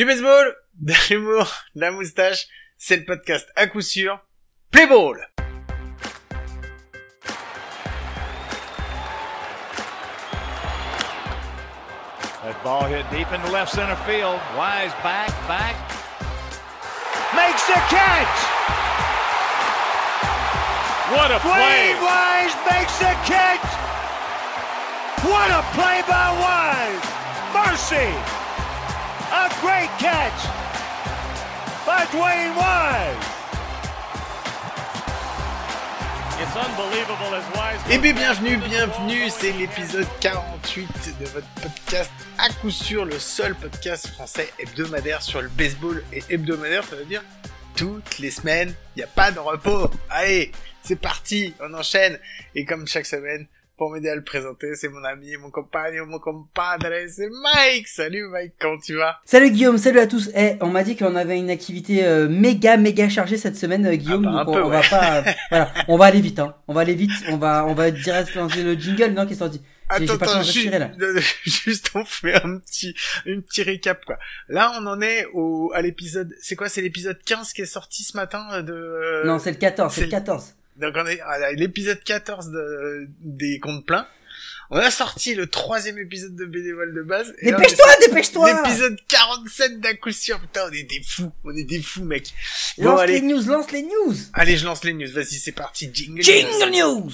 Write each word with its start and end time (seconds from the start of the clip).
Du 0.00 0.06
baseball, 0.06 0.54
de 0.80 0.94
l'humour, 1.10 1.46
de 1.74 1.80
la 1.82 1.90
moustache, 1.90 2.46
c'est 2.78 2.96
le 2.96 3.04
podcast 3.04 3.46
à 3.54 3.66
coup 3.66 3.82
sûr. 3.82 4.18
Play 4.70 4.86
ball! 4.86 5.18
That 12.42 12.64
ball 12.64 12.88
hit 12.88 13.04
deep 13.10 13.30
into 13.30 13.52
left 13.52 13.70
center 13.74 13.94
field. 14.06 14.40
Wise 14.56 14.94
back, 15.04 15.28
back. 15.46 15.76
Makes 17.36 17.66
the 17.66 17.76
catch! 17.92 18.36
What 21.12 21.30
a 21.30 21.40
play! 21.40 21.92
Wise 22.00 22.56
makes 22.64 22.98
the 23.00 23.12
catch! 23.28 23.68
What 25.28 25.50
a 25.50 25.60
play 25.76 26.00
by 26.08 26.32
Wise! 26.40 27.04
Mercy! 27.52 28.39
A 29.32 29.48
great 29.60 29.88
catch 30.00 30.42
by 31.86 32.04
Dwayne 32.10 32.56
Wise! 32.56 33.26
It's 36.40 36.56
unbelievable 36.56 37.34
as 37.36 37.44
Wise. 37.54 37.80
Eh 37.90 37.98
bien, 37.98 38.12
bienvenue, 38.12 38.56
bienvenue, 38.56 39.30
c'est 39.30 39.52
l'épisode 39.52 40.08
48 40.20 40.88
de 41.20 41.26
votre 41.26 41.46
podcast 41.62 42.10
à 42.38 42.48
coup 42.54 42.72
sûr, 42.72 43.04
le 43.04 43.20
seul 43.20 43.54
podcast 43.54 44.08
français 44.08 44.52
hebdomadaire 44.58 45.22
sur 45.22 45.40
le 45.42 45.48
baseball 45.48 46.02
et 46.12 46.24
hebdomadaire, 46.28 46.82
ça 46.82 46.96
veut 46.96 47.04
dire 47.04 47.22
toutes 47.76 48.18
les 48.18 48.32
semaines, 48.32 48.74
il 48.96 48.98
n'y 48.98 49.04
a 49.04 49.06
pas 49.06 49.30
de 49.30 49.38
repos. 49.38 49.90
Allez, 50.08 50.50
c'est 50.82 51.00
parti, 51.00 51.54
on 51.60 51.72
enchaîne. 51.72 52.18
Et 52.56 52.64
comme 52.64 52.88
chaque 52.88 53.06
semaine, 53.06 53.46
pour 53.80 53.90
m'aider 53.90 54.10
à 54.10 54.14
le 54.14 54.22
présenter, 54.22 54.74
c'est 54.74 54.90
mon 54.90 55.02
ami, 55.04 55.34
mon 55.38 55.50
compagnon, 55.50 56.04
mon 56.04 56.18
compadre, 56.18 56.92
c'est 57.08 57.30
Mike. 57.30 57.88
Salut 57.88 58.28
Mike, 58.28 58.52
comment 58.60 58.76
tu 58.76 58.94
vas? 58.94 59.16
Salut 59.24 59.50
Guillaume, 59.50 59.78
salut 59.78 60.00
à 60.00 60.06
tous. 60.06 60.30
Eh, 60.36 60.56
on 60.60 60.66
m'a 60.66 60.84
dit 60.84 60.96
qu'on 60.96 61.16
avait 61.16 61.38
une 61.38 61.48
activité 61.48 62.04
euh, 62.04 62.28
méga 62.28 62.76
méga 62.76 63.08
chargée 63.08 63.38
cette 63.38 63.56
semaine, 63.56 63.86
euh, 63.86 63.94
Guillaume. 63.94 64.26
Ah 64.28 64.32
bah, 64.32 64.44
donc 64.44 64.48
on, 64.48 64.52
peu, 64.52 64.62
on 64.64 64.68
va 64.68 64.82
pas, 64.82 65.16
euh, 65.16 65.22
voilà, 65.48 65.72
on 65.88 65.96
va 65.96 66.04
aller 66.04 66.20
vite, 66.20 66.38
hein. 66.40 66.54
On 66.68 66.74
va 66.74 66.82
aller 66.82 66.94
vite. 66.94 67.10
On 67.30 67.38
va, 67.38 67.64
on 67.64 67.72
va 67.72 67.90
direct 67.90 68.34
lancer 68.34 68.62
le 68.62 68.74
jingle, 68.74 69.12
non, 69.12 69.24
qui 69.24 69.32
est 69.32 69.36
sorti. 69.36 69.62
Attends, 69.88 70.12
attends, 70.12 70.42
juste, 70.42 70.70
là. 70.70 70.90
juste 71.44 71.90
on 71.94 72.04
fait 72.04 72.34
un 72.34 72.58
petit, 72.58 72.94
une 73.24 73.42
petit 73.42 73.62
récap 73.62 74.04
quoi. 74.04 74.18
Là, 74.48 74.72
on 74.78 74.86
en 74.86 75.00
est 75.00 75.24
au, 75.32 75.72
à 75.74 75.80
l'épisode, 75.80 76.36
c'est 76.38 76.54
quoi, 76.54 76.68
c'est 76.68 76.82
l'épisode 76.82 77.18
15 77.24 77.54
qui 77.54 77.62
est 77.62 77.66
sorti 77.66 78.04
ce 78.04 78.14
matin 78.14 78.62
de. 78.62 79.26
Non, 79.26 79.38
c'est 79.38 79.52
le 79.52 79.56
14, 79.56 79.90
c'est 79.90 80.00
c'est 80.00 80.04
le 80.04 80.10
14. 80.10 80.54
Donc 80.80 80.94
on 80.96 81.06
est 81.06 81.20
à 81.20 81.52
l'épisode 81.52 82.02
14 82.02 82.50
de, 82.50 83.08
des 83.20 83.58
comptes 83.60 83.84
pleins. 83.84 84.06
On 84.72 84.76
a 84.76 84.90
sorti 84.92 85.34
le 85.34 85.48
troisième 85.48 85.98
épisode 85.98 86.36
de 86.36 86.44
Bénévole 86.44 86.94
de 86.94 87.02
base. 87.02 87.34
Dépêche-toi, 87.42 87.86
dépêche-toi. 88.06 88.62
L'épisode 88.62 88.96
47 89.08 89.80
d'un 89.80 89.94
coup 89.94 90.12
sûr. 90.12 90.40
Putain, 90.40 90.60
on 90.68 90.72
est 90.72 90.84
des 90.84 91.02
fous. 91.04 91.32
On 91.42 91.56
est 91.56 91.64
des 91.64 91.82
fous, 91.82 92.04
mec. 92.04 92.32
Lance 92.78 93.00
allez. 93.00 93.14
les 93.14 93.22
news, 93.22 93.42
lance 93.46 93.72
les 93.72 93.82
news. 93.82 94.14
Allez, 94.32 94.56
je 94.56 94.64
lance 94.64 94.84
les 94.84 94.94
news. 94.94 95.10
Vas-y, 95.10 95.34
c'est 95.34 95.52
parti. 95.52 95.90
Jingle. 95.92 96.22
Jingle 96.22 96.70
news. 96.70 97.10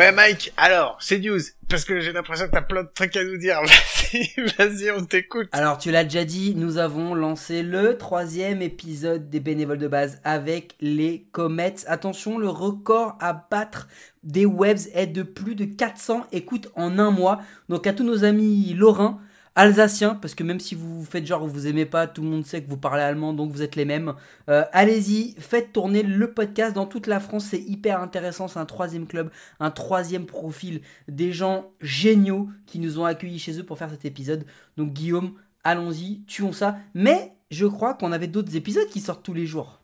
Ouais, 0.00 0.12
Mike. 0.12 0.54
Alors, 0.56 0.96
c'est 0.98 1.18
news. 1.18 1.40
Parce 1.68 1.84
que 1.84 2.00
j'ai 2.00 2.14
l'impression 2.14 2.46
que 2.46 2.52
t'as 2.52 2.62
plein 2.62 2.84
de 2.84 2.88
trucs 2.94 3.14
à 3.18 3.22
nous 3.22 3.36
dire. 3.36 3.60
Vas-y, 4.12 4.30
vas-y, 4.56 4.90
on 4.92 5.04
t'écoute. 5.04 5.50
Alors, 5.52 5.76
tu 5.76 5.90
l'as 5.90 6.04
déjà 6.04 6.24
dit, 6.24 6.54
nous 6.56 6.78
avons 6.78 7.14
lancé 7.14 7.62
le 7.62 7.98
troisième 7.98 8.62
épisode 8.62 9.28
des 9.28 9.40
bénévoles 9.40 9.76
de 9.76 9.88
base 9.88 10.18
avec 10.24 10.74
les 10.80 11.26
Comets. 11.32 11.74
Attention, 11.86 12.38
le 12.38 12.48
record 12.48 13.18
à 13.20 13.46
battre 13.50 13.88
des 14.22 14.46
webs 14.46 14.88
est 14.94 15.06
de 15.06 15.22
plus 15.22 15.54
de 15.54 15.66
400 15.66 16.28
écoutes 16.32 16.70
en 16.76 16.98
un 16.98 17.10
mois. 17.10 17.42
Donc, 17.68 17.86
à 17.86 17.92
tous 17.92 18.04
nos 18.04 18.24
amis 18.24 18.72
lorrains, 18.72 19.20
alsaciens, 19.54 20.14
parce 20.14 20.34
que 20.34 20.44
même 20.44 20.60
si 20.60 20.74
vous 20.74 21.04
faites 21.04 21.26
genre 21.26 21.46
vous 21.46 21.66
aimez 21.66 21.86
pas, 21.86 22.06
tout 22.06 22.22
le 22.22 22.28
monde 22.28 22.46
sait 22.46 22.62
que 22.62 22.70
vous 22.70 22.76
parlez 22.76 23.02
allemand, 23.02 23.32
donc 23.32 23.52
vous 23.52 23.62
êtes 23.62 23.76
les 23.76 23.84
mêmes. 23.84 24.14
Euh, 24.48 24.64
Allez-y, 24.72 25.34
faites 25.38 25.72
tourner 25.72 26.02
le 26.02 26.32
podcast 26.32 26.74
dans 26.74 26.86
toute 26.86 27.06
la 27.06 27.20
France, 27.20 27.46
c'est 27.50 27.60
hyper 27.60 28.00
intéressant. 28.00 28.48
C'est 28.48 28.58
un 28.58 28.66
troisième 28.66 29.06
club, 29.06 29.30
un 29.58 29.70
troisième 29.70 30.26
profil, 30.26 30.82
des 31.08 31.32
gens 31.32 31.70
géniaux 31.80 32.48
qui 32.66 32.78
nous 32.78 32.98
ont 32.98 33.04
accueillis 33.04 33.38
chez 33.38 33.58
eux 33.58 33.64
pour 33.64 33.78
faire 33.78 33.90
cet 33.90 34.04
épisode. 34.04 34.44
Donc 34.76 34.92
Guillaume, 34.92 35.32
allons-y, 35.64 36.22
tuons 36.26 36.52
ça. 36.52 36.78
Mais 36.94 37.32
je 37.50 37.66
crois 37.66 37.94
qu'on 37.94 38.12
avait 38.12 38.28
d'autres 38.28 38.56
épisodes 38.56 38.88
qui 38.88 39.00
sortent 39.00 39.24
tous 39.24 39.34
les 39.34 39.46
jours. 39.46 39.79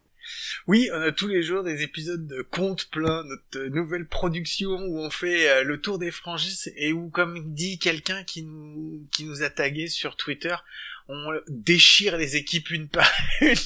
Oui, 0.67 0.89
on 0.93 1.01
a 1.01 1.13
tous 1.13 1.29
les 1.29 1.43
jours 1.43 1.63
des 1.63 1.83
épisodes 1.83 2.27
de 2.27 2.43
Compte 2.43 2.89
plein, 2.91 3.25
notre 3.25 3.69
nouvelle 3.69 4.07
production 4.07 4.71
où 4.71 4.99
on 4.99 5.11
fait 5.11 5.49
euh, 5.49 5.63
le 5.63 5.81
tour 5.81 5.99
des 5.99 6.11
franchises 6.11 6.73
et 6.77 6.93
où, 6.93 7.09
comme 7.09 7.55
dit 7.55 7.79
quelqu'un 7.79 8.25
qui 8.25 8.43
nous, 8.43 9.07
qui 9.13 9.25
nous 9.25 9.43
a 9.43 9.51
tagué 9.51 9.89
sur 9.89 10.17
Twitter, 10.17 10.57
on 11.09 11.33
déchire 11.49 12.17
les 12.17 12.37
équipes 12.37 12.71
une 12.71 12.89
par 12.89 13.11
une. 13.41 13.57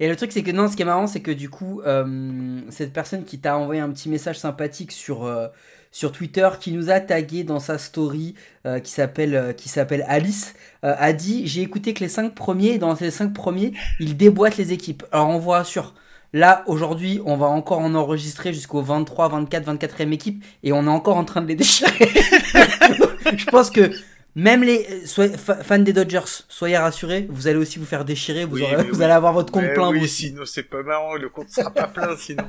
Et 0.00 0.08
le 0.08 0.16
truc, 0.16 0.30
c'est 0.32 0.42
que 0.42 0.52
non, 0.52 0.68
ce 0.68 0.76
qui 0.76 0.82
est 0.82 0.86
marrant, 0.86 1.08
c'est 1.08 1.20
que 1.20 1.30
du 1.30 1.50
coup, 1.50 1.82
euh, 1.82 2.60
cette 2.70 2.92
personne 2.92 3.24
qui 3.24 3.40
t'a 3.40 3.56
envoyé 3.56 3.80
un 3.80 3.90
petit 3.90 4.08
message 4.08 4.38
sympathique 4.38 4.92
sur, 4.92 5.24
euh, 5.24 5.48
sur 5.90 6.12
Twitter, 6.12 6.48
qui 6.60 6.72
nous 6.72 6.90
a 6.90 7.00
tagué 7.00 7.44
dans 7.44 7.60
sa 7.60 7.78
story, 7.78 8.34
euh, 8.66 8.80
qui 8.80 8.92
s'appelle 8.92 9.34
euh, 9.34 9.52
qui 9.52 9.68
s'appelle 9.68 10.04
Alice, 10.08 10.54
euh, 10.84 10.94
a 10.98 11.12
dit 11.12 11.46
J'ai 11.46 11.62
écouté 11.62 11.94
que 11.94 12.00
les 12.00 12.08
5 12.08 12.34
premiers, 12.34 12.74
et 12.74 12.78
dans 12.78 12.94
ces 12.96 13.10
5 13.10 13.32
premiers, 13.32 13.72
ils 14.00 14.16
déboîtent 14.16 14.56
les 14.56 14.72
équipes. 14.72 15.04
Alors, 15.12 15.28
on 15.28 15.38
vous 15.38 15.50
rassure. 15.50 15.94
Là, 16.34 16.62
aujourd'hui, 16.66 17.20
on 17.24 17.36
va 17.36 17.46
encore 17.46 17.78
en 17.78 17.94
enregistrer 17.94 18.52
jusqu'au 18.52 18.82
23, 18.82 19.28
24, 19.28 19.74
24e 19.74 20.12
équipe, 20.12 20.44
et 20.62 20.72
on 20.72 20.84
est 20.84 20.88
encore 20.88 21.16
en 21.16 21.24
train 21.24 21.40
de 21.40 21.46
les 21.46 21.54
déchirer. 21.54 21.90
Je 23.36 23.44
pense 23.46 23.70
que 23.70 23.90
même 24.40 24.62
les 24.62 24.86
euh, 24.88 25.06
soyez- 25.06 25.36
fa- 25.36 25.62
fans 25.64 25.78
des 25.78 25.92
Dodgers, 25.92 26.20
soyez 26.48 26.76
rassurés, 26.78 27.26
vous 27.28 27.46
allez 27.48 27.58
aussi 27.58 27.78
vous 27.78 27.84
faire 27.86 28.04
déchirer, 28.04 28.44
vous, 28.44 28.56
Oui, 28.56 28.62
aurez- 28.62 28.76
mais 28.78 28.82
vous 28.84 28.98
oui. 28.98 29.04
allez 29.04 29.12
avoir 29.12 29.32
votre 29.32 29.52
compte 29.52 29.64
Ouais, 29.64 29.74
plein. 29.74 29.90
oui, 29.90 30.00
aussi. 30.02 30.28
sinon 30.28 30.44
c'est 30.46 30.62
pas 30.62 30.82
marrant, 30.82 31.14
le 31.16 31.28
compte 31.28 31.50
sera 31.50 31.70
pas 31.72 31.88
plein 31.88 32.16
sinon. 32.18 32.44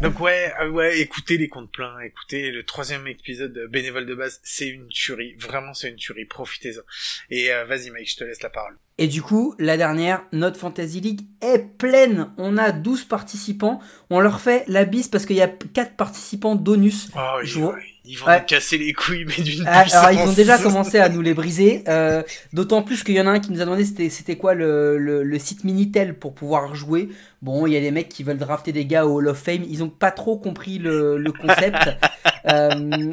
Donc 0.00 0.20
ouais, 0.20 0.52
euh, 0.60 0.68
ouais, 0.70 0.98
écoutez 1.00 1.36
les 1.38 1.48
comptes 1.48 1.70
pleins, 1.72 1.98
écoutez 2.00 2.50
le 2.50 2.64
troisième 2.64 3.06
épisode 3.06 3.52
de 3.52 3.66
Bénévole 3.66 4.06
de 4.06 4.14
base, 4.14 4.40
c'est 4.42 4.68
une 4.68 4.88
tuerie, 4.88 5.34
vraiment 5.38 5.74
c'est 5.74 5.88
une 5.88 5.96
tuerie, 5.96 6.24
profitez-en. 6.24 6.82
Et 7.30 7.52
euh, 7.52 7.64
vas-y 7.64 7.90
Mike, 7.90 8.10
je 8.10 8.16
te 8.16 8.24
laisse 8.24 8.42
la 8.42 8.50
parole. 8.50 8.76
Et 8.98 9.08
du 9.08 9.22
coup, 9.22 9.56
la 9.58 9.76
dernière, 9.76 10.22
notre 10.32 10.56
Fantasy 10.58 11.00
League 11.00 11.22
est 11.42 11.58
pleine. 11.78 12.30
On 12.38 12.56
a 12.56 12.70
12 12.70 13.04
participants. 13.06 13.80
On 14.08 14.20
leur 14.20 14.40
fait 14.40 14.62
la 14.68 14.84
bise 14.84 15.08
parce 15.08 15.26
qu'il 15.26 15.34
y 15.34 15.42
a 15.42 15.48
4 15.48 15.96
participants 15.96 16.54
d'onus. 16.54 17.08
Oh, 17.16 17.38
Je 17.42 17.58
ils, 17.58 17.62
vois- 17.62 17.76
ils 18.04 18.18
vont 18.18 18.26
Ouais. 18.26 18.40
nous 18.40 18.44
casser 18.46 18.76
les 18.78 18.92
couilles, 18.92 19.24
mais 19.26 19.42
d'une 19.42 19.64
Ah, 19.66 19.82
puissance. 19.82 20.04
Alors, 20.04 20.20
ils 20.22 20.28
ont 20.28 20.32
déjà 20.32 20.58
commencé 20.58 20.98
à 20.98 21.08
nous 21.08 21.22
les 21.22 21.34
briser. 21.34 21.82
euh, 21.88 22.22
D'autant 22.52 22.82
plus 22.82 23.02
qu'il 23.02 23.14
y 23.14 23.20
en 23.20 23.26
a 23.26 23.30
un 23.30 23.40
qui 23.40 23.50
nous 23.50 23.60
a 23.60 23.64
demandé 23.64 23.84
c'était, 23.84 24.36
quoi 24.36 24.54
le, 24.54 24.98
le, 24.98 25.22
le 25.22 25.38
site 25.38 25.64
Minitel 25.64 26.14
pour 26.14 26.34
pouvoir 26.34 26.74
jouer. 26.74 27.08
Bon, 27.42 27.66
il 27.66 27.72
y 27.72 27.76
a 27.76 27.80
des 27.80 27.90
mecs 27.90 28.08
qui 28.08 28.22
veulent 28.22 28.38
drafter 28.38 28.72
des 28.72 28.84
gars 28.86 29.06
au 29.06 29.14
Hall 29.16 29.28
of 29.28 29.38
Fame. 29.38 29.62
Ils 29.68 29.82
ont 29.82 29.88
pas 29.88 30.10
trop 30.10 30.36
compris 30.38 30.78
le, 30.78 31.16
le 31.18 31.32
concept. 31.32 31.76
Euh, 32.46 33.10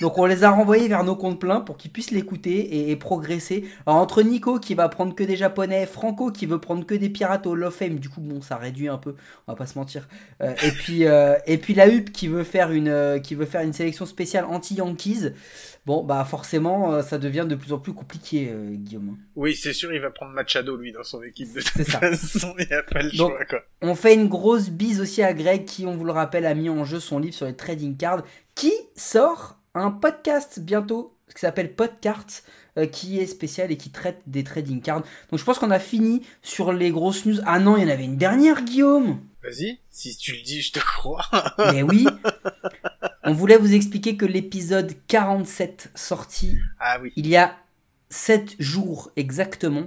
donc, 0.00 0.18
on 0.18 0.26
les 0.26 0.44
a 0.44 0.50
renvoyés 0.50 0.88
vers 0.88 1.04
nos 1.04 1.16
comptes 1.16 1.40
pleins 1.40 1.60
pour 1.60 1.76
qu'ils 1.76 1.90
puissent 1.90 2.10
l'écouter 2.10 2.58
et, 2.58 2.90
et 2.90 2.96
progresser. 2.96 3.64
Alors, 3.86 3.98
entre 4.00 4.22
Nico 4.22 4.58
qui 4.58 4.74
va 4.74 4.88
prendre 4.88 5.14
que 5.14 5.24
des 5.24 5.36
japonais, 5.36 5.86
Franco 5.86 6.30
qui 6.30 6.46
veut 6.46 6.58
prendre 6.60 6.84
que 6.86 6.94
des 6.94 7.08
pirates 7.10 7.46
au 7.46 7.56
of 7.60 7.74
Fame, 7.74 7.98
du 7.98 8.08
coup, 8.08 8.20
bon, 8.20 8.40
ça 8.42 8.56
réduit 8.56 8.88
un 8.88 8.98
peu, 8.98 9.14
on 9.46 9.52
va 9.52 9.56
pas 9.56 9.66
se 9.66 9.78
mentir. 9.78 10.08
Euh, 10.42 10.54
et, 10.62 10.70
puis, 10.70 11.06
euh, 11.06 11.34
et 11.46 11.58
puis 11.58 11.74
la 11.74 11.88
HUP 11.88 12.10
qui 12.12 12.28
veut 12.28 12.44
faire 12.44 12.70
une, 12.72 12.88
euh, 12.88 13.18
qui 13.18 13.34
veut 13.34 13.46
faire 13.46 13.60
une 13.62 13.72
sélection 13.72 14.06
spéciale 14.06 14.44
anti-Yankees. 14.44 15.30
Bon, 15.86 16.04
bah 16.04 16.24
forcément, 16.26 17.00
ça 17.02 17.16
devient 17.16 17.46
de 17.48 17.54
plus 17.54 17.72
en 17.72 17.78
plus 17.78 17.94
compliqué, 17.94 18.52
Guillaume. 18.74 19.16
Oui, 19.34 19.54
c'est 19.56 19.72
sûr, 19.72 19.92
il 19.94 20.00
va 20.00 20.10
prendre 20.10 20.32
Machado 20.32 20.76
lui 20.76 20.92
dans 20.92 21.02
son 21.02 21.22
équipe 21.22 21.54
de 21.54 21.62
toute 21.62 21.84
ça. 21.88 21.98
façon, 22.00 22.54
il 22.58 22.72
a 22.74 22.82
pas 22.82 23.00
le 23.02 23.10
Donc- 23.16 23.30
choix 23.30 23.44
quoi. 23.46 23.60
On 23.80 23.94
fait 23.94 24.14
une 24.14 24.28
grosse 24.28 24.68
bise 24.68 25.00
aussi 25.00 25.22
à 25.22 25.32
Greg 25.32 25.64
qui, 25.64 25.86
on 25.86 25.96
vous 25.96 26.04
le 26.04 26.12
rappelle, 26.12 26.44
a 26.44 26.54
mis 26.54 26.68
en 26.68 26.84
jeu 26.84 27.00
son 27.00 27.18
livre 27.18 27.34
sur 27.34 27.46
les 27.46 27.56
trading 27.56 27.96
cards, 27.96 28.22
qui 28.54 28.72
sort 28.94 29.56
un 29.74 29.90
podcast 29.90 30.60
bientôt 30.60 31.16
qui 31.34 31.40
s'appelle 31.40 31.74
Podcards, 31.74 32.42
euh, 32.76 32.86
qui 32.86 33.18
est 33.18 33.26
spécial 33.26 33.70
et 33.70 33.76
qui 33.76 33.90
traite 33.90 34.20
des 34.26 34.42
trading 34.44 34.80
cards. 34.80 35.02
Donc 35.30 35.38
je 35.38 35.44
pense 35.44 35.58
qu'on 35.58 35.70
a 35.70 35.78
fini 35.78 36.22
sur 36.42 36.72
les 36.72 36.90
grosses 36.90 37.24
news. 37.24 37.40
Ah 37.46 37.60
non, 37.60 37.76
il 37.76 37.84
y 37.84 37.86
en 37.86 37.88
avait 37.88 38.04
une 38.04 38.16
dernière, 38.16 38.62
Guillaume 38.62 39.20
Vas-y, 39.42 39.78
si 39.90 40.16
tu 40.16 40.32
le 40.32 40.42
dis, 40.42 40.60
je 40.60 40.72
te 40.72 40.80
crois. 40.80 41.24
Mais 41.72 41.82
oui 41.82 42.06
On 43.22 43.32
voulait 43.32 43.56
vous 43.56 43.74
expliquer 43.74 44.16
que 44.16 44.26
l'épisode 44.26 44.92
47 45.06 45.90
sorti 45.94 46.58
ah 46.78 46.98
oui. 47.00 47.12
il 47.16 47.26
y 47.26 47.36
a 47.36 47.56
7 48.10 48.56
jours 48.58 49.12
exactement, 49.16 49.86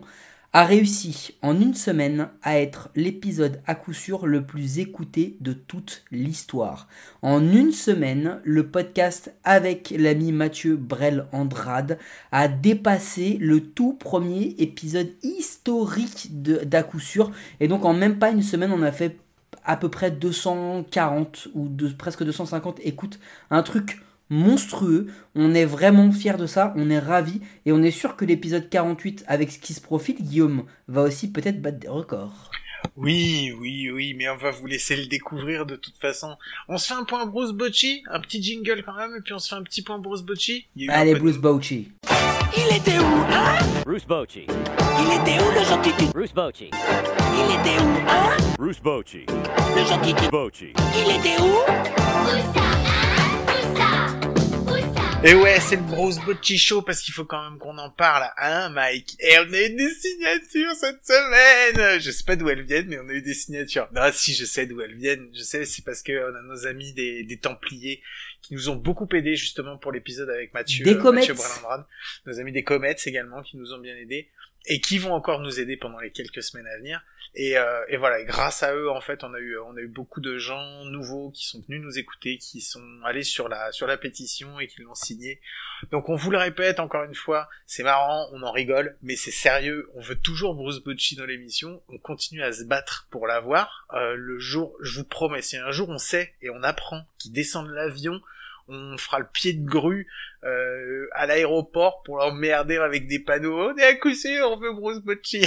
a 0.53 0.65
réussi 0.65 1.35
en 1.41 1.59
une 1.59 1.73
semaine 1.73 2.29
à 2.43 2.59
être 2.59 2.89
l'épisode 2.95 3.59
à 3.65 3.73
coup 3.73 3.91
sûr 3.91 4.27
le 4.27 4.45
plus 4.45 4.77
écouté 4.77 5.35
de 5.41 5.51
toute 5.51 6.03
l'histoire. 6.11 6.87
En 7.23 7.41
une 7.41 7.71
semaine, 7.71 8.39
le 8.43 8.67
podcast 8.67 9.33
avec 9.43 9.91
l'ami 9.97 10.31
Mathieu 10.31 10.75
Brel 10.75 11.25
Andrade 11.31 11.97
a 12.31 12.47
dépassé 12.47 13.37
le 13.41 13.61
tout 13.61 13.93
premier 13.93 14.55
épisode 14.59 15.09
historique 15.23 16.29
d'à 16.43 16.83
coup 16.83 16.99
sûr. 16.99 17.31
Et 17.59 17.67
donc 17.67 17.83
en 17.83 17.93
même 17.93 18.19
pas 18.19 18.29
une 18.29 18.43
semaine, 18.43 18.71
on 18.71 18.83
a 18.83 18.91
fait 18.91 19.17
à 19.65 19.75
peu 19.75 19.89
près 19.89 20.11
240 20.11 21.47
ou 21.55 21.67
presque 21.97 22.23
250 22.23 22.79
écoutes. 22.83 23.19
Un 23.49 23.63
truc 23.63 24.03
monstrueux. 24.33 25.07
On 25.35 25.53
est 25.53 25.65
vraiment 25.65 26.11
fiers 26.11 26.37
de 26.37 26.47
ça, 26.47 26.73
on 26.75 26.89
est 26.89 26.99
ravis 26.99 27.41
et 27.65 27.71
on 27.71 27.81
est 27.81 27.91
sûr 27.91 28.15
que 28.15 28.25
l'épisode 28.25 28.69
48 28.69 29.23
avec 29.27 29.51
ce 29.51 29.59
qui 29.59 29.73
se 29.73 29.81
profite, 29.81 30.21
Guillaume, 30.21 30.65
va 30.87 31.03
aussi 31.03 31.31
peut-être 31.31 31.61
battre 31.61 31.79
des 31.79 31.87
records. 31.87 32.51
Oui, 32.97 33.53
oui, 33.59 33.89
oui, 33.91 34.13
mais 34.13 34.27
on 34.29 34.35
va 34.35 34.51
vous 34.51 34.65
laisser 34.65 34.95
le 34.95 35.05
découvrir 35.05 35.65
de 35.65 35.75
toute 35.77 35.97
façon. 35.97 36.35
On 36.67 36.77
se 36.77 36.87
fait 36.87 36.93
un 36.93 37.05
point 37.05 37.25
Bruce 37.25 37.53
Bocci, 37.53 38.03
un 38.11 38.19
petit 38.19 38.43
jingle 38.43 38.83
quand 38.85 38.95
même, 38.95 39.15
et 39.17 39.21
puis 39.21 39.33
on 39.33 39.39
se 39.39 39.47
fait 39.47 39.55
un 39.55 39.63
petit 39.63 39.81
point 39.81 39.99
Bruce 39.99 40.21
Bocci. 40.21 40.67
Allez, 40.89 41.15
Bruce 41.15 41.37
Bocci. 41.37 41.91
Il 42.55 42.75
était 42.75 42.99
où, 42.99 43.23
hein? 43.31 43.57
Bruce 43.85 44.05
Bocci. 44.05 44.45
Il 44.47 45.21
était 45.21 45.41
où 45.41 45.51
le 45.57 45.65
gentil 45.65 45.91
Bruce 46.13 46.33
Bocci. 46.33 46.69
Il 46.71 47.59
était 47.59 47.81
où, 47.81 48.09
hein? 48.09 48.37
Bruce 48.57 48.81
Bocci. 48.81 49.25
Le 49.75 49.85
gentil 49.85 50.13
Bocci. 50.29 50.73
Il 50.95 51.15
était 51.15 51.41
où? 51.41 52.82
Et 55.25 55.35
ouais, 55.35 55.57
c'est 55.61 55.77
le 55.77 55.83
Bruce 55.83 56.17
Bocci 56.19 56.57
Show 56.57 56.81
parce 56.81 56.99
qu'il 56.99 57.13
faut 57.13 57.23
quand 57.23 57.49
même 57.49 57.57
qu'on 57.57 57.77
en 57.77 57.89
parle, 57.89 58.29
hein, 58.37 58.67
Mike. 58.69 59.15
Et 59.19 59.37
on 59.39 59.53
a 59.53 59.61
eu 59.61 59.69
des 59.73 59.89
signatures 59.89 60.75
cette 60.75 61.05
semaine. 61.05 61.99
Je 62.01 62.11
sais 62.11 62.25
pas 62.25 62.35
d'où 62.35 62.49
elles 62.49 62.63
viennent, 62.63 62.87
mais 62.87 62.99
on 62.99 63.07
a 63.07 63.13
eu 63.13 63.21
des 63.21 63.33
signatures. 63.33 63.87
Non, 63.93 64.09
si, 64.11 64.33
je 64.33 64.43
sais 64.43 64.65
d'où 64.65 64.81
elles 64.81 64.95
viennent. 64.95 65.29
Je 65.33 65.41
sais, 65.41 65.63
c'est 65.63 65.85
parce 65.85 66.03
que 66.03 66.11
on 66.29 66.35
a 66.35 66.41
nos 66.41 66.67
amis 66.67 66.91
des, 66.91 67.23
des 67.23 67.37
Templiers 67.37 68.01
qui 68.41 68.53
nous 68.53 68.69
ont 68.69 68.75
beaucoup 68.75 69.07
aidé 69.13 69.37
justement 69.37 69.77
pour 69.77 69.93
l'épisode 69.93 70.29
avec 70.29 70.53
Mathieu. 70.53 70.83
Des 70.83 70.97
comètes. 70.97 71.31
Nos 72.25 72.39
amis 72.39 72.51
des 72.51 72.65
comètes 72.65 73.01
également 73.07 73.41
qui 73.43 73.55
nous 73.55 73.71
ont 73.71 73.79
bien 73.79 73.95
aidés 73.95 74.29
et 74.65 74.79
qui 74.79 74.97
vont 74.97 75.13
encore 75.13 75.39
nous 75.39 75.59
aider 75.59 75.77
pendant 75.77 75.99
les 75.99 76.11
quelques 76.11 76.43
semaines 76.43 76.67
à 76.67 76.77
venir. 76.77 77.01
Et, 77.35 77.57
euh, 77.57 77.83
et 77.87 77.97
voilà, 77.97 78.23
grâce 78.23 78.61
à 78.61 78.75
eux, 78.75 78.91
en 78.91 79.01
fait, 79.01 79.23
on 79.23 79.33
a 79.33 79.39
eu, 79.39 79.57
on 79.57 79.75
a 79.75 79.81
eu 79.81 79.87
beaucoup 79.87 80.21
de 80.21 80.37
gens 80.37 80.85
nouveaux 80.85 81.31
qui 81.31 81.47
sont 81.47 81.63
venus 81.67 81.81
nous 81.81 81.97
écouter, 81.97 82.37
qui 82.37 82.61
sont 82.61 82.85
allés 83.03 83.23
sur 83.23 83.49
la, 83.49 83.71
sur 83.71 83.87
la 83.87 83.97
pétition 83.97 84.59
et 84.59 84.67
qui 84.67 84.81
l'ont 84.81 84.93
signé. 84.93 85.41
Donc 85.91 86.09
on 86.09 86.15
vous 86.15 86.29
le 86.29 86.37
répète 86.37 86.79
encore 86.79 87.03
une 87.03 87.15
fois, 87.15 87.49
c'est 87.65 87.81
marrant, 87.81 88.29
on 88.33 88.43
en 88.43 88.51
rigole, 88.51 88.97
mais 89.01 89.15
c'est 89.15 89.31
sérieux. 89.31 89.89
On 89.95 90.01
veut 90.01 90.15
toujours 90.15 90.53
Bruce 90.53 90.83
Bocci 90.83 91.15
dans 91.15 91.25
l'émission. 91.25 91.81
On 91.89 91.97
continue 91.97 92.43
à 92.43 92.53
se 92.53 92.63
battre 92.63 93.07
pour 93.09 93.25
l'avoir. 93.25 93.87
Euh, 93.93 94.13
le 94.15 94.37
jour, 94.37 94.75
je 94.81 94.99
vous 94.99 95.05
promets, 95.05 95.41
si 95.41 95.57
un 95.57 95.71
jour 95.71 95.89
on 95.89 95.97
sait 95.97 96.35
et 96.43 96.51
on 96.51 96.61
apprend 96.61 97.03
qu'il 97.17 97.31
descend 97.31 97.67
de 97.67 97.73
l'avion, 97.73 98.21
on 98.67 98.97
fera 98.97 99.19
le 99.19 99.27
pied 99.27 99.53
de 99.53 99.65
grue 99.65 100.07
euh, 100.45 101.07
à 101.13 101.25
l'aéroport 101.25 102.01
pour 102.03 102.17
l'emmerder 102.17 102.77
avec 102.77 103.07
des 103.07 103.19
panneaux. 103.19 103.69
On 103.69 103.77
est 103.77 103.83
à 103.83 103.95
coup 103.95 104.13
sûr, 104.13 104.49
on 104.51 104.57
veut 104.57 104.73
Bruce 104.73 104.99
Bocci. 104.99 105.41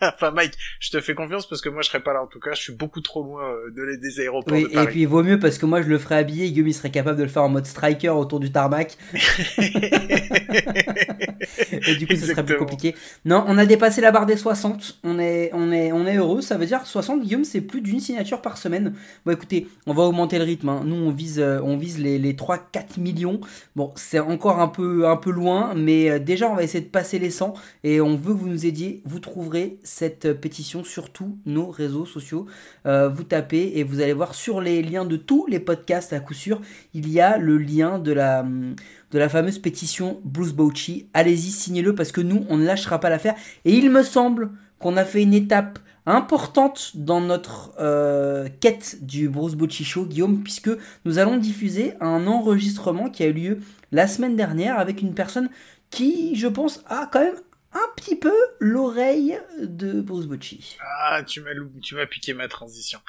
enfin 0.00 0.32
Mike, 0.32 0.54
je 0.80 0.90
te 0.90 1.00
fais 1.00 1.14
confiance 1.14 1.48
parce 1.48 1.60
que 1.60 1.68
moi 1.68 1.82
je 1.82 1.88
serais 1.88 2.02
pas 2.02 2.12
là 2.12 2.22
en 2.22 2.26
tout 2.26 2.40
cas, 2.40 2.50
je 2.52 2.62
suis 2.62 2.72
beaucoup 2.72 3.00
trop 3.00 3.22
loin 3.22 3.44
euh, 3.44 3.70
de, 3.70 4.00
des 4.00 4.20
aéroports 4.20 4.52
oui, 4.52 4.66
Et 4.72 4.86
puis 4.86 5.02
il 5.02 5.08
vaut 5.08 5.22
mieux 5.22 5.38
parce 5.38 5.56
que 5.56 5.66
moi 5.66 5.82
je 5.82 5.88
le 5.88 5.98
ferais 5.98 6.16
habiller, 6.16 6.50
Guillaume 6.50 6.68
il 6.68 6.74
serait 6.74 6.90
capable 6.90 7.16
de 7.16 7.22
le 7.22 7.28
faire 7.28 7.44
en 7.44 7.48
mode 7.48 7.66
striker 7.66 8.08
autour 8.08 8.40
du 8.40 8.50
tarmac. 8.50 8.96
et 11.86 11.94
du 11.96 12.06
coup 12.08 12.16
ce 12.16 12.26
serait 12.26 12.44
plus 12.44 12.56
compliqué. 12.56 12.96
Non, 13.24 13.44
on 13.46 13.56
a 13.58 13.66
dépassé 13.66 14.00
la 14.00 14.10
barre 14.10 14.26
des 14.26 14.36
60, 14.36 14.98
on 15.04 15.20
est, 15.20 15.50
on 15.52 15.70
est, 15.70 15.92
on 15.92 16.06
est 16.06 16.16
heureux, 16.16 16.40
ça 16.40 16.56
veut 16.56 16.66
dire 16.66 16.84
60 16.84 17.22
Guillaume 17.22 17.44
c'est 17.44 17.60
plus 17.60 17.80
d'une 17.80 18.00
signature 18.00 18.42
par 18.42 18.58
semaine. 18.58 18.94
Bon 19.24 19.32
écoutez, 19.32 19.68
on 19.86 19.94
va 19.94 20.02
augmenter 20.02 20.38
le 20.38 20.44
rythme, 20.44 20.70
hein. 20.70 20.82
nous 20.84 20.96
on 20.96 21.12
vise, 21.12 21.38
euh, 21.38 21.60
on 21.62 21.76
vise 21.76 22.00
les, 22.00 22.18
les 22.18 22.32
3-4 22.32 22.98
millions. 22.98 23.40
Bon 23.76 23.91
c'est 23.96 24.18
encore 24.18 24.60
un 24.60 24.68
peu, 24.68 25.08
un 25.08 25.16
peu 25.16 25.30
loin, 25.30 25.74
mais 25.74 26.10
euh, 26.10 26.18
déjà 26.18 26.48
on 26.50 26.54
va 26.54 26.62
essayer 26.62 26.84
de 26.84 26.90
passer 26.90 27.18
les 27.18 27.30
100 27.30 27.54
et 27.84 28.00
on 28.00 28.16
veut 28.16 28.34
que 28.34 28.38
vous 28.38 28.48
nous 28.48 28.66
aidiez. 28.66 29.02
Vous 29.04 29.20
trouverez 29.20 29.78
cette 29.82 30.32
pétition 30.40 30.84
sur 30.84 31.10
tous 31.10 31.38
nos 31.46 31.66
réseaux 31.66 32.06
sociaux. 32.06 32.46
Euh, 32.86 33.08
vous 33.08 33.24
tapez 33.24 33.72
et 33.76 33.84
vous 33.84 34.00
allez 34.00 34.12
voir 34.12 34.34
sur 34.34 34.60
les 34.60 34.82
liens 34.82 35.04
de 35.04 35.16
tous 35.16 35.46
les 35.46 35.60
podcasts 35.60 36.12
à 36.12 36.20
coup 36.20 36.34
sûr, 36.34 36.60
il 36.94 37.08
y 37.10 37.20
a 37.20 37.38
le 37.38 37.58
lien 37.58 37.98
de 37.98 38.12
la, 38.12 38.42
de 38.42 39.18
la 39.18 39.28
fameuse 39.28 39.58
pétition 39.58 40.20
Bruce 40.24 40.52
Bocci. 40.52 41.08
Allez-y, 41.14 41.50
signez-le 41.50 41.94
parce 41.94 42.12
que 42.12 42.20
nous, 42.20 42.44
on 42.48 42.56
ne 42.56 42.64
lâchera 42.64 42.98
pas 42.98 43.10
l'affaire. 43.10 43.34
Et 43.64 43.74
il 43.74 43.90
me 43.90 44.02
semble 44.02 44.50
qu'on 44.78 44.96
a 44.96 45.04
fait 45.04 45.22
une 45.22 45.34
étape 45.34 45.78
importante 46.06 46.92
dans 46.94 47.20
notre 47.20 47.72
euh, 47.80 48.48
quête 48.60 49.04
du 49.04 49.28
Bruce 49.28 49.54
Bocci 49.54 49.84
Show, 49.84 50.06
Guillaume, 50.06 50.42
puisque 50.42 50.70
nous 51.04 51.18
allons 51.18 51.36
diffuser 51.36 51.94
un 52.00 52.26
enregistrement 52.26 53.08
qui 53.08 53.22
a 53.22 53.26
eu 53.26 53.32
lieu 53.32 53.58
la 53.92 54.08
semaine 54.08 54.36
dernière 54.36 54.78
avec 54.78 55.00
une 55.02 55.14
personne 55.14 55.50
qui, 55.90 56.34
je 56.34 56.48
pense, 56.48 56.82
a 56.86 57.08
quand 57.12 57.20
même 57.20 57.40
un 57.74 57.88
petit 57.96 58.16
peu 58.16 58.34
l'oreille 58.58 59.38
de 59.60 60.00
Bruce 60.00 60.26
Bocci. 60.26 60.76
Ah, 60.80 61.22
tu 61.26 61.40
m'as 61.40 61.52
tu 61.82 61.94
m'as 61.94 62.06
piqué 62.06 62.34
ma 62.34 62.48
transition. 62.48 63.00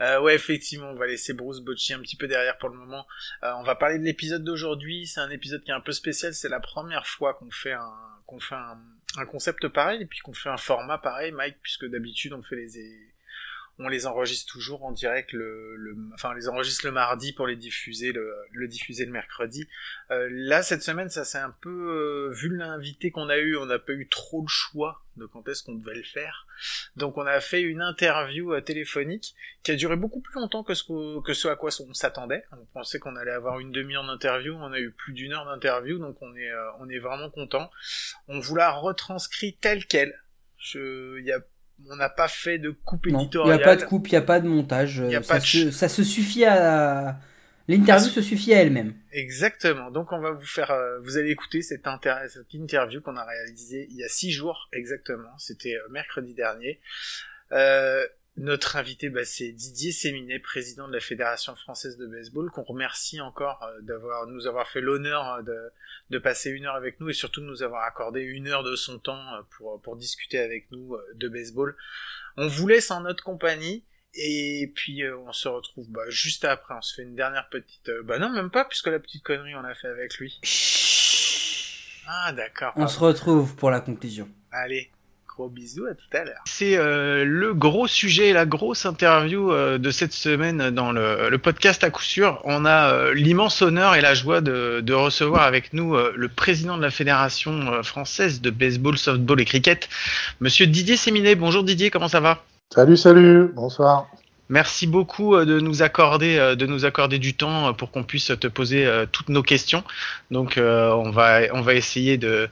Euh, 0.00 0.20
ouais, 0.20 0.34
effectivement, 0.34 0.90
on 0.90 0.96
va 0.96 1.06
laisser 1.06 1.32
Bruce 1.32 1.60
Bocci 1.60 1.92
un 1.92 2.00
petit 2.00 2.16
peu 2.16 2.26
derrière 2.26 2.58
pour 2.58 2.70
le 2.70 2.76
moment. 2.76 3.06
Euh, 3.44 3.52
on 3.58 3.62
va 3.62 3.74
parler 3.76 3.98
de 3.98 4.04
l'épisode 4.04 4.42
d'aujourd'hui. 4.42 5.06
C'est 5.06 5.20
un 5.20 5.30
épisode 5.30 5.62
qui 5.62 5.70
est 5.70 5.74
un 5.74 5.80
peu 5.80 5.92
spécial. 5.92 6.34
C'est 6.34 6.48
la 6.48 6.60
première 6.60 7.06
fois 7.06 7.34
qu'on 7.34 7.50
fait 7.50 7.72
un 7.72 7.92
qu'on 8.26 8.40
fait 8.40 8.54
un, 8.54 8.78
un 9.16 9.26
concept 9.26 9.66
pareil 9.68 10.02
et 10.02 10.06
puis 10.06 10.20
qu'on 10.20 10.32
fait 10.32 10.48
un 10.48 10.56
format 10.56 10.98
pareil, 10.98 11.32
Mike, 11.32 11.58
puisque 11.62 11.86
d'habitude 11.86 12.32
on 12.32 12.42
fait 12.42 12.56
les 12.56 12.78
on 13.82 13.88
les 13.88 14.06
enregistre 14.06 14.52
toujours 14.52 14.84
en 14.84 14.92
direct 14.92 15.32
le, 15.32 15.96
enfin 16.12 16.34
les 16.34 16.48
enregistre 16.48 16.84
le 16.84 16.92
mardi 16.92 17.32
pour 17.32 17.46
les 17.46 17.56
diffuser 17.56 18.12
le, 18.12 18.68
diffuser 18.68 19.06
le 19.06 19.10
mercredi. 19.10 19.68
Euh, 20.10 20.28
là 20.30 20.62
cette 20.62 20.82
semaine 20.82 21.08
ça 21.08 21.24
s'est 21.24 21.38
un 21.38 21.54
peu 21.62 21.70
euh, 21.70 22.34
vu 22.34 22.54
l'invité 22.54 23.10
qu'on 23.10 23.30
a 23.30 23.38
eu 23.38 23.56
on 23.56 23.66
n'a 23.66 23.78
pas 23.78 23.94
eu 23.94 24.06
trop 24.08 24.42
le 24.42 24.48
choix 24.48 25.02
de 25.16 25.24
quand 25.24 25.48
est-ce 25.48 25.62
qu'on 25.62 25.74
devait 25.74 25.96
le 25.96 26.02
faire. 26.02 26.46
Donc 26.96 27.16
on 27.16 27.26
a 27.26 27.40
fait 27.40 27.62
une 27.62 27.80
interview 27.80 28.52
euh, 28.52 28.60
téléphonique 28.60 29.34
qui 29.62 29.70
a 29.70 29.76
duré 29.76 29.96
beaucoup 29.96 30.20
plus 30.20 30.34
longtemps 30.34 30.62
que 30.62 30.74
ce, 30.74 31.48
à 31.48 31.56
quoi 31.56 31.70
on 31.80 31.94
s'attendait. 31.94 32.44
On 32.52 32.66
pensait 32.66 32.98
qu'on 32.98 33.16
allait 33.16 33.30
avoir 33.30 33.60
une 33.60 33.72
demi-heure 33.72 34.06
d'interview 34.06 34.54
on 34.54 34.72
a 34.72 34.78
eu 34.78 34.90
plus 34.90 35.14
d'une 35.14 35.32
heure 35.32 35.46
d'interview 35.46 35.98
donc 35.98 36.18
on 36.20 36.34
est 36.34 36.98
vraiment 36.98 37.30
content. 37.30 37.70
On 38.28 38.40
vous 38.40 38.56
l'a 38.56 38.72
retranscrit 38.72 39.56
tel 39.56 39.86
quel. 39.86 40.22
Il 40.74 41.24
y 41.24 41.32
a 41.32 41.40
on 41.88 41.96
n'a 41.96 42.08
pas 42.08 42.28
fait 42.28 42.58
de 42.58 42.70
coupe 42.70 43.06
éditoriale. 43.06 43.56
Il 43.56 43.58
n'y 43.58 43.62
a 43.62 43.64
pas 43.64 43.76
de 43.76 43.84
coupe, 43.84 44.08
il 44.08 44.12
n'y 44.12 44.18
a 44.18 44.22
pas 44.22 44.40
de 44.40 44.48
montage. 44.48 45.02
ça, 45.22 45.40
se, 45.40 45.70
ça, 45.70 45.88
se, 45.88 46.02
suffit 46.04 46.44
à. 46.44 47.18
L'interview 47.68 48.08
se 48.08 48.22
suffit 48.22 48.52
à 48.52 48.62
elle-même. 48.62 48.94
Exactement. 49.12 49.92
Donc 49.92 50.12
on 50.12 50.18
va 50.18 50.32
vous 50.32 50.46
faire, 50.46 50.72
euh, 50.72 50.98
vous 51.00 51.18
allez 51.18 51.30
écouter 51.30 51.62
cette, 51.62 51.86
cette 52.28 52.54
interview 52.54 53.00
qu'on 53.00 53.16
a 53.16 53.24
réalisée 53.24 53.86
il 53.90 53.96
y 53.96 54.02
a 54.02 54.08
six 54.08 54.32
jours 54.32 54.68
exactement. 54.72 55.30
C'était 55.38 55.76
euh, 55.76 55.88
mercredi 55.90 56.34
dernier. 56.34 56.80
Euh, 57.52 58.04
notre 58.40 58.76
invité, 58.76 59.10
bah, 59.10 59.24
c'est 59.26 59.52
Didier 59.52 59.92
Séminet, 59.92 60.38
président 60.38 60.88
de 60.88 60.94
la 60.94 61.00
Fédération 61.00 61.54
française 61.54 61.98
de 61.98 62.06
baseball, 62.06 62.50
qu'on 62.50 62.62
remercie 62.62 63.20
encore 63.20 63.62
euh, 63.62 63.82
d'avoir 63.82 64.26
nous 64.26 64.46
avoir 64.46 64.66
fait 64.66 64.80
l'honneur 64.80 65.28
euh, 65.28 65.42
de, 65.42 65.72
de, 66.08 66.18
passer 66.18 66.48
une 66.48 66.64
heure 66.64 66.74
avec 66.74 67.00
nous 67.00 67.10
et 67.10 67.12
surtout 67.12 67.42
de 67.42 67.46
nous 67.46 67.62
avoir 67.62 67.84
accordé 67.84 68.22
une 68.22 68.48
heure 68.48 68.62
de 68.62 68.76
son 68.76 68.98
temps 68.98 69.34
euh, 69.34 69.42
pour, 69.58 69.80
pour 69.82 69.94
discuter 69.94 70.38
avec 70.38 70.70
nous 70.70 70.96
de 71.14 71.28
baseball. 71.28 71.76
On 72.38 72.46
vous 72.46 72.66
laisse 72.66 72.90
en 72.90 73.02
notre 73.02 73.22
compagnie 73.22 73.84
et 74.14 74.72
puis 74.74 75.02
on 75.06 75.32
se 75.32 75.46
retrouve 75.46 75.90
bah, 75.90 76.08
juste 76.08 76.46
après. 76.46 76.74
On 76.74 76.80
se 76.80 76.94
fait 76.94 77.02
une 77.02 77.16
dernière 77.16 77.50
petite. 77.50 77.90
bah 78.04 78.18
non, 78.18 78.30
même 78.30 78.50
pas 78.50 78.64
puisque 78.64 78.86
la 78.86 79.00
petite 79.00 79.22
connerie 79.22 79.54
on 79.54 79.60
l'a 79.60 79.74
fait 79.74 79.88
avec 79.88 80.16
lui. 80.16 80.40
Ah 82.06 82.32
d'accord. 82.32 82.72
On 82.76 82.88
se 82.88 82.98
retrouve 82.98 83.54
pour 83.54 83.70
la 83.70 83.80
conclusion. 83.80 84.28
Allez 84.50 84.90
bisous, 85.48 85.86
à 85.86 85.94
tout 85.94 86.16
à 86.16 86.24
l'heure. 86.24 86.42
C'est 86.44 86.76
euh, 86.76 87.24
le 87.24 87.54
gros 87.54 87.86
sujet, 87.86 88.32
la 88.32 88.46
grosse 88.46 88.86
interview 88.86 89.50
euh, 89.50 89.78
de 89.78 89.90
cette 89.90 90.12
semaine 90.12 90.70
dans 90.70 90.92
le, 90.92 91.38
podcast 91.38 91.82
à 91.84 91.90
coup 91.90 92.02
sûr. 92.02 92.40
On 92.44 92.64
a 92.64 92.92
euh, 92.92 93.14
l'immense 93.14 93.62
honneur 93.62 93.94
et 93.94 94.00
la 94.00 94.14
joie 94.14 94.40
de, 94.40 94.80
de 94.80 94.92
recevoir 94.92 95.42
avec 95.42 95.72
nous 95.72 95.96
le 95.96 96.28
président 96.28 96.76
de 96.76 96.82
la 96.82 96.90
Fédération 96.90 97.82
française 97.82 98.40
de 98.40 98.50
baseball, 98.50 98.98
softball 98.98 99.40
et 99.40 99.44
cricket, 99.44 99.88
monsieur 100.40 100.66
Didier 100.66 100.96
Séminet. 100.96 101.34
Bonjour 101.34 101.64
Didier, 101.64 101.90
comment 101.90 102.08
ça 102.08 102.20
va? 102.20 102.42
Salut, 102.72 102.96
salut, 102.96 103.50
bonsoir. 103.54 104.06
Merci 104.50 104.88
beaucoup 104.88 105.36
euh, 105.36 105.44
de 105.44 105.60
nous 105.60 105.82
accorder 105.82 106.36
euh, 106.36 106.56
de 106.56 106.66
nous 106.66 106.84
accorder 106.84 107.20
du 107.20 107.34
temps 107.34 107.68
euh, 107.68 107.72
pour 107.72 107.92
qu'on 107.92 108.02
puisse 108.02 108.26
te 108.26 108.48
poser 108.48 108.86
toutes 109.12 109.28
nos 109.28 109.42
questions. 109.42 109.84
Donc 110.32 110.54
on 110.58 111.10
va 111.10 111.42
on 111.52 111.60
va 111.60 111.74
essayer 111.74 112.18
de 112.18 112.48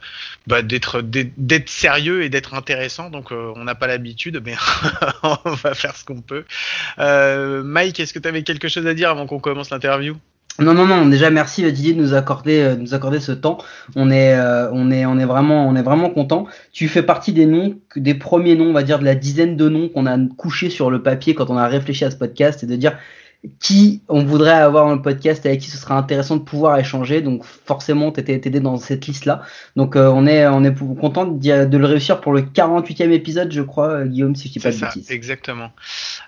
bah, 0.47 0.61
d'être 0.61 1.01
d'être 1.01 1.69
sérieux 1.69 2.23
et 2.23 2.29
d'être 2.29 2.53
intéressant. 2.53 3.09
Donc 3.09 3.31
on 3.31 3.63
n'a 3.63 3.75
pas 3.75 3.87
l'habitude, 3.87 4.41
mais 4.45 4.55
on 5.23 5.51
va 5.51 5.73
faire 5.73 5.95
ce 5.95 6.05
qu'on 6.05 6.21
peut. 6.21 6.45
Mike, 6.97 7.99
est-ce 7.99 8.13
que 8.13 8.19
tu 8.19 8.27
avais 8.27 8.43
quelque 8.43 8.69
chose 8.69 8.87
à 8.87 8.93
dire 8.93 9.09
avant 9.09 9.27
qu'on 9.27 9.39
commence 9.39 9.69
l'interview? 9.69 10.17
Non, 10.61 10.73
non, 10.73 10.85
non. 10.85 11.05
Déjà, 11.05 11.29
merci 11.29 11.63
Didier 11.71 11.93
de 11.93 12.01
nous 12.01 12.13
accorder, 12.13 12.59
euh, 12.59 12.75
nous 12.75 12.93
accorder 12.93 13.19
ce 13.19 13.31
temps. 13.31 13.57
On 13.95 14.11
est, 14.11 14.33
euh, 14.35 14.69
on 14.71 14.91
est, 14.91 15.05
on 15.05 15.17
est 15.17 15.25
vraiment, 15.25 15.67
on 15.67 15.75
est 15.75 15.81
vraiment 15.81 16.09
content. 16.09 16.47
Tu 16.71 16.87
fais 16.87 17.03
partie 17.03 17.33
des 17.33 17.45
noms, 17.45 17.77
des 17.95 18.13
premiers 18.13 18.55
noms, 18.55 18.69
on 18.69 18.73
va 18.73 18.83
dire, 18.83 18.99
de 18.99 19.05
la 19.05 19.15
dizaine 19.15 19.55
de 19.55 19.69
noms 19.69 19.89
qu'on 19.89 20.05
a 20.05 20.17
couché 20.37 20.69
sur 20.69 20.91
le 20.91 21.01
papier 21.01 21.33
quand 21.35 21.49
on 21.49 21.57
a 21.57 21.67
réfléchi 21.67 22.05
à 22.05 22.11
ce 22.11 22.17
podcast 22.17 22.63
et 22.63 22.67
de 22.67 22.75
dire 22.75 22.97
qui 23.59 24.01
on 24.09 24.23
voudrait 24.23 24.51
avoir 24.51 24.85
dans 24.85 24.95
le 24.95 25.01
podcast 25.01 25.45
avec 25.45 25.61
qui 25.61 25.69
ce 25.69 25.77
serait 25.77 25.93
intéressant 25.93 26.35
de 26.35 26.41
pouvoir 26.41 26.77
échanger. 26.77 27.21
Donc 27.21 27.45
forcément, 27.45 28.11
tu 28.11 28.19
étais 28.19 28.33
aidé 28.33 28.59
dans 28.59 28.77
cette 28.77 29.07
liste-là. 29.07 29.43
Donc 29.77 29.95
euh, 29.95 30.09
on 30.13 30.27
est 30.27 30.45
on 30.47 30.63
est 30.63 30.75
content 30.99 31.25
de, 31.25 31.77
le 31.77 31.85
réussir 31.85 32.19
pour 32.19 32.33
le 32.33 32.41
48e 32.41 33.11
épisode, 33.11 33.51
je 33.51 33.61
crois, 33.61 33.89
euh, 33.89 34.05
Guillaume, 34.05 34.35
si 34.35 34.49
je 34.49 34.53
dis 34.53 34.59
pas 34.59 34.71
de 34.71 34.75
ça, 34.75 34.87
bêtises. 34.87 35.09
Exactement. 35.09 35.71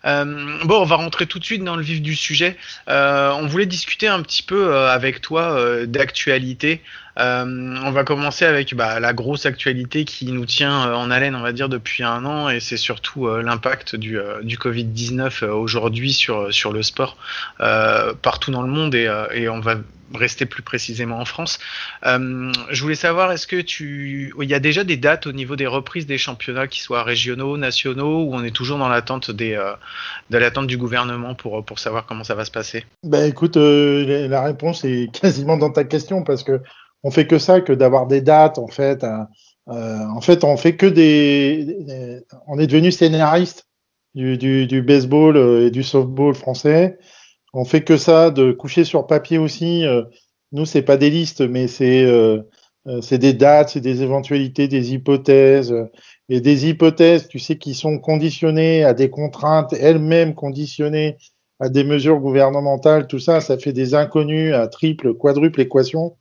Euh, 0.06 0.58
bon, 0.63 0.82
on 0.82 0.86
va 0.86 0.96
rentrer 0.96 1.25
tout 1.25 1.39
de 1.39 1.44
suite 1.44 1.63
dans 1.63 1.75
le 1.75 1.84
vif 1.84 2.01
du 2.01 2.15
sujet. 2.15 2.56
Euh, 2.88 3.32
on 3.34 3.48
voulait 3.48 3.65
discuter 3.65 4.08
un 4.08 4.22
petit 4.22 4.44
peu 4.44 4.75
avec 4.75 5.20
toi 5.20 5.58
d'actualité. 5.86 6.82
Euh, 7.20 7.75
on 7.84 7.91
va 7.91 8.03
commencer 8.03 8.46
avec 8.46 8.74
bah, 8.74 9.00
la 9.00 9.13
grosse 9.13 9.46
actualité 9.46 10.06
qui 10.06 10.32
nous 10.32 10.46
tient 10.46 10.88
euh, 10.88 10.94
en 10.94 11.12
haleine, 11.12 11.36
on 11.36 11.41
va 11.41 11.51
dire, 11.51 11.68
depuis 11.68 12.03
un 12.03 12.24
an, 12.25 12.50
et 12.50 12.60
c'est 12.60 12.77
surtout 12.77 13.27
euh, 13.27 13.44
l'impact 13.44 13.96
du, 13.96 14.18
du 14.44 14.58
Covid-19 14.58 15.46
aujourd'hui 15.46 16.13
sur, 16.13 16.53
sur 16.53 16.72
le 16.72 16.84
sport 16.84 17.00
partout 17.60 18.51
dans 18.51 18.62
le 18.62 18.72
monde, 18.72 18.96
et, 18.96 19.10
et, 19.34 19.50
on 19.50 19.60
va 19.60 19.75
rester 20.13 20.46
plus 20.46 20.62
précisément 20.62 21.20
en 21.20 21.25
France. 21.25 21.60
je 22.03 22.81
voulais 22.81 22.96
savoir, 22.96 23.31
est-ce 23.31 23.48
que 23.48 23.62
tu, 23.62 24.34
il 24.41 24.50
y 24.50 24.53
a 24.53 24.60
déjà 24.60 24.84
des 24.84 24.98
dates 24.98 25.25
au 25.27 25.31
niveau 25.31 25.55
des 25.55 25.67
reprises 25.67 26.05
des 26.05 26.17
championnats, 26.17 26.67
qui 26.67 26.81
soient 26.81 27.03
régionaux, 27.03 27.58
nationaux, 27.58 28.24
ou 28.24 28.34
on 28.34 28.43
est 28.43 28.51
toujours 28.51 28.77
dans 28.77 28.89
l'attente 28.89 29.31
de 29.31 29.58
l'attente 30.29 30.67
du 30.67 30.77
gouvernement 30.77 31.34
pour 31.34 31.63
pour 31.63 31.79
savoir 31.79 32.05
comment 32.05 32.24
ça 32.24 32.36
va 32.36 32.46
se 32.46 32.51
passer? 32.51 32.86
Ben 33.03 33.25
écoute, 33.25 33.55
la 33.55 34.43
réponse 34.43 34.84
est 34.84 35.12
quasiment 35.22 35.58
dans 35.58 35.72
ta 35.72 35.84
question 35.84 36.24
parce 36.24 36.43
que 36.43 36.62
on 37.03 37.12
fait 37.12 37.27
que 37.27 37.39
ça, 37.39 37.62
que 37.62 37.74
d'avoir 37.74 38.08
des 38.08 38.22
dates, 38.22 38.58
en 38.58 38.67
fait. 38.67 39.03
Euh, 39.03 39.24
euh, 39.70 40.05
en 40.08 40.22
fait, 40.22 40.43
on 40.43 40.58
fait 40.58 40.75
que 40.75 40.86
des, 40.86 42.24
on 42.48 42.60
est 42.60 42.67
devenu 42.67 42.91
scénariste 42.91 43.67
du, 44.15 44.38
du, 44.38 44.68
du, 44.68 44.82
baseball 44.82 45.38
euh, 45.38 45.68
et 45.68 45.72
du 45.72 45.84
softball 45.84 46.34
français. 46.34 46.98
On 47.53 47.65
fait 47.65 47.84
que 47.84 47.98
ça, 47.98 48.32
de 48.32 48.51
coucher 48.51 48.84
sur 48.84 49.08
papier 49.08 49.38
aussi. 49.38 49.84
nous, 50.53 50.65
c'est 50.65 50.84
pas 50.84 50.96
des 50.96 51.10
listes, 51.10 51.41
mais 51.41 51.68
c'est 51.68 52.08
c'est 53.01 53.18
des 53.18 53.34
dates, 53.34 53.72
c'est 53.72 53.82
des 53.82 54.03
éventualités, 54.03 54.70
des 54.70 54.94
hypothèses 54.94 55.75
et 56.30 56.39
des 56.39 56.70
hypothèses, 56.70 57.27
tu 57.27 57.39
sais, 57.39 57.58
qui 57.58 57.74
sont 57.74 58.00
conditionnées 58.00 58.86
à 58.86 58.94
des 58.94 59.10
contraintes 59.10 59.74
elles-mêmes 59.74 60.34
conditionnées 60.34 61.18
à 61.62 61.70
des 61.70 61.84
mesures 61.84 62.20
gouvernementales. 62.20 63.08
Tout 63.08 63.20
ça, 63.20 63.39
ça 63.39 63.58
fait 63.58 63.72
des 63.72 63.94
inconnus 63.94 64.53
à 64.53 64.68
triple, 64.68 65.13
quadruple 65.13 65.62
équation. 65.62 66.15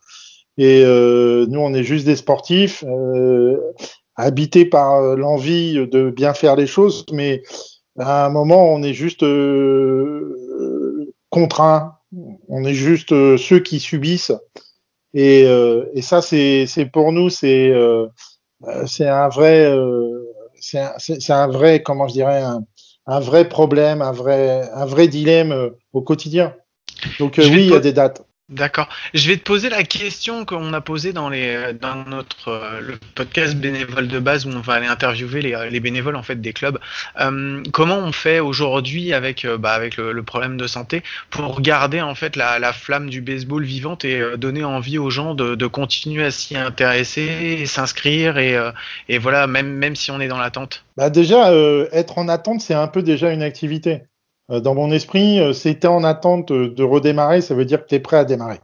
Et 0.59 0.82
euh, 0.85 1.47
nous, 1.49 1.61
on 1.61 1.73
est 1.73 1.82
juste 1.82 2.04
des 2.04 2.16
sportifs, 2.16 2.85
euh, 2.87 3.59
habités 4.16 4.66
par 4.66 4.97
euh, 4.97 5.16
l'envie 5.16 5.75
de 5.75 6.11
bien 6.11 6.35
faire 6.35 6.56
les 6.56 6.66
choses, 6.66 7.06
mais 7.12 7.42
à 8.00 8.26
un 8.26 8.30
moment, 8.30 8.73
on 8.73 8.83
est 8.83 8.95
juste 8.95 9.23
euh, 9.23 11.12
contraints. 11.28 11.97
On 12.49 12.64
est 12.64 12.75
juste 12.75 13.12
euh, 13.12 13.37
ceux 13.37 13.61
qui 13.61 13.78
subissent. 13.78 14.33
Et, 15.14 15.42
et 15.42 16.02
ça, 16.02 16.23
c'est 16.23 16.90
pour 16.92 17.11
nous, 17.11 17.30
c'est 17.30 17.75
c'est 18.87 19.09
un 19.09 19.28
vrai, 19.28 19.69
c'est 20.61 20.78
un, 20.78 20.95
un, 21.30 21.49
vrai, 21.49 21.83
comment 21.83 22.07
je 22.07 22.12
dirais, 22.12 22.40
un, 22.42 22.62
un, 23.07 23.19
vrai 23.19 23.49
problème, 23.49 24.02
un 24.02 24.12
vrai, 24.12 24.71
un 24.73 24.87
vrai 24.87 25.09
dilemme 25.09 25.73
au 25.92 26.02
quotidien. 26.02 26.54
Donc 27.19 27.35
oui, 27.38 27.64
il 27.64 27.71
y 27.71 27.75
a 27.75 27.80
des 27.80 27.92
dates. 27.92 28.23
D'accord. 28.50 28.88
Je 29.14 29.28
vais 29.28 29.37
te 29.37 29.45
poser 29.45 29.69
la 29.69 29.85
question 29.85 30.45
qu'on 30.45 30.73
a 30.73 30.80
posée 30.80 31.12
dans 31.12 31.28
les 31.28 31.73
dans 31.80 32.04
notre 32.04 32.49
euh, 32.49 32.80
le 32.80 32.99
podcast 33.14 33.54
bénévole 33.54 34.09
de 34.09 34.19
base 34.19 34.45
où 34.45 34.49
on 34.50 34.59
va 34.59 34.73
aller 34.73 34.88
interviewer 34.88 35.40
les, 35.40 35.71
les 35.71 35.78
bénévoles 35.78 36.16
en 36.16 36.25
fait 36.25 36.40
des 36.40 36.52
clubs. 36.52 36.80
Euh, 37.21 37.62
comment 37.73 37.99
on 37.99 38.11
fait 38.11 38.40
aujourd'hui 38.40 39.12
avec 39.12 39.45
euh, 39.45 39.57
bah, 39.57 39.71
avec 39.71 39.97
le, 39.97 40.21
problème 40.25 40.57
de 40.57 40.66
santé 40.66 41.04
pour 41.30 41.61
garder 41.61 42.00
en 42.00 42.16
fait 42.16 42.35
la, 42.35 42.59
la 42.59 42.73
flamme 42.73 43.09
du 43.09 43.21
baseball 43.21 43.62
vivante 43.62 44.04
et 44.04 44.21
donner 44.37 44.64
envie 44.64 44.99
aux 44.99 45.11
gens 45.11 45.35
de, 45.35 45.54
de 45.54 45.66
continuer 45.69 46.25
à 46.25 46.33
s'y 46.33 46.57
intéresser 46.57 47.57
et 47.61 47.66
s'inscrire 47.66 48.37
et, 48.37 48.59
et 49.09 49.19
voilà 49.19 49.47
même 49.47 49.73
même 49.73 49.95
si 49.95 50.11
on 50.11 50.21
est 50.21 50.28
dans 50.28 50.38
l'attente? 50.38 50.85
Bah 50.97 51.09
déjà 51.09 51.52
être 51.92 52.19
en 52.19 52.28
attente 52.28 52.61
c'est 52.61 52.75
un 52.75 52.88
peu 52.88 53.02
déjà 53.02 53.33
une 53.33 53.42
activité. 53.42 54.02
Euh, 54.50 54.61
dans 54.61 54.75
mon 54.75 54.90
esprit, 54.90 55.40
euh, 55.40 55.52
tu 55.52 55.87
en 55.87 56.04
attente 56.04 56.52
de 56.52 56.83
redémarrer, 56.83 57.40
ça 57.40 57.54
veut 57.54 57.64
dire 57.64 57.83
que 57.83 57.88
tu 57.88 57.95
es 57.95 58.00
prêt 58.00 58.16
à 58.16 58.25
démarrer. 58.25 58.59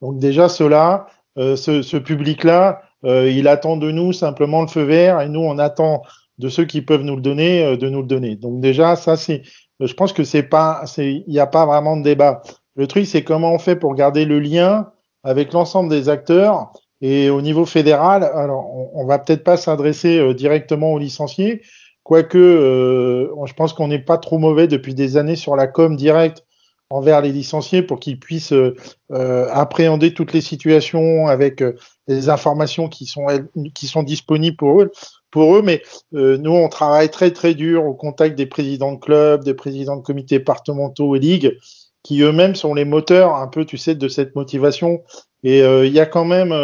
Donc 0.00 0.18
déjà, 0.18 0.48
cela, 0.48 1.06
euh, 1.38 1.56
ce, 1.56 1.82
ce 1.82 1.96
public-là, 1.96 2.82
il 3.04 3.46
attend 3.46 3.76
de 3.76 3.92
nous 3.92 4.12
simplement 4.12 4.60
le 4.60 4.66
feu 4.66 4.82
vert 4.82 5.20
et 5.20 5.28
nous, 5.28 5.38
on 5.38 5.56
attend 5.56 6.02
de 6.38 6.48
ceux 6.48 6.64
qui 6.64 6.82
peuvent 6.82 7.04
nous 7.04 7.14
le 7.14 7.22
donner, 7.22 7.76
de 7.76 7.88
nous 7.88 8.00
le 8.00 8.08
donner. 8.08 8.34
Donc 8.34 8.60
déjà, 8.60 8.96
ça, 8.96 9.16
c'est, 9.16 9.42
je 9.78 9.94
pense 9.94 10.12
que 10.12 10.24
c'est 10.24 10.42
pas, 10.42 10.82
c'est, 10.84 11.12
il 11.12 11.32
n'y 11.32 11.38
a 11.38 11.46
pas 11.46 11.64
vraiment 11.64 11.96
de 11.96 12.02
débat. 12.02 12.42
Le 12.74 12.88
truc, 12.88 13.06
c'est 13.06 13.22
comment 13.22 13.52
on 13.52 13.60
fait 13.60 13.76
pour 13.76 13.94
garder 13.94 14.24
le 14.24 14.40
lien 14.40 14.90
avec 15.22 15.52
l'ensemble 15.52 15.90
des 15.90 16.08
acteurs 16.08 16.72
et 17.00 17.30
au 17.30 17.40
niveau 17.40 17.66
fédéral. 17.66 18.24
Alors, 18.24 18.68
on, 18.74 18.90
on 18.94 19.06
va 19.06 19.20
peut-être 19.20 19.44
pas 19.44 19.56
s'adresser 19.56 20.34
directement 20.34 20.92
aux 20.92 20.98
licenciés, 20.98 21.62
Quoique, 22.08 22.38
euh, 22.38 23.44
je 23.44 23.52
pense 23.52 23.74
qu'on 23.74 23.88
n'est 23.88 23.98
pas 23.98 24.16
trop 24.16 24.38
mauvais 24.38 24.66
depuis 24.66 24.94
des 24.94 25.18
années 25.18 25.36
sur 25.36 25.56
la 25.56 25.66
com 25.66 25.94
directe 25.94 26.42
envers 26.88 27.20
les 27.20 27.32
licenciés 27.32 27.82
pour 27.82 28.00
qu'ils 28.00 28.18
puissent 28.18 28.54
euh, 28.54 28.74
euh, 29.12 29.46
appréhender 29.52 30.14
toutes 30.14 30.32
les 30.32 30.40
situations 30.40 31.26
avec 31.26 31.62
les 32.06 32.30
informations 32.30 32.88
qui 32.88 33.04
sont 33.04 33.26
qui 33.74 33.86
sont 33.86 34.02
disponibles 34.02 34.56
pour 34.56 34.80
eux. 34.80 34.90
Pour 35.30 35.54
eux, 35.54 35.60
mais 35.60 35.82
nous 36.12 36.52
on 36.52 36.70
travaille 36.70 37.10
très 37.10 37.30
très 37.30 37.52
dur 37.52 37.84
au 37.84 37.92
contact 37.92 38.38
des 38.38 38.46
présidents 38.46 38.92
de 38.92 38.98
clubs, 38.98 39.44
des 39.44 39.52
présidents 39.52 39.98
de 39.98 40.02
comités 40.02 40.38
départementaux 40.38 41.14
et 41.14 41.18
ligues, 41.18 41.58
qui 42.02 42.22
eux-mêmes 42.22 42.54
sont 42.54 42.72
les 42.72 42.86
moteurs 42.86 43.34
un 43.34 43.48
peu, 43.48 43.66
tu 43.66 43.76
sais, 43.76 43.94
de 43.94 44.08
cette 44.08 44.34
motivation. 44.34 45.02
Et 45.44 45.58
il 45.58 45.92
y 45.92 46.00
a 46.00 46.06
quand 46.06 46.24
même 46.24 46.54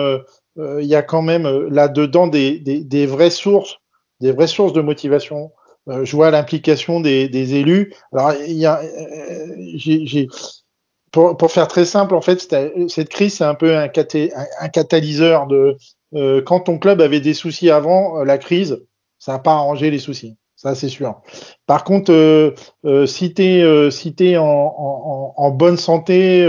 il 0.56 0.86
y 0.86 0.94
a 0.94 1.02
quand 1.02 1.20
même 1.20 1.46
là-dedans 1.68 2.28
des, 2.28 2.58
des, 2.60 2.82
des 2.82 3.04
vraies 3.04 3.28
sources 3.28 3.76
des 4.20 4.32
vraies 4.32 4.46
sources 4.46 4.72
de 4.72 4.80
motivation. 4.80 5.52
Euh, 5.88 6.04
je 6.04 6.16
vois 6.16 6.30
l'implication 6.30 7.00
des, 7.00 7.28
des, 7.28 7.56
élus. 7.56 7.92
Alors, 8.12 8.32
il 8.46 8.56
y 8.56 8.66
a, 8.66 8.80
euh, 8.82 10.26
pour, 11.12 11.36
pour, 11.36 11.52
faire 11.52 11.68
très 11.68 11.84
simple, 11.84 12.14
en 12.14 12.20
fait, 12.20 12.40
cette 12.88 13.08
crise, 13.08 13.34
c'est 13.34 13.44
un 13.44 13.54
peu 13.54 13.76
un, 13.76 13.84
un, 13.84 14.68
catalyseur 14.68 15.46
de 15.46 15.76
euh, 16.14 16.42
quand 16.42 16.60
ton 16.60 16.78
club 16.78 17.00
avait 17.00 17.20
des 17.20 17.34
soucis 17.34 17.70
avant 17.70 18.20
euh, 18.20 18.24
la 18.24 18.38
crise, 18.38 18.84
ça 19.18 19.32
n'a 19.32 19.38
pas 19.38 19.52
arrangé 19.52 19.90
les 19.90 19.98
soucis. 19.98 20.36
Ça, 20.56 20.74
c'est 20.74 20.88
sûr. 20.88 21.20
Par 21.66 21.84
contre, 21.84 22.12
euh, 22.12 23.06
si 23.06 23.34
tu 23.34 23.42
es, 23.42 23.90
si 23.90 24.14
en, 24.38 24.44
en, 24.44 25.34
en, 25.36 25.50
bonne 25.50 25.76
santé, 25.76 26.48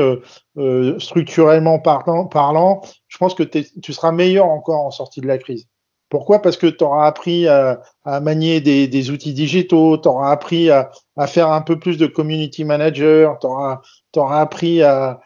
structurellement 0.99 1.79
parlant, 1.79 2.25
parlant, 2.27 2.81
je 3.07 3.17
pense 3.17 3.33
que 3.33 3.43
tu 3.43 3.93
seras 3.93 4.11
meilleur 4.11 4.45
encore 4.45 4.85
en 4.85 4.91
sortie 4.91 5.21
de 5.21 5.27
la 5.27 5.37
crise. 5.37 5.67
Pourquoi? 6.15 6.41
Parce 6.41 6.55
que 6.55 6.67
tu 6.67 6.81
auras 6.81 7.07
appris 7.07 7.45
à, 7.49 7.81
manier 8.21 8.61
des, 8.61 9.11
outils 9.11 9.33
digitaux, 9.33 9.97
tu 9.97 10.07
auras 10.07 10.31
appris 10.31 10.69
à, 10.69 10.89
faire 11.27 11.51
un 11.51 11.59
peu 11.59 11.77
plus 11.77 11.97
de 11.97 12.07
community 12.07 12.63
manager, 12.63 13.37
tu 13.41 13.47
auras, 13.47 13.81
appris 14.39 14.81
à, 14.81 15.19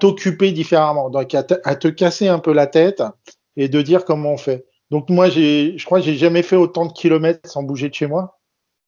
t'occuper 0.00 0.50
différemment, 0.50 1.08
donc 1.08 1.32
à, 1.36 1.44
te 1.44 1.86
casser 1.86 2.26
un 2.26 2.40
peu 2.40 2.52
la 2.52 2.66
tête 2.66 3.00
et 3.56 3.68
de 3.68 3.80
dire 3.80 4.04
comment 4.04 4.32
on 4.32 4.36
fait. 4.36 4.66
Donc 4.90 5.08
moi, 5.08 5.28
je 5.28 5.84
crois 5.84 6.00
que 6.00 6.04
j'ai 6.04 6.16
jamais 6.16 6.42
fait 6.42 6.56
autant 6.56 6.86
de 6.86 6.92
kilomètres 6.92 7.48
sans 7.48 7.62
bouger 7.62 7.88
de 7.88 7.94
chez 7.94 8.08
moi. 8.08 8.40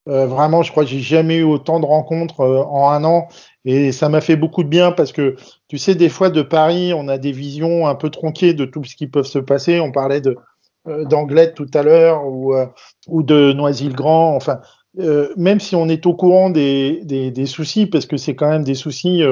Euh, 0.09 0.25
vraiment, 0.25 0.63
je 0.63 0.71
crois 0.71 0.83
que 0.83 0.89
j'ai 0.89 0.99
jamais 0.99 1.37
eu 1.37 1.43
autant 1.43 1.79
de 1.79 1.85
rencontres 1.85 2.41
euh, 2.41 2.61
en 2.63 2.89
un 2.89 3.05
an 3.05 3.29
et 3.63 3.93
ça 3.93 4.09
m'a 4.09 4.21
fait 4.21 4.35
beaucoup 4.35 4.63
de 4.63 4.69
bien 4.69 4.91
parce 4.91 5.11
que 5.11 5.35
tu 5.67 5.77
sais, 5.77 5.95
des 5.95 6.09
fois 6.09 6.29
de 6.29 6.41
Paris, 6.41 6.93
on 6.93 7.07
a 7.07 7.17
des 7.17 7.31
visions 7.31 7.87
un 7.87 7.95
peu 7.95 8.09
tronquées 8.11 8.53
de 8.53 8.65
tout 8.65 8.83
ce 8.83 8.97
qui 8.97 9.07
peut 9.07 9.23
se 9.23 9.39
passer. 9.39 9.79
On 9.79 9.91
parlait 9.91 10.21
de, 10.21 10.37
euh, 10.87 11.05
d'Anglette 11.05 11.55
tout 11.55 11.69
à 11.73 11.83
l'heure 11.83 12.25
ou, 12.25 12.53
euh, 12.53 12.65
ou 13.07 13.23
de 13.23 13.53
Noisy-le-Grand. 13.53 14.35
Enfin, 14.35 14.59
euh, 14.99 15.33
même 15.37 15.59
si 15.59 15.75
on 15.75 15.87
est 15.87 16.05
au 16.05 16.13
courant 16.13 16.49
des, 16.49 17.01
des, 17.03 17.31
des 17.31 17.45
soucis, 17.45 17.85
parce 17.85 18.05
que 18.05 18.17
c'est 18.17 18.35
quand 18.35 18.49
même 18.49 18.63
des 18.63 18.75
soucis 18.75 19.23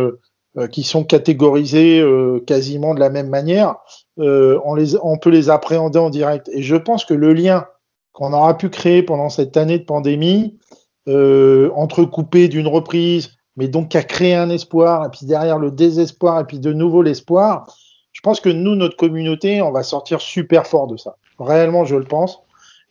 qui 0.71 0.83
sont 0.83 1.03
catégorisés 1.03 2.05
quasiment 2.45 2.93
de 2.93 2.99
la 2.99 3.09
même 3.09 3.29
manière, 3.29 3.77
on, 4.17 4.75
les, 4.75 4.95
on 5.01 5.17
peut 5.17 5.31
les 5.31 5.49
appréhender 5.49 5.97
en 5.97 6.09
direct. 6.11 6.49
Et 6.53 6.61
je 6.61 6.75
pense 6.75 7.05
que 7.05 7.13
le 7.15 7.33
lien 7.33 7.65
qu'on 8.11 8.33
aura 8.33 8.55
pu 8.55 8.69
créer 8.69 9.01
pendant 9.01 9.29
cette 9.29 9.57
année 9.57 9.79
de 9.79 9.85
pandémie, 9.85 10.59
entrecoupé 11.07 12.49
d'une 12.49 12.67
reprise, 12.67 13.31
mais 13.55 13.67
donc 13.67 13.89
qui 13.89 13.97
a 13.97 14.03
créé 14.03 14.35
un 14.35 14.49
espoir, 14.49 15.05
et 15.05 15.09
puis 15.09 15.25
derrière 15.25 15.57
le 15.57 15.71
désespoir, 15.71 16.41
et 16.41 16.45
puis 16.45 16.59
de 16.59 16.73
nouveau 16.73 17.01
l'espoir, 17.01 17.65
je 18.11 18.21
pense 18.21 18.39
que 18.39 18.49
nous, 18.49 18.75
notre 18.75 18.95
communauté, 18.95 19.61
on 19.61 19.71
va 19.71 19.83
sortir 19.83 20.21
super 20.21 20.67
fort 20.67 20.87
de 20.87 20.97
ça. 20.97 21.15
Réellement, 21.39 21.85
je 21.85 21.95
le 21.95 22.05
pense. 22.05 22.41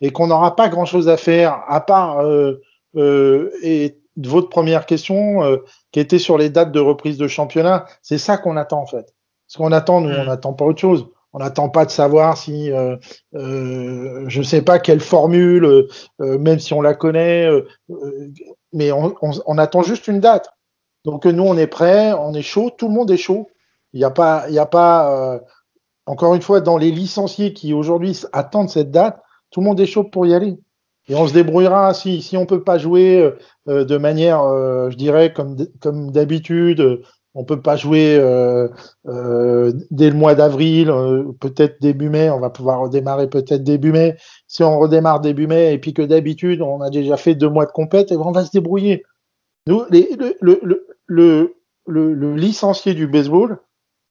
Et 0.00 0.10
qu'on 0.10 0.26
n'aura 0.28 0.56
pas 0.56 0.68
grand-chose 0.68 1.08
à 1.08 1.16
faire, 1.16 1.62
à 1.68 1.80
part 1.80 2.20
euh, 2.20 2.60
euh, 2.96 3.50
et 3.62 3.98
votre 4.16 4.48
première 4.48 4.84
question, 4.86 5.42
euh, 5.44 5.58
qui 5.92 6.00
était 6.00 6.18
sur 6.18 6.36
les 6.38 6.50
dates 6.50 6.72
de 6.72 6.80
reprise 6.80 7.18
de 7.18 7.28
championnat, 7.28 7.86
c'est 8.02 8.18
ça 8.18 8.36
qu'on 8.36 8.56
attend 8.56 8.80
en 8.82 8.86
fait. 8.86 9.14
Ce 9.46 9.58
qu'on 9.58 9.72
attend, 9.72 10.00
nous, 10.00 10.10
on 10.10 10.24
n'attend 10.24 10.52
pas 10.54 10.64
autre 10.64 10.80
chose. 10.80 11.06
On 11.34 11.38
n'attend 11.38 11.70
pas 11.70 11.86
de 11.86 11.90
savoir 11.90 12.36
si, 12.36 12.70
euh, 12.72 12.96
euh, 13.34 14.24
je 14.28 14.42
sais 14.42 14.60
pas 14.62 14.78
quelle 14.78 15.00
formule, 15.00 15.64
euh, 15.64 15.88
euh, 16.20 16.38
même 16.38 16.58
si 16.58 16.74
on 16.74 16.82
la 16.82 16.94
connaît, 16.94 17.46
euh, 17.46 17.66
euh, 17.90 18.28
mais 18.72 18.92
on, 18.92 19.14
on- 19.22 19.30
on 19.46 19.58
attend 19.58 19.82
juste 19.82 20.08
une 20.08 20.20
date. 20.20 20.50
Donc 21.04 21.24
nous, 21.24 21.42
on 21.42 21.56
est 21.56 21.66
prêt, 21.66 22.12
on 22.12 22.34
est 22.34 22.42
chaud, 22.42 22.70
tout 22.76 22.88
le 22.88 22.94
monde 22.94 23.10
est 23.10 23.16
chaud. 23.16 23.48
Il 23.94 23.98
n'y 23.98 24.04
a 24.04 24.10
pas, 24.10 24.44
il 24.48 24.54
y 24.54 24.58
a 24.58 24.66
pas, 24.66 25.34
euh, 25.34 25.38
encore 26.06 26.34
une 26.34 26.42
fois, 26.42 26.60
dans 26.60 26.76
les 26.78 26.90
licenciés 26.90 27.52
qui 27.52 27.72
aujourd'hui 27.72 28.18
attendent 28.32 28.70
cette 28.70 28.90
date, 28.90 29.20
tout 29.50 29.60
le 29.60 29.66
monde 29.66 29.80
est 29.80 29.86
chaud 29.86 30.04
pour 30.04 30.26
y 30.26 30.34
aller. 30.34 30.58
Et 31.08 31.14
on 31.14 31.26
se 31.26 31.32
débrouillera 31.34 31.94
si, 31.94 32.22
si 32.22 32.36
on 32.36 32.46
peut 32.46 32.62
pas 32.62 32.78
jouer 32.78 33.32
euh, 33.68 33.84
de 33.84 33.96
manière, 33.98 34.42
euh, 34.42 34.88
je 34.90 34.96
dirais, 34.96 35.32
comme, 35.32 35.56
comme 35.80 36.10
d'habitude. 36.12 37.02
on 37.34 37.44
peut 37.44 37.60
pas 37.60 37.76
jouer 37.76 38.16
euh, 38.20 38.68
euh, 39.08 39.72
dès 39.90 40.10
le 40.10 40.16
mois 40.16 40.34
d'avril, 40.34 40.90
euh, 40.90 41.24
peut-être 41.40 41.80
début 41.80 42.08
mai. 42.10 42.30
On 42.30 42.40
va 42.40 42.50
pouvoir 42.50 42.80
redémarrer 42.80 43.28
peut-être 43.28 43.64
début 43.64 43.90
mai. 43.92 44.16
Si 44.46 44.62
on 44.62 44.78
redémarre 44.78 45.20
début 45.20 45.46
mai 45.46 45.72
et 45.74 45.78
puis 45.78 45.94
que 45.94 46.02
d'habitude 46.02 46.60
on 46.62 46.80
a 46.82 46.90
déjà 46.90 47.16
fait 47.16 47.34
deux 47.34 47.48
mois 47.48 47.66
de 47.66 47.72
compète, 47.72 48.08
eh 48.12 48.16
ben, 48.16 48.22
on 48.26 48.32
va 48.32 48.44
se 48.44 48.50
débrouiller. 48.52 49.02
Nous, 49.66 49.82
les, 49.90 50.08
le, 50.18 50.36
le, 50.40 50.60
le, 50.62 50.86
le, 51.06 51.54
le- 51.86 52.12
le 52.14 52.36
licencié 52.36 52.94
du 52.94 53.06
baseball, 53.06 53.58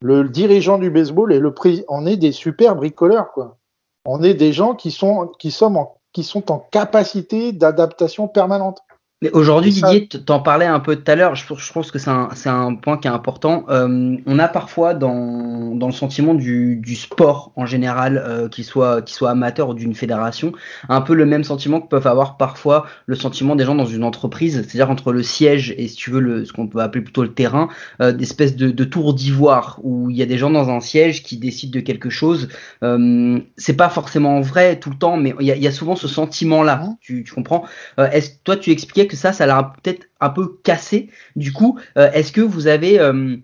le 0.02 0.28
dirigeant 0.28 0.78
du 0.78 0.90
baseball 0.90 1.32
et 1.32 1.40
le 1.40 1.54
prix, 1.54 1.84
on 1.88 2.06
est 2.06 2.18
des 2.18 2.32
super 2.32 2.76
bricoleurs, 2.76 3.32
quoi. 3.32 3.58
On 4.06 4.24
est 4.24 4.34
des 4.34 4.52
gens 4.52 4.74
qui 4.74 4.90
sont, 4.90 5.28
qui 5.40 5.52
sommes 5.52 5.78
en, 5.78 6.02
qui 6.12 6.24
sont 6.24 6.52
en 6.52 6.58
capacité 6.58 7.52
d'adaptation 7.52 8.28
permanente. 8.28 8.82
Mais 9.24 9.30
aujourd'hui, 9.34 9.70
Didier, 9.70 10.08
t'en 10.08 10.40
parlais 10.40 10.66
un 10.66 10.80
peu 10.80 10.96
tout 10.96 11.12
à 11.12 11.16
l'heure, 11.16 11.36
je, 11.36 11.46
je 11.56 11.72
pense 11.72 11.92
que 11.92 12.00
c'est 12.00 12.10
un, 12.10 12.76
point 12.76 12.98
qui 12.98 13.08
est 13.08 13.12
important. 13.12 13.66
Euh, 13.70 14.18
on 14.26 14.40
a 14.40 14.48
parfois 14.48 14.96
dans, 14.96 15.76
dans 15.76 15.86
le 15.86 15.94
sentiment 15.94 16.34
du, 16.34 16.78
du 16.78 16.96
sport 16.96 17.52
en 17.56 17.68
général, 17.68 18.18
euh, 18.18 18.50
qu'il 18.50 18.66
soit, 18.66 19.04
amateur 19.30 19.70
ou 19.70 19.74
d'une 19.76 19.94
fédération, 19.94 20.54
un 20.90 21.02
peu 21.02 21.14
le 21.14 21.28
même 21.28 21.44
sentiment 21.44 21.82
que 21.82 21.88
peuvent 21.88 22.08
avoir 22.08 22.38
parfois 22.38 22.88
le 23.06 23.14
sentiment 23.14 23.56
des 23.56 23.64
gens 23.64 23.76
dans 23.76 23.86
une 23.86 24.04
entreprise, 24.04 24.56
c'est-à-dire 24.56 24.90
entre 24.90 25.12
le 25.12 25.22
siège 25.22 25.76
et 25.78 25.88
si 25.88 25.96
tu 25.96 26.10
veux 26.10 26.20
le, 26.20 26.44
ce 26.44 26.52
qu'on 26.52 26.68
peut 26.68 26.80
appeler 26.80 27.04
plutôt 27.04 27.22
le 27.22 27.32
terrain, 27.32 27.70
euh, 28.02 28.14
d'espèces 28.14 28.56
de, 28.56 28.72
de 28.72 28.84
tour 28.84 29.14
d'ivoire 29.14 29.80
où 29.84 30.10
il 30.10 30.18
y 30.18 30.24
a 30.24 30.26
des 30.26 30.40
gens 30.40 30.50
dans 30.50 30.72
un 30.72 30.80
siège 30.80 31.22
qui 31.22 31.38
décident 31.38 31.74
de 31.74 31.82
quelque 31.82 32.10
chose. 32.10 32.50
Euh, 32.84 33.40
c'est 33.56 33.78
pas 33.78 33.90
forcément 33.90 34.42
vrai 34.42 34.80
tout 34.80 34.90
le 34.90 34.98
temps, 34.98 35.16
mais 35.16 35.36
il 35.40 35.46
y 35.46 35.52
a, 35.52 35.56
il 35.56 35.62
y 35.62 35.68
a 35.68 35.72
souvent 35.72 35.96
ce 35.96 36.08
sentiment-là. 36.08 36.88
Tu, 37.02 37.24
tu 37.24 37.36
comprends? 37.36 37.66
Euh, 38.00 38.10
est-ce 38.10 38.32
toi 38.44 38.58
tu 38.58 38.72
expliquais 38.72 39.11
que 39.12 39.18
ça, 39.18 39.34
ça 39.34 39.46
l'a 39.46 39.74
peut-être 39.84 40.08
un 40.22 40.30
peu 40.30 40.58
cassé. 40.64 41.10
Du 41.36 41.52
coup, 41.52 41.78
euh, 41.98 42.10
est-ce 42.14 42.32
que 42.32 42.42
vous 42.42 42.68
avez 42.68 43.00
euh, 43.00 43.36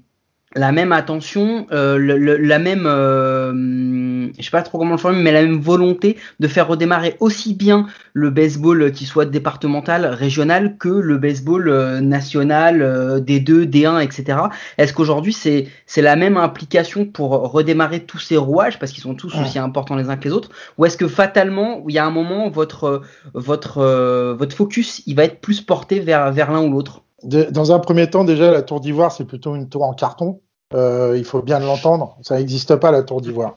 la 0.57 0.71
même 0.71 0.91
attention, 0.91 1.67
euh, 1.71 1.97
le- 1.97 2.17
le- 2.17 2.37
la 2.37 2.59
même, 2.59 2.85
euh, 2.85 3.53
je 4.37 4.41
sais 4.43 4.51
pas 4.51 4.61
trop 4.61 4.77
comment 4.77 4.91
le 4.91 4.97
formuler, 4.97 5.23
mais 5.23 5.31
la 5.31 5.41
même 5.43 5.59
volonté 5.59 6.17
de 6.39 6.47
faire 6.47 6.67
redémarrer 6.67 7.15
aussi 7.19 7.53
bien 7.53 7.87
le 8.13 8.29
baseball 8.29 8.81
euh, 8.81 8.89
qui 8.89 9.05
soit 9.05 9.25
départemental, 9.25 10.05
régional, 10.05 10.77
que 10.77 10.89
le 10.89 11.17
baseball 11.17 11.69
euh, 11.69 11.99
national, 12.01 12.81
euh, 12.81 13.19
D2, 13.19 13.65
D1, 13.65 13.99
etc. 13.99 14.39
Est-ce 14.77 14.93
qu'aujourd'hui 14.93 15.33
c'est 15.33 15.67
c'est 15.85 16.01
la 16.01 16.15
même 16.15 16.37
implication 16.37 17.05
pour 17.05 17.29
redémarrer 17.51 18.01
tous 18.01 18.19
ces 18.19 18.37
rouages 18.37 18.79
parce 18.79 18.91
qu'ils 18.91 19.03
sont 19.03 19.15
tous 19.15 19.33
Ouais. 19.35 19.41
aussi 19.41 19.59
importants 19.59 19.95
les 19.95 20.09
uns 20.09 20.17
que 20.17 20.25
les 20.27 20.33
autres, 20.33 20.49
ou 20.77 20.85
est-ce 20.85 20.97
que 20.97 21.07
fatalement 21.07 21.83
il 21.87 21.93
y 21.95 21.99
a 21.99 22.05
un 22.05 22.11
moment 22.11 22.49
votre 22.49 23.01
votre 23.33 23.77
euh, 23.79 24.33
votre 24.33 24.55
focus 24.55 25.03
il 25.05 25.15
va 25.15 25.23
être 25.25 25.39
plus 25.41 25.61
porté 25.61 25.99
vers 25.99 26.31
vers 26.31 26.51
l'un 26.51 26.61
ou 26.61 26.71
l'autre? 26.71 27.03
De- 27.23 27.47
dans 27.49 27.71
un 27.71 27.79
premier 27.79 28.07
temps, 28.09 28.23
déjà, 28.23 28.51
la 28.51 28.61
tour 28.61 28.79
d'ivoire, 28.79 29.11
c'est 29.11 29.25
plutôt 29.25 29.55
une 29.55 29.67
tour 29.69 29.81
en 29.83 29.93
carton. 29.93 30.39
Euh, 30.73 31.15
il 31.17 31.23
faut 31.23 31.41
bien 31.41 31.59
l'entendre. 31.59 32.17
Ça 32.21 32.37
n'existe 32.37 32.75
pas, 32.75 32.91
la 32.91 33.03
tour 33.03 33.21
d'ivoire. 33.21 33.55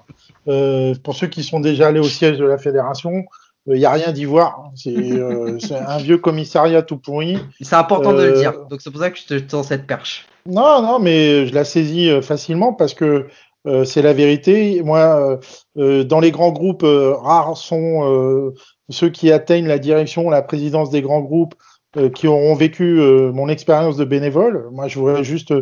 Euh, 0.49 0.95
pour 1.03 1.15
ceux 1.15 1.27
qui 1.27 1.43
sont 1.43 1.61
déjà 1.61 1.89
allés 1.89 2.01
au 2.01 2.05
siège 2.05 2.39
de 2.39 2.45
la 2.45 2.57
fédération, 2.59 3.25
il 3.67 3.75
n'y 3.75 3.85
a 3.85 3.91
rien 3.91 4.13
d'ivoire. 4.13 4.71
C'est 4.75 4.95
euh, 4.97 5.59
c'est 5.61 5.77
un 5.77 5.99
vieux 5.99 6.19
commissariat 6.19 6.83
tout 6.83 6.99
pourri. 6.99 7.39
C'est 7.61 7.77
important 7.77 8.13
de 8.13 8.23
le 8.23 8.37
Euh, 8.37 8.41
dire. 8.41 8.53
Donc 8.71 8.81
c'est 8.81 8.91
pour 8.91 9.01
ça 9.01 9.11
que 9.11 9.19
je 9.19 9.27
te 9.27 9.39
tends 9.39 9.63
cette 9.63 9.87
perche. 9.87 10.27
Non, 10.47 10.83
non, 10.83 10.99
mais 10.99 11.47
je 11.47 11.55
la 11.55 11.65
saisis 11.65 12.09
euh, 12.11 12.23
facilement 12.23 12.73
parce 12.73 12.95
que 12.95 13.27
euh, 13.67 13.85
c'est 13.85 14.03
la 14.03 14.13
vérité. 14.15 14.83
Moi, 14.83 14.99
euh, 14.99 15.37
euh, 15.79 16.05
dans 16.05 16.21
les 16.21 16.31
grands 16.31 16.53
groupes, 16.53 16.85
euh, 16.85 17.15
rares 17.15 17.57
sont 17.57 18.09
euh, 18.09 18.55
ceux 18.89 19.11
qui 19.11 19.31
atteignent 19.33 19.67
la 19.69 19.79
direction, 19.79 20.31
la 20.31 20.43
présidence 20.43 20.91
des 20.91 21.03
grands 21.03 21.21
groupes, 21.21 21.55
euh, 21.97 22.09
qui 22.09 22.27
auront 22.27 22.55
vécu 22.55 23.01
euh, 23.01 23.33
mon 23.33 23.49
expérience 23.49 23.97
de 23.97 24.05
bénévole. 24.05 24.69
Moi, 24.73 24.89
je 24.89 24.99
voudrais 24.99 25.25
juste 25.25 25.53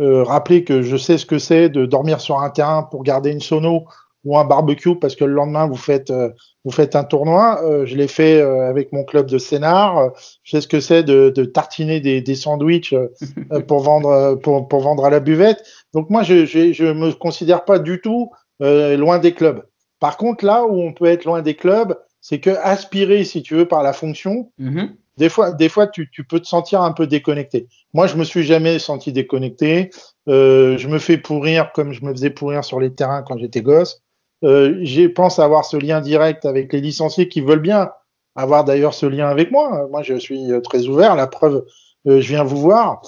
euh, 0.00 0.22
rappeler 0.24 0.64
que 0.64 0.82
je 0.82 0.96
sais 0.96 1.18
ce 1.18 1.26
que 1.26 1.38
c'est 1.38 1.68
de 1.68 1.86
dormir 1.86 2.20
sur 2.20 2.38
un 2.40 2.50
terrain 2.50 2.82
pour 2.82 3.02
garder 3.02 3.30
une 3.30 3.40
sono 3.40 3.84
ou 4.24 4.36
un 4.38 4.44
barbecue 4.44 4.96
parce 4.98 5.16
que 5.16 5.24
le 5.24 5.32
lendemain 5.32 5.66
vous 5.66 5.76
faites 5.76 6.10
euh, 6.10 6.30
vous 6.64 6.70
faites 6.70 6.94
un 6.94 7.04
tournoi. 7.04 7.60
Euh, 7.64 7.86
je 7.86 7.96
l'ai 7.96 8.08
fait 8.08 8.40
avec 8.42 8.92
mon 8.92 9.04
club 9.04 9.26
de 9.26 9.38
scénar. 9.38 9.98
Euh, 9.98 10.08
Je 10.42 10.50
sais 10.56 10.60
ce 10.60 10.68
que 10.68 10.80
c'est 10.80 11.02
de, 11.02 11.30
de 11.30 11.44
tartiner 11.44 12.00
des, 12.00 12.20
des 12.20 12.34
sandwichs 12.34 12.94
pour 13.68 13.80
vendre 13.80 14.34
pour, 14.42 14.68
pour 14.68 14.80
vendre 14.80 15.04
à 15.04 15.10
la 15.10 15.20
buvette. 15.20 15.62
Donc 15.94 16.10
moi 16.10 16.22
je 16.22 16.44
je, 16.44 16.72
je 16.72 16.84
me 16.84 17.12
considère 17.12 17.64
pas 17.64 17.78
du 17.78 18.00
tout 18.00 18.30
loin 18.60 19.18
des 19.18 19.32
clubs. 19.32 19.62
Par 20.00 20.16
contre 20.18 20.44
là 20.44 20.64
où 20.66 20.80
on 20.80 20.92
peut 20.92 21.06
être 21.06 21.24
loin 21.24 21.40
des 21.40 21.54
clubs, 21.54 21.96
c'est 22.20 22.40
que 22.40 22.50
aspirer 22.62 23.24
si 23.24 23.42
tu 23.42 23.54
veux 23.54 23.66
par 23.66 23.82
la 23.82 23.92
fonction, 23.94 24.50
Mhm. 24.58 24.90
Des 25.16 25.28
fois, 25.28 25.52
des 25.52 25.68
fois 25.68 25.86
tu, 25.86 26.08
peux 26.28 26.40
te 26.40 26.46
sentir 26.46 26.82
un 26.82 26.92
peu 26.92 27.06
déconnecté. 27.06 27.68
Moi, 27.92 28.06
je 28.06 28.16
me 28.16 28.24
suis 28.24 28.42
jamais 28.44 28.78
senti 28.78 29.12
déconnecté. 29.12 29.90
Euh, 30.28 30.78
je 30.78 30.88
me 30.88 30.98
fais 30.98 31.18
pourrir 31.18 31.72
comme 31.72 31.92
je 31.92 32.04
me 32.04 32.12
faisais 32.12 32.30
pourrir 32.30 32.64
sur 32.64 32.80
les 32.80 32.94
terrains 32.94 33.22
quand 33.22 33.38
j'étais 33.38 33.62
gosse. 33.62 34.02
Euh, 34.42 34.78
je 34.82 35.06
pense 35.06 35.38
avoir 35.38 35.64
ce 35.64 35.76
lien 35.76 36.00
direct 36.00 36.46
avec 36.46 36.72
les 36.72 36.80
licenciés 36.80 37.28
qui 37.28 37.40
veulent 37.40 37.60
bien 37.60 37.90
avoir 38.36 38.64
d'ailleurs 38.64 38.94
ce 38.94 39.06
lien 39.06 39.28
avec 39.28 39.50
moi. 39.50 39.86
Moi, 39.90 40.02
je 40.02 40.14
suis 40.14 40.50
euh, 40.52 40.60
très 40.60 40.86
ouvert. 40.86 41.14
La 41.16 41.26
preuve, 41.26 41.66
je 42.06 42.26
viens 42.26 42.44
vous 42.44 42.56
voir. 42.56 43.02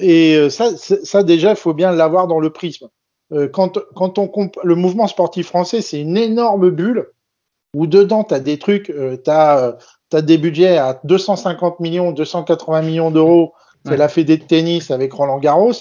Et 0.00 0.48
ça, 0.50 0.76
ça 0.76 1.22
déjà, 1.24 1.50
il 1.50 1.56
faut 1.56 1.74
bien 1.74 1.90
l'avoir 1.90 2.28
dans 2.28 2.38
le 2.38 2.50
prisme. 2.50 2.88
Quand, 3.52 3.80
quand 3.96 4.18
on 4.18 4.30
le 4.62 4.74
mouvement 4.76 5.08
sportif 5.08 5.48
français, 5.48 5.80
c'est 5.80 6.00
une 6.00 6.16
énorme 6.16 6.70
bulle 6.70 7.10
où 7.74 7.86
dedans, 7.86 8.24
tu 8.24 8.34
as 8.34 8.40
des 8.40 8.58
trucs, 8.58 8.90
euh, 8.90 9.16
des 10.12 10.38
budgets 10.38 10.78
à 10.78 11.00
250 11.04 11.80
millions, 11.80 12.12
280 12.12 12.82
millions 12.82 13.10
d'euros. 13.10 13.52
C'est 13.84 13.92
Ouais. 13.92 13.96
la 13.98 14.08
fédé 14.08 14.36
de 14.38 14.44
tennis 14.44 14.90
avec 14.90 15.12
Roland 15.12 15.38
Garros. 15.38 15.72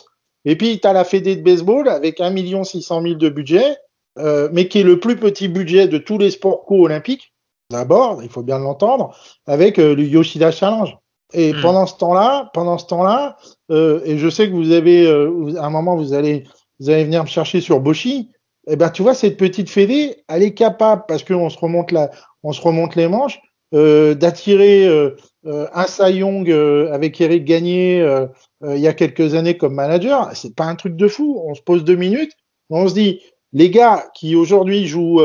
Et 0.45 0.57
puis, 0.57 0.79
tu 0.81 0.87
as 0.87 0.93
la 0.93 1.03
fédé 1.05 1.35
de 1.37 1.41
baseball 1.41 1.87
avec 1.87 2.19
1 2.19 2.63
600 2.63 3.01
000 3.01 3.13
de 3.15 3.29
budget, 3.29 3.77
euh, 4.19 4.49
mais 4.51 4.67
qui 4.67 4.79
est 4.81 4.83
le 4.83 4.99
plus 4.99 5.15
petit 5.15 5.47
budget 5.47 5.87
de 5.87 5.97
tous 5.97 6.17
les 6.17 6.31
sports 6.31 6.65
co-olympiques. 6.65 7.33
D'abord, 7.71 8.21
il 8.21 8.29
faut 8.29 8.43
bien 8.43 8.59
l'entendre, 8.59 9.15
avec 9.47 9.79
euh, 9.79 9.95
le 9.95 10.03
Yoshida 10.03 10.51
Challenge. 10.51 10.97
Et 11.33 11.53
Mm. 11.53 11.61
pendant 11.61 11.85
ce 11.87 11.95
temps-là, 11.97 12.51
pendant 12.53 12.77
ce 12.77 12.85
temps-là, 12.87 13.37
euh, 13.71 14.01
et 14.03 14.17
je 14.17 14.27
sais 14.29 14.47
que 14.49 14.53
vous 14.53 14.71
avez, 14.71 15.07
à 15.07 15.65
un 15.65 15.69
moment, 15.69 15.95
vous 15.95 16.13
allez, 16.13 16.43
vous 16.79 16.89
allez 16.89 17.05
venir 17.05 17.23
me 17.23 17.27
chercher 17.29 17.61
sur 17.61 17.79
Boshi. 17.79 18.29
Eh 18.67 18.75
ben, 18.75 18.89
tu 18.89 19.01
vois, 19.01 19.13
cette 19.13 19.37
petite 19.37 19.69
fédé, 19.69 20.23
elle 20.27 20.43
est 20.43 20.53
capable, 20.53 21.03
parce 21.07 21.23
qu'on 21.23 21.49
se 21.49 21.57
remonte 21.57 21.91
la, 21.91 22.11
on 22.43 22.51
se 22.51 22.61
remonte 22.61 22.95
les 22.95 23.07
manches, 23.07 23.39
d'attirer 23.73 24.87
euh, 24.87 25.15
euh, 25.45 25.67
un 25.73 25.85
Cy 25.85 26.17
Young 26.17 26.49
avec 26.91 27.19
Eric 27.19 27.43
Gagné 27.43 28.01
euh, 28.01 28.27
euh, 28.63 28.75
il 28.75 28.81
y 28.81 28.87
a 28.87 28.93
quelques 28.93 29.35
années 29.35 29.57
comme 29.57 29.73
manager. 29.73 30.29
C'est 30.35 30.55
pas 30.55 30.65
un 30.65 30.75
truc 30.75 30.95
de 30.95 31.07
fou. 31.07 31.41
On 31.45 31.53
se 31.53 31.61
pose 31.61 31.83
deux 31.83 31.95
minutes, 31.95 32.31
on 32.69 32.87
se 32.87 32.93
dit, 32.93 33.21
les 33.51 33.69
gars 33.69 34.05
qui 34.13 34.35
aujourd'hui 34.35 34.87
jouent, 34.87 35.21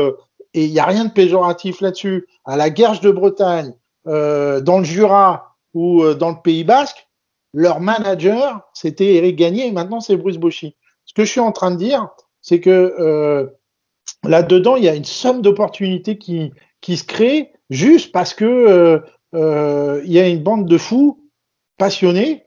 et 0.53 0.65
il 0.65 0.71
n'y 0.71 0.79
a 0.79 0.85
rien 0.85 1.05
de 1.05 1.11
péjoratif 1.11 1.81
là-dessus, 1.81 2.27
à 2.45 2.57
la 2.57 2.69
Guerche 2.69 3.01
de 3.01 3.11
Bretagne, 3.11 3.73
dans 4.05 4.79
le 4.79 4.83
Jura 4.83 5.55
ou 5.73 6.13
dans 6.13 6.29
le 6.29 6.41
Pays 6.43 6.63
Basque, 6.63 7.07
leur 7.53 7.79
manager, 7.79 8.69
c'était 8.73 9.15
Eric 9.15 9.35
Gagné 9.35 9.67
et 9.67 9.71
maintenant 9.71 9.99
c'est 9.99 10.17
Bruce 10.17 10.37
Bochy. 10.37 10.75
Ce 11.05 11.13
que 11.13 11.25
je 11.25 11.31
suis 11.31 11.39
en 11.39 11.51
train 11.51 11.71
de 11.71 11.77
dire, 11.77 12.07
c'est 12.41 12.59
que 12.59 12.69
euh, 12.69 13.47
là-dedans, 14.23 14.75
il 14.75 14.83
y 14.83 14.89
a 14.89 14.95
une 14.95 15.05
somme 15.05 15.41
d'opportunités 15.41 16.17
qui, 16.17 16.51
qui 16.81 16.97
se 16.97 17.03
crée 17.03 17.51
juste 17.69 18.11
parce 18.11 18.33
que 18.33 18.45
euh, 18.45 18.99
euh, 19.35 20.01
il 20.05 20.11
y 20.11 20.19
a 20.19 20.27
une 20.27 20.43
bande 20.43 20.67
de 20.67 20.77
fous 20.77 21.29
passionnés, 21.77 22.45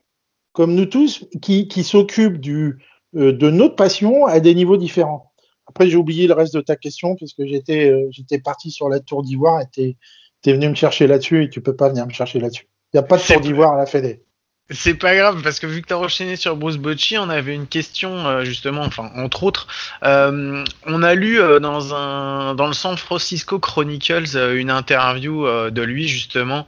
comme 0.51 0.75
nous 0.75 0.85
tous, 0.85 1.25
qui, 1.41 1.67
qui 1.67 1.83
s'occupent 1.83 2.39
du, 2.39 2.79
euh, 3.15 3.31
de 3.31 3.49
notre 3.49 3.75
passion 3.75 4.25
à 4.25 4.39
des 4.39 4.55
niveaux 4.55 4.77
différents. 4.77 5.31
Après, 5.67 5.89
j'ai 5.89 5.97
oublié 5.97 6.27
le 6.27 6.33
reste 6.33 6.53
de 6.53 6.61
ta 6.61 6.75
question 6.75 7.15
puisque 7.15 7.45
j'étais 7.45 7.89
euh, 7.89 8.07
j'étais 8.11 8.39
parti 8.39 8.69
sur 8.69 8.89
la 8.89 8.99
tour 8.99 9.23
d'ivoire 9.23 9.61
et 9.61 9.65
t'es 9.71 9.97
es 10.45 10.53
venu 10.53 10.69
me 10.69 10.75
chercher 10.75 11.07
là-dessus 11.07 11.43
et 11.43 11.49
tu 11.49 11.61
peux 11.61 11.75
pas 11.75 11.89
venir 11.89 12.05
me 12.05 12.11
chercher 12.11 12.39
là-dessus. 12.39 12.67
Il 12.93 12.97
n'y 12.97 12.99
a 12.99 13.03
pas 13.03 13.17
de 13.17 13.23
tour 13.23 13.39
d'ivoire 13.39 13.73
à 13.73 13.77
la 13.77 13.85
Fédé. 13.85 14.23
C'est 14.69 14.93
pas 14.93 15.13
grave 15.13 15.41
parce 15.43 15.59
que 15.59 15.67
vu 15.67 15.81
que 15.81 15.87
t'as 15.87 15.97
enchaîné 15.97 16.37
sur 16.37 16.55
Bruce 16.55 16.77
Bocci, 16.77 17.17
on 17.17 17.27
avait 17.29 17.53
une 17.53 17.67
question 17.67 18.25
euh, 18.25 18.45
justement, 18.45 18.81
enfin 18.83 19.11
entre 19.17 19.43
autres, 19.43 19.67
euh, 20.03 20.63
on 20.85 21.03
a 21.03 21.15
lu 21.15 21.37
euh, 21.39 21.59
dans 21.59 21.93
un 21.93 22.55
dans 22.55 22.67
le 22.67 22.73
San 22.73 22.97
Francisco 22.97 23.59
Chronicles 23.59 24.37
une 24.55 24.71
interview 24.71 25.45
de 25.69 25.81
lui 25.81 26.07
justement 26.07 26.65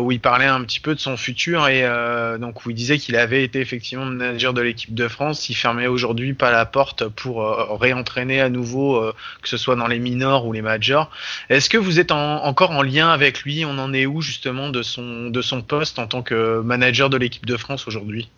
où 0.00 0.10
il 0.10 0.18
parlait 0.20 0.46
un 0.46 0.62
petit 0.64 0.80
peu 0.80 0.96
de 0.96 1.00
son 1.00 1.16
futur 1.16 1.68
et 1.68 1.86
donc 2.40 2.66
où 2.66 2.70
il 2.70 2.74
disait 2.74 2.98
qu'il 2.98 3.14
avait 3.14 3.44
été 3.44 3.60
effectivement 3.60 4.04
manager 4.04 4.52
de 4.52 4.60
l'équipe 4.60 4.92
de 4.92 5.06
France, 5.06 5.48
il 5.48 5.54
fermait 5.54 5.86
aujourd'hui 5.86 6.34
pas 6.34 6.50
la 6.50 6.66
porte 6.66 7.06
pour 7.06 7.44
réentraîner 7.80 8.40
à 8.40 8.48
nouveau, 8.48 9.00
que 9.42 9.48
ce 9.48 9.56
soit 9.56 9.76
dans 9.76 9.86
les 9.86 10.00
minors 10.00 10.44
ou 10.46 10.52
les 10.52 10.62
majors. 10.62 11.08
Est-ce 11.50 11.70
que 11.70 11.78
vous 11.78 12.00
êtes 12.00 12.10
en- 12.10 12.44
encore 12.44 12.72
en 12.72 12.82
lien 12.82 13.10
avec 13.10 13.42
lui? 13.42 13.64
On 13.64 13.78
en 13.78 13.92
est 13.92 14.06
où 14.06 14.20
justement 14.22 14.70
de 14.70 14.82
son 14.82 15.30
de 15.30 15.40
son 15.42 15.62
poste 15.62 16.00
en 16.00 16.08
tant 16.08 16.22
que 16.22 16.60
manager 16.62 17.08
de 17.10 17.16
l'équipe 17.20 17.46
de 17.46 17.56
France 17.56 17.86
aujourd'hui 17.86 18.30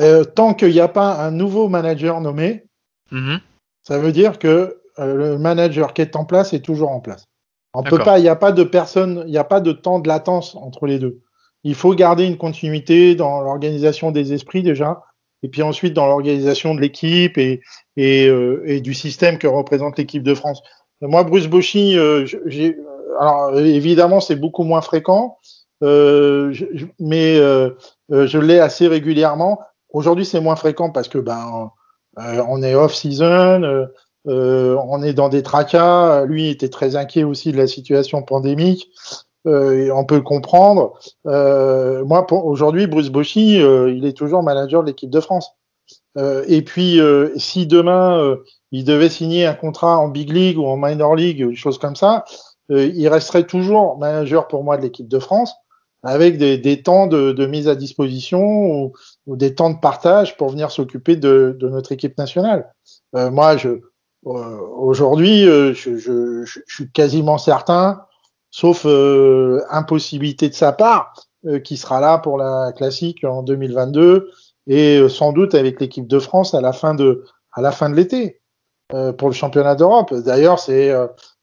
Euh, 0.00 0.22
tant 0.22 0.54
qu'il 0.54 0.70
n'y 0.70 0.80
a 0.80 0.88
pas 0.88 1.14
un 1.24 1.30
nouveau 1.30 1.68
manager 1.68 2.20
nommé, 2.20 2.64
Mhm. 3.10 3.40
ça 3.82 3.98
veut 3.98 4.12
dire 4.12 4.38
que 4.38 4.78
euh, 4.98 5.14
le 5.14 5.38
manager 5.38 5.94
qui 5.94 6.02
est 6.02 6.14
en 6.14 6.24
place 6.24 6.52
est 6.52 6.60
toujours 6.60 6.90
en 6.90 7.00
place. 7.00 7.24
On 7.74 7.82
peut 7.82 7.98
pas, 7.98 8.18
il 8.18 8.22
n'y 8.22 8.28
a 8.28 8.36
pas 8.36 8.52
de 8.52 8.64
personne, 8.64 9.24
il 9.26 9.30
n'y 9.30 9.38
a 9.38 9.44
pas 9.44 9.60
de 9.60 9.72
temps 9.72 9.98
de 9.98 10.08
latence 10.08 10.54
entre 10.56 10.86
les 10.86 10.98
deux. 10.98 11.20
Il 11.64 11.74
faut 11.74 11.94
garder 11.94 12.24
une 12.24 12.36
continuité 12.36 13.14
dans 13.14 13.40
l'organisation 13.40 14.10
des 14.10 14.32
esprits 14.32 14.62
déjà, 14.62 15.02
et 15.42 15.48
puis 15.48 15.62
ensuite 15.62 15.94
dans 15.94 16.06
l'organisation 16.06 16.74
de 16.74 16.80
l'équipe 16.80 17.38
et, 17.38 17.60
et, 17.96 18.26
euh, 18.28 18.62
et 18.66 18.80
du 18.80 18.94
système 18.94 19.38
que 19.38 19.46
représente 19.46 19.96
l'équipe 19.98 20.22
de 20.22 20.34
France. 20.34 20.62
Moi, 21.00 21.22
Bruce 21.24 21.46
Bochy, 21.46 21.96
alors 23.20 23.58
évidemment 23.58 24.20
c'est 24.20 24.36
beaucoup 24.36 24.64
moins 24.64 24.80
fréquent, 24.82 25.38
euh, 25.82 26.52
je- 26.52 26.86
mais 26.98 27.38
euh, 27.38 27.70
euh, 28.12 28.26
je 28.26 28.38
l'ai 28.38 28.60
assez 28.60 28.88
régulièrement. 28.88 29.60
Aujourd'hui, 29.90 30.24
c'est 30.24 30.40
moins 30.40 30.56
fréquent 30.56 30.90
parce 30.90 31.08
que 31.08 31.18
ben 31.18 31.70
euh, 32.18 32.42
on 32.48 32.62
est 32.62 32.74
off 32.74 32.94
season. 32.94 33.88
on 34.24 35.02
est 35.02 35.14
dans 35.14 35.28
des 35.28 35.42
tracas. 35.42 36.24
Lui 36.26 36.50
était 36.50 36.68
très 36.68 36.96
inquiet 36.96 37.24
aussi 37.24 37.52
de 37.52 37.56
la 37.56 37.66
situation 37.66 38.22
pandémique. 38.22 38.90
Et 39.46 39.90
on 39.90 40.04
peut 40.04 40.16
le 40.16 40.22
comprendre. 40.22 40.98
Moi, 41.24 42.26
aujourd'hui, 42.32 42.86
Bruce 42.86 43.08
Bochy, 43.08 43.54
il 43.56 44.04
est 44.04 44.16
toujours 44.16 44.42
manager 44.42 44.82
de 44.82 44.88
l'équipe 44.88 45.08
de 45.08 45.20
France. 45.20 45.52
Et 46.18 46.60
puis, 46.62 47.00
si 47.36 47.66
demain 47.66 48.36
il 48.72 48.84
devait 48.84 49.08
signer 49.08 49.46
un 49.46 49.54
contrat 49.54 49.98
en 49.98 50.08
big 50.08 50.30
league 50.30 50.58
ou 50.58 50.66
en 50.66 50.76
minor 50.76 51.16
league, 51.16 51.44
ou 51.46 51.50
des 51.50 51.56
choses 51.56 51.78
comme 51.78 51.96
ça, 51.96 52.24
euh, 52.70 52.90
il 52.94 53.08
resterait 53.08 53.44
toujours 53.44 53.98
manager 53.98 54.46
pour 54.48 54.62
moi 54.64 54.76
de 54.76 54.82
l'équipe 54.82 55.08
de 55.08 55.18
France, 55.18 55.54
avec 56.02 56.38
des, 56.38 56.58
des 56.58 56.82
temps 56.82 57.06
de, 57.06 57.32
de 57.32 57.46
mise 57.46 57.68
à 57.68 57.74
disposition 57.74 58.40
ou, 58.40 58.92
ou 59.26 59.36
des 59.36 59.54
temps 59.54 59.70
de 59.70 59.78
partage 59.78 60.36
pour 60.36 60.50
venir 60.50 60.70
s'occuper 60.70 61.16
de, 61.16 61.56
de 61.58 61.68
notre 61.68 61.92
équipe 61.92 62.16
nationale. 62.18 62.72
Euh, 63.16 63.30
moi, 63.30 63.56
je, 63.56 63.80
euh, 64.26 64.60
aujourd'hui, 64.76 65.46
euh, 65.46 65.72
je, 65.74 65.96
je, 65.96 66.44
je, 66.44 66.60
suis 66.66 66.90
quasiment 66.90 67.38
certain, 67.38 68.02
sauf 68.50 68.84
euh, 68.86 69.60
impossibilité 69.70 70.48
de 70.48 70.54
sa 70.54 70.72
part, 70.72 71.14
euh, 71.46 71.58
qui 71.58 71.76
sera 71.76 72.00
là 72.00 72.18
pour 72.18 72.38
la 72.38 72.72
classique 72.72 73.24
en 73.24 73.42
2022 73.42 74.30
et 74.66 74.98
euh, 74.98 75.08
sans 75.08 75.32
doute 75.32 75.54
avec 75.54 75.80
l'équipe 75.80 76.06
de 76.06 76.18
France 76.18 76.54
à 76.54 76.60
la 76.60 76.72
fin 76.72 76.94
de 76.94 77.24
à 77.52 77.60
la 77.62 77.72
fin 77.72 77.88
de 77.90 77.94
l'été 77.94 78.40
pour 79.18 79.28
le 79.28 79.34
championnat 79.34 79.74
d'Europe. 79.74 80.14
D'ailleurs, 80.14 80.58
c'est 80.58 80.94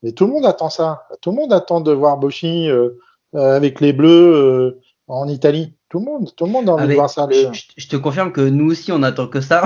mais 0.02 0.14
tout 0.14 0.26
le 0.26 0.32
monde 0.32 0.46
attend 0.46 0.72
ça. 0.72 1.04
Tout 1.22 1.30
le 1.30 1.36
monde 1.36 1.54
attend 1.54 1.80
de 1.80 1.92
voir 1.92 2.18
Bochy 2.18 2.70
avec 3.34 3.82
les 3.82 3.94
Bleus 3.94 4.36
euh, 4.36 4.82
en 5.08 5.28
Italie. 5.28 5.74
Tout 5.90 6.00
le 6.00 6.06
monde, 6.06 6.36
tout 6.36 6.46
le 6.46 6.52
monde 6.52 6.68
a 6.68 6.74
envie 6.74 6.84
Ah, 6.84 6.88
de 6.88 6.94
voir 6.94 7.10
ça. 7.10 7.28
je, 7.32 7.88
te 7.88 7.96
confirme 7.96 8.32
que 8.32 8.42
nous 8.42 8.72
aussi 8.72 8.92
on 8.92 9.04
attend 9.04 9.28
que 9.28 9.40
ça. 9.40 9.64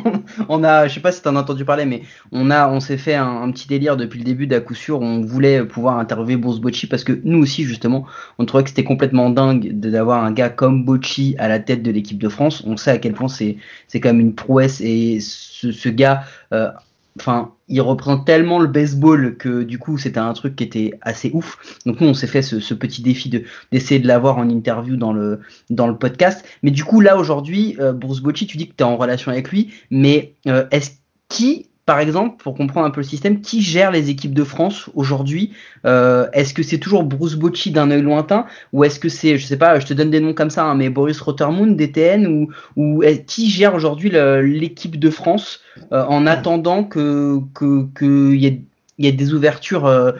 on 0.48 0.64
a, 0.64 0.88
je 0.88 0.94
sais 0.94 1.00
pas 1.00 1.12
si 1.12 1.22
t'en 1.22 1.36
as 1.36 1.40
entendu 1.40 1.64
parler, 1.64 1.86
mais 1.86 2.02
on 2.32 2.50
a, 2.50 2.68
on 2.68 2.80
s'est 2.80 2.98
fait 2.98 3.14
un, 3.14 3.42
un 3.42 3.50
petit 3.52 3.68
délire 3.68 3.96
depuis 3.96 4.18
le 4.18 4.24
début 4.24 4.46
d'à 4.46 4.60
coup 4.60 4.74
sûr. 4.74 5.00
On 5.00 5.20
voulait 5.20 5.64
pouvoir 5.64 5.98
interviewer 5.98 6.36
Bruce 6.36 6.58
Bocci 6.58 6.86
parce 6.86 7.04
que 7.04 7.18
nous 7.24 7.38
aussi 7.38 7.62
justement, 7.64 8.04
on 8.38 8.44
trouvait 8.46 8.64
que 8.64 8.70
c'était 8.70 8.84
complètement 8.84 9.30
dingue 9.30 9.72
d'avoir 9.72 10.24
un 10.24 10.32
gars 10.32 10.50
comme 10.50 10.84
Bocci 10.84 11.36
à 11.38 11.48
la 11.48 11.60
tête 11.60 11.82
de 11.82 11.90
l'équipe 11.92 12.18
de 12.18 12.28
France. 12.28 12.62
On 12.66 12.76
sait 12.76 12.90
à 12.90 12.98
quel 12.98 13.14
point 13.14 13.28
c'est, 13.28 13.56
c'est 13.86 14.00
quand 14.00 14.10
même 14.10 14.20
une 14.20 14.34
prouesse 14.34 14.80
et 14.80 15.20
ce, 15.20 15.70
ce 15.72 15.88
gars, 15.88 16.24
euh, 16.52 16.70
enfin, 17.18 17.52
il 17.68 17.80
représente 17.80 18.26
tellement 18.26 18.58
le 18.58 18.66
baseball 18.66 19.36
que 19.36 19.62
du 19.62 19.78
coup 19.78 19.98
c'était 19.98 20.18
un 20.18 20.32
truc 20.32 20.56
qui 20.56 20.64
était 20.64 20.98
assez 21.02 21.30
ouf. 21.34 21.58
Donc 21.86 22.00
nous 22.00 22.08
on 22.08 22.14
s'est 22.14 22.26
fait 22.26 22.42
ce, 22.42 22.60
ce 22.60 22.74
petit 22.74 23.02
défi 23.02 23.28
de 23.28 23.44
d'essayer 23.72 24.00
de 24.00 24.06
l'avoir 24.06 24.38
en 24.38 24.48
interview 24.48 24.96
dans 24.96 25.12
le 25.12 25.40
dans 25.70 25.86
le 25.86 25.96
podcast. 25.96 26.44
Mais 26.62 26.70
du 26.70 26.84
coup, 26.84 27.00
là, 27.00 27.16
aujourd'hui, 27.16 27.76
euh, 27.80 27.92
Bruce 27.92 28.20
Bocci, 28.20 28.46
tu 28.46 28.56
dis 28.56 28.68
que 28.68 28.74
tu 28.76 28.82
es 28.82 28.86
en 28.86 28.96
relation 28.96 29.30
avec 29.30 29.50
lui, 29.50 29.72
mais 29.90 30.34
euh, 30.46 30.66
est-ce 30.70 30.92
qui, 31.28 31.69
par 31.90 31.98
exemple, 31.98 32.40
pour 32.40 32.54
comprendre 32.54 32.86
un 32.86 32.90
peu 32.90 33.00
le 33.00 33.06
système, 33.06 33.40
qui 33.40 33.62
gère 33.62 33.90
les 33.90 34.10
équipes 34.10 34.32
de 34.32 34.44
France 34.44 34.88
aujourd'hui 34.94 35.54
euh, 35.84 36.28
Est-ce 36.32 36.54
que 36.54 36.62
c'est 36.62 36.78
toujours 36.78 37.02
Bruce 37.02 37.34
Bocci 37.34 37.72
d'un 37.72 37.90
œil 37.90 38.02
lointain 38.02 38.46
ou 38.72 38.84
est-ce 38.84 39.00
que 39.00 39.08
c'est, 39.08 39.38
je 39.38 39.44
sais 39.44 39.56
pas, 39.56 39.80
je 39.80 39.86
te 39.86 39.92
donne 39.92 40.08
des 40.08 40.20
noms 40.20 40.32
comme 40.32 40.50
ça, 40.50 40.66
hein, 40.66 40.76
mais 40.76 40.88
Boris 40.88 41.20
Rottermund, 41.20 41.76
DTN, 41.76 42.46
ou, 42.76 43.02
qui 43.26 43.50
gère 43.50 43.74
aujourd'hui 43.74 44.08
l'équipe 44.08 45.00
de 45.00 45.10
France 45.10 45.62
euh, 45.90 46.04
en 46.04 46.28
attendant 46.28 46.84
que 46.84 47.40
qu'il 47.58 48.40
y 48.40 48.46
ait, 48.46 49.12
des 49.12 49.34
ouvertures 49.34 49.86
euh, 49.86 50.12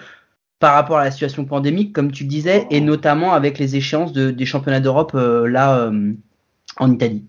par 0.59 0.74
rapport 0.74 0.96
à 0.98 1.04
la 1.04 1.12
situation 1.12 1.44
pandémique, 1.44 1.92
comme 1.92 2.11
tu 2.11 2.24
disais, 2.24 2.66
et 2.72 2.80
notamment 2.80 3.33
avec 3.33 3.61
les 3.61 3.76
échéances 3.76 4.12
de, 4.12 4.33
des 4.33 4.44
championnats 4.44 4.80
d'Europe 4.80 5.12
là 5.14 5.92
en 6.78 6.90
Italie? 6.90 7.26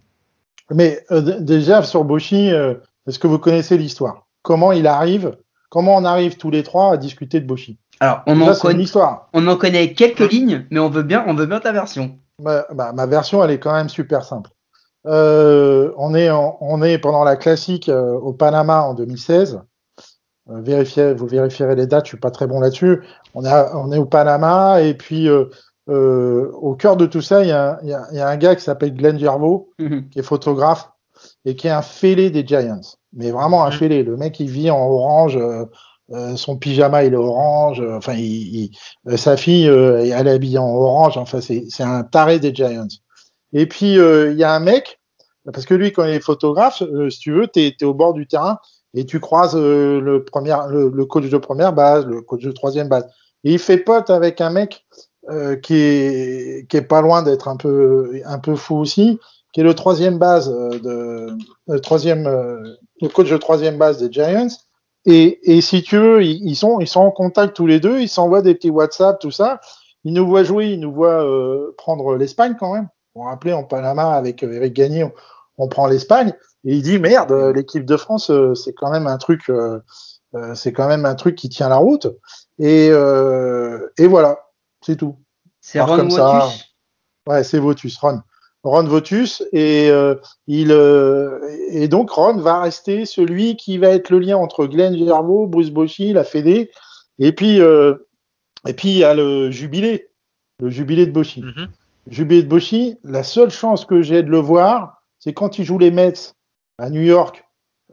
Mais 0.74 1.06
déjà 1.42 1.84
sur 1.84 2.02
euh, 2.10 2.74
est-ce 3.08 3.20
que 3.20 3.28
vous 3.28 3.40
connaissez 3.40 3.78
l'histoire? 3.78 4.28
Comment 4.44 4.72
il 4.72 4.88
arrive 4.88 5.38
Comment 5.70 5.96
on 5.96 6.04
arrive 6.06 6.38
tous 6.38 6.50
les 6.52 6.64
trois 6.64 6.94
à 6.94 6.98
discuter 6.98 7.40
de 7.40 7.46
Bochy 7.48 7.78
Alors, 8.00 8.24
on 8.28 8.36
en, 8.42 8.46
connaît, 8.62 8.74
on 9.34 9.48
en 9.48 9.56
connaît 9.56 9.94
quelques 9.94 10.30
lignes, 10.32 10.66
mais 10.70 10.80
on 10.80 10.90
veut 10.90 11.04
bien, 11.04 11.24
on 11.28 11.34
veut 11.34 11.46
bien 11.46 11.60
ta 11.60 11.72
version. 11.72 12.18
Ma, 12.42 12.66
bah, 12.74 12.92
ma 12.94 13.06
version, 13.06 13.44
elle 13.44 13.52
est 13.52 13.60
quand 13.60 13.74
même 13.74 13.88
super 13.90 14.24
simple. 14.24 14.50
Euh, 15.08 15.92
on 15.98 16.14
est 16.14 16.30
en- 16.30 16.58
on 16.62 16.82
est 16.82 16.98
pendant 16.98 17.24
la 17.24 17.36
classique 17.36 17.90
euh, 17.90 18.14
au 18.14 18.34
Panama 18.34 18.82
en 18.84 18.94
2016. 18.94 19.62
Euh, 20.50 20.60
vérifiez, 20.62 21.14
vous 21.14 21.28
vérifierez 21.28 21.76
les 21.76 21.88
dates. 21.88 22.06
Je 22.06 22.10
suis 22.10 22.18
pas 22.20 22.32
très 22.32 22.48
bon 22.48 22.60
là-dessus. 22.60 23.02
On 23.34 23.46
est 23.46 23.50
à- 23.50 23.76
on 23.78 23.92
est 23.92 23.98
au 23.98 24.06
Panama 24.06 24.82
et 24.82 24.94
puis 24.96 25.30
au 25.88 26.76
cœur 26.76 26.98
de 26.98 27.06
tout 27.06 27.22
ça, 27.22 27.42
il 27.44 27.50
y 27.50 27.52
a, 27.52 27.80
il 27.84 27.90
y 27.90 27.94
a- 27.94 28.08
il 28.12 28.18
y 28.18 28.22
a 28.22 28.28
un 28.28 28.38
gars 28.38 28.56
qui 28.56 28.64
s'appelle 28.64 28.94
Glenn 28.96 29.18
Gervaux 29.20 29.70
qui 30.12 30.20
est 30.20 30.24
photographe 30.24 30.91
et 31.46 31.56
qui 31.56 31.68
est 31.68 31.72
un 31.72 31.82
fêlé 31.82 32.30
des 32.30 32.46
Giants. 32.46 32.82
Mais 33.14 33.32
vraiment 33.32 33.64
un 33.64 33.70
Mhm. 33.70 33.78
fêlé. 33.78 34.04
Le 34.04 34.18
mec, 34.18 34.40
il 34.40 34.50
vit 34.50 34.70
en 34.72 34.80
orange. 34.88 35.38
euh, 35.38 35.66
euh, 36.14 36.36
son 36.36 36.58
pyjama, 36.58 37.06
il 37.06 37.14
est 37.14 37.18
orange. 37.18 37.80
euh, 37.82 37.98
enfin, 37.98 38.14
il, 38.14 38.72
il- 39.08 39.18
sa 39.18 39.38
fille, 39.38 39.66
elle 39.66 40.28
est 40.28 40.32
habillée 40.32 40.58
en 40.58 40.68
orange. 40.74 41.18
Enfin, 41.18 41.40
c'est 41.42 41.66
un 41.84 42.04
taré 42.04 42.40
des 42.40 42.54
Giants. 42.54 42.88
Et 43.54 43.66
puis, 43.66 43.94
il 43.96 44.34
y 44.38 44.44
a 44.44 44.54
un 44.54 44.60
mec, 44.60 45.00
parce 45.54 45.66
que 45.66 45.74
lui, 45.74 45.92
quand 45.92 46.04
il 46.06 46.12
est 46.12 46.20
photographe, 46.20 46.84
si 47.10 47.20
tu 47.20 47.32
veux, 47.34 47.48
tu 47.48 47.62
es, 47.62 47.84
au 47.84 47.94
bord 47.94 48.14
du 48.14 48.28
terrain 48.28 48.60
et 48.94 49.06
tu 49.06 49.20
croises 49.20 49.56
le, 49.56 50.24
premier, 50.26 50.56
le, 50.70 50.90
le 50.90 51.06
coach 51.06 51.30
de 51.30 51.38
première 51.38 51.74
base, 51.74 52.06
le 52.06 52.22
coach 52.22 52.44
de 52.44 52.52
troisième 52.52 52.90
base. 52.90 53.06
Et 53.44 53.54
il 53.54 53.60
fait 53.60 53.78
pote 53.78 54.10
avec 54.10 54.42
un 54.42 54.50
mec 54.52 54.86
euh, 55.30 55.56
qui, 55.56 55.76
est, 55.76 56.68
qui 56.70 56.78
est 56.78 56.82
pas 56.82 57.02
loin 57.02 57.24
d'être 57.24 57.48
un 57.48 57.56
peu, 57.58 58.22
un 58.26 58.40
peu 58.40 58.56
fou 58.56 58.76
aussi, 58.78 59.20
qui 59.52 59.62
est 59.62 59.64
le 59.64 59.74
troisième 59.74 60.18
base 60.18 60.50
euh, 60.50 60.80
de, 60.80 61.38
le 61.68 61.80
troisième, 61.80 62.28
euh, 62.28 62.62
le 63.02 63.10
coach 63.10 63.30
de 63.30 63.38
troisième 63.38 63.78
base 63.78 63.98
des 63.98 64.12
Giants. 64.12 64.48
Et, 65.06 65.40
et 65.52 65.62
si 65.62 65.82
tu 65.82 65.98
veux, 65.98 66.24
ils, 66.24 66.48
ils 66.48 66.56
sont, 66.56 66.80
ils 66.80 66.88
sont 66.88 67.02
en 67.02 67.12
contact 67.12 67.56
tous 67.56 67.68
les 67.68 67.80
deux, 67.80 68.00
ils 68.00 68.10
s'envoient 68.10 68.42
des 68.42 68.56
petits 68.56 68.70
WhatsApp, 68.70 69.20
tout 69.20 69.32
ça. 69.32 69.60
Ils 70.04 70.14
nous 70.14 70.28
voient 70.28 70.44
jouer, 70.44 70.68
ils 70.68 70.80
nous 70.80 70.94
voient 70.94 71.24
euh, 71.24 71.74
prendre 71.78 72.16
l'Espagne 72.16 72.56
quand 72.60 72.74
même. 72.74 72.88
Vous 73.14 73.22
vous 73.22 73.28
rappelez, 73.28 73.54
en 73.54 73.64
Panama, 73.64 74.14
avec 74.14 74.44
Eric 74.44 74.74
Gagné, 74.74 75.04
on, 75.04 75.12
on 75.58 75.68
prend 75.68 75.88
l'Espagne. 75.88 76.34
Et 76.64 76.76
il 76.76 76.82
dit, 76.84 77.00
merde, 77.00 77.32
l'équipe 77.56 77.86
de 77.86 77.98
France, 77.98 78.32
c'est 78.54 78.74
quand 78.74 78.92
même 78.92 79.08
un 79.08 79.18
truc, 79.18 79.50
euh, 79.50 79.80
c'est 80.54 80.72
quand 80.74 80.88
même 80.88 81.06
un 81.06 81.16
truc 81.16 81.36
qui 81.36 81.50
tient 81.50 81.70
la 81.70 81.78
route. 81.78 82.08
Et, 82.60 82.90
euh, 82.92 83.92
et 83.98 84.06
voilà, 84.06 84.40
c'est 84.86 84.96
tout. 84.96 85.18
C'est 85.60 85.82
Ron 85.82 85.98
comme 85.98 86.12
ça. 86.12 86.50
Ouais, 87.28 87.44
c'est 87.44 87.58
Votus, 87.58 87.98
Ron. 87.98 88.22
Ron 88.64 88.84
Votus. 88.84 89.44
Et, 89.52 89.90
euh, 89.90 90.16
il, 90.48 90.72
euh, 90.72 91.40
et 91.70 91.88
donc, 91.88 92.12
Ron 92.12 92.38
va 92.38 92.62
rester 92.62 93.06
celui 93.06 93.56
qui 93.56 93.78
va 93.78 93.90
être 93.90 94.10
le 94.10 94.20
lien 94.20 94.38
entre 94.38 94.66
Glenn 94.66 94.98
Gervaux, 94.98 95.48
Bruce 95.48 95.72
Bochy, 95.72 96.14
la 96.14 96.24
Fédé. 96.24 96.72
Et 97.20 97.32
puis, 97.32 97.60
euh, 97.62 97.96
et 98.68 98.74
puis, 98.74 98.90
il 98.90 98.98
y 98.98 99.04
a 99.04 99.14
le 99.14 99.52
jubilé, 99.52 100.10
le 100.60 100.70
jubilé 100.70 101.06
de 101.06 101.12
Bochy. 101.12 101.42
Mhm. 101.42 101.68
Jubilé 102.08 102.44
de 102.44 102.48
Bochy, 102.48 102.98
la 103.04 103.24
seule 103.24 103.52
chance 103.52 103.86
que 103.86 104.02
j'ai 104.02 104.24
de 104.24 104.30
le 104.30 104.40
voir, 104.40 105.04
c'est 105.20 105.34
quand 105.34 105.60
il 105.60 105.66
joue 105.66 105.78
les 105.78 105.92
Mets 105.92 106.34
à 106.78 106.90
New 106.90 107.02
York 107.02 107.44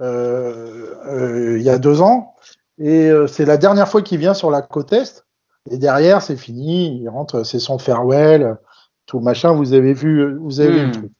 il 0.00 1.60
y 1.60 1.68
a 1.68 1.78
deux 1.78 2.02
ans. 2.02 2.36
Et 2.78 3.10
c'est 3.26 3.44
la 3.44 3.56
dernière 3.56 3.88
fois 3.88 4.00
qu'il 4.00 4.18
vient 4.18 4.32
sur 4.32 4.48
la 4.48 4.62
côte 4.62 4.92
Est. 4.92 5.26
Et 5.72 5.76
derrière, 5.76 6.22
c'est 6.22 6.36
fini. 6.36 7.00
Il 7.02 7.08
rentre, 7.08 7.42
c'est 7.42 7.58
son 7.58 7.78
farewell, 7.78 8.58
tout 9.08 9.18
machin. 9.20 9.52
Vous 9.52 9.72
avez 9.72 9.92
vu, 9.94 10.38
vous 10.38 10.60
avez 10.60 10.70
vu 10.70 10.80
le 10.82 10.86
Hmm. 10.88 10.92
truc. 10.92 11.12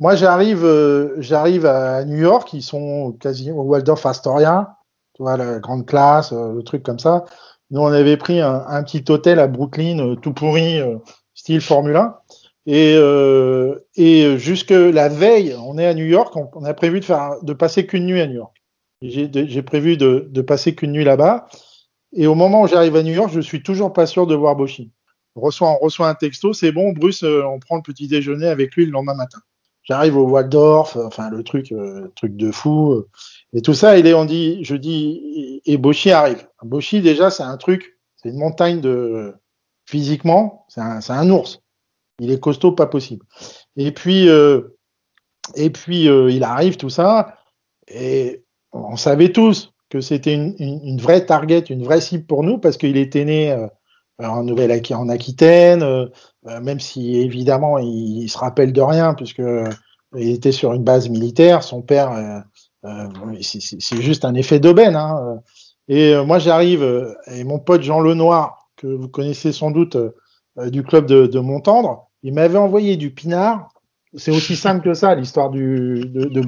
moi, 0.00 0.16
j'arrive, 0.16 0.64
euh, 0.64 1.14
j'arrive 1.18 1.66
à 1.66 2.04
New 2.04 2.16
York, 2.18 2.52
ils 2.54 2.62
sont 2.62 3.12
quasi 3.20 3.52
au 3.52 3.62
Waldorf 3.62 4.04
Astoria, 4.06 4.76
tu 5.14 5.22
vois, 5.22 5.36
la 5.36 5.60
grande 5.60 5.86
classe, 5.86 6.32
euh, 6.32 6.54
le 6.54 6.62
truc 6.64 6.82
comme 6.82 6.98
ça. 6.98 7.24
Nous, 7.70 7.80
on 7.80 7.86
avait 7.92 8.16
pris 8.16 8.40
un, 8.40 8.64
un 8.66 8.82
petit 8.82 9.04
hôtel 9.10 9.38
à 9.38 9.46
Brooklyn, 9.46 9.98
euh, 10.00 10.16
tout 10.16 10.32
pourri, 10.32 10.80
euh, 10.80 10.96
style 11.34 11.60
Formule 11.60 11.96
1. 11.96 12.16
Et, 12.66 12.94
euh, 12.96 13.76
et 13.96 14.38
jusque 14.38 14.70
la 14.70 15.08
veille, 15.08 15.54
on 15.64 15.78
est 15.78 15.86
à 15.86 15.94
New 15.94 16.04
York, 16.06 16.34
on, 16.36 16.48
on 16.54 16.64
a 16.64 16.74
prévu 16.74 17.00
de 17.00 17.04
faire, 17.04 17.36
de 17.42 17.52
passer 17.52 17.86
qu'une 17.86 18.06
nuit 18.06 18.20
à 18.20 18.26
New 18.26 18.34
York. 18.36 18.56
J'ai 19.02 19.62
prévu 19.62 19.96
de, 19.96 20.28
de 20.30 20.42
passer 20.42 20.74
qu'une 20.74 20.92
nuit 20.92 21.04
là-bas. 21.04 21.46
Et 22.12 22.26
au 22.26 22.34
moment 22.34 22.62
où 22.62 22.66
j'arrive 22.68 22.96
à 22.96 23.02
New 23.02 23.14
York, 23.14 23.30
je 23.32 23.40
suis 23.40 23.62
toujours 23.62 23.92
pas 23.92 24.06
sûr 24.06 24.26
de 24.26 24.34
voir 24.34 24.56
Boshi. 24.56 24.90
Reçoit, 25.40 25.70
on 25.70 25.78
reçoit 25.78 26.08
un 26.08 26.14
texto, 26.14 26.52
c'est 26.52 26.72
bon, 26.72 26.92
Bruce, 26.92 27.22
euh, 27.22 27.42
on 27.44 27.58
prend 27.58 27.76
le 27.76 27.82
petit 27.82 28.08
déjeuner 28.08 28.46
avec 28.46 28.74
lui 28.74 28.86
le 28.86 28.92
lendemain 28.92 29.14
matin. 29.14 29.38
J'arrive 29.82 30.16
au 30.16 30.28
Waldorf, 30.28 30.96
enfin 30.96 31.30
le 31.30 31.42
truc, 31.42 31.72
euh, 31.72 32.12
truc 32.14 32.36
de 32.36 32.50
fou. 32.52 32.92
euh, 32.92 33.08
et 33.52 33.62
tout 33.62 33.74
ça, 33.74 33.98
il 33.98 34.06
est, 34.06 34.26
dit, 34.26 34.64
je 34.64 34.76
dis, 34.76 35.62
et 35.64 35.78
Boshi 35.78 36.10
arrive. 36.10 36.46
Boshi, 36.62 37.00
déjà, 37.00 37.30
c'est 37.30 37.42
un 37.42 37.56
truc, 37.56 37.98
c'est 38.16 38.28
une 38.28 38.38
montagne 38.38 38.80
de, 38.80 39.34
physiquement, 39.86 40.66
c'est 40.68 40.80
un, 40.80 41.00
un 41.08 41.30
ours. 41.30 41.60
Il 42.20 42.30
est 42.30 42.38
costaud, 42.38 42.72
pas 42.72 42.86
possible. 42.86 43.24
Et 43.76 43.92
puis, 43.92 44.28
et 45.54 45.70
puis, 45.70 46.04
il 46.04 46.44
arrive, 46.44 46.76
tout 46.76 46.90
ça, 46.90 47.38
et 47.88 48.44
on 48.72 48.96
savait 48.96 49.32
tous 49.32 49.72
que 49.88 50.00
c'était 50.00 50.34
une, 50.34 50.54
une, 50.58 51.00
vraie 51.00 51.24
target, 51.24 51.64
une 51.70 51.82
vraie 51.82 52.02
cible 52.02 52.26
pour 52.26 52.44
nous, 52.44 52.58
parce 52.58 52.76
qu'il 52.76 52.96
était 52.98 53.24
né 53.24 53.56
en 54.26 55.08
Aquitaine, 55.08 55.82
euh, 55.82 56.06
euh, 56.46 56.60
même 56.60 56.80
si 56.80 57.16
évidemment 57.16 57.78
il, 57.78 58.28
se 58.28 58.38
rappelle 58.38 58.72
de 58.72 58.80
rien, 58.80 59.14
puisque 59.14 59.40
euh, 59.40 59.68
il 60.16 60.30
était 60.30 60.52
sur 60.52 60.72
une 60.72 60.84
base 60.84 61.08
militaire. 61.08 61.62
Son 61.62 61.82
père, 61.82 62.44
c'est- 63.42 64.00
juste 64.00 64.24
un 64.24 64.34
effet 64.34 64.58
d'aubaine. 64.58 64.96
Hein. 64.96 65.40
Et 65.88 66.16
moi, 66.24 66.38
j'arrive, 66.38 67.14
et 67.28 67.44
mon 67.44 67.58
pote 67.58 67.82
Jean 67.82 68.00
Lenoir, 68.00 68.68
que 68.76 68.86
vous 68.88 69.08
connaissez 69.08 69.52
sans 69.52 69.70
doute 69.70 69.96
du 70.56 70.82
club 70.82 71.06
de, 71.06 71.38
Montendre, 71.38 72.08
il 72.24 72.34
m'avait 72.34 72.58
envoyé 72.58 72.96
du 72.96 73.14
pinard. 73.14 73.68
C'est 74.16 74.32
aussi 74.32 74.56
simple 74.56 74.82
que 74.82 74.94
ça, 74.94 75.14
l'histoire 75.14 75.50
de, 75.50 76.02
de. 76.04 76.40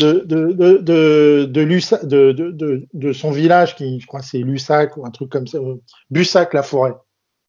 De, 0.00 0.24
de, 0.24 0.78
de, 0.78 2.86
de, 2.94 3.12
son 3.12 3.30
village, 3.30 3.74
qui 3.74 4.00
je 4.00 4.06
crois 4.06 4.22
c'est 4.22 4.38
Lussac 4.38 4.96
ou 4.96 5.04
un 5.04 5.10
truc 5.10 5.28
comme 5.28 5.46
ça, 5.46 5.58
euh, 5.58 5.76
Bussac-la-Forêt. 6.10 6.94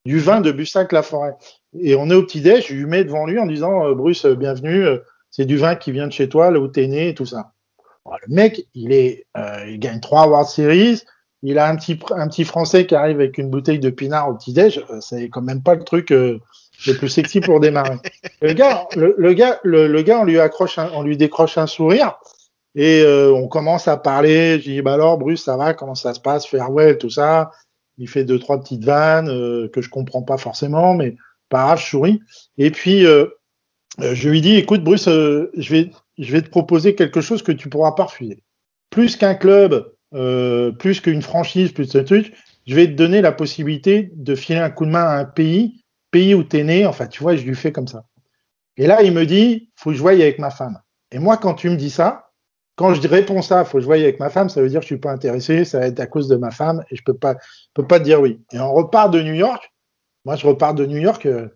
Du 0.06 0.20
vin 0.20 0.42
de 0.42 0.52
Bussac-la-Forêt. 0.52 1.36
Et 1.80 1.96
on 1.96 2.10
est 2.10 2.16
au 2.16 2.24
petit-déj, 2.24 2.68
je 2.68 2.74
lui 2.74 2.86
mets 2.86 3.04
devant 3.04 3.26
lui 3.26 3.40
en 3.40 3.46
disant 3.46 3.86
euh, 3.86 3.94
Bruce, 3.94 4.26
euh, 4.26 4.36
bienvenue, 4.36 4.86
c'est 5.30 5.46
du 5.46 5.58
vin 5.58 5.76
qui 5.76 5.92
vient 5.92 6.08
de 6.08 6.12
chez 6.12 6.28
toi, 6.28 6.52
là 6.52 6.60
où 6.60 6.68
t'es 6.68 6.88
né 6.88 7.10
et 7.10 7.14
tout 7.14 7.26
ça. 7.26 7.52
Le 8.28 8.34
mec, 8.34 8.68
il 8.74 8.92
est, 8.92 9.26
il 9.68 9.80
gagne 9.80 10.02
trois 10.02 10.28
World 10.28 10.48
Series, 10.48 11.04
il 11.42 11.58
a 11.58 11.70
un 11.70 11.78
petit, 11.78 11.98
un 12.12 12.28
petit 12.28 12.44
Français 12.44 12.86
qui 12.86 12.96
arrive 12.96 13.18
avec 13.18 13.38
une 13.38 13.50
bouteille 13.50 13.80
de 13.80 13.90
pinard 13.90 14.30
au 14.30 14.34
petit-déj, 14.34 14.84
c'est 15.00 15.30
quand 15.30 15.42
même 15.42 15.64
pas 15.64 15.76
le 15.76 15.84
truc 15.84 16.14
le 16.88 16.94
plus 16.96 17.10
sexy 17.10 17.40
pour 17.40 17.60
démarrer. 17.60 17.98
Le 18.42 18.54
gars, 18.54 18.88
le, 18.96 19.16
le 19.18 19.34
gars, 19.34 19.60
le, 19.64 19.88
le 19.88 20.02
gars, 20.02 20.20
on 20.22 20.26
lui 20.26 20.40
accroche, 20.40 20.78
un- 20.78 20.92
on 20.94 21.04
lui 21.04 21.18
décroche 21.18 21.58
un 21.58 21.68
sourire 21.68 22.18
et 22.76 23.02
euh, 23.02 23.32
on 23.34 23.48
commence 23.48 23.88
à 23.88 23.98
parler. 23.98 24.60
Je 24.60 24.72
dis 24.72 24.82
bah 24.82 24.94
alors 24.94 25.18
Bruce, 25.18 25.44
ça 25.44 25.58
va, 25.58 25.74
comment 25.74 25.96
ça 25.96 26.14
se 26.14 26.20
passe, 26.20 26.46
farewell, 26.48 26.98
tout 26.98 27.10
ça. 27.10 27.52
Il 27.98 28.10
fait 28.10 28.24
deux 28.26 28.40
trois 28.40 28.60
petites 28.60 28.84
vannes 28.84 29.30
euh, 29.30 29.68
que 29.70 29.82
je 29.82 29.90
comprends 29.90 30.24
pas 30.24 30.38
forcément, 30.38 30.96
mais 30.96 31.16
pas 31.50 31.64
grave, 31.66 31.80
je 31.80 31.86
souris. 31.86 32.22
Et 32.58 32.72
puis 32.72 33.06
euh, 33.06 33.28
euh, 34.02 34.16
je 34.16 34.30
lui 34.30 34.42
dis 34.42 34.56
écoute 34.56 34.84
Bruce, 34.84 35.08
euh, 35.08 35.52
je 35.56 35.70
vais, 35.72 35.92
je 36.18 36.32
vais 36.32 36.42
te 36.42 36.50
proposer 36.50 36.96
quelque 36.96 37.22
chose 37.22 37.44
que 37.44 37.52
tu 37.52 37.70
pourras 37.70 37.92
pas 37.92 38.06
refuser. 38.06 38.42
Plus 38.90 39.16
qu'un 39.16 39.36
club, 39.36 39.94
euh, 40.16 40.72
plus 40.72 41.00
qu'une 41.02 41.22
franchise, 41.22 41.72
plus 41.72 41.86
ce 41.86 42.00
truc, 42.00 42.34
je 42.66 42.76
vais 42.76 42.88
te 42.88 42.94
donner 42.94 43.22
la 43.22 43.32
possibilité 43.32 44.12
de 44.16 44.36
filer 44.36 44.60
un 44.60 44.70
coup 44.70 44.86
de 44.86 44.92
main 44.92 45.04
à 45.04 45.18
un 45.20 45.26
pays, 45.26 45.83
pays 46.14 46.34
où 46.36 46.44
t'es 46.44 46.64
né. 46.64 46.86
Enfin, 46.86 47.08
tu 47.08 47.22
vois, 47.22 47.36
je 47.36 47.44
lui 47.44 47.56
fais 47.56 47.74
comme 47.74 47.88
ça. 47.88 48.06
Et 48.78 48.88
là, 48.88 49.04
il 49.04 49.12
me 49.12 49.26
dit, 49.26 49.72
faut 49.76 49.90
que 49.90 49.96
je 49.98 50.02
voie 50.02 50.12
avec 50.12 50.40
ma 50.40 50.50
femme. 50.50 50.80
Et 51.12 51.20
moi, 51.20 51.38
quand 51.38 51.56
tu 51.56 51.70
me 51.70 51.76
dis 51.76 51.90
ça, 51.90 52.30
quand 52.76 52.94
je 52.94 53.08
réponds 53.08 53.42
ça, 53.42 53.66
faut 53.66 53.78
que 53.78 53.82
je 53.82 53.86
voie 53.86 53.96
avec 53.96 54.20
ma 54.20 54.30
femme, 54.30 54.50
ça 54.50 54.62
veut 54.62 54.70
dire 54.70 54.80
que 54.80 54.86
je 54.86 54.94
suis 54.94 54.98
pas 54.98 55.12
intéressé, 55.12 55.66
ça 55.66 55.80
va 55.80 55.88
être 55.88 56.00
à 56.00 56.08
cause 56.08 56.28
de 56.28 56.36
ma 56.36 56.50
femme 56.50 56.84
et 56.90 56.96
je 56.96 57.04
peux 57.04 57.14
pas, 57.14 57.36
peux 57.74 57.86
pas 57.86 58.00
te 58.00 58.06
dire 58.06 58.22
oui. 58.22 58.42
Et 58.52 58.60
on 58.60 58.74
repart 58.74 59.12
de 59.12 59.22
New 59.22 59.34
York. 59.34 59.72
Moi, 60.26 60.36
je 60.38 60.48
repars 60.48 60.74
de 60.74 60.86
New 60.86 60.98
York 60.98 61.26
euh, 61.26 61.50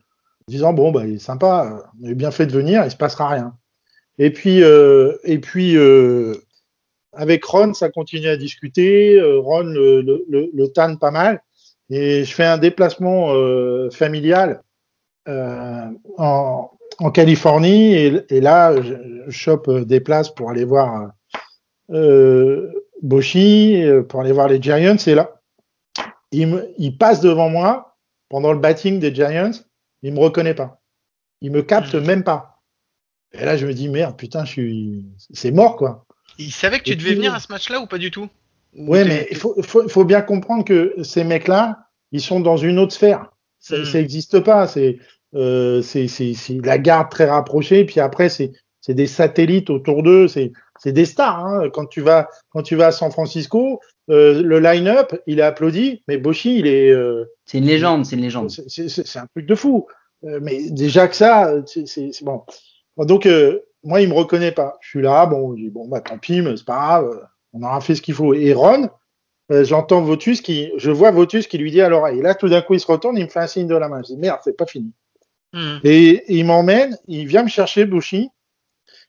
disant 0.47 0.73
bon, 0.73 0.91
bah, 0.91 1.07
il 1.07 1.15
est 1.15 1.19
sympa, 1.19 1.89
on 2.03 2.09
a 2.09 2.13
bien 2.13 2.31
fait 2.31 2.45
de 2.45 2.51
venir, 2.51 2.83
il 2.83 2.91
se 2.91 2.97
passera 2.97 3.29
rien. 3.29 3.55
Et 4.19 4.31
puis, 4.31 4.61
euh, 4.63 5.17
et 5.23 5.39
puis, 5.39 5.75
euh, 5.77 6.35
avec 7.13 7.43
Ron, 7.45 7.73
ça 7.73 7.89
continue 7.89 8.27
à 8.27 8.37
discuter. 8.37 9.19
Ron 9.21 9.63
le, 9.63 10.01
le, 10.01 10.23
le, 10.29 10.51
le 10.53 10.67
tanne 10.67 10.99
pas 10.99 11.11
mal. 11.11 11.41
Et 11.89 12.23
je 12.26 12.34
fais 12.34 12.45
un 12.45 12.58
déplacement 12.58 13.34
euh, 13.34 13.89
familial 13.91 14.62
euh, 15.28 15.86
en, 16.17 16.69
en 17.00 17.12
Californie. 17.12 17.93
Et, 17.93 18.21
et 18.30 18.41
là, 18.41 18.80
je, 18.82 18.93
je 19.28 19.32
chope 19.32 19.69
des 19.82 20.00
places 20.00 20.30
pour 20.34 20.50
aller 20.50 20.65
voir 20.65 21.12
euh, 21.91 22.71
Boshi, 23.02 23.82
pour 24.10 24.21
aller 24.21 24.32
voir 24.34 24.47
les 24.47 24.62
Giants. 24.62 24.97
Et 25.06 25.15
là, 25.15 25.39
il, 26.32 26.47
me, 26.47 26.67
il 26.78 26.97
passe 26.97 27.21
devant 27.21 27.50
moi 27.50 27.95
pendant 28.30 28.52
le 28.52 28.60
batting 28.60 29.00
des 29.00 29.13
Giants. 29.15 29.52
Il 30.04 30.13
me 30.13 30.19
reconnaît 30.19 30.54
pas. 30.54 30.82
Il 31.41 31.52
me 31.52 31.62
capte 31.62 31.95
même 31.95 32.23
pas. 32.23 32.60
Et 33.34 33.45
là, 33.45 33.58
je 33.58 33.65
me 33.67 33.73
dis, 33.73 33.89
merde, 33.89 34.17
putain, 34.17 34.45
je 34.45 34.52
suis, 34.52 35.06
c'est 35.34 35.52
mort, 35.52 35.76
quoi. 35.76 36.06
Il 36.39 36.52
savait 36.52 36.80
que 36.80 36.86
tu 36.86 36.91
Et 36.91 36.95
devais 36.95 37.10
puis- 37.10 37.15
venir 37.17 37.34
à 37.34 37.39
ce 37.39 37.52
match-là 37.52 37.80
ou 37.80 37.86
pas 37.88 37.97
du 37.97 38.10
tout? 38.12 38.28
Ou 38.77 38.91
Ouais, 38.91 39.03
t'es- 39.03 39.09
mais 39.09 39.27
il 39.31 39.37
faut, 39.37 39.55
faut, 39.63 39.87
faut 39.89 40.05
bien 40.05 40.21
comprendre 40.21 40.63
que 40.63 40.93
ces 41.03 41.23
mecs-là, 41.23 41.79
ils 42.11 42.21
sont 42.21 42.39
dans 42.39 42.57
une 42.57 42.79
autre 42.79 42.93
sphère. 42.93 43.31
Ça 43.59 43.77
Hmm. 43.79 43.85
ça 43.85 43.99
existe 43.99 44.39
pas. 44.41 44.67
C'est 44.67 44.97
euh, 45.35 45.81
la 46.63 46.77
garde 46.77 47.09
très 47.09 47.25
rapprochée. 47.29 47.85
Puis 47.85 47.99
après, 47.99 48.29
c'est 48.29 48.51
des 48.87 49.07
satellites 49.07 49.69
autour 49.69 50.03
d'eux. 50.03 50.27
C'est 50.27 50.51
des 50.85 51.05
stars. 51.05 51.45
Hein. 51.45 51.69
Quand 51.73 51.85
tu 51.87 52.01
vas 52.01 52.27
quand 52.51 52.61
tu 52.61 52.75
vas 52.75 52.87
à 52.87 52.91
San 52.91 53.11
Francisco, 53.11 53.79
euh, 54.09 54.41
le 54.41 54.59
line-up, 54.59 55.13
il 55.27 55.39
est 55.39 55.43
applaudi, 55.43 56.03
mais 56.07 56.17
Boshi, 56.17 56.59
il 56.59 56.67
est 56.67 56.91
euh, 56.91 57.25
C'est 57.45 57.57
une 57.57 57.65
légende, 57.65 58.05
c'est 58.05 58.15
une 58.15 58.21
légende. 58.21 58.49
c'est- 58.49 59.17
un 59.17 59.25
truc 59.27 59.45
de 59.45 59.55
fou. 59.55 59.87
Euh, 60.23 60.39
mais 60.41 60.69
déjà 60.69 61.07
que 61.07 61.15
ça, 61.15 61.53
c'est 61.65 62.11
bon. 62.23 62.43
Bon, 62.95 63.05
Donc 63.05 63.25
euh, 63.25 63.59
moi, 63.83 64.01
il 64.01 64.07
me 64.09 64.13
reconnaît 64.13 64.51
pas. 64.53 64.77
Je 64.81 64.89
suis 64.89 65.01
là, 65.01 65.25
bon, 65.25 65.55
je 65.57 65.63
dis, 65.63 65.69
bon 65.69 65.87
bah 65.87 65.99
tant 66.01 66.17
pis, 66.17 66.41
mais 66.41 66.55
c'est 66.55 66.65
pas 66.65 66.75
grave. 66.77 67.27
On 67.57 67.63
aura 67.63 67.81
fait 67.81 67.95
ce 67.95 68.01
qu'il 68.01 68.13
faut. 68.13 68.33
Et 68.33 68.53
Ron, 68.53 68.89
euh, 69.51 69.63
j'entends 69.63 70.01
Votus 70.01 70.41
qui, 70.41 70.71
je 70.77 70.91
vois 70.91 71.11
Votus 71.11 71.47
qui 71.47 71.57
lui 71.57 71.71
dit 71.71 71.81
à 71.81 71.89
l'oreille. 71.89 72.19
Et 72.19 72.21
là, 72.21 72.35
tout 72.35 72.49
d'un 72.49 72.61
coup, 72.61 72.73
il 72.73 72.79
se 72.79 72.87
retourne, 72.87 73.17
il 73.17 73.23
me 73.23 73.29
fait 73.29 73.39
un 73.39 73.47
signe 73.47 73.67
de 73.67 73.75
la 73.75 73.87
main. 73.89 74.01
Je 74.03 74.13
dis 74.13 74.17
merde, 74.17 74.39
c'est 74.43 74.55
pas 74.55 74.65
fini. 74.65 74.91
Hmm. 75.53 75.77
Et, 75.83 76.09
et 76.09 76.37
il 76.37 76.45
m'emmène, 76.45 76.97
il 77.07 77.25
vient 77.27 77.43
me 77.43 77.49
chercher, 77.49 77.85
Bouchy. 77.85 78.29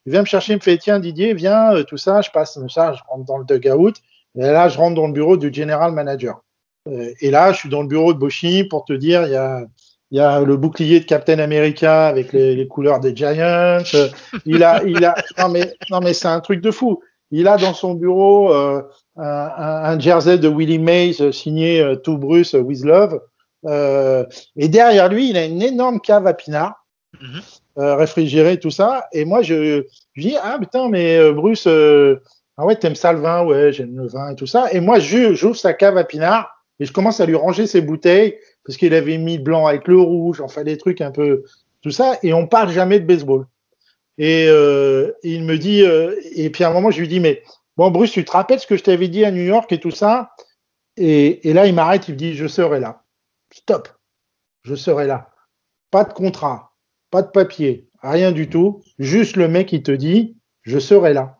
Il 0.05 0.11
vient 0.11 0.21
me 0.21 0.25
chercher, 0.25 0.53
il 0.53 0.55
me 0.55 0.61
fait 0.61 0.77
tiens 0.77 0.99
Didier, 0.99 1.33
viens, 1.33 1.73
euh, 1.73 1.83
tout 1.83 1.97
ça. 1.97 2.21
Je 2.21 2.31
passe 2.31 2.57
ça, 2.69 2.93
je 2.93 3.01
rentre 3.07 3.25
dans 3.25 3.37
le 3.37 3.45
dugout. 3.45 3.93
Et 4.35 4.41
là, 4.41 4.69
je 4.69 4.77
rentre 4.77 4.95
dans 4.95 5.07
le 5.07 5.13
bureau 5.13 5.37
du 5.37 5.53
general 5.53 5.91
manager. 5.91 6.41
Euh, 6.87 7.11
et 7.19 7.29
là, 7.29 7.51
je 7.51 7.57
suis 7.57 7.69
dans 7.69 7.81
le 7.81 7.87
bureau 7.87 8.13
de 8.13 8.19
Bouchy 8.19 8.63
pour 8.63 8.85
te 8.85 8.93
dire, 8.93 9.25
il 9.25 9.31
y 9.31 9.35
a, 9.35 9.65
il 10.11 10.17
y 10.17 10.21
a 10.21 10.39
le 10.39 10.57
bouclier 10.57 11.01
de 11.01 11.05
Captain 11.05 11.39
America 11.39 12.07
avec 12.07 12.33
les, 12.33 12.55
les 12.55 12.67
couleurs 12.67 12.99
des 12.99 13.15
Giants. 13.15 13.83
Il 14.45 14.63
a, 14.63 14.81
il 14.83 15.03
a, 15.05 15.15
non 15.37 15.49
mais, 15.49 15.73
non 15.91 15.99
mais 15.99 16.13
c'est 16.13 16.27
un 16.27 16.39
truc 16.39 16.61
de 16.61 16.71
fou. 16.71 17.01
Il 17.31 17.47
a 17.47 17.57
dans 17.57 17.73
son 17.73 17.93
bureau 17.93 18.53
euh, 18.53 18.81
un, 19.17 19.99
jersey 19.99 20.37
de 20.37 20.47
Willie 20.47 20.79
Mays 20.79 21.21
euh, 21.21 21.31
signé 21.31 21.81
euh, 21.81 21.95
To 21.95 22.17
Bruce 22.17 22.53
with 22.53 22.83
Love. 22.83 23.19
Euh, 23.65 24.25
et 24.55 24.67
derrière 24.67 25.09
lui, 25.09 25.29
il 25.29 25.37
a 25.37 25.45
une 25.45 25.61
énorme 25.61 25.99
cave 25.99 26.25
à 26.27 26.33
pinard, 26.33 26.85
euh, 27.77 27.95
réfrigérée, 27.95 28.59
tout 28.59 28.71
ça. 28.71 29.07
Et 29.11 29.25
moi, 29.25 29.41
je, 29.41 29.83
je 30.13 30.21
dis 30.21 30.35
ah 30.41 30.57
putain, 30.59 30.89
mais 30.89 31.17
euh, 31.17 31.33
Bruce, 31.33 31.67
euh, 31.67 32.21
ah 32.57 32.65
ouais, 32.65 32.75
t'aimes 32.75 32.95
ça 32.95 33.13
le 33.13 33.19
vin, 33.19 33.43
ouais, 33.45 33.71
j'aime 33.73 33.95
le 33.97 34.07
vin 34.07 34.31
et 34.31 34.35
tout 34.35 34.47
ça. 34.47 34.71
Et 34.71 34.79
moi, 34.79 34.99
je- 34.99 35.33
j'ouvre 35.33 35.55
sa 35.55 35.73
cave 35.73 35.97
à 35.97 36.03
pinard 36.03 36.49
et 36.79 36.85
je 36.85 36.93
commence 36.93 37.19
à 37.19 37.25
lui 37.25 37.35
ranger 37.35 37.67
ses 37.67 37.81
bouteilles 37.81 38.37
parce 38.65 38.77
qu'il 38.77 38.93
avait 38.93 39.17
mis 39.17 39.37
le 39.37 39.43
blanc 39.43 39.65
avec 39.67 39.87
le 39.87 39.99
rouge, 39.99 40.41
enfin 40.41 40.63
des 40.63 40.77
trucs 40.77 41.01
un 41.01 41.11
peu 41.11 41.43
tout 41.81 41.91
ça. 41.91 42.17
Et 42.23 42.33
on 42.33 42.47
parle 42.47 42.69
jamais 42.69 42.99
de 42.99 43.05
baseball. 43.05 43.45
Et 44.19 44.47
euh, 44.49 45.13
il 45.23 45.45
me 45.45 45.57
dit, 45.57 45.81
euh, 45.81 46.13
et 46.35 46.49
puis 46.49 46.65
à 46.65 46.69
un 46.69 46.73
moment, 46.73 46.91
je 46.91 46.99
lui 46.99 47.07
dis, 47.07 47.21
mais 47.21 47.41
bon, 47.77 47.89
Bruce, 47.89 48.11
tu 48.11 48.25
te 48.25 48.31
rappelles 48.31 48.59
ce 48.59 48.67
que 48.67 48.75
je 48.75 48.83
t'avais 48.83 49.07
dit 49.07 49.23
à 49.23 49.31
New 49.31 49.41
York 49.41 49.71
et 49.71 49.79
tout 49.79 49.91
ça? 49.91 50.31
Et, 50.97 51.49
et 51.49 51.53
là, 51.53 51.65
il 51.65 51.73
m'arrête, 51.73 52.09
il 52.09 52.15
me 52.15 52.17
dit, 52.17 52.35
je 52.35 52.45
serai 52.45 52.81
là. 52.81 53.03
Stop, 53.53 53.87
je 54.63 54.75
serai 54.75 55.07
là. 55.07 55.29
Pas 55.89 56.03
de 56.03 56.11
contrat, 56.11 56.73
pas 57.09 57.21
de 57.21 57.29
papier, 57.29 57.87
rien 58.03 58.33
du 58.33 58.49
tout. 58.49 58.83
Juste 58.99 59.37
le 59.37 59.47
mec 59.47 59.69
qui 59.69 59.81
te 59.81 59.91
dit, 59.91 60.37
je 60.63 60.77
serai 60.79 61.13
là. 61.13 61.37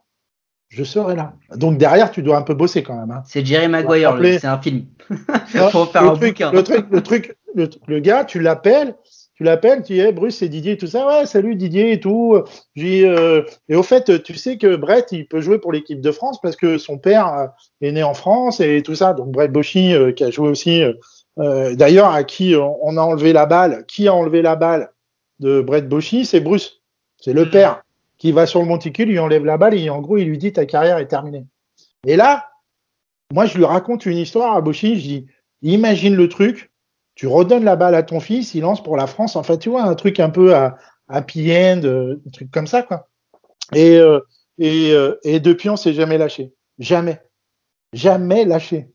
Je 0.70 0.84
serai 0.84 1.16
là. 1.16 1.34
Donc 1.56 1.78
derrière, 1.78 2.12
tu 2.12 2.24
dois 2.24 2.38
un 2.38 2.44
peu 2.44 2.54
bosser 2.54 2.82
quand 2.82 2.96
même. 2.96 3.12
Hein. 3.12 3.24
C'est 3.26 3.46
Jerry 3.46 3.68
Maguire, 3.68 4.18
c'est 4.40 4.46
un 4.46 4.62
film. 4.62 4.86
Faut 5.72 5.86
faire 5.86 6.04
le 6.04 6.10
un 6.10 6.16
truc, 6.16 6.30
bouquin. 6.30 6.52
Le 6.52 6.64
truc, 6.64 6.86
le 6.90 7.04
truc, 7.04 7.38
le, 7.56 7.70
le 7.88 8.00
gars, 8.00 8.24
tu 8.24 8.40
l'appelles, 8.40 8.96
tu 9.40 9.46
l'appelles, 9.46 9.84
tu 9.84 9.94
dis, 9.94 10.02
hey, 10.02 10.12
Bruce, 10.12 10.36
c'est 10.36 10.50
Didier, 10.50 10.76
tout 10.76 10.88
ça. 10.88 11.08
Ouais, 11.08 11.26
salut 11.26 11.56
Didier 11.56 11.94
et 11.94 12.02
tout. 12.02 12.38
Dis, 12.76 13.06
euh, 13.06 13.42
et 13.70 13.76
au 13.78 13.84
fait, 13.84 14.22
tu 14.22 14.36
sais 14.36 14.58
que 14.58 14.76
Brett, 14.76 15.14
il 15.14 15.30
peut 15.30 15.40
jouer 15.40 15.60
pour 15.60 15.72
l'équipe 15.72 16.02
de 16.02 16.12
France 16.12 16.42
parce 16.42 16.58
que 16.58 16.78
son 16.78 16.98
père 16.98 17.34
euh, 17.34 17.48
est 17.80 17.94
né 17.94 18.04
en 18.04 18.14
France 18.14 18.60
et 18.60 18.84
tout 18.84 18.96
ça. 18.96 19.14
Donc 19.14 19.30
Brett 19.30 19.50
Bochy, 19.50 19.94
euh, 19.94 20.12
qui 20.12 20.26
a 20.26 20.30
joué 20.30 20.50
aussi, 20.50 20.84
euh, 21.38 21.74
d'ailleurs, 21.74 22.10
à 22.10 22.26
qui 22.26 22.54
on 22.58 22.98
a 22.98 23.02
enlevé 23.02 23.32
la 23.32 23.46
balle. 23.46 23.86
Qui 23.88 24.10
a 24.10 24.14
enlevé 24.14 24.42
la 24.42 24.58
balle 24.58 24.92
de 25.40 25.62
Brett 25.62 25.88
Bochy 25.88 26.26
C'est 26.26 26.42
Bruce. 26.42 26.82
C'est 27.16 27.32
le 27.32 27.50
père 27.50 27.84
qui 28.18 28.34
va 28.34 28.46
sur 28.46 28.60
le 28.60 28.66
monticule, 28.66 29.08
lui 29.08 29.20
enlève 29.20 29.46
la 29.46 29.56
balle 29.56 29.74
et 29.74 29.90
en 29.90 30.02
gros, 30.02 30.18
il 30.18 30.28
lui 30.28 30.38
dit, 30.38 30.52
ta 30.52 30.66
carrière 30.66 30.98
est 30.98 31.08
terminée. 31.08 31.46
Et 32.06 32.18
là, 32.18 32.50
moi, 33.34 33.46
je 33.46 33.58
lui 33.58 33.64
raconte 33.64 34.06
une 34.06 34.18
histoire 34.18 34.54
à 34.58 34.60
Bochy. 34.60 34.98
Je 34.98 35.02
dis, 35.02 35.28
imagine 35.62 36.16
le 36.16 36.28
truc 36.28 36.69
tu 37.20 37.28
redonnes 37.28 37.66
la 37.66 37.76
balle 37.76 37.96
à 37.96 38.04
ton 38.04 38.22
fils, 38.22 38.56
il 38.56 38.62
lance 38.62 38.82
pour 38.82 38.96
la 38.96 39.06
France. 39.06 39.36
En 39.36 39.44
fait, 39.44 39.58
tu 39.58 39.68
vois, 39.68 39.84
un 39.84 39.94
truc 39.96 40.22
un 40.22 40.30
peu 40.30 40.56
à 40.56 40.78
happy 41.10 41.52
end, 41.52 41.82
euh, 41.84 42.16
un 42.26 42.30
truc 42.30 42.50
comme 42.50 42.66
ça, 42.66 42.82
quoi. 42.82 43.10
Et, 43.76 43.98
euh, 43.98 44.22
et, 44.58 44.94
euh, 44.94 45.20
et 45.26 45.42
depuis, 45.42 45.70
on 45.70 45.76
s'est 45.76 45.92
jamais 45.92 46.18
lâché. 46.18 46.54
Jamais. 46.78 47.20
Jamais 47.92 48.46
lâché. 48.46 48.88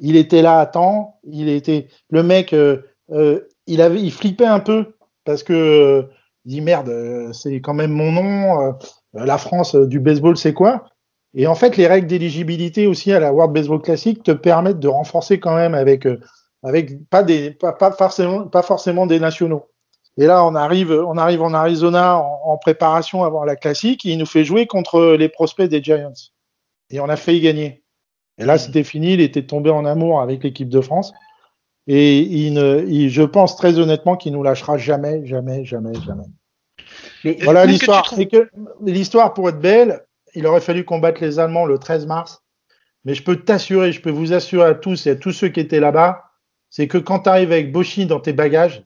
Il 0.00 0.16
était 0.16 0.42
là 0.42 0.58
à 0.58 0.66
temps. 0.66 1.20
Il 1.22 1.48
était, 1.48 1.86
le 2.10 2.24
mec, 2.24 2.52
il 2.52 3.80
avait, 3.80 4.02
il 4.02 4.12
flippait 4.12 4.46
un 4.46 4.58
peu 4.58 4.96
parce 5.24 5.44
que 5.44 6.08
il 6.46 6.54
dit 6.54 6.62
merde, 6.62 7.30
c'est 7.32 7.60
quand 7.60 7.74
même 7.74 7.92
mon 7.92 8.10
nom. 8.10 8.74
la 9.14 9.38
France 9.38 9.76
du 9.76 10.00
baseball, 10.00 10.36
c'est 10.36 10.54
quoi? 10.54 10.86
Et 11.34 11.46
en 11.46 11.54
fait, 11.54 11.76
les 11.76 11.86
règles 11.86 12.08
d'éligibilité 12.08 12.88
aussi 12.88 13.12
à 13.12 13.20
la 13.20 13.32
World 13.32 13.54
Baseball 13.54 13.80
Classic 13.80 14.20
te 14.20 14.32
permettent 14.32 14.80
de 14.80 14.88
renforcer 14.88 15.38
quand 15.38 15.54
même 15.54 15.76
avec 15.76 16.08
avec 16.62 17.08
pas 17.08 17.22
des 17.22 17.50
pas, 17.50 17.72
pas, 17.72 17.92
forcément 17.92 18.46
pas 18.46 18.62
forcément 18.62 19.06
des 19.06 19.20
nationaux. 19.20 19.66
Et 20.16 20.26
là, 20.26 20.44
on 20.44 20.54
arrive 20.54 20.90
on 20.90 21.16
arrive 21.16 21.42
en 21.42 21.54
Arizona 21.54 22.18
en, 22.18 22.40
en 22.44 22.58
préparation 22.58 23.24
avant 23.24 23.44
la 23.44 23.56
classique, 23.56 24.04
et 24.04 24.10
il 24.10 24.18
nous 24.18 24.26
fait 24.26 24.44
jouer 24.44 24.66
contre 24.66 25.16
les 25.18 25.28
prospects 25.28 25.68
des 25.68 25.82
Giants. 25.82 26.12
Et 26.90 27.00
on 27.00 27.08
a 27.08 27.16
failli 27.16 27.40
gagner. 27.40 27.82
Et 28.38 28.44
là, 28.44 28.58
c'était 28.58 28.84
fini, 28.84 29.14
il 29.14 29.20
était 29.20 29.46
tombé 29.46 29.70
en 29.70 29.84
amour 29.84 30.20
avec 30.20 30.42
l'équipe 30.42 30.68
de 30.68 30.80
France. 30.80 31.12
Et 31.86 32.20
il 32.20 32.54
ne, 32.54 32.84
il, 32.88 33.10
je 33.10 33.22
pense 33.22 33.56
très 33.56 33.78
honnêtement 33.78 34.16
qu'il 34.16 34.32
nous 34.32 34.42
lâchera 34.42 34.78
jamais, 34.78 35.26
jamais, 35.26 35.64
jamais, 35.64 35.94
jamais. 36.06 36.24
Mais 37.24 37.36
voilà 37.42 37.66
l'histoire. 37.66 38.04
Trouves... 38.04 38.26
que 38.26 38.50
l'histoire 38.84 39.34
pour 39.34 39.48
être 39.48 39.60
belle, 39.60 40.06
il 40.34 40.46
aurait 40.46 40.60
fallu 40.60 40.84
combattre 40.84 41.20
les 41.20 41.38
Allemands 41.38 41.66
le 41.66 41.78
13 41.78 42.06
mars. 42.06 42.42
Mais 43.04 43.14
je 43.14 43.22
peux 43.22 43.36
t'assurer, 43.36 43.92
je 43.92 44.00
peux 44.00 44.10
vous 44.10 44.32
assurer 44.32 44.68
à 44.68 44.74
tous 44.74 45.06
et 45.06 45.10
à 45.10 45.16
tous 45.16 45.32
ceux 45.32 45.48
qui 45.48 45.60
étaient 45.60 45.80
là-bas, 45.80 46.29
c'est 46.70 46.88
que 46.88 46.98
quand 46.98 47.20
tu 47.20 47.28
arrives 47.28 47.52
avec 47.52 47.72
Boshi 47.72 48.06
dans 48.06 48.20
tes 48.20 48.32
bagages, 48.32 48.84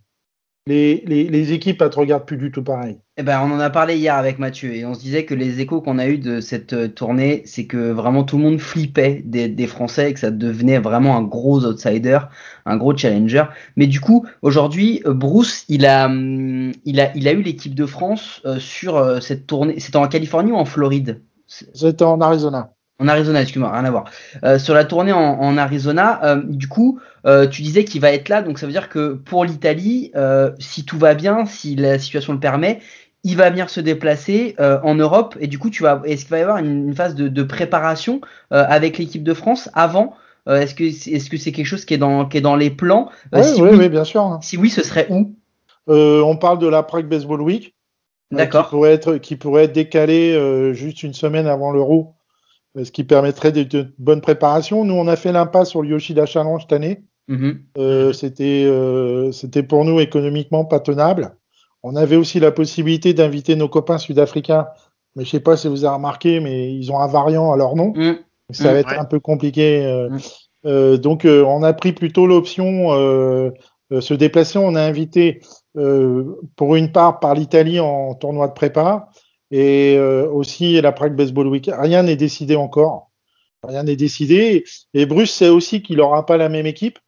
les, 0.66 1.04
les, 1.06 1.24
les, 1.24 1.52
équipes 1.52 1.82
ne 1.82 1.88
te 1.88 1.98
regardent 1.98 2.24
plus 2.24 2.38
du 2.38 2.50
tout 2.50 2.62
pareil. 2.62 2.98
Eh 3.18 3.22
ben, 3.22 3.38
on 3.42 3.52
en 3.52 3.60
a 3.60 3.68
parlé 3.68 3.98
hier 3.98 4.14
avec 4.14 4.38
Mathieu 4.38 4.74
et 4.74 4.86
on 4.86 4.94
se 4.94 5.00
disait 5.00 5.26
que 5.26 5.34
les 5.34 5.60
échos 5.60 5.82
qu'on 5.82 5.98
a 5.98 6.08
eu 6.08 6.16
de 6.16 6.40
cette 6.40 6.72
euh, 6.72 6.88
tournée, 6.88 7.42
c'est 7.44 7.66
que 7.66 7.90
vraiment 7.90 8.24
tout 8.24 8.38
le 8.38 8.44
monde 8.44 8.58
flippait 8.58 9.22
des, 9.26 9.48
des, 9.48 9.66
Français 9.66 10.10
et 10.10 10.14
que 10.14 10.20
ça 10.20 10.30
devenait 10.30 10.78
vraiment 10.78 11.18
un 11.18 11.22
gros 11.22 11.66
outsider, 11.66 12.18
un 12.64 12.78
gros 12.78 12.96
challenger. 12.96 13.44
Mais 13.76 13.86
du 13.86 14.00
coup, 14.00 14.26
aujourd'hui, 14.40 15.02
euh, 15.04 15.12
Bruce, 15.12 15.66
il 15.68 15.84
a, 15.84 16.06
hum, 16.06 16.72
il 16.86 16.98
a, 16.98 17.14
il 17.14 17.28
a 17.28 17.32
eu 17.32 17.42
l'équipe 17.42 17.74
de 17.74 17.84
France 17.84 18.40
euh, 18.46 18.58
sur 18.58 19.22
cette 19.22 19.46
tournée. 19.46 19.78
C'était 19.80 19.98
en 19.98 20.08
Californie 20.08 20.52
ou 20.52 20.56
en 20.56 20.64
Floride? 20.64 21.20
C'était 21.46 22.04
en 22.04 22.22
Arizona. 22.22 22.73
En 23.00 23.08
Arizona, 23.08 23.42
excuse-moi, 23.42 23.72
rien 23.72 23.84
à 23.84 23.90
voir. 23.90 24.04
Euh, 24.44 24.58
sur 24.58 24.72
la 24.72 24.84
tournée 24.84 25.12
en, 25.12 25.18
en 25.18 25.56
Arizona, 25.58 26.20
euh, 26.24 26.42
du 26.44 26.68
coup, 26.68 27.00
euh, 27.26 27.48
tu 27.48 27.62
disais 27.62 27.84
qu'il 27.84 28.00
va 28.00 28.12
être 28.12 28.28
là, 28.28 28.40
donc 28.40 28.58
ça 28.58 28.66
veut 28.66 28.72
dire 28.72 28.88
que 28.88 29.14
pour 29.14 29.44
l'Italie, 29.44 30.12
euh, 30.14 30.52
si 30.60 30.84
tout 30.84 30.96
va 30.98 31.14
bien, 31.14 31.44
si 31.44 31.74
la 31.74 31.98
situation 31.98 32.32
le 32.34 32.38
permet, 32.38 32.78
il 33.24 33.36
va 33.36 33.50
venir 33.50 33.68
se 33.68 33.80
déplacer 33.80 34.54
euh, 34.60 34.78
en 34.84 34.94
Europe 34.94 35.36
et 35.40 35.48
du 35.48 35.58
coup, 35.58 35.70
tu 35.70 35.82
vas, 35.82 36.02
est-ce 36.04 36.22
qu'il 36.22 36.30
va 36.30 36.38
y 36.38 36.42
avoir 36.42 36.58
une, 36.58 36.88
une 36.88 36.94
phase 36.94 37.16
de, 37.16 37.26
de 37.26 37.42
préparation 37.42 38.20
avec 38.50 38.98
l'équipe 38.98 39.24
de 39.24 39.34
France 39.34 39.70
avant 39.74 40.14
Est-ce 40.46 40.74
que 40.74 40.84
est-ce 40.84 41.30
que 41.30 41.36
c'est 41.36 41.50
quelque 41.50 41.66
chose 41.66 41.84
qui 41.84 41.94
est 41.94 41.98
dans 41.98 42.26
qui 42.26 42.36
est 42.36 42.42
dans 42.42 42.54
les 42.54 42.70
plans 42.70 43.08
oui, 43.32 43.42
si 43.42 43.60
oui, 43.62 43.70
oui, 43.72 43.88
bien 43.88 44.04
sûr. 44.04 44.38
Si 44.42 44.56
oui, 44.58 44.68
ce 44.70 44.84
serait 44.84 45.06
où? 45.08 45.34
On 45.88 46.36
parle 46.36 46.58
de 46.58 46.68
la 46.68 46.82
Prague 46.82 47.08
Baseball 47.08 47.40
Week. 47.40 47.74
D'accord. 48.30 48.66
qui 48.66 48.70
pourrait 48.70 48.92
être 48.92 49.16
qui 49.16 49.36
pourrait 49.36 49.64
être 49.64 49.72
décalé 49.72 50.74
juste 50.74 51.02
une 51.02 51.14
semaine 51.14 51.46
avant 51.46 51.72
l'Euro 51.72 52.13
ce 52.82 52.90
qui 52.90 53.04
permettrait 53.04 53.52
de, 53.52 53.62
de 53.62 53.94
bonnes 53.98 54.20
préparations. 54.20 54.84
Nous, 54.84 54.94
on 54.94 55.06
a 55.06 55.16
fait 55.16 55.32
l'impasse 55.32 55.70
sur 55.70 55.82
le 55.82 55.90
Yoshida 55.90 56.26
Challenge 56.26 56.62
cette 56.62 56.72
année. 56.72 57.02
Mm 57.28 57.36
-hmm. 57.36 57.56
euh, 57.78 58.12
c'était 58.12 58.64
euh, 58.66 59.32
c'était 59.32 59.62
pour 59.62 59.84
nous 59.84 60.00
économiquement 60.00 60.64
pas 60.66 60.80
tenable. 60.80 61.36
On 61.82 61.96
avait 61.96 62.16
aussi 62.16 62.40
la 62.40 62.50
possibilité 62.50 63.14
d'inviter 63.14 63.56
nos 63.56 63.68
copains 63.68 63.98
sud-africains, 63.98 64.66
mais 65.14 65.24
je 65.24 65.30
sais 65.30 65.40
pas 65.40 65.56
si 65.56 65.68
vous 65.68 65.84
avez 65.84 65.94
remarqué, 65.94 66.40
mais 66.40 66.74
ils 66.74 66.90
ont 66.90 66.98
un 66.98 67.06
variant 67.06 67.52
à 67.52 67.56
leur 67.56 67.76
nom. 67.76 67.92
Mm. 67.94 68.16
Ça 68.50 68.72
va 68.72 68.78
être 68.78 68.90
ouais. 68.90 68.98
un 68.98 69.04
peu 69.04 69.20
compliqué. 69.20 69.84
Euh, 69.84 70.94
mm. 70.94 70.96
donc, 70.98 71.24
euh, 71.24 71.44
on 71.44 71.62
a 71.62 71.72
pris 71.72 71.92
plutôt 71.92 72.26
l'option 72.26 72.92
euh, 72.92 73.50
se 74.00 74.14
déplacer. 74.14 74.58
On 74.58 74.74
a 74.74 74.82
invité 74.82 75.40
pour 76.56 76.76
une 76.76 76.90
part 76.90 77.20
par 77.20 77.34
l'Italie 77.34 77.80
en 77.80 78.14
tournoi 78.14 78.48
de 78.48 78.54
prépa 78.54 79.08
et 79.54 79.96
euh, 79.96 80.28
aussi 80.28 80.80
la 80.80 80.90
Prague 80.90 81.14
Baseball 81.14 81.46
Week. 81.46 81.70
Rien 81.72 82.02
n'est 82.02 82.16
décidé 82.16 82.56
encore. 82.56 83.12
Rien 83.62 83.84
n'est 83.84 83.94
décidé. 83.94 84.64
Et 84.94 85.06
Bruce 85.06 85.32
sait 85.32 85.48
aussi 85.48 85.80
qu'il 85.80 85.98
n'aura 85.98 86.26
pas 86.26 86.36
la 86.36 86.48
même 86.48 86.66
équipe, 86.66 86.98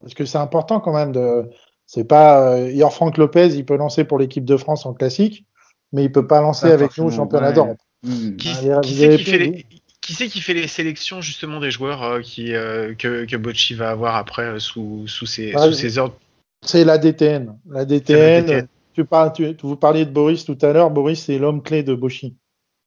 parce 0.00 0.14
que 0.14 0.24
c'est 0.24 0.38
important 0.38 0.78
quand 0.78 0.94
même 0.94 1.10
de. 1.10 1.50
C'est 1.86 2.04
pas 2.04 2.54
euh, 2.54 2.70
hier 2.70 2.92
Franck 2.92 3.18
Lopez, 3.18 3.48
il 3.48 3.66
peut 3.66 3.76
lancer 3.76 4.04
pour 4.04 4.20
l'équipe 4.20 4.44
de 4.44 4.56
France 4.56 4.86
en 4.86 4.94
classique, 4.94 5.44
mais 5.92 6.04
il 6.04 6.12
peut 6.12 6.28
pas 6.28 6.40
lancer 6.40 6.68
pas 6.68 6.74
avec 6.74 6.96
nous 6.96 7.06
au 7.06 7.10
championnat 7.10 7.48
ouais. 7.48 7.54
d'Europe. 7.54 7.78
Mmh. 8.04 8.36
Qui, 8.36 8.48
ah, 8.70 8.80
qui 8.80 8.94
c'est 8.94 9.16
qui, 9.16 9.24
fait 9.24 9.38
les, 9.38 9.66
qui 10.00 10.14
c'est 10.14 10.28
qui 10.28 10.40
fait 10.40 10.54
les 10.54 10.68
sélections 10.68 11.20
justement 11.20 11.58
des 11.58 11.72
joueurs 11.72 12.04
euh, 12.04 12.20
qui 12.20 12.54
euh, 12.54 12.94
que, 12.94 13.24
que 13.24 13.36
Bocci 13.36 13.74
va 13.74 13.90
avoir 13.90 14.14
après 14.14 14.44
euh, 14.44 14.58
sous 14.60 15.08
sous 15.08 15.26
ses, 15.26 15.52
ah, 15.56 15.66
sous 15.66 15.72
ses 15.72 15.98
ordres? 15.98 16.16
C'est 16.64 16.84
la 16.84 16.98
DTN. 16.98 17.58
La 17.68 17.84
DTN 17.84 18.68
tu 18.92 19.04
parles, 19.04 19.32
tu, 19.32 19.56
vous 19.62 19.76
parliez 19.76 20.04
de 20.04 20.10
Boris 20.10 20.44
tout 20.44 20.58
à 20.62 20.72
l'heure. 20.72 20.90
Boris, 20.90 21.24
c'est 21.24 21.38
l'homme 21.38 21.62
clé 21.62 21.82
de 21.82 21.94
Bochy. 21.94 22.36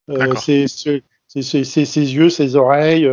Euh, 0.10 0.34
c'est 0.36 0.68
ses 0.68 2.13
yeux, 2.16 2.30
ses 2.30 2.56
oreilles. 2.56 3.10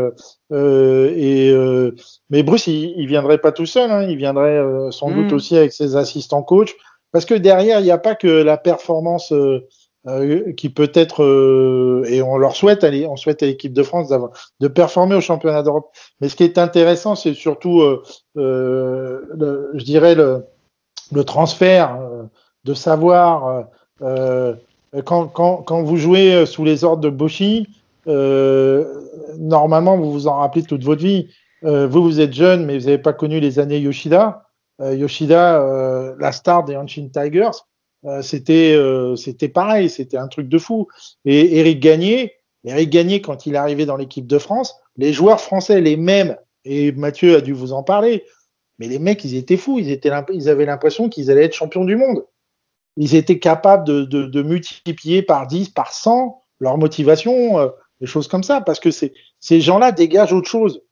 Euh, 0.52 1.14
et 1.16 1.50
euh, 1.50 1.94
mais 2.28 2.42
Bruce, 2.42 2.66
il, 2.66 2.94
il 2.96 3.06
viendrait 3.06 3.38
pas 3.38 3.52
tout 3.52 3.66
seul. 3.66 3.90
Hein, 3.90 4.02
il 4.08 4.16
viendrait 4.16 4.58
euh, 4.58 4.90
sans 4.90 5.10
mmh. 5.10 5.14
doute 5.14 5.32
aussi 5.32 5.56
avec 5.56 5.72
ses 5.72 5.96
assistants 5.96 6.42
coach. 6.42 6.74
Parce 7.12 7.24
que 7.24 7.34
derrière, 7.34 7.80
il 7.80 7.84
n'y 7.84 7.90
a 7.90 7.98
pas 7.98 8.14
que 8.14 8.28
la 8.28 8.56
performance 8.56 9.32
euh, 9.32 9.66
euh, 10.06 10.52
qui 10.52 10.70
peut 10.70 10.90
être 10.94 12.04
et 12.08 12.22
on 12.22 12.36
leur 12.38 12.56
souhaite 12.56 12.84
on 12.84 13.16
souhaite 13.16 13.42
à 13.42 13.46
l'équipe 13.46 13.72
de 13.72 13.82
France 13.82 14.12
de 14.60 14.68
performer 14.68 15.14
au 15.14 15.20
championnat 15.20 15.62
d'Europe. 15.62 15.90
Mais 16.20 16.28
ce 16.28 16.36
qui 16.36 16.44
est 16.44 16.58
intéressant, 16.58 17.14
c'est 17.14 17.34
surtout, 17.34 17.82
le, 18.34 19.70
je 19.74 19.84
dirais 19.84 20.14
le, 20.14 20.44
le 21.12 21.24
transfert 21.24 21.98
de 22.64 22.74
savoir 22.74 23.66
euh, 24.02 24.54
quand, 25.04 25.28
quand, 25.28 25.58
quand, 25.62 25.82
vous 25.82 25.96
jouez 25.96 26.46
sous 26.46 26.64
les 26.64 26.84
ordres 26.84 27.02
de 27.02 27.10
Boshi, 27.10 27.68
euh, 28.06 28.84
normalement 29.38 29.96
vous 29.96 30.12
vous 30.12 30.26
en 30.26 30.38
rappelez 30.38 30.64
toute 30.64 30.84
votre 30.84 31.02
vie. 31.02 31.28
Euh, 31.64 31.86
vous, 31.86 32.02
vous 32.02 32.20
êtes 32.20 32.32
jeune, 32.32 32.64
mais 32.64 32.78
vous 32.78 32.86
n'avez 32.86 32.98
pas 32.98 33.12
connu 33.12 33.40
les 33.40 33.58
années 33.58 33.78
Yoshida. 33.78 34.46
Euh, 34.80 34.94
Yoshida, 34.94 35.62
euh, 35.62 36.14
la 36.18 36.32
star 36.32 36.64
des 36.64 36.76
Hanshin 36.76 37.08
Tigers, 37.12 37.50
euh, 38.06 38.22
c'était 38.22 38.76
c'était 39.16 39.48
pareil, 39.48 39.90
c'était 39.90 40.16
un 40.16 40.28
truc 40.28 40.48
de 40.48 40.58
fou. 40.58 40.88
Et 41.24 41.58
Eric 41.58 41.80
Gagné, 41.80 42.34
Eric 42.64 42.90
Gagné, 42.90 43.20
quand 43.20 43.46
il 43.46 43.54
est 43.54 43.58
arrivé 43.58 43.84
dans 43.86 43.96
l'équipe 43.96 44.26
de 44.26 44.38
France, 44.38 44.74
les 44.96 45.12
joueurs 45.12 45.40
français, 45.40 45.80
les 45.80 45.96
mêmes, 45.96 46.36
et 46.64 46.92
Mathieu 46.92 47.36
a 47.36 47.40
dû 47.40 47.52
vous 47.52 47.72
en 47.72 47.82
parler, 47.82 48.24
mais 48.78 48.88
les 48.88 48.98
mecs, 48.98 49.24
ils 49.24 49.36
étaient 49.36 49.56
fous, 49.56 49.78
ils 49.78 50.48
avaient 50.48 50.64
l'impression 50.64 51.08
qu'ils 51.08 51.30
allaient 51.30 51.44
être 51.44 51.54
champions 51.54 51.84
du 51.84 51.96
monde 51.96 52.24
ils 52.96 53.14
étaient 53.14 53.38
capables 53.38 53.86
de, 53.86 54.04
de, 54.04 54.42
multiplier 54.42 55.22
par 55.22 55.46
10, 55.46 55.70
par 55.70 55.92
100 55.92 56.42
leur 56.58 56.76
motivation, 56.76 57.58
euh, 57.58 57.68
des 58.00 58.06
choses 58.06 58.28
comme 58.28 58.42
ça, 58.42 58.60
parce 58.60 58.80
que 58.80 58.90
ces 58.90 59.60
gens-là 59.60 59.92
dégagent 59.92 60.32
autre 60.32 60.48
chose. 60.48 60.82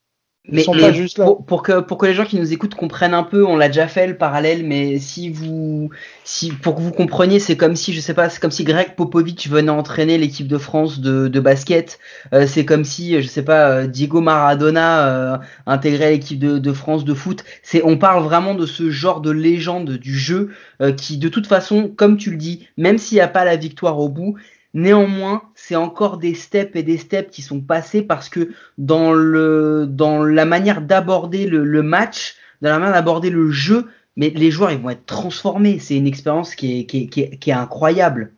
Mais, 0.51 0.65
mais 0.75 0.95
juste 0.95 1.19
là. 1.19 1.27
Pour, 1.27 1.45
pour, 1.45 1.63
que, 1.63 1.81
pour 1.81 1.99
que 1.99 2.07
les 2.07 2.15
gens 2.15 2.25
qui 2.25 2.39
nous 2.39 2.53
écoutent 2.53 2.75
comprennent 2.75 3.15
un 3.15 3.23
peu, 3.23 3.45
on 3.45 3.57
l'a 3.57 3.69
déjà 3.69 3.87
fait 3.87 4.07
le 4.07 4.17
parallèle, 4.17 4.65
mais 4.65 4.99
si 4.99 5.29
vous, 5.29 5.91
si, 6.25 6.51
pour 6.51 6.75
que 6.75 6.81
vous 6.81 6.91
compreniez, 6.91 7.39
c'est 7.39 7.57
comme 7.57 7.77
si, 7.77 7.93
je 7.93 8.01
sais 8.01 8.15
pas, 8.15 8.31
c'est 8.31 8.41
comme 8.41 8.51
si 8.51 8.65
Greg 8.65 8.95
Popovich 8.95 9.49
venait 9.49 9.71
entraîner 9.71 10.17
l'équipe 10.17 10.49
de 10.49 10.57
France 10.57 11.01
de, 11.01 11.29
de 11.29 11.41
basket. 11.41 11.99
Euh, 12.33 12.47
c'est 12.47 12.65
comme 12.65 12.85
si, 12.85 13.21
je 13.21 13.29
sais 13.29 13.45
pas, 13.45 13.69
euh, 13.69 13.87
Diego 13.87 14.21
Maradona 14.21 15.07
euh, 15.07 15.39
intégrait 15.67 16.11
l'équipe 16.13 16.39
de, 16.39 16.59
de, 16.59 16.73
France 16.73 17.05
de 17.05 17.13
foot. 17.15 17.45
C'est, 17.63 17.83
on 17.85 17.99
parle 17.99 18.25
vraiment 18.25 18.55
de 18.55 18.65
ce 18.65 18.91
genre 18.91 19.21
de 19.21 19.31
légende 19.31 19.91
du 19.91 20.19
jeu 20.19 20.51
euh, 20.81 20.93
qui, 20.93 21.19
de 21.19 21.29
toute 21.29 21.47
façon, 21.47 21.91
comme 21.95 22.17
tu 22.17 22.31
le 22.31 22.37
dis, 22.37 22.67
même 22.77 22.97
s'il 22.97 23.17
n'y 23.17 23.23
a 23.23 23.29
pas 23.29 23.45
la 23.45 23.57
victoire 23.57 23.99
au 23.99 24.09
bout, 24.09 24.37
Néanmoins, 24.74 25.42
c'est 25.54 25.76
encore 25.76 26.18
des 26.18 26.35
steps 26.35 26.76
et 26.76 26.83
des 26.83 26.98
steps 26.98 27.31
qui 27.31 27.42
sont 27.42 27.61
passés 27.61 28.02
parce 28.02 28.28
que 28.28 28.50
dans 28.76 29.12
le 29.12 29.87
dans 29.88 30.22
la 30.22 30.44
manière 30.44 30.83
d'aborder 30.83 31.46
le, 31.46 31.83
match, 31.83 32.37
dans 32.60 32.71
la 32.71 32.79
manière 32.79 32.94
d'aborder 32.94 33.31
le 33.31 33.50
jeu, 33.50 33.87
mais 34.16 34.31
les 34.31 34.50
joueurs 34.50 34.71
ils 34.71 34.79
vont 34.79 34.90
être 34.90 35.06
transformés. 35.06 35.79
C'est 35.79 35.96
une 35.96 36.06
expérience 36.06 36.54
qui 36.54 36.81
est, 36.81 36.85
qui 36.85 37.04
est, 37.04 37.38
qui 37.38 37.50
est 37.50 37.54
incroyable. 37.54 38.33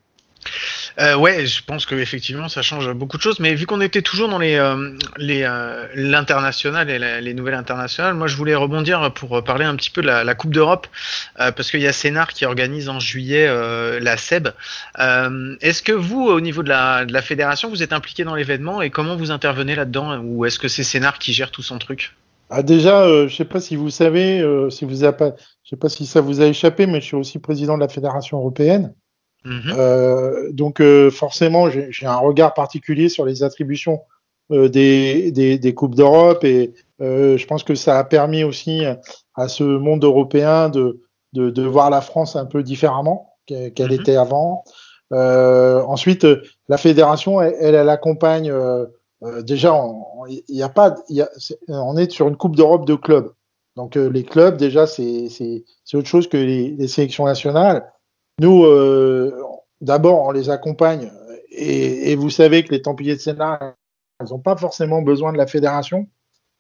Euh, 1.01 1.17
ouais, 1.17 1.47
je 1.47 1.63
pense 1.65 1.87
que 1.87 1.95
effectivement 1.95 2.49
ça 2.49 2.63
change 2.63 2.93
beaucoup 2.93 3.17
de 3.17 3.23
choses. 3.23 3.41
Mais 3.41 3.55
vu 3.55 3.67
qu'on 3.67 3.81
était 3.81 4.03
toujours 4.03 4.29
dans 4.29 4.39
les 4.39 4.57
euh, 4.57 4.97
les 5.17 5.43
euh, 5.45 5.87
l'international 5.95 6.91
et 6.91 7.21
les 7.21 7.35
nouvelles 7.35 7.55
internationales, 7.55 8.15
moi 8.15 8.27
je 8.27 8.37
voulais 8.37 8.55
rebondir 8.55 9.13
pour 9.15 9.43
parler 9.43 9.65
un 9.65 9.77
petit 9.77 9.91
peu 9.91 10.03
de 10.03 10.07
la, 10.07 10.35
Coupe 10.35 10.53
d'Europe 10.53 10.87
euh, 11.41 11.53
parce 11.53 11.71
qu'il 11.71 11.81
y 11.81 11.87
a 11.87 11.93
Sénart 11.93 12.29
qui 12.29 12.45
organise 12.45 12.89
en 12.89 13.01
juillet 13.01 13.47
euh, 13.49 13.99
la 14.01 14.17
SEB. 14.17 14.49
est-ce 15.61 15.83
que 15.83 15.93
vous, 15.93 16.27
au 16.27 16.41
niveau 16.41 16.63
de 16.63 16.69
la, 16.69 17.05
de 17.05 17.13
la 17.13 17.23
fédération, 17.23 17.69
vous 17.69 17.83
êtes 17.83 17.93
impliqué 17.93 18.25
dans 18.25 18.35
l'événement 18.35 18.83
et 18.83 18.91
comment 18.91 19.17
vous 19.17 19.31
intervenez 19.31 19.75
là-dedans? 19.75 20.19
Ou 20.19 20.45
est-ce 20.45 20.59
que 20.59 20.69
c'est 20.69 20.85
Sénart 20.85 21.19
qui 21.19 21.33
gère 21.33 21.51
tout 21.51 21.63
son 21.63 21.79
truc? 21.79 22.15
Ah, 22.53 22.65
déjà, 22.65 23.05
euh, 23.05 23.29
je 23.29 23.37
sais 23.37 23.45
pas 23.45 23.61
si 23.61 23.77
vous 23.77 23.91
savez, 23.91 24.41
euh, 24.41 24.71
si 24.71 24.85
vous 24.85 25.05
a 25.05 25.13
pas, 25.13 25.37
je 25.63 25.71
sais 25.71 25.77
pas 25.77 25.89
si 25.89 26.05
ça 26.05 26.21
vous 26.21 26.41
a 26.41 26.47
échappé, 26.47 26.87
mais 26.87 27.01
je 27.01 27.07
suis 27.07 27.17
aussi 27.17 27.39
président 27.39 27.77
de 27.77 27.81
la 27.81 27.89
fédération 27.89 28.39
européenne. 28.39 28.93
Mhm. 29.45 29.73
Euh, 29.79 30.53
donc 30.53 30.81
euh, 30.81 31.11
forcément, 31.11 31.71
j'ai 31.71 32.07
un 32.07 32.17
regard 32.19 32.53
particulier 32.55 33.09
sur 33.09 33.25
les 33.25 33.43
attributions 33.43 34.03
euh, 34.53 34.69
des, 34.69 35.33
des, 35.33 35.59
des 35.59 35.75
coupes 35.75 35.95
d'Europe 35.95 36.45
et 36.45 36.75
euh, 37.01 37.39
je 37.39 37.47
pense 37.47 37.63
que 37.65 37.75
ça 37.75 37.99
a 37.99 38.05
permis 38.05 38.45
aussi 38.45 38.83
à 39.35 39.49
ce 39.49 39.65
monde 39.65 40.05
européen 40.05 40.69
de, 40.69 41.01
de, 41.33 41.51
de 41.51 41.63
voir 41.63 41.89
la 41.91 42.01
France 42.03 42.37
un 42.37 42.45
peu 42.47 42.63
différemment 42.63 43.35
qu'elle 43.47 43.73
Mhm. 43.79 43.93
était 43.93 44.17
avant. 44.17 44.63
Euh, 45.13 45.83
ensuite, 45.83 46.27
la 46.69 46.77
fédération, 46.77 47.41
elle, 47.41 47.55
elle, 47.61 47.75
elle 47.75 47.89
accompagne. 47.89 48.51
euh, 48.51 48.87
euh, 49.23 49.43
déjà, 49.43 49.75
on- 49.75 50.05
il 50.27 50.43
y 50.49 50.63
a 50.63 50.69
pas, 50.69 50.95
y 51.09 51.21
a, 51.23 51.29
on 51.69 51.97
est 51.97 52.11
sur 52.11 52.29
une 52.29 52.37
coupe 52.37 52.57
d'Europe 52.57 52.87
de 52.87 52.95
clubs. 52.95 53.33
Donc 53.77 53.97
euh, 53.97 54.09
les 54.09 54.25
clubs, 54.25 54.57
déjà, 54.57 54.87
c'est 54.87 55.29
c'est 55.29 55.65
c'est 55.85 55.97
autre 55.97 56.09
chose 56.09 56.29
que 56.29 56.37
les, 56.37 56.71
les 56.71 56.89
sélections 56.89 57.25
nationales. 57.27 57.85
Nous, 58.41 58.65
euh, 58.65 59.33
d'abord, 59.83 60.27
on 60.27 60.31
les 60.31 60.49
accompagne 60.49 61.13
et, 61.51 62.11
et 62.11 62.17
vous 62.17 62.31
savez 62.31 62.65
que 62.65 62.71
les 62.71 62.81
Templiers 62.81 63.15
de 63.15 63.21
Sénat, 63.21 63.77
ils 64.21 64.31
n'ont 64.31 64.39
pas 64.39 64.57
forcément 64.57 65.03
besoin 65.03 65.33
de 65.33 65.39
la 65.39 65.47
fédération 65.47 66.09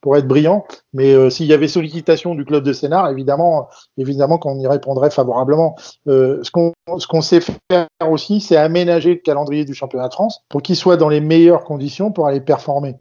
pour 0.03 0.17
être 0.19 0.29
brillants. 0.29 0.67
Mais 0.93 1.15
euh, 1.15 1.31
s'il 1.31 1.47
y 1.47 1.55
avait 1.55 1.69
sollicitation 1.69 2.35
du 2.35 2.45
club 2.45 2.65
de 2.65 2.75
Sénat, 2.75 3.11
évidemment, 3.11 3.69
évidemment 3.97 4.37
qu'on 4.37 4.59
y 4.59 4.67
répondrait 4.67 5.11
favorablement. 5.11 5.75
Euh, 6.07 6.43
ce 6.43 6.51
qu'on 6.51 7.21
sait 7.23 7.41
faire 7.41 7.87
aussi, 8.07 8.43
c'est 8.43 8.57
aménager 8.57 9.15
le 9.15 9.21
calendrier 9.21 9.65
du 9.65 9.73
championnat 9.73 10.09
de 10.09 10.15
France 10.15 10.43
pour 10.51 10.61
qu'il 10.61 10.77
soit 10.77 10.99
dans 10.99 11.09
les 11.09 11.21
meilleures 11.21 11.65
conditions 11.65 12.13
pour 12.13 12.27
aller 12.27 12.43
performer. 12.43 12.97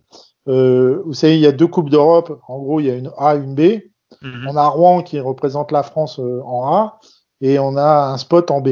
Euh, 0.48 1.02
vous 1.06 1.14
savez, 1.14 1.36
il 1.36 1.42
y 1.42 1.48
a 1.48 1.52
deux 1.52 1.68
coupes 1.68 1.90
d'Europe. 1.90 2.40
En 2.48 2.60
gros, 2.60 2.80
il 2.80 2.86
y 2.86 2.92
a 2.92 2.96
une 2.96 3.12
A, 3.18 3.36
une 3.36 3.56
B. 3.56 3.82
Mhm. 4.22 4.48
On 4.50 4.56
a 4.56 4.68
Rouen 4.68 5.04
qui 5.04 5.20
représente 5.20 5.74
la 5.74 5.84
France 5.84 6.20
en 6.20 6.74
A 6.74 7.00
et 7.42 7.60
on 7.60 7.78
a 7.78 8.12
un 8.14 8.18
spot 8.18 8.52
en 8.52 8.62
B. 8.62 8.70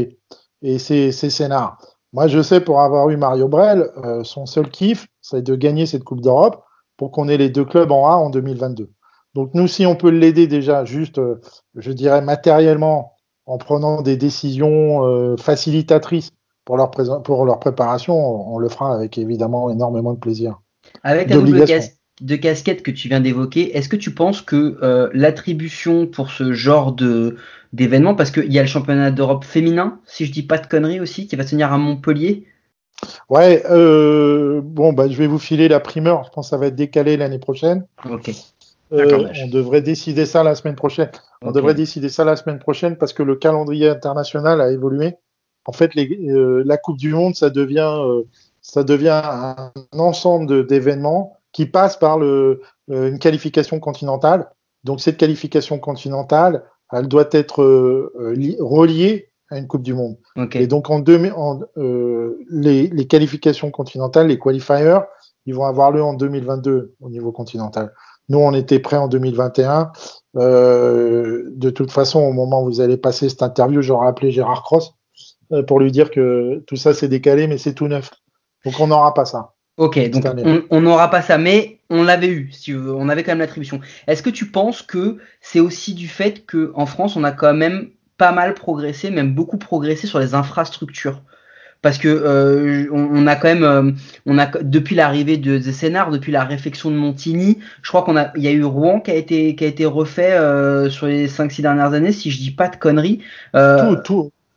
Et 0.62 0.80
c'est 0.80 1.12
c'est 1.12 1.30
Sénart. 1.30 1.78
Moi, 2.14 2.28
je 2.28 2.42
sais 2.42 2.62
pour 2.62 2.82
avoir 2.82 3.10
eu 3.10 3.18
Mario 3.18 3.48
Brel, 3.48 3.90
euh, 4.04 4.24
son 4.24 4.46
seul 4.46 4.70
kiff, 4.70 5.08
c'est 5.22 5.42
de 5.44 5.56
gagner 5.56 5.86
cette 5.86 6.04
Coupe 6.04 6.22
d'Europe 6.22 6.64
pour 6.96 7.12
qu'on 7.12 7.28
ait 7.28 7.38
les 7.38 7.50
deux 7.50 7.66
clubs 7.66 7.92
en 7.92 8.08
A 8.08 8.16
en 8.16 8.30
2022. 8.30 8.90
Donc 9.36 9.52
nous, 9.54 9.68
si 9.68 9.86
on 9.86 9.96
peut 9.96 10.10
l'aider 10.10 10.48
déjà, 10.48 10.84
juste, 10.86 11.20
euh, 11.20 11.40
je 11.76 11.92
dirais 11.92 12.22
matériellement, 12.22 13.14
en 13.46 13.58
prenant 13.58 14.02
des 14.02 14.18
décisions 14.18 15.06
euh, 15.06 15.36
facilitatrices 15.38 16.32
pour 16.66 16.76
leur, 16.78 16.90
présent- 16.92 17.22
pour 17.22 17.46
leur 17.46 17.60
préparation, 17.60 18.16
on, 18.16 18.56
on 18.56 18.58
le 18.58 18.68
fera 18.70 18.94
avec 18.96 19.18
évidemment 19.18 19.70
énormément 19.70 20.14
de 20.14 20.20
plaisir. 20.20 20.60
Avec 21.04 21.30
la 21.30 21.36
double 21.38 21.66
cas- 21.66 21.80
de 22.22 22.36
casquette 22.36 22.82
que 22.82 22.90
tu 22.90 23.10
viens 23.10 23.20
d'évoquer, 23.22 23.78
est-ce 23.78 23.90
que 23.90 23.96
tu 23.96 24.12
penses 24.12 24.42
que 24.42 24.78
l'attribution 25.14 26.08
pour 26.08 26.32
ce 26.32 26.54
genre 26.54 26.94
de 26.94 27.36
d'événement, 27.74 28.16
parce 28.16 28.32
qu'il 28.32 28.52
y 28.52 28.60
a 28.60 28.62
le 28.62 28.68
championnat 28.68 29.12
d'Europe 29.12 29.44
féminin, 29.44 30.00
si 30.06 30.26
je 30.26 30.32
dis 30.32 30.44
pas 30.44 30.58
de 30.58 30.68
conneries 30.68 31.00
aussi, 31.00 31.28
qui 31.28 31.36
va 31.36 31.44
se 31.44 31.52
tenir 31.52 31.72
à 31.72 31.78
Montpellier. 31.78 32.48
Ouais, 33.30 33.64
euh, 33.70 34.62
bon, 34.64 34.94
bah, 34.94 35.08
je 35.08 35.18
vais 35.18 35.28
vous 35.28 35.40
filer 35.40 35.68
la 35.68 35.80
primeur. 35.80 36.24
Je 36.24 36.30
pense 36.32 36.48
que 36.48 36.50
ça 36.52 36.58
va 36.58 36.68
être 36.68 36.76
décalé 36.76 37.18
l'année 37.18 37.40
prochaine. 37.40 37.86
Ok. 38.10 38.32
Euh, 38.94 39.06
D'accord. 39.06 39.26
on 39.44 39.48
devrait 39.48 39.82
décider 39.82 40.26
ça 40.26 40.44
la 40.44 40.56
semaine 40.56 40.76
prochaine. 40.76 41.12
On 41.42 41.52
devrait 41.52 41.74
décider 41.74 42.10
ça 42.10 42.24
la 42.24 42.38
semaine 42.38 42.58
prochaine 42.58 42.96
parce 42.96 43.14
que 43.14 43.22
le 43.22 43.36
calendrier 43.36 43.90
international 43.90 44.62
a 44.62 44.72
évolué. 44.72 45.16
En 45.66 45.74
fait, 45.74 45.94
les, 45.94 46.10
euh, 46.30 46.64
la 46.66 46.78
Coupe 46.78 46.98
du 46.98 47.14
Monde, 47.14 47.36
ça 47.36 47.50
devient, 47.50 47.94
ça 48.62 48.84
devient 48.84 49.22
un 49.24 49.72
ensemble 49.98 50.66
d'événements 50.66 51.34
qui 51.52 51.66
passent 51.66 51.98
par 51.98 52.18
le, 52.18 52.62
une 52.88 53.20
qualification 53.20 53.80
continentale. 53.80 54.50
Donc, 54.86 55.02
cette 55.02 55.18
qualification 55.18 55.80
continentale, 55.80 56.64
elle 56.94 57.08
doit 57.08 57.28
être 57.32 57.62
euh, 57.62 58.14
euh, 58.20 58.34
li- 58.34 58.58
reliée 58.60 59.30
à 59.50 59.58
une 59.58 59.68
Coupe 59.68 59.84
du 59.84 59.94
Monde. 59.94 60.18
Et 60.62 60.68
donc, 60.68 60.90
en, 60.90 61.00
deux, 61.00 61.32
en 61.36 61.60
euh, 61.78 62.38
les, 62.50 62.88
les 62.88 63.08
qualifications 63.08 63.72
continentales, 63.72 64.28
les 64.28 64.38
qualifiers, 64.40 65.00
ils 65.46 65.56
vont 65.56 65.66
avoir 65.66 65.92
lieu 65.92 66.04
en 66.04 66.14
2022 66.14 66.94
au 67.00 67.10
niveau 67.10 67.32
continental. 67.32 67.94
Nous, 68.30 68.40
on 68.40 68.54
était 68.54 68.80
prêts 68.80 68.98
en 68.98 69.08
2021. 69.08 69.92
Euh, 70.38 71.44
de 71.56 71.70
toute 71.70 71.92
façon, 71.92 72.20
au 72.22 72.34
moment 72.34 72.62
où 72.62 72.66
vous 72.66 72.82
allez 72.82 72.98
passer 72.98 73.30
cette 73.30 73.42
interview, 73.44 73.82
j'aurai 73.82 74.08
appelé 74.08 74.32
Gérard 74.32 74.64
Cross 74.64 74.94
pour 75.68 75.80
lui 75.80 75.92
dire 75.94 76.12
que 76.12 76.62
tout 76.68 76.76
ça 76.76 76.94
c'est 76.94 77.08
décalé, 77.08 77.48
mais 77.48 77.58
c'est 77.58 77.74
tout 77.74 77.88
neuf. 77.88 78.12
Donc, 78.66 78.76
on 78.82 78.88
n'aura 78.88 79.14
pas 79.14 79.24
ça. 79.26 79.54
Ok, 79.78 79.98
donc 80.10 80.24
on 80.72 80.82
n'aura 80.82 81.10
pas 81.10 81.22
ça, 81.22 81.38
mais 81.38 81.77
on 81.90 82.04
l'avait 82.04 82.30
eu, 82.30 82.52
si 82.52 82.74
on 82.74 83.10
avait 83.10 83.24
quand 83.24 83.32
même 83.32 83.40
l'attribution. 83.40 83.80
Est-ce 84.08 84.22
que 84.22 84.30
tu 84.30 84.48
penses 84.48 84.82
que 84.82 85.18
c'est 85.42 85.60
aussi 85.60 85.94
du 85.94 86.08
fait 86.08 86.46
que 86.46 86.72
en 86.76 86.86
France, 86.86 87.16
on 87.16 87.24
a 87.24 87.32
quand 87.32 87.54
même 87.54 87.90
pas 88.18 88.32
mal 88.32 88.54
progressé, 88.54 89.12
même 89.12 89.34
beaucoup 89.34 89.58
progressé 89.58 90.08
sur 90.08 90.20
les 90.20 90.34
infrastructures? 90.34 91.22
Parce 91.84 92.00
que 92.00 92.08
euh, 92.08 92.88
on, 92.92 93.28
a 93.28 93.36
quand 93.36 93.48
même, 93.48 93.64
euh, 93.64 93.92
on 94.26 94.40
a 94.40 94.48
depuis 94.48 94.96
l'arrivée 94.96 95.38
de, 95.38 95.60
de 95.60 96.12
depuis 96.12 96.32
la 96.32 96.44
réflexion 96.44 96.90
de 96.90 96.96
Montigny, 96.96 97.60
je 97.84 97.90
crois 97.90 98.02
qu'on 98.02 98.18
a, 98.18 98.32
il 98.36 98.44
y 98.44 98.48
a 98.48 98.52
eu 98.52 98.64
Rouen 98.64 99.00
qui 99.00 99.12
a 99.12 99.16
été 99.16 99.86
refait 99.86 100.34
euh, 100.34 100.90
sur 100.90 101.06
les 101.06 101.28
5-6 101.28 101.62
dernières 101.62 101.94
années, 101.94 102.12
si 102.12 102.32
je 102.32 102.40
dis 102.40 102.52
pas 102.52 102.68
de 102.68 102.76
conneries. 102.76 103.22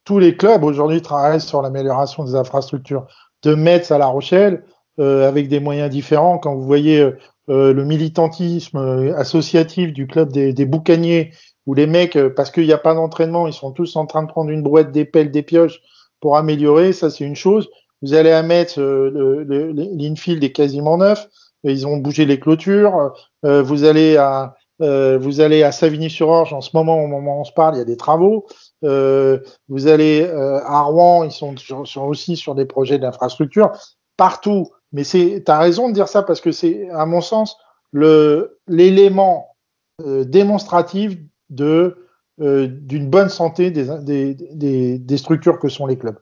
Tous 0.05 0.18
les 0.18 0.35
clubs 0.35 0.64
aujourd'hui 0.64 1.03
travaillent 1.03 1.43
sur 1.43 1.62
l'amélioration 1.62 2.24
des 2.24 2.35
infrastructures. 2.35 3.07
De 3.43 3.55
Metz 3.55 3.91
à 3.91 3.99
La 3.99 4.07
Rochelle, 4.07 4.64
avec 5.01 5.48
des 5.48 5.61
moyens 5.61 5.90
différents. 5.90 6.38
Quand 6.38 6.55
vous 6.55 6.64
voyez 6.64 7.01
euh, 7.01 7.16
euh, 7.48 7.72
le 7.72 7.84
militantisme 7.84 8.78
euh, 8.78 9.16
associatif 9.16 9.92
du 9.92 10.07
club 10.07 10.30
des, 10.30 10.53
des 10.53 10.66
boucaniers, 10.66 11.32
où 11.66 11.74
les 11.74 11.86
mecs, 11.86 12.16
euh, 12.16 12.30
parce 12.30 12.51
qu'il 12.51 12.64
n'y 12.64 12.72
a 12.72 12.78
pas 12.78 12.94
d'entraînement, 12.94 13.46
ils 13.46 13.53
sont 13.53 13.72
tous 13.72 13.96
en 13.96 14.07
train 14.07 14.22
de 14.22 14.28
prendre 14.28 14.51
une 14.51 14.62
brouette, 14.62 14.92
des 14.92 15.05
pelles, 15.05 15.30
des 15.30 15.42
pioches 15.42 15.80
pour 16.20 16.36
améliorer, 16.36 16.92
ça 16.92 17.11
c'est 17.11 17.24
une 17.24 17.36
chose. 17.36 17.68
Vous 18.03 18.14
allez 18.14 18.30
à 18.30 18.42
Metz, 18.42 18.78
euh, 18.78 19.44
l'infield 19.98 20.42
est 20.44 20.53
quasiment 20.53 20.96
neuf, 20.96 21.28
ils 21.64 21.86
ont 21.86 21.96
bougé 21.96 22.24
les 22.24 22.40
clôtures. 22.40 23.12
Euh, 23.44 23.62
vous 23.62 23.84
allez 23.84 24.16
à 24.16 24.55
euh, 24.80 25.18
vous 25.18 25.40
allez 25.40 25.62
à 25.62 25.72
Savigny-sur-Orge 25.72 26.55
en 26.55 26.62
ce 26.62 26.70
moment, 26.72 27.03
au 27.03 27.07
moment 27.07 27.36
où 27.36 27.40
on 27.42 27.44
se 27.44 27.53
parle, 27.53 27.74
il 27.74 27.78
y 27.78 27.82
a 27.82 27.84
des 27.84 27.98
travaux. 27.98 28.46
Euh, 28.82 29.40
vous 29.68 29.88
allez 29.88 30.22
euh, 30.22 30.61
à 30.64 30.80
Rouen, 30.82 31.24
ils 31.24 31.32
sont 31.32 31.55
aussi 32.09 32.36
sur 32.36 32.55
des 32.55 32.64
projets 32.64 32.98
d'infrastructure 32.98 33.72
partout. 34.16 34.68
Mais 34.93 35.05
c'est, 35.05 35.43
t'as 35.45 35.59
raison 35.59 35.88
de 35.88 35.95
dire 35.95 36.09
ça 36.09 36.22
parce 36.22 36.41
que 36.41 36.53
c'est, 36.53 36.88
à 36.91 37.07
mon 37.07 37.20
sens, 37.20 37.57
l'élément 37.93 39.57
euh, 40.05 40.24
démonstratif 40.24 41.16
de 41.49 41.97
euh, 42.41 42.68
d'une 42.68 43.09
bonne 43.11 43.28
santé 43.28 43.70
des, 43.70 43.88
des, 44.03 44.34
des, 44.34 44.99
des 44.99 45.16
structures 45.16 45.59
que 45.59 45.68
sont 45.68 45.86
les 45.86 45.99
clubs. 45.99 46.18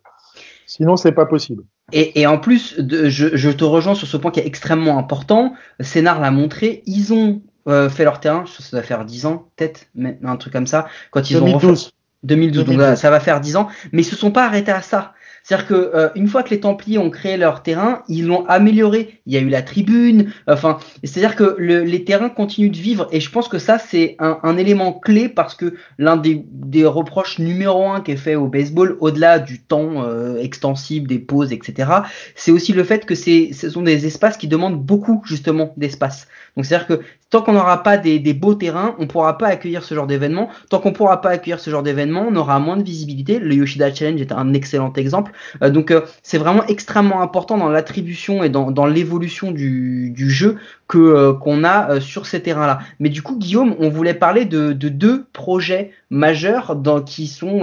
Sinon, 0.66 0.96
c'est 0.96 1.12
pas 1.12 1.26
possible. 1.26 1.62
Et, 1.92 2.20
et 2.20 2.26
en 2.26 2.38
plus, 2.38 2.78
de, 2.78 3.08
je, 3.08 3.36
je 3.36 3.50
te 3.50 3.64
rejoins 3.64 3.94
sur 3.94 4.06
ce 4.06 4.16
point 4.16 4.30
qui 4.30 4.40
est 4.40 4.46
extrêmement 4.46 4.98
important. 4.98 5.54
Sénard 5.80 6.20
l'a 6.20 6.30
montré. 6.30 6.82
Ils 6.86 7.12
ont 7.12 7.40
euh, 7.68 7.88
fait 7.88 8.04
leur 8.04 8.20
terrain. 8.20 8.44
Ça 8.46 8.76
doit 8.76 8.82
faire 8.82 9.04
10 9.04 9.26
ans, 9.26 9.48
peut-être, 9.56 9.86
un 9.96 10.36
truc 10.36 10.52
comme 10.52 10.66
ça. 10.66 10.88
Quand 11.10 11.30
ils 11.30 11.36
ont 11.36 11.44
refait, 11.44 11.66
2012. 11.66 11.92
2012, 12.24 12.56
donc 12.56 12.66
2012. 12.66 12.86
là, 12.90 12.96
ça 12.96 13.10
va 13.10 13.20
faire 13.20 13.40
10 13.40 13.56
ans, 13.56 13.68
mais 13.92 14.02
ils 14.02 14.04
se 14.04 14.16
sont 14.16 14.32
pas 14.32 14.44
arrêtés 14.44 14.72
à 14.72 14.82
ça. 14.82 15.14
C'est-à-dire 15.48 15.66
que 15.66 15.74
euh, 15.94 16.08
une 16.14 16.26
fois 16.28 16.42
que 16.42 16.50
les 16.50 16.60
Templiers 16.60 16.98
ont 16.98 17.08
créé 17.08 17.38
leur 17.38 17.62
terrain, 17.62 18.02
ils 18.06 18.26
l'ont 18.26 18.44
amélioré. 18.46 19.20
Il 19.24 19.32
y 19.32 19.38
a 19.38 19.40
eu 19.40 19.48
la 19.48 19.62
tribune, 19.62 20.30
enfin, 20.46 20.76
c'est-à-dire 21.02 21.36
que 21.36 21.54
le- 21.56 21.84
les 21.84 22.04
terrains 22.04 22.28
continuent 22.28 22.70
de 22.70 22.76
vivre. 22.76 23.08
Et 23.12 23.20
je 23.20 23.30
pense 23.30 23.48
que 23.48 23.58
ça 23.58 23.78
c'est 23.78 24.16
un, 24.18 24.38
un 24.42 24.58
élément 24.58 24.92
clé 24.92 25.30
parce 25.30 25.54
que 25.54 25.74
l'un 25.96 26.18
des, 26.18 26.44
des 26.50 26.84
reproches 26.84 27.38
numéro 27.38 27.86
un 27.88 28.02
qui 28.02 28.10
est 28.12 28.16
fait 28.16 28.34
au 28.34 28.46
baseball, 28.48 28.98
au-delà 29.00 29.38
du 29.38 29.62
temps 29.62 30.02
euh, 30.04 30.36
extensible, 30.38 31.08
des 31.08 31.18
pauses, 31.18 31.50
etc., 31.52 32.02
c'est 32.34 32.50
aussi 32.52 32.74
le 32.74 32.84
fait 32.84 33.06
que 33.06 33.14
c'est, 33.14 33.50
ce 33.54 33.70
sont 33.70 33.82
des 33.82 34.04
espaces 34.06 34.36
qui 34.36 34.48
demandent 34.48 34.78
beaucoup 34.82 35.22
justement 35.24 35.72
d'espace. 35.78 36.28
Donc 36.56 36.66
c'est-à-dire 36.66 36.86
que 36.88 37.00
tant 37.30 37.42
qu'on 37.42 37.52
n'aura 37.52 37.82
pas 37.82 37.96
des, 37.96 38.18
des 38.18 38.34
beaux 38.34 38.54
terrains, 38.54 38.96
on 38.98 39.06
pourra 39.06 39.38
pas 39.38 39.48
accueillir 39.48 39.84
ce 39.84 39.94
genre 39.94 40.06
d'événement. 40.06 40.48
Tant 40.70 40.78
qu'on 40.80 40.92
pourra 40.92 41.20
pas 41.20 41.30
accueillir 41.30 41.60
ce 41.60 41.70
genre 41.70 41.82
d'événement, 41.82 42.26
on 42.28 42.36
aura 42.36 42.58
moins 42.58 42.76
de 42.76 42.82
visibilité. 42.82 43.38
Le 43.38 43.54
Yoshida 43.54 43.94
Challenge 43.94 44.20
est 44.20 44.32
un 44.32 44.52
excellent 44.54 44.92
exemple. 44.94 45.32
Euh, 45.62 45.70
donc 45.70 45.92
c'est 46.22 46.38
vraiment 46.38 46.64
extrêmement 46.66 47.20
important 47.22 47.58
dans 47.58 47.68
l'attribution 47.68 48.42
et 48.42 48.48
dans, 48.48 48.86
l'évolution 48.86 49.52
du, 49.52 50.14
jeu 50.16 50.56
que 50.86 51.32
qu'on 51.32 51.64
a 51.64 52.00
sur 52.00 52.26
ces 52.26 52.42
terrains-là. 52.42 52.80
Mais 53.00 53.08
du 53.08 53.22
coup, 53.22 53.36
Guillaume, 53.36 53.74
on 53.78 53.88
voulait 53.88 54.14
parler 54.14 54.44
de, 54.44 54.72
de 54.72 54.88
deux 54.88 55.26
projets 55.32 55.92
majeurs 56.10 56.76
qui 57.06 57.26
sont 57.26 57.62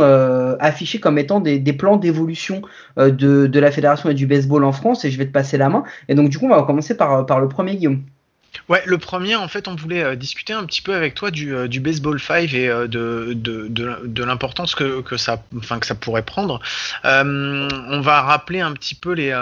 affichés 0.60 1.00
comme 1.00 1.18
étant 1.18 1.40
des, 1.40 1.74
plans 1.74 1.98
d'évolution 1.98 2.62
de, 2.98 3.60
la 3.60 3.72
fédération 3.72 4.10
et 4.10 4.14
du 4.14 4.28
baseball 4.28 4.64
en 4.64 4.72
France. 4.72 5.06
Et 5.06 5.12
je 5.12 5.18
vais 5.18 5.26
te 5.26 5.32
passer 5.32 5.58
la 5.58 5.70
main. 5.70 5.84
Et 6.08 6.16
donc 6.16 6.30
du 6.30 6.38
coup, 6.38 6.46
on 6.46 6.50
va 6.50 6.64
commencer 6.64 6.96
par 6.96 7.40
le 7.40 7.48
premier 7.48 7.76
Guillaume. 7.76 8.04
Ouais, 8.70 8.82
le 8.86 8.98
premier, 8.98 9.36
en 9.36 9.48
fait, 9.48 9.68
on 9.68 9.76
voulait 9.76 10.04
euh, 10.04 10.16
discuter 10.16 10.54
un 10.54 10.66
petit 10.66 10.82
peu 10.82 10.94
avec 10.94 11.14
toi 11.16 11.32
du, 11.32 11.56
euh, 11.56 11.68
baseball 11.68 12.20
5 12.20 12.54
et 12.54 12.68
euh, 12.68 12.88
de, 12.88 13.34
de, 13.34 13.68
de, 13.70 14.24
l'importance 14.24 14.76
que, 14.76 15.02
que, 15.02 15.18
ça, 15.18 15.44
que 15.80 15.86
ça 15.86 15.96
pourrait 15.96 16.24
prendre. 16.24 16.60
on 17.04 18.02
va 18.02 18.22
rappeler 18.22 18.62
un 18.62 18.74
petit 18.74 18.96
peu 18.96 19.14
les, 19.14 19.34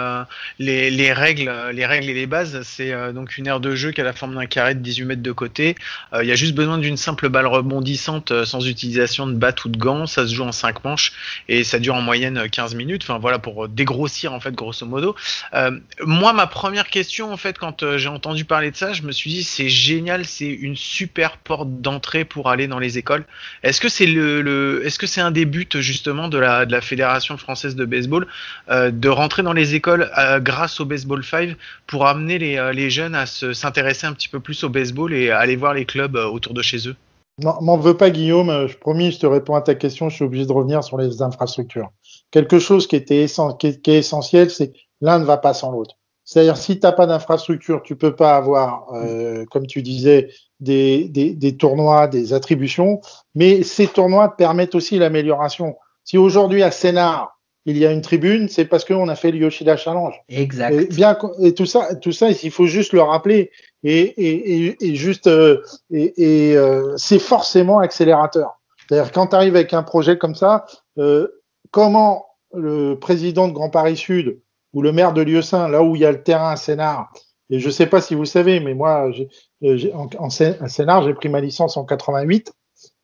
les, 0.58 0.90
les, 0.90 1.12
règles, 1.12 1.52
les 1.72 1.86
règles 1.86 2.10
et 2.10 2.14
les 2.14 2.26
bases. 2.26 2.60
C'est 2.62 2.92
donc 3.12 3.38
une 3.38 3.46
aire 3.46 3.60
de 3.60 3.74
jeu 3.74 3.92
qui 3.92 4.00
a 4.00 4.04
la 4.04 4.12
forme 4.12 4.34
d'un 4.34 4.46
carré 4.46 4.74
de 4.74 4.80
18 4.80 5.04
mètres 5.04 5.22
de 5.22 5.32
côté. 5.32 5.76
Il 6.20 6.26
y 6.26 6.32
a 6.32 6.34
juste 6.34 6.54
besoin 6.54 6.78
d'une 6.78 6.96
simple 6.96 7.28
balle 7.28 7.46
rebondissante 7.46 8.44
sans 8.44 8.66
utilisation 8.66 9.26
de 9.26 9.34
batte 9.34 9.64
ou 9.64 9.68
de 9.68 9.78
gants. 9.78 10.06
Ça 10.06 10.26
se 10.26 10.34
joue 10.34 10.44
en 10.44 10.52
5 10.52 10.84
manches 10.84 11.12
et 11.48 11.64
ça 11.64 11.78
dure 11.78 11.94
en 11.94 12.02
moyenne 12.02 12.48
15 12.50 12.74
minutes. 12.74 13.02
Enfin 13.04 13.18
voilà, 13.18 13.38
pour 13.38 13.68
dégrossir 13.68 14.32
en 14.32 14.40
fait, 14.40 14.54
grosso 14.54 14.86
modo. 14.86 15.14
moi, 16.04 16.32
ma 16.32 16.46
première 16.46 16.88
question, 16.88 17.32
en 17.32 17.36
fait, 17.36 17.58
quand 17.58 17.96
j'ai 17.96 18.08
entendu 18.08 18.44
parler 18.44 18.70
de 18.70 18.76
ça, 18.76 18.92
me 19.06 19.12
suis 19.12 19.30
dit 19.30 19.44
c'est 19.44 19.68
génial, 19.68 20.24
c'est 20.24 20.48
une 20.48 20.76
super 20.76 21.38
porte 21.38 21.80
d'entrée 21.80 22.24
pour 22.24 22.50
aller 22.50 22.66
dans 22.66 22.78
les 22.78 22.98
écoles. 22.98 23.24
Est-ce 23.62 23.80
que 23.80 23.88
c'est 23.88 24.06
le, 24.06 24.82
est-ce 24.84 24.98
que 24.98 25.06
c'est 25.06 25.20
un 25.20 25.30
des 25.30 25.44
buts 25.44 25.68
justement 25.74 26.28
de 26.28 26.38
la, 26.38 26.66
de 26.66 26.72
la 26.72 26.80
fédération 26.80 27.36
française 27.36 27.76
de 27.76 27.84
baseball 27.84 28.26
euh, 28.70 28.90
de 28.90 29.08
rentrer 29.08 29.42
dans 29.42 29.52
les 29.52 29.74
écoles 29.74 30.10
euh, 30.18 30.40
grâce 30.40 30.80
au 30.80 30.84
baseball 30.84 31.24
5 31.24 31.56
pour 31.86 32.06
amener 32.06 32.38
les, 32.38 32.56
euh, 32.56 32.72
les 32.72 32.90
jeunes 32.90 33.14
à 33.14 33.26
s'intéresser 33.26 34.06
un 34.06 34.12
petit 34.12 34.28
peu 34.28 34.40
plus 34.40 34.64
au 34.64 34.68
baseball 34.68 35.12
et 35.12 35.30
à 35.30 35.38
aller 35.38 35.56
voir 35.56 35.74
les 35.74 35.84
clubs 35.84 36.16
autour 36.16 36.54
de 36.54 36.62
chez 36.62 36.88
eux? 36.88 36.96
Non, 37.42 37.60
m'en 37.60 37.76
veux 37.76 37.96
pas 37.96 38.10
Guillaume, 38.10 38.68
je 38.68 38.76
promis, 38.76 39.10
je 39.10 39.18
te 39.18 39.26
réponds 39.26 39.56
à 39.56 39.60
ta 39.60 39.74
question, 39.74 40.08
je 40.08 40.14
suis 40.14 40.24
obligé 40.24 40.46
de 40.46 40.52
revenir 40.52 40.84
sur 40.84 40.98
les 40.98 41.20
infrastructures. 41.20 41.90
Quelque 42.30 42.60
chose 42.60 42.86
qui 42.86 42.94
était 42.96 43.26
qui 43.58 43.66
est 43.66 43.98
essentiel, 43.98 44.50
c'est 44.50 44.72
l'un 45.00 45.18
ne 45.18 45.24
va 45.24 45.36
pas 45.36 45.52
sans 45.52 45.72
l'autre. 45.72 45.96
C'est-à-dire, 46.24 46.56
si 46.56 46.78
tu 46.80 46.86
n'as 46.86 46.92
pas 46.92 47.06
d'infrastructure, 47.06 47.82
tu 47.82 47.96
peux 47.96 48.16
pas 48.16 48.36
avoir, 48.36 48.92
euh, 48.94 49.44
comme 49.50 49.66
tu 49.66 49.82
disais, 49.82 50.30
des, 50.60 51.08
des, 51.08 51.34
des, 51.34 51.56
tournois, 51.56 52.08
des 52.08 52.32
attributions, 52.32 53.00
mais 53.34 53.62
ces 53.62 53.86
tournois 53.86 54.36
permettent 54.36 54.74
aussi 54.74 54.98
l'amélioration. 54.98 55.76
Si 56.04 56.16
aujourd'hui 56.16 56.62
à 56.62 56.70
Sénart, 56.70 57.34
il 57.66 57.78
y 57.78 57.86
a 57.86 57.92
une 57.92 58.02
tribune, 58.02 58.48
c'est 58.48 58.66
parce 58.66 58.84
qu'on 58.84 59.08
a 59.08 59.14
fait 59.14 59.30
le 59.30 59.38
Yoshida 59.38 59.76
Challenge. 59.76 60.14
Exact. 60.28 60.74
Et, 60.74 60.86
bien, 60.86 61.16
et 61.40 61.54
tout 61.54 61.66
ça, 61.66 61.94
tout 61.94 62.12
ça, 62.12 62.30
il 62.30 62.50
faut 62.50 62.66
juste 62.66 62.92
le 62.92 63.00
rappeler. 63.00 63.50
Et, 63.82 64.00
et, 64.00 64.76
et 64.80 64.94
juste, 64.94 65.26
euh, 65.26 65.62
et, 65.90 66.54
euh, 66.56 66.94
c'est 66.96 67.18
forcément 67.18 67.78
accélérateur. 67.78 68.60
C'est-à-dire, 68.86 69.12
quand 69.12 69.28
tu 69.28 69.36
arrives 69.36 69.56
avec 69.56 69.72
un 69.72 69.82
projet 69.82 70.18
comme 70.18 70.34
ça, 70.34 70.66
euh, 70.98 71.28
comment 71.70 72.26
le 72.52 72.94
président 72.94 73.48
de 73.48 73.52
Grand 73.52 73.70
Paris 73.70 73.96
Sud 73.96 74.40
ou 74.74 74.82
le 74.82 74.92
maire 74.92 75.14
de 75.14 75.22
Lieu-Saint, 75.22 75.68
là 75.68 75.82
où 75.82 75.96
il 75.96 76.02
y 76.02 76.04
a 76.04 76.12
le 76.12 76.22
terrain 76.22 76.50
à 76.50 76.56
Sénart, 76.56 77.10
et 77.50 77.58
je 77.58 77.66
ne 77.66 77.72
sais 77.72 77.86
pas 77.86 78.00
si 78.00 78.14
vous 78.14 78.24
savez, 78.24 78.60
mais 78.60 78.74
moi, 78.74 79.10
euh, 79.62 79.90
en, 79.94 80.08
en, 80.18 80.28
à 80.28 80.68
Sénart, 80.68 81.02
j'ai 81.02 81.14
pris 81.14 81.28
ma 81.28 81.40
licence 81.40 81.76
en 81.76 81.84
88 81.84 82.52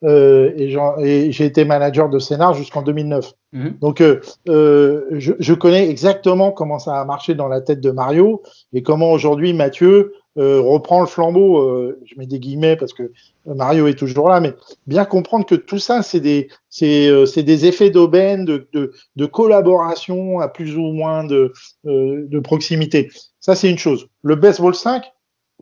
euh, 0.02 0.52
et 0.56 1.30
j'ai 1.30 1.44
été 1.44 1.64
manager 1.64 2.08
de 2.08 2.18
Sénart 2.18 2.54
jusqu'en 2.54 2.82
2009. 2.82 3.32
Mhm. 3.52 3.78
Donc, 3.80 4.00
euh, 4.00 4.20
euh, 4.48 5.04
je, 5.12 5.32
je, 5.38 5.54
connais 5.54 5.90
exactement 5.90 6.52
comment 6.52 6.78
ça 6.78 7.00
a 7.00 7.04
marché 7.04 7.34
dans 7.34 7.48
la 7.48 7.60
tête 7.60 7.80
de 7.80 7.90
Mario 7.90 8.42
et 8.72 8.82
comment 8.82 9.10
aujourd'hui 9.10 9.52
Mathieu 9.52 10.14
reprend 10.36 11.00
le 11.00 11.06
flambeau. 11.06 11.58
Euh, 11.58 12.00
je 12.04 12.14
mets 12.18 12.26
des 12.26 12.38
guillemets 12.38 12.76
parce 12.76 12.92
que 12.92 13.12
Mario 13.46 13.86
est 13.86 13.98
toujours 13.98 14.28
là, 14.28 14.40
mais 14.40 14.54
bien 14.86 15.04
comprendre 15.04 15.46
que 15.46 15.54
tout 15.54 15.78
ça, 15.78 16.02
c'est 16.02 16.20
des, 16.20 16.48
c'est, 16.68 17.08
euh, 17.08 17.26
des 17.36 17.66
effets 17.66 17.90
d'aubaine, 17.90 18.44
de, 18.44 18.68
de, 18.72 18.92
de, 19.16 19.26
collaboration 19.26 20.40
à 20.40 20.48
plus 20.48 20.76
ou 20.76 20.92
moins 20.92 21.24
de, 21.24 21.52
de 21.84 22.38
proximité. 22.40 23.10
Ça, 23.40 23.54
c'est 23.54 23.70
une 23.70 23.78
chose. 23.78 24.06
Le 24.22 24.36
baseball 24.36 24.74
5, 24.74 25.04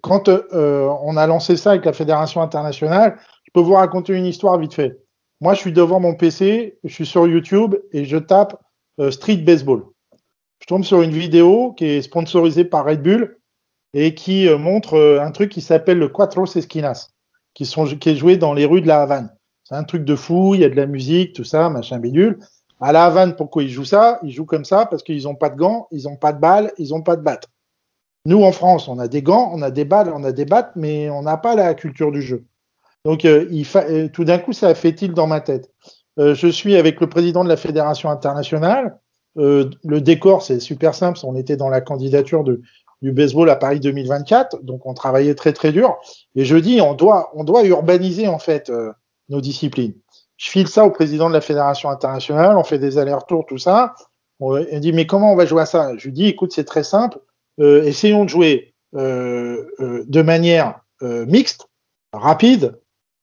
quand 0.03 0.29
on 0.29 1.16
a 1.16 1.27
lancé 1.27 1.57
ça 1.57 1.71
avec 1.71 1.85
la 1.85 1.93
fédération 1.93 2.41
internationale, 2.43 3.19
je 3.45 3.51
peux 3.53 3.61
vous 3.61 3.75
raconter 3.75 4.12
une 4.14 4.27
histoire 4.27 4.59
vite 4.59 4.75
fait. 4.75 4.99
Moi, 5.41 5.55
je 5.55 5.61
suis 5.61 5.73
devant 5.73 6.01
mon 6.01 6.14
PC, 6.14 6.79
je 6.83 6.93
suis 6.93 7.07
sur 7.07 7.27
YouTube 7.27 7.77
et 7.93 8.05
je 8.05 8.16
tape 8.16 8.61
euh, 8.99 9.11
Street 9.11 9.37
Baseball. 9.37 9.85
Je 10.61 10.66
tombe 10.66 10.85
sur 10.85 11.03
une 11.03 11.12
vidéo 11.12 11.73
qui 11.73 11.85
est 11.87 12.03
sponsorisée 12.03 12.64
par 12.64 12.85
Red 12.85 13.03
Bull 13.03 13.38
et 13.95 14.14
qui 14.14 14.49
euh, 14.49 14.59
montre 14.59 14.95
euh, 14.95 15.20
un 15.20 15.30
truc 15.30 15.51
qui 15.51 15.61
s'appelle 15.61 15.99
le 15.99 16.09
Cuatro 16.09 16.45
Esquinas, 16.45 17.11
qui, 17.55 17.66
sont, 17.66 17.86
qui 17.86 18.11
est 18.11 18.16
joué 18.16 18.36
dans 18.36 18.53
les 18.53 18.64
rues 18.64 18.82
de 18.82 18.86
la 18.86 19.03
Havane. 19.03 19.34
C'est 19.64 19.74
un 19.74 19.84
truc 19.84 20.05
de 20.05 20.16
fou, 20.16 20.55
il 20.55 20.61
y 20.61 20.64
a 20.64 20.68
de 20.68 20.76
la 20.76 20.86
musique, 20.86 21.34
tout 21.34 21.45
ça, 21.45 21.68
machin 21.68 21.99
bidule. 21.99 22.39
À 22.80 22.93
la 22.93 23.05
Havane, 23.05 23.34
pourquoi 23.36 23.62
ils 23.62 23.70
jouent 23.70 23.84
ça? 23.84 24.18
Ils 24.22 24.30
jouent 24.30 24.47
comme 24.47 24.64
ça 24.64 24.86
parce 24.86 25.03
qu'ils 25.03 25.24
n'ont 25.24 25.34
pas 25.34 25.51
de 25.51 25.57
gants, 25.57 25.89
ils 25.91 26.05
n'ont 26.05 26.16
pas 26.16 26.32
de 26.32 26.41
balles, 26.41 26.72
ils 26.78 26.91
n'ont 26.91 27.03
pas 27.03 27.16
de 27.16 27.22
battes. 27.22 27.49
Nous, 28.24 28.43
en 28.43 28.53
France, 28.53 28.89
on 28.89 28.99
a 28.99 29.09
des 29.09 29.22
gants, 29.22 29.51
on 29.53 29.62
a 29.62 29.70
des 29.70 29.84
balles, 29.84 30.12
on 30.14 30.22
a 30.24 30.32
des 30.32 30.45
battes, 30.45 30.72
mais 30.76 31.11
on 31.11 31.22
n'a 31.22 31.36
pas 31.36 31.55
la 31.55 31.74
culture 31.74 32.12
du 32.12 32.22
jeu. 32.22 32.45
Donc, 33.05 33.24
euh, 33.24 34.09
tout 34.12 34.24
d'un 34.24 34.39
coup, 34.39 34.53
ça 34.53 34.68
a 34.68 34.74
fait 34.74 35.01
il 35.03 35.12
dans 35.12 35.26
ma 35.26 35.41
tête. 35.41 35.70
Je 36.18 36.49
suis 36.49 36.76
avec 36.76 37.01
le 37.01 37.09
président 37.09 37.45
de 37.45 37.49
la 37.49 37.57
fédération 37.57 38.11
internationale. 38.11 38.99
le 39.36 39.99
décor, 39.99 40.43
c'est 40.43 40.59
super 40.59 40.95
simple. 40.95 41.18
On 41.22 41.36
était 41.36 41.57
dans 41.57 41.68
la 41.68 41.80
candidature 41.80 42.43
de, 42.43 42.61
du 43.03 43.12
baseball 43.12 43.49
à 43.51 43.57
Paris 43.57 43.80
2024, 43.80 44.62
donc 44.62 44.86
on 44.86 44.94
travaillait 44.94 45.34
très 45.34 45.53
très 45.53 45.72
dur. 45.72 45.96
Et 46.34 46.44
je 46.44 46.57
dis, 46.57 46.80
on 46.80 46.94
doit, 46.94 47.30
on 47.34 47.44
doit 47.44 47.64
urbaniser 47.64 48.28
en 48.28 48.38
fait 48.38 48.72
nos 49.28 49.40
disciplines. 49.40 49.94
Je 50.36 50.51
file 50.51 50.68
ça 50.68 50.84
au 50.84 50.90
président 50.90 51.28
de 51.28 51.34
la 51.34 51.40
fédération 51.40 51.90
internationale. 51.90 52.57
On 52.57 52.64
fait 52.64 52.78
des 52.78 52.99
allers-retours, 52.99 53.46
tout 53.46 53.59
ça. 53.59 53.94
On, 54.40 54.57
il 54.57 54.80
dit, 54.80 54.92
mais 54.92 55.07
comment 55.07 55.32
on 55.32 55.36
va 55.36 55.46
jouer 55.46 55.62
à 55.62 55.66
ça? 55.66 55.96
Je 55.96 56.07
lui 56.07 56.12
dis, 56.12 56.26
écoute, 56.26 56.53
c'est 56.53 56.64
très 56.64 56.84
simple. 56.84 57.18
essayons 57.59 58.24
de 58.24 58.30
jouer 58.30 58.74
de 58.92 60.22
manière 60.22 60.80
mixte, 61.03 61.68
rapide, 62.12 62.78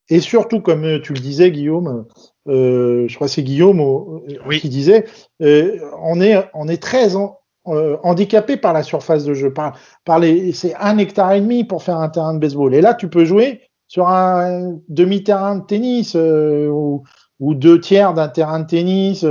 et 0.10 0.20
surtout, 0.20 0.62
comme 0.62 0.84
euh, 0.86 1.02
tu 1.02 1.14
le 1.14 1.20
disais, 1.20 1.52
Guillaume, 1.52 2.06
euh, 2.48 3.08
je 3.08 3.16
crois 3.16 3.28
que 3.28 3.34
c'est 3.34 3.44
Guillaume 3.44 3.80
euh, 3.80 4.60
qui 4.60 4.70
disait, 4.70 5.06
euh, 5.42 5.80
on 6.00 6.22
est 6.22 6.46
on 6.54 6.68
est 6.68 6.82
très 6.82 7.16
euh, 7.68 7.98
handicapé 8.04 8.58
par 8.58 8.74
la 8.74 8.84
surface 8.84 9.24
de 9.24 9.34
jeu. 9.34 9.54
Par, 9.54 9.78
par 10.04 10.20
les, 10.20 10.54
c'est 10.54 10.76
un 10.76 10.98
hectare 10.98 11.34
et 11.34 11.42
demi 11.42 11.64
pour 11.64 11.84
faire 11.84 11.98
un 11.98 12.10
terrain 12.10 12.34
de 12.34 12.40
baseball. 12.40 12.74
Et 12.76 12.82
là, 12.82 12.94
tu 12.94 13.10
peux 13.10 13.26
jouer 13.26 13.62
sur 13.88 14.08
un 14.08 14.78
demi-terrain 14.90 15.58
de 15.58 15.66
tennis 15.66 16.16
ou, 16.16 17.04
ou, 17.40 17.54
deux 17.54 17.80
tiers 17.80 18.14
d'un 18.14 18.28
terrain 18.28 18.60
de 18.60 18.68
tennis. 18.68 19.26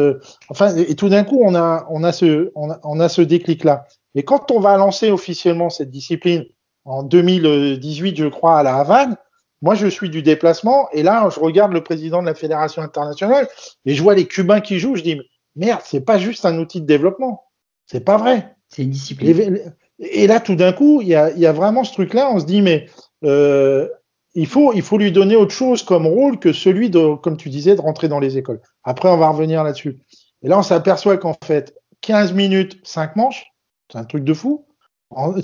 enfin, 0.49 0.75
et 0.77 0.95
tout 0.95 1.09
d'un 1.09 1.25
coup, 1.25 1.41
on 1.45 1.55
a 1.55 1.87
on 1.91 2.05
a 2.05 2.13
ce 2.13 2.53
on 2.55 2.71
a, 2.71 2.79
on 2.85 3.01
a 3.01 3.09
ce 3.09 3.23
déclic 3.23 3.65
là. 3.65 3.87
Et 4.15 4.23
quand 4.23 4.51
on 4.51 4.61
va 4.61 4.77
lancer 4.77 5.11
officiellement 5.11 5.71
cette 5.71 5.91
discipline 5.91 6.45
en 6.85 7.03
2018, 7.03 8.17
je 8.17 8.27
crois, 8.27 8.59
à 8.59 8.63
la 8.63 8.77
Havane 8.77 9.17
moi, 9.65 9.75
je 9.75 9.87
suis 9.87 10.11
du 10.11 10.21
déplacement 10.21 10.91
et 10.93 11.03
là, 11.03 11.27
je 11.31 11.41
regarde 11.41 11.73
le 11.73 11.83
président 11.83 12.21
de 12.21 12.27
la 12.27 12.35
fédération 12.35 12.83
internationale 12.83 13.49
et 13.87 13.95
je 13.95 14.03
vois 14.03 14.15
les 14.15 14.27
Cubains 14.27 14.61
qui 14.61 14.79
jouent. 14.79 14.95
Je 14.95 15.03
dis 15.03 15.19
merde, 15.57 15.81
c'est 15.85 16.03
pas 16.03 16.19
juste 16.19 16.45
un 16.45 16.59
outil 16.59 16.83
de 16.83 16.87
développement. 16.87 17.44
C'est 17.87 18.05
pas 18.05 18.17
vrai. 18.17 18.55
C'est 18.69 18.83
une 18.83 18.91
discipline. 18.91 19.61
Et, 19.99 20.27
là, 20.27 20.41
tout 20.41 20.57
d'un 20.57 20.73
coup, 20.73 21.01
il 21.03 21.09
y 21.09 21.15
a, 21.15 21.31
y 21.31 21.47
a, 21.47 21.53
vraiment 21.53 21.85
ce 21.85 21.93
truc-là. 21.93 22.31
On 22.33 22.41
se 22.41 22.47
dit 22.47 22.63
mais 22.63 22.87
euh, 23.25 23.89
il 24.35 24.47
faut, 24.47 24.73
il 24.73 24.83
faut 24.83 24.99
lui 24.99 25.13
donner 25.13 25.37
autre 25.37 25.55
chose 25.55 25.83
comme 25.83 26.07
rôle 26.07 26.39
que 26.39 26.53
celui 26.53 26.91
de, 26.91 27.15
comme 27.17 27.37
tu 27.37 27.49
disais, 27.49 27.77
de 27.77 27.81
rentrer 27.81 28.09
dans 28.09 28.19
les 28.19 28.37
écoles. 28.37 28.61
Après, 28.83 29.09
on 29.09 29.17
va 29.17 29.29
revenir 29.29 29.63
là-dessus. 29.63 30.01
Et 30.43 30.49
là, 30.49 30.59
on 30.59 30.63
s'aperçoit 30.63 31.17
qu'en 31.17 31.37
fait, 31.45 31.75
15 32.01 32.33
minutes, 32.33 32.81
5 32.85 33.17
manches, 33.17 33.47
c'est 33.91 33.99
un 33.99 34.05
truc 34.05 34.25
de 34.25 34.35
fou 34.35 34.67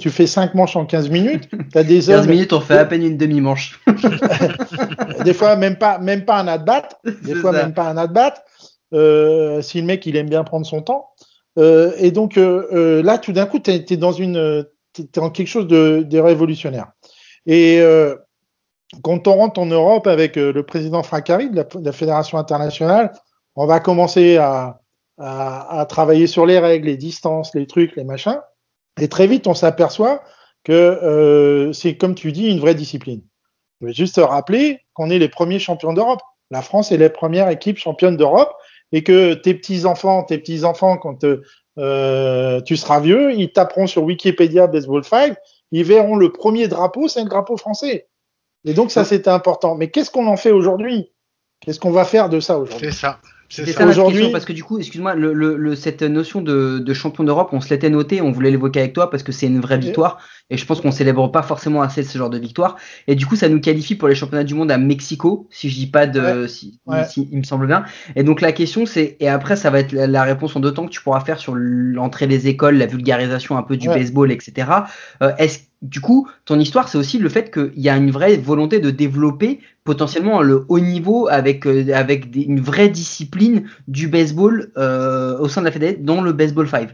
tu 0.00 0.10
fais 0.10 0.26
5 0.26 0.54
manches 0.54 0.76
en 0.76 0.86
15 0.86 1.10
minutes. 1.10 1.48
As 1.74 1.84
des 1.84 2.00
15 2.06 2.26
minutes, 2.28 2.52
on 2.52 2.60
fait 2.60 2.78
à 2.78 2.84
peine 2.84 3.04
une 3.04 3.16
demi-manche. 3.16 3.80
des 5.24 5.34
fois, 5.34 5.56
même 5.56 5.76
pas, 5.76 5.98
même 5.98 6.24
pas 6.24 6.38
un 6.38 6.48
at-bat. 6.48 6.88
Des 7.22 7.34
fois, 7.34 7.52
même 7.52 7.74
pas 7.74 7.88
un 7.88 7.96
at-bat. 7.96 8.44
Euh, 8.92 9.62
si 9.62 9.80
le 9.80 9.86
mec, 9.86 10.04
il 10.06 10.16
aime 10.16 10.28
bien 10.28 10.42
prendre 10.44 10.66
son 10.66 10.82
temps. 10.82 11.10
Euh, 11.58 11.92
et 11.98 12.10
donc, 12.10 12.36
euh, 12.36 12.68
euh 12.72 13.02
là, 13.02 13.18
tout 13.18 13.32
d'un 13.32 13.46
coup, 13.46 13.58
tu 13.58 13.70
es, 13.70 13.96
dans 13.96 15.30
quelque 15.30 15.46
chose 15.46 15.66
de, 15.66 16.18
révolutionnaire. 16.18 16.92
Et 17.46 17.80
quand 19.02 19.28
on 19.28 19.34
rentre 19.34 19.60
en 19.60 19.66
Europe 19.66 20.06
avec 20.06 20.36
le 20.36 20.62
président 20.62 21.02
Francari 21.02 21.50
de 21.50 21.62
de 21.62 21.84
la 21.84 21.92
Fédération 21.92 22.38
internationale, 22.38 23.12
on 23.56 23.66
va 23.66 23.80
commencer 23.80 24.36
à, 24.36 24.80
travailler 25.88 26.26
sur 26.26 26.46
les 26.46 26.58
règles, 26.58 26.86
les 26.86 26.96
distances, 26.96 27.54
les 27.54 27.66
trucs, 27.66 27.94
les 27.96 28.04
machins. 28.04 28.40
Et 29.00 29.08
très 29.08 29.26
vite, 29.26 29.46
on 29.46 29.54
s'aperçoit 29.54 30.22
que 30.64 31.70
c'est, 31.72 31.96
comme 31.96 32.14
tu 32.14 32.32
dis, 32.32 32.48
une 32.48 32.60
vraie 32.60 32.74
discipline. 32.74 33.22
Je 33.80 33.86
vais 33.86 33.92
juste 33.94 34.16
te 34.16 34.20
rappeler 34.20 34.80
qu'on 34.92 35.08
est 35.08 35.18
les 35.18 35.28
premiers 35.28 35.58
champions 35.58 35.92
d'Europe. 35.92 36.20
La 36.50 36.62
France 36.62 36.92
est 36.92 36.98
la 36.98 37.10
première 37.10 37.48
équipe 37.48 37.78
championne 37.78 38.16
d'Europe 38.16 38.52
et 38.92 39.02
que 39.02 39.34
tes 39.34 39.54
petits 39.54 39.84
enfants, 39.86 40.24
tes 40.24 40.38
petits 40.38 40.64
enfants, 40.64 40.96
quand 40.96 41.24
euh, 41.78 42.60
tu 42.62 42.76
seras 42.76 43.00
vieux, 43.00 43.32
ils 43.32 43.52
taperont 43.52 43.86
sur 43.86 44.02
Wikipédia 44.02 44.66
Baseball 44.66 45.04
5, 45.04 45.36
ils 45.72 45.84
verront 45.84 46.16
le 46.16 46.32
premier 46.32 46.68
drapeau, 46.68 47.08
c'est 47.08 47.22
le 47.22 47.28
drapeau 47.28 47.56
français. 47.56 48.08
Et 48.64 48.74
donc 48.74 48.90
ça, 48.90 49.04
c'était 49.04 49.30
important. 49.30 49.74
Mais 49.74 49.90
qu'est-ce 49.90 50.10
qu'on 50.10 50.26
en 50.26 50.36
fait 50.36 50.50
aujourd'hui? 50.50 51.12
Qu'est-ce 51.60 51.80
qu'on 51.80 51.92
va 51.92 52.04
faire 52.04 52.28
de 52.28 52.40
ça 52.40 52.58
aujourd'hui? 52.58 52.88
C'est 52.90 52.98
ça. 52.98 53.20
C'est 53.48 53.66
ça 53.66 53.86
aujourd'hui. 53.86 54.30
Parce 54.30 54.44
que 54.44 54.52
du 54.52 54.62
coup, 54.62 54.78
excuse-moi, 54.78 55.14
le, 55.14 55.32
le, 55.32 55.74
cette 55.74 56.02
notion 56.02 56.40
de, 56.40 56.78
de 56.78 56.94
champion 56.94 57.24
d'Europe, 57.24 57.48
on 57.52 57.60
se 57.60 57.70
l'était 57.70 57.90
noté, 57.90 58.20
on 58.20 58.30
voulait 58.30 58.50
l'évoquer 58.50 58.80
avec 58.80 58.92
toi 58.92 59.10
parce 59.10 59.22
que 59.22 59.32
c'est 59.32 59.46
une 59.46 59.60
vraie 59.60 59.78
victoire. 59.78 60.22
Et 60.50 60.56
je 60.56 60.66
pense 60.66 60.80
qu'on 60.80 60.90
célèbre 60.90 61.30
pas 61.30 61.42
forcément 61.42 61.82
assez 61.82 62.02
ce 62.02 62.18
genre 62.18 62.30
de 62.30 62.38
victoire. 62.38 62.76
Et 63.06 63.14
du 63.14 63.26
coup, 63.26 63.36
ça 63.36 63.48
nous 63.48 63.60
qualifie 63.60 63.94
pour 63.94 64.08
les 64.08 64.14
championnats 64.14 64.44
du 64.44 64.54
monde 64.54 64.70
à 64.70 64.78
Mexico, 64.78 65.46
si 65.50 65.70
je 65.70 65.76
dis 65.76 65.86
pas 65.86 66.06
de, 66.06 66.46
si, 66.46 66.80
il 66.86 67.38
me 67.38 67.44
semble 67.44 67.66
bien. 67.66 67.84
Et 68.16 68.22
donc 68.22 68.40
la 68.40 68.52
question 68.52 68.86
c'est, 68.86 69.16
et 69.20 69.28
après 69.28 69.56
ça 69.56 69.70
va 69.70 69.80
être 69.80 69.92
la 69.92 70.22
réponse 70.22 70.56
en 70.56 70.60
deux 70.60 70.72
temps 70.72 70.86
que 70.86 70.90
tu 70.90 71.02
pourras 71.02 71.20
faire 71.20 71.38
sur 71.38 71.54
l'entrée 71.54 72.26
des 72.26 72.48
écoles, 72.48 72.76
la 72.76 72.86
vulgarisation 72.86 73.56
un 73.56 73.62
peu 73.62 73.76
du 73.76 73.88
baseball, 73.88 74.32
etc. 74.32 74.68
Euh, 75.22 75.32
est-ce 75.38 75.60
du 75.82 76.00
coup, 76.00 76.28
ton 76.44 76.58
histoire, 76.58 76.88
c'est 76.88 76.98
aussi 76.98 77.18
le 77.18 77.28
fait 77.30 77.50
qu'il 77.50 77.72
y 77.80 77.88
a 77.88 77.96
une 77.96 78.10
vraie 78.10 78.36
volonté 78.36 78.80
de 78.80 78.90
développer 78.90 79.60
potentiellement 79.84 80.42
le 80.42 80.66
haut 80.68 80.78
niveau 80.78 81.26
avec, 81.28 81.66
euh, 81.66 81.94
avec 81.94 82.36
une 82.36 82.60
vraie 82.60 82.90
discipline 82.90 83.64
du 83.88 84.08
baseball 84.08 84.72
euh, 84.76 85.38
au 85.38 85.48
sein 85.48 85.62
de 85.62 85.66
la 85.66 85.72
fédération, 85.72 86.02
dans 86.02 86.20
le 86.20 86.32
baseball 86.32 86.68
5. 86.68 86.90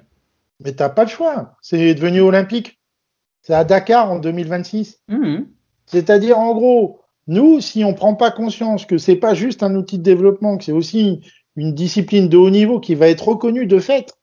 Mais 0.65 0.73
t'as 0.73 0.89
pas 0.89 1.03
le 1.03 1.11
choix. 1.11 1.57
C'est 1.63 1.95
devenu 1.95 2.21
olympique. 2.21 2.76
C'est 3.47 3.55
à 3.55 3.63
Dakar 3.63 4.11
en 4.11 4.19
2026. 4.19 5.03
Mmh. 5.07 5.43
C'est-à-dire, 5.87 6.37
en 6.37 6.53
gros, 6.53 6.99
nous, 7.29 7.61
si 7.61 7.85
on 7.85 7.95
prend 7.95 8.15
pas 8.17 8.33
conscience 8.33 8.87
que 8.87 8.99
c'est 8.99 9.15
pas 9.15 9.35
juste 9.35 9.63
un 9.63 9.77
outil 9.77 9.99
de 9.99 10.03
développement, 10.03 10.59
que 10.59 10.65
c'est 10.65 10.73
aussi 10.73 11.21
une 11.55 11.73
discipline 11.73 12.29
de 12.29 12.37
haut 12.37 12.51
niveau 12.51 12.81
qui 12.81 12.97
va 12.97 13.09
être 13.09 13.29
reconnue 13.29 13.67
de 13.67 13.79
fait, 13.79 14.19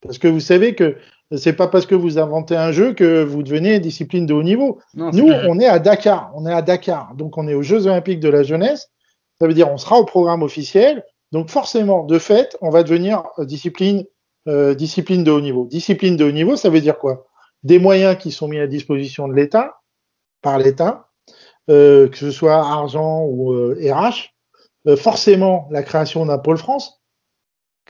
parce 0.00 0.16
que 0.16 0.26
vous 0.26 0.40
savez 0.40 0.74
que 0.74 0.96
c'est 1.36 1.52
pas 1.52 1.68
parce 1.68 1.84
que 1.84 1.94
vous 1.94 2.18
inventez 2.18 2.56
un 2.56 2.72
jeu 2.72 2.94
que 2.94 3.22
vous 3.22 3.42
devenez 3.42 3.78
discipline 3.78 4.24
de 4.24 4.32
haut 4.32 4.42
niveau. 4.42 4.78
Nous, 4.94 5.28
on 5.28 5.60
est 5.60 5.66
à 5.66 5.78
Dakar. 5.78 6.32
On 6.34 6.46
est 6.46 6.52
à 6.52 6.62
Dakar. 6.62 7.14
Donc, 7.14 7.36
on 7.36 7.46
est 7.48 7.54
aux 7.54 7.62
Jeux 7.62 7.86
Olympiques 7.86 8.20
de 8.20 8.30
la 8.30 8.42
jeunesse. 8.42 8.90
Ça 9.38 9.46
veut 9.46 9.54
dire, 9.54 9.70
on 9.70 9.76
sera 9.76 9.98
au 9.98 10.06
programme 10.06 10.42
officiel. 10.42 11.04
Donc, 11.30 11.50
forcément, 11.50 12.04
de 12.04 12.18
fait, 12.18 12.56
on 12.62 12.70
va 12.70 12.82
devenir 12.82 13.24
euh, 13.38 13.44
discipline, 13.44 14.04
euh, 14.48 14.74
discipline 14.74 15.24
de 15.24 15.30
haut 15.30 15.40
niveau. 15.42 15.66
Discipline 15.66 16.16
de 16.16 16.24
haut 16.24 16.32
niveau, 16.32 16.56
ça 16.56 16.70
veut 16.70 16.80
dire 16.80 16.98
quoi? 16.98 17.26
Des 17.62 17.78
moyens 17.78 18.16
qui 18.18 18.30
sont 18.30 18.48
mis 18.48 18.58
à 18.58 18.66
disposition 18.66 19.28
de 19.28 19.34
l'État, 19.34 19.80
par 20.40 20.58
l'État, 20.58 21.08
euh, 21.70 22.08
que 22.08 22.16
ce 22.16 22.30
soit 22.30 22.56
argent 22.56 23.24
ou 23.24 23.52
RH. 23.52 24.34
forcément, 24.96 25.68
la 25.70 25.82
création 25.82 26.26
d'un 26.26 26.38
pôle 26.38 26.58
France 26.58 27.02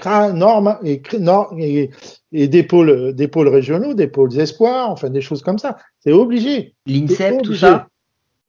normes 0.05 0.79
et, 0.85 1.03
et, 1.59 1.91
et 2.33 2.49
des 2.49 2.63
pôles, 2.63 3.15
des 3.15 3.29
pôles 3.29 3.49
régionaux, 3.49 3.95
des 3.95 4.09
pôles 4.09 4.39
espoirs, 4.39 4.91
enfin 4.91 5.11
des 5.11 5.21
choses 5.21 5.43
comme 5.43 5.59
ça. 5.59 5.77
C'est 6.01 6.13
obligé. 6.13 6.75
L'INSEP, 6.87 7.43
tout 7.43 7.55
ça? 7.55 7.89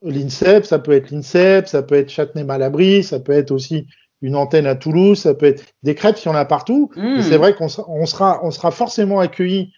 L'INSEP, 0.01 0.65
ça 0.65 0.79
peut 0.79 0.91
être 0.91 1.11
l'INSEP, 1.11 1.67
ça 1.67 1.83
peut 1.83 1.95
être 1.95 2.09
Châtenay-Malabry, 2.09 3.03
ça 3.03 3.19
peut 3.19 3.31
être 3.31 3.51
aussi 3.51 3.87
une 4.21 4.35
antenne 4.35 4.65
à 4.65 4.75
Toulouse, 4.75 5.19
ça 5.19 5.33
peut 5.33 5.45
être 5.45 5.63
des 5.83 5.95
crêpes, 5.95 6.17
si 6.17 6.27
on 6.27 6.35
a 6.35 6.45
partout. 6.45 6.89
Hmm. 6.95 7.21
C'est 7.21 7.37
vrai 7.37 7.55
qu'on 7.55 7.67
on 7.87 8.05
sera, 8.05 8.39
on 8.43 8.51
sera 8.51 8.71
forcément 8.71 9.19
accueilli 9.19 9.73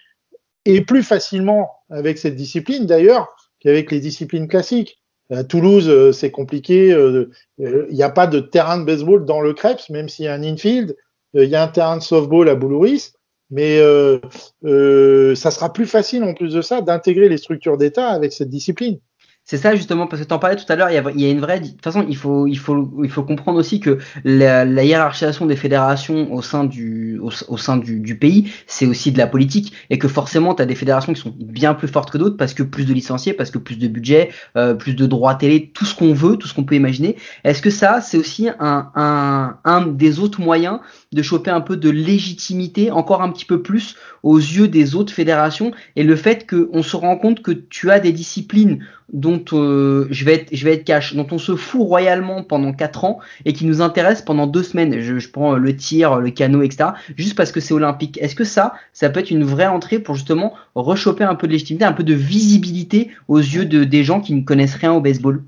et 0.66 0.82
plus 0.82 1.04
facilement 1.04 1.72
avec 1.90 2.18
cette 2.18 2.36
discipline 2.36 2.86
d'ailleurs 2.86 3.36
qu'avec 3.60 3.92
les 3.92 4.00
disciplines 4.00 4.48
classiques. 4.48 5.02
À 5.32 5.44
Toulouse, 5.44 5.90
euh, 5.90 6.12
c'est 6.12 6.30
compliqué. 6.30 6.94
Euh, 6.94 7.32
euh, 7.60 7.88
il 7.90 7.96
n'y 7.96 8.04
a 8.04 8.12
pas 8.12 8.28
de 8.28 8.40
terrain 8.40 8.78
de 8.78 8.84
baseball 8.84 9.26
dans 9.26 9.42
le 9.42 9.54
Krebs, 9.54 9.90
même 9.90 10.08
s'il 10.08 10.26
y 10.26 10.28
a 10.28 10.34
un 10.34 10.44
infield. 10.44 10.96
Il 11.34 11.50
y 11.50 11.56
a 11.56 11.64
un 11.64 11.68
terrain 11.68 11.98
de 11.98 12.02
softball 12.02 12.48
à 12.48 12.56
Boulouris, 12.56 13.12
mais 13.50 13.80
euh, 13.80 15.36
ça 15.36 15.52
sera 15.52 15.74
plus 15.74 15.86
facile 15.86 16.24
en 16.24 16.34
plus 16.34 16.54
de 16.54 16.62
ça 16.62 16.82
d'intégrer 16.82 17.28
les 17.28 17.38
structures 17.38 17.78
d'État 17.78 18.10
avec 18.10 18.34
cette 18.34 18.50
discipline. 18.50 19.00
C'est 19.48 19.58
ça 19.58 19.76
justement 19.76 20.08
parce 20.08 20.24
que 20.24 20.28
tu 20.28 20.34
en 20.34 20.40
parlais 20.40 20.56
tout 20.56 20.66
à 20.70 20.76
l'heure, 20.76 20.90
il, 20.90 21.22
y, 21.22 21.26
a, 21.26 21.30
une 21.30 21.40
vraie. 21.40 21.60
De 21.60 21.68
toute 21.68 21.84
façon, 21.84 22.04
il 22.10 22.18
faut, 22.18 22.48
il 22.48 22.58
faut, 22.58 22.92
il 23.04 23.12
faut 23.12 23.22
comprendre 23.22 23.60
aussi 23.60 23.80
que 23.80 24.00
la, 24.24 24.66
hiérarchisation 24.84 25.46
des 25.46 25.56
fédérations 25.56 26.34
au 26.34 26.42
sein 26.42 26.64
du, 26.64 27.20
au, 27.20 27.58
sein 27.58 27.78
du, 27.78 28.18
pays, 28.18 28.52
c'est 28.66 28.88
aussi 28.88 29.12
de 29.12 29.20
la 29.20 29.28
politique 29.28 29.72
et 29.92 30.00
que 30.00 30.08
forcément, 30.08 30.56
tu 30.56 30.64
as 30.64 30.66
des 30.66 30.74
fédérations 30.74 31.14
qui 31.14 31.22
sont 31.22 31.36
bien 31.38 31.76
plus 31.76 31.88
fortes 31.88 32.10
que 32.10 32.18
d'autres 32.18 32.38
parce 32.38 32.56
que 32.56 32.64
plus 32.64 32.86
de 32.86 32.94
licenciés, 32.94 33.34
parce 33.34 33.52
que 33.52 33.60
plus 33.60 33.78
de 33.78 33.88
budget, 33.88 34.32
euh, 34.58 34.74
plus 34.74 34.96
de 34.96 35.06
droits 35.06 35.36
télé, 35.36 35.70
tout 35.72 35.86
ce 35.86 35.94
qu'on 35.94 36.14
veut, 36.14 36.38
tout 36.38 36.48
ce 36.48 36.56
qu'on 36.56 36.64
peut 36.64 36.76
imaginer. 36.76 37.16
Est-ce 37.44 37.62
que 37.62 37.70
ça, 37.70 38.02
c'est 38.02 38.18
aussi 38.18 38.50
un, 38.60 38.90
un, 38.96 39.58
un 39.64 39.86
des 39.86 40.18
autres 40.18 40.42
moyens 40.42 40.80
de 41.16 41.22
choper 41.24 41.50
un 41.50 41.62
peu 41.62 41.78
de 41.78 41.90
légitimité, 41.90 42.92
encore 42.92 43.22
un 43.22 43.32
petit 43.32 43.46
peu 43.46 43.62
plus 43.62 43.96
aux 44.22 44.38
yeux 44.38 44.68
des 44.68 44.96
autres 44.96 45.14
fédérations 45.14 45.72
et 45.96 46.04
le 46.04 46.16
fait 46.16 46.48
qu'on 46.48 46.84
se 46.84 46.96
rend 46.96 47.18
compte 47.18 47.42
que 47.42 47.52
tu 47.52 47.90
as 47.90 48.00
des 48.00 48.12
disciplines 48.12 48.86
dont 49.14 49.44
euh, 49.54 50.08
je 50.10 50.26
vais 50.26 50.34
être 50.34 50.50
je 50.52 50.66
vais 50.66 50.74
être 50.74 50.84
cash, 50.84 51.16
dont 51.16 51.28
on 51.32 51.38
se 51.38 51.56
fout 51.56 51.82
royalement 51.82 52.44
pendant 52.44 52.74
4 52.74 53.06
ans 53.06 53.20
et 53.46 53.54
qui 53.54 53.66
nous 53.66 53.82
intéresse 53.82 54.22
pendant 54.22 54.46
deux 54.46 54.64
semaines. 54.64 55.00
Je, 55.00 55.20
je 55.20 55.30
prends 55.30 55.54
le 55.54 55.76
tir, 55.76 56.20
le 56.20 56.32
canot, 56.32 56.64
etc. 56.64 56.90
Juste 57.16 57.36
parce 57.36 57.52
que 57.52 57.60
c'est 57.60 57.74
olympique. 57.74 58.18
Est-ce 58.22 58.36
que 58.36 58.44
ça, 58.44 58.74
ça 58.94 59.10
peut 59.10 59.22
être 59.22 59.32
une 59.32 59.44
vraie 59.44 59.68
entrée 59.68 60.00
pour 60.00 60.16
justement 60.16 60.54
rechoper 60.76 61.24
un 61.24 61.36
peu 61.36 61.48
de 61.48 61.54
légitimité, 61.54 61.86
un 61.86 61.94
peu 61.94 62.04
de 62.04 62.14
visibilité 62.14 63.12
aux 63.28 63.40
yeux 63.40 63.66
de 63.66 63.84
des 63.84 64.04
gens 64.04 64.20
qui 64.20 64.34
ne 64.34 64.42
connaissent 64.42 64.76
rien 64.76 64.92
au 64.92 65.02
baseball? 65.02 65.44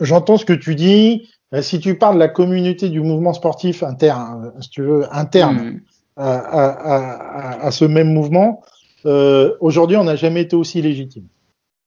J'entends 0.00 0.36
ce 0.36 0.44
que 0.44 0.52
tu 0.52 0.74
dis. 0.74 1.28
Euh, 1.54 1.62
si 1.62 1.80
tu 1.80 1.96
parles 1.96 2.14
de 2.14 2.20
la 2.20 2.28
communauté 2.28 2.88
du 2.88 3.00
mouvement 3.00 3.32
sportif 3.32 3.82
interne, 3.82 4.52
si 4.60 4.70
tu 4.70 4.82
veux, 4.82 5.04
interne 5.14 5.56
hmm. 5.56 5.80
à, 6.16 6.36
à, 6.36 6.66
à, 6.68 7.66
à, 7.66 7.70
ce 7.70 7.84
même 7.84 8.12
mouvement, 8.12 8.62
euh, 9.06 9.56
aujourd'hui, 9.60 9.96
on 9.96 10.04
n'a 10.04 10.16
jamais 10.16 10.42
été 10.42 10.56
aussi 10.56 10.80
légitime. 10.82 11.26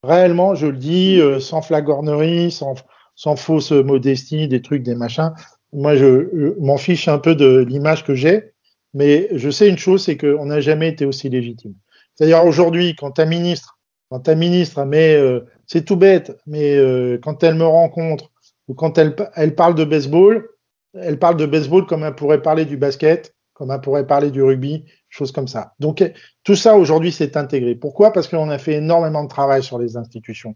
Réellement, 0.03 0.55
je 0.55 0.67
le 0.67 0.77
dis, 0.77 1.19
euh, 1.19 1.39
sans 1.39 1.61
flagornerie, 1.61 2.51
sans, 2.51 2.75
sans 3.15 3.35
fausse 3.35 3.71
modestie, 3.71 4.47
des 4.47 4.61
trucs, 4.61 4.83
des 4.83 4.95
machins. 4.95 5.31
Moi, 5.71 5.95
je, 5.95 6.59
m'en 6.59 6.77
fiche 6.77 7.07
un 7.07 7.17
peu 7.17 7.35
de 7.35 7.59
l'image 7.67 8.03
que 8.03 8.15
j'ai, 8.15 8.53
mais 8.93 9.29
je 9.31 9.49
sais 9.49 9.69
une 9.69 9.77
chose, 9.77 10.03
c'est 10.03 10.17
qu'on 10.17 10.45
n'a 10.45 10.59
jamais 10.59 10.89
été 10.89 11.05
aussi 11.05 11.29
légitime. 11.29 11.73
C'est-à-dire 12.15 12.45
aujourd'hui, 12.45 12.95
quand 12.95 13.11
ta 13.11 13.25
ministre, 13.25 13.79
quand 14.09 14.19
ta 14.19 14.35
ministre, 14.35 14.83
mais 14.85 15.15
euh, 15.15 15.41
c'est 15.65 15.85
tout 15.85 15.95
bête, 15.95 16.37
mais 16.45 16.75
euh, 16.75 17.17
quand 17.21 17.43
elle 17.43 17.55
me 17.55 17.65
rencontre 17.65 18.31
quand 18.75 18.97
elle, 18.97 19.55
parle 19.55 19.75
de 19.75 19.83
baseball, 19.83 20.49
elle 20.93 21.19
parle 21.19 21.37
de 21.37 21.45
baseball 21.45 21.85
comme 21.85 22.03
elle 22.03 22.15
pourrait 22.15 22.41
parler 22.41 22.65
du 22.65 22.77
basket, 22.77 23.35
comme 23.53 23.71
elle 23.71 23.81
pourrait 23.81 24.07
parler 24.07 24.31
du 24.31 24.41
rugby, 24.41 24.85
choses 25.09 25.31
comme 25.31 25.47
ça. 25.47 25.73
Donc 25.79 26.03
tout 26.43 26.55
ça 26.55 26.77
aujourd'hui 26.77 27.11
c'est 27.11 27.37
intégré. 27.37 27.75
Pourquoi? 27.75 28.11
Parce 28.13 28.27
qu'on 28.27 28.49
a 28.49 28.57
fait 28.57 28.75
énormément 28.75 29.23
de 29.23 29.29
travail 29.29 29.63
sur 29.63 29.77
les 29.77 29.97
institutions. 29.97 30.55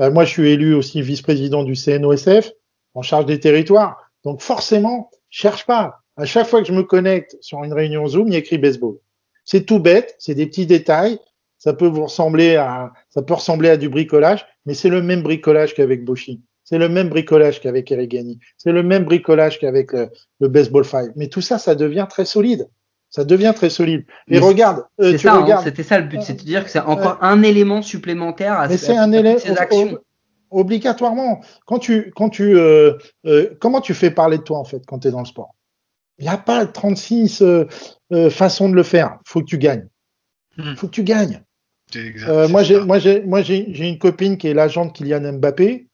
Euh, 0.00 0.10
moi 0.10 0.24
je 0.24 0.30
suis 0.30 0.50
élu 0.50 0.74
aussi 0.74 1.02
vice-président 1.02 1.64
du 1.64 1.74
CNOSF 1.74 2.52
en 2.94 3.02
charge 3.02 3.26
des 3.26 3.40
territoires. 3.40 3.98
Donc 4.24 4.40
forcément, 4.40 5.10
cherche 5.30 5.66
pas. 5.66 6.00
À 6.16 6.24
chaque 6.24 6.46
fois 6.46 6.60
que 6.60 6.68
je 6.68 6.72
me 6.72 6.82
connecte 6.82 7.36
sur 7.40 7.62
une 7.64 7.72
réunion 7.72 8.06
Zoom, 8.06 8.28
il 8.28 8.34
y 8.34 8.36
écrit 8.36 8.58
baseball. 8.58 8.96
C'est 9.44 9.64
tout 9.64 9.78
bête, 9.78 10.14
c'est 10.18 10.34
des 10.34 10.46
petits 10.46 10.66
détails. 10.66 11.18
Ça 11.58 11.72
peut 11.72 11.86
vous 11.86 12.04
ressembler 12.04 12.56
à, 12.56 12.92
ça 13.08 13.22
peut 13.22 13.34
ressembler 13.34 13.68
à 13.68 13.76
du 13.76 13.88
bricolage, 13.88 14.46
mais 14.64 14.74
c'est 14.74 14.88
le 14.88 15.02
même 15.02 15.22
bricolage 15.22 15.74
qu'avec 15.74 16.04
Boshi. 16.04 16.42
C'est 16.68 16.76
le 16.76 16.90
même 16.90 17.08
bricolage 17.08 17.62
qu'avec 17.62 17.90
Erigani. 17.90 18.40
C'est 18.58 18.72
le 18.72 18.82
même 18.82 19.04
bricolage 19.04 19.58
qu'avec 19.58 19.92
le, 19.92 20.10
le 20.38 20.48
baseball 20.48 20.84
five. 20.84 21.12
Mais 21.16 21.28
tout 21.28 21.40
ça, 21.40 21.56
ça 21.56 21.74
devient 21.74 22.06
très 22.10 22.26
solide. 22.26 22.68
Ça 23.08 23.24
devient 23.24 23.54
très 23.56 23.70
solide. 23.70 24.04
Et 24.28 24.38
regarde, 24.38 24.84
euh, 25.00 25.12
tu 25.12 25.20
ça, 25.20 25.36
hein, 25.36 25.60
c'était 25.64 25.82
ça 25.82 25.98
le 25.98 26.06
but, 26.06 26.20
c'est 26.20 26.34
de 26.34 26.42
dire 26.42 26.64
que 26.64 26.70
c'est 26.70 26.80
encore 26.80 27.16
un 27.22 27.42
élément 27.42 27.80
supplémentaire 27.80 28.52
à, 28.52 28.68
Mais 28.68 28.76
c'est 28.76 28.98
un 28.98 29.12
élément 29.12 29.38
obligatoirement. 30.50 31.40
Quand 31.64 31.78
tu, 31.78 32.12
quand 32.14 32.28
tu, 32.28 32.54
euh, 32.58 32.98
euh, 33.24 33.56
comment 33.60 33.80
tu 33.80 33.94
fais 33.94 34.10
parler 34.10 34.36
de 34.36 34.42
toi 34.42 34.58
en 34.58 34.64
fait 34.64 34.84
quand 34.86 34.98
tu 34.98 35.08
es 35.08 35.10
dans 35.10 35.20
le 35.20 35.26
sport? 35.26 35.54
Il 36.18 36.24
n'y 36.24 36.30
a 36.30 36.36
pas 36.36 36.66
36 36.66 37.40
euh, 37.40 37.64
euh, 38.12 38.28
façons 38.28 38.68
de 38.68 38.74
le 38.74 38.82
faire. 38.82 39.18
Faut 39.24 39.40
que 39.40 39.46
tu 39.46 39.56
gagnes. 39.56 39.86
Il 40.58 40.64
hmm. 40.64 40.76
Faut 40.76 40.88
que 40.88 40.92
tu 40.92 41.04
gagnes. 41.04 41.42
Exact, 41.94 42.50
moi, 42.50 42.62
j'ai, 42.62 42.80
moi, 42.80 42.98
j'ai, 42.98 43.22
moi, 43.22 43.40
j'ai 43.40 43.88
une 43.88 43.98
copine 43.98 44.36
qui 44.36 44.48
est 44.48 44.54
l'agent 44.54 44.84
de 44.84 44.92
Kylian 44.92 45.32
Mbappé, 45.32 45.87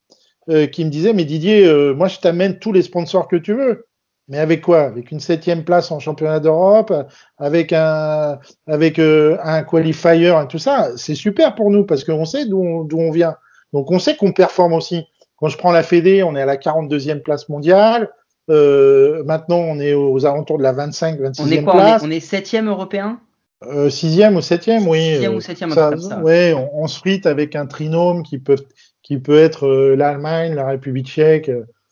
qui 0.47 0.85
me 0.85 0.91
disait, 0.91 1.13
mais 1.13 1.25
Didier, 1.25 1.93
moi, 1.95 2.09
je 2.09 2.19
t'amène 2.19 2.59
tous 2.59 2.73
les 2.73 2.83
sponsors 2.83 3.29
que 3.29 3.37
tu 3.37 3.55
veux. 3.55 3.87
Mais 4.29 4.39
avec 4.39 4.63
quoi? 4.63 4.83
Avec 4.83 5.11
une 5.11 5.21
septième 5.21 5.65
place 5.65 5.91
en 5.91 5.99
championnat 5.99 6.41
d'Europe, 6.41 6.93
avec 7.37 7.73
un 7.73 8.39
avec 8.67 8.99
euh, 8.99 9.37
un 9.43 9.63
qualifier 9.63 10.29
et 10.29 10.49
tout 10.49 10.59
ça, 10.59 10.91
c'est 10.97 11.15
super 11.15 11.55
pour 11.55 11.71
nous 11.71 11.85
parce 11.85 12.05
qu'on 12.05 12.25
sait 12.25 12.47
d'où 12.47 12.63
on, 12.63 12.89
on 12.97 13.11
vient. 13.11 13.37
Donc 13.75 13.91
on 13.91 13.99
sait 13.99 14.17
qu'on 14.17 14.33
performe 14.33 14.73
aussi. 14.73 15.05
Quand 15.37 15.49
je 15.49 15.59
prends 15.59 15.73
la 15.73 15.83
Fédé, 15.83 16.23
on 16.23 16.35
est 16.37 16.43
à 16.43 16.47
la 16.47 16.57
42e 16.57 17.21
place 17.21 17.49
mondiale. 17.51 18.11
Euh, 18.51 19.23
maintenant, 19.25 19.59
on 19.59 19.79
est 19.79 19.95
aux 19.95 20.25
alentours 20.25 20.59
de 20.59 20.63
la 20.63 20.73
25, 20.73 21.19
26e 21.19 21.43
on 21.43 21.51
est 21.51 21.63
quoi, 21.63 21.73
place. 21.75 22.03
On 22.05 22.11
est, 22.11 22.21
septième 22.21 22.69
européen? 22.69 23.21
Euh, 23.65 23.91
Sixième 23.91 24.37
ou 24.37 24.43
septième, 24.43 24.87
oui. 24.87 25.15
Sixième 25.15 25.35
ou 25.35 25.41
septième, 25.41 25.71
ça, 25.71 25.91
comme 25.91 26.01
ça. 26.01 26.21
Ouais, 26.21 26.55
on, 26.55 26.83
on, 26.83 26.87
se 26.87 26.99
frite 26.99 27.27
avec 27.27 27.57
un 27.57 27.67
trinôme 27.67 28.23
qui 28.23 28.39
peut 28.39 28.57
qui 29.05 29.19
peut 29.19 29.39
être 29.39 29.67
euh, 29.69 29.95
l'Allemagne, 29.95 30.55
la 30.55 30.67
République 30.67 31.07
tchèque. 31.07 31.47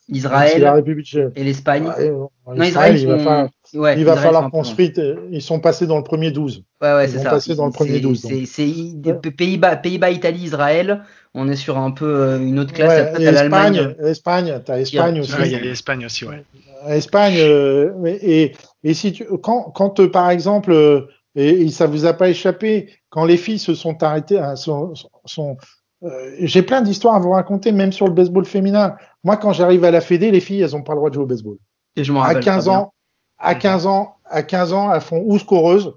La 0.09 0.17
Israël 0.17 0.69
République 0.69 1.07
tchèque- 1.07 1.31
et 1.37 1.45
l'Espagne. 1.45 1.89
Euh, 1.99 2.11
non, 2.47 2.65
Israël, 2.65 2.97
Israël, 2.97 2.99
il 2.99 3.07
va 3.07 3.19
sont- 3.19 3.25
falloir, 3.25 3.49
ouais, 3.75 3.99
il 3.99 4.05
va 4.05 4.17
sont 4.43 4.51
construire. 4.51 4.91
euh, 4.99 5.17
Ils 5.31 5.41
sont 5.41 5.61
passés 5.61 5.87
dans 5.87 5.97
le 5.97 6.03
premier 6.03 6.33
12. 6.33 6.65
Ouais, 6.83 6.93
ouais, 6.95 7.05
Ils 7.07 7.11
c'est 7.13 7.17
vont 7.19 7.23
ça. 7.23 7.31
passer 7.31 7.55
dans 7.55 7.67
le 7.67 7.73
premier 7.73 7.95
C'est- 7.95 8.01
12, 8.01 8.23
donc. 8.23 8.33
C'est 8.47 9.31
Pays-Bas, 9.37 9.77
Pays-Bas, 9.77 10.11
Italie, 10.11 10.41
Israël. 10.43 11.03
On 11.35 11.49
est 11.49 11.57
sur 11.57 11.79
un 11.79 11.93
peu 11.93 12.05
euh, 12.05 12.39
une 12.41 12.59
autre 12.59 12.73
classe. 12.75 13.17
Ouais, 13.17 13.31
l'Allemagne. 13.33 13.77
Espagne, 13.77 14.07
Espagne, 14.51 14.61
t'as 14.65 14.79
Espagne 14.81 15.21
aussi. 15.21 15.33
Il 15.45 15.53
y 15.53 15.55
a 15.55 15.61
l'Espagne 15.61 16.05
aussi, 16.05 16.25
ouais. 16.27 16.43
Espagne, 16.89 17.37
euh, 17.39 17.93
et, 18.05 18.53
et 18.83 18.93
si 18.95 19.13
tu, 19.13 19.25
quand, 19.43 19.71
quand 19.75 20.01
euh, 20.01 20.11
par 20.11 20.29
exemple, 20.31 20.73
euh, 20.73 21.03
et, 21.37 21.49
et 21.63 21.69
ça 21.71 21.87
vous 21.87 22.05
a 22.07 22.13
pas 22.13 22.29
échappé, 22.29 22.91
quand 23.09 23.25
les 23.25 23.37
filles 23.37 23.61
se 23.61 23.73
sont 23.75 24.03
arrêtées, 24.03 24.39
hein, 24.41 24.57
sont, 24.57 24.93
sont, 25.25 25.57
euh, 26.05 26.31
j'ai 26.41 26.63
plein 26.63 26.83
d'histoires 26.83 27.15
à 27.15 27.19
vous 27.19 27.31
raconter, 27.31 27.73
même 27.73 27.93
sur 27.93 28.07
le 28.07 28.13
baseball 28.13 28.45
féminin. 28.45 28.97
Moi, 29.25 29.37
quand 29.37 29.53
j'arrive 29.53 29.85
à 29.85 29.91
la 29.91 30.01
Fédé, 30.01 30.31
les 30.31 30.41
filles, 30.41 30.63
elles 30.63 30.75
ont 30.77 30.83
pas 30.83 30.93
le 30.93 30.99
droit 30.99 31.11
de 31.11 31.15
jouer 31.15 31.25
au 31.25 31.27
baseball. 31.29 31.57
Et 31.97 32.05
je 32.05 32.13
m'en 32.13 32.23
À 32.23 32.29
rappelle 32.29 32.45
15 32.45 32.65
très 32.65 32.71
bien. 32.73 32.81
ans, 32.81 32.93
à 33.39 33.55
15 33.55 33.87
ans, 33.87 34.17
à 34.25 34.43
15 34.43 34.73
ans, 34.73 34.93
elles 34.93 35.01
font 35.01 35.23
ou 35.25 35.39
scoreuse 35.39 35.93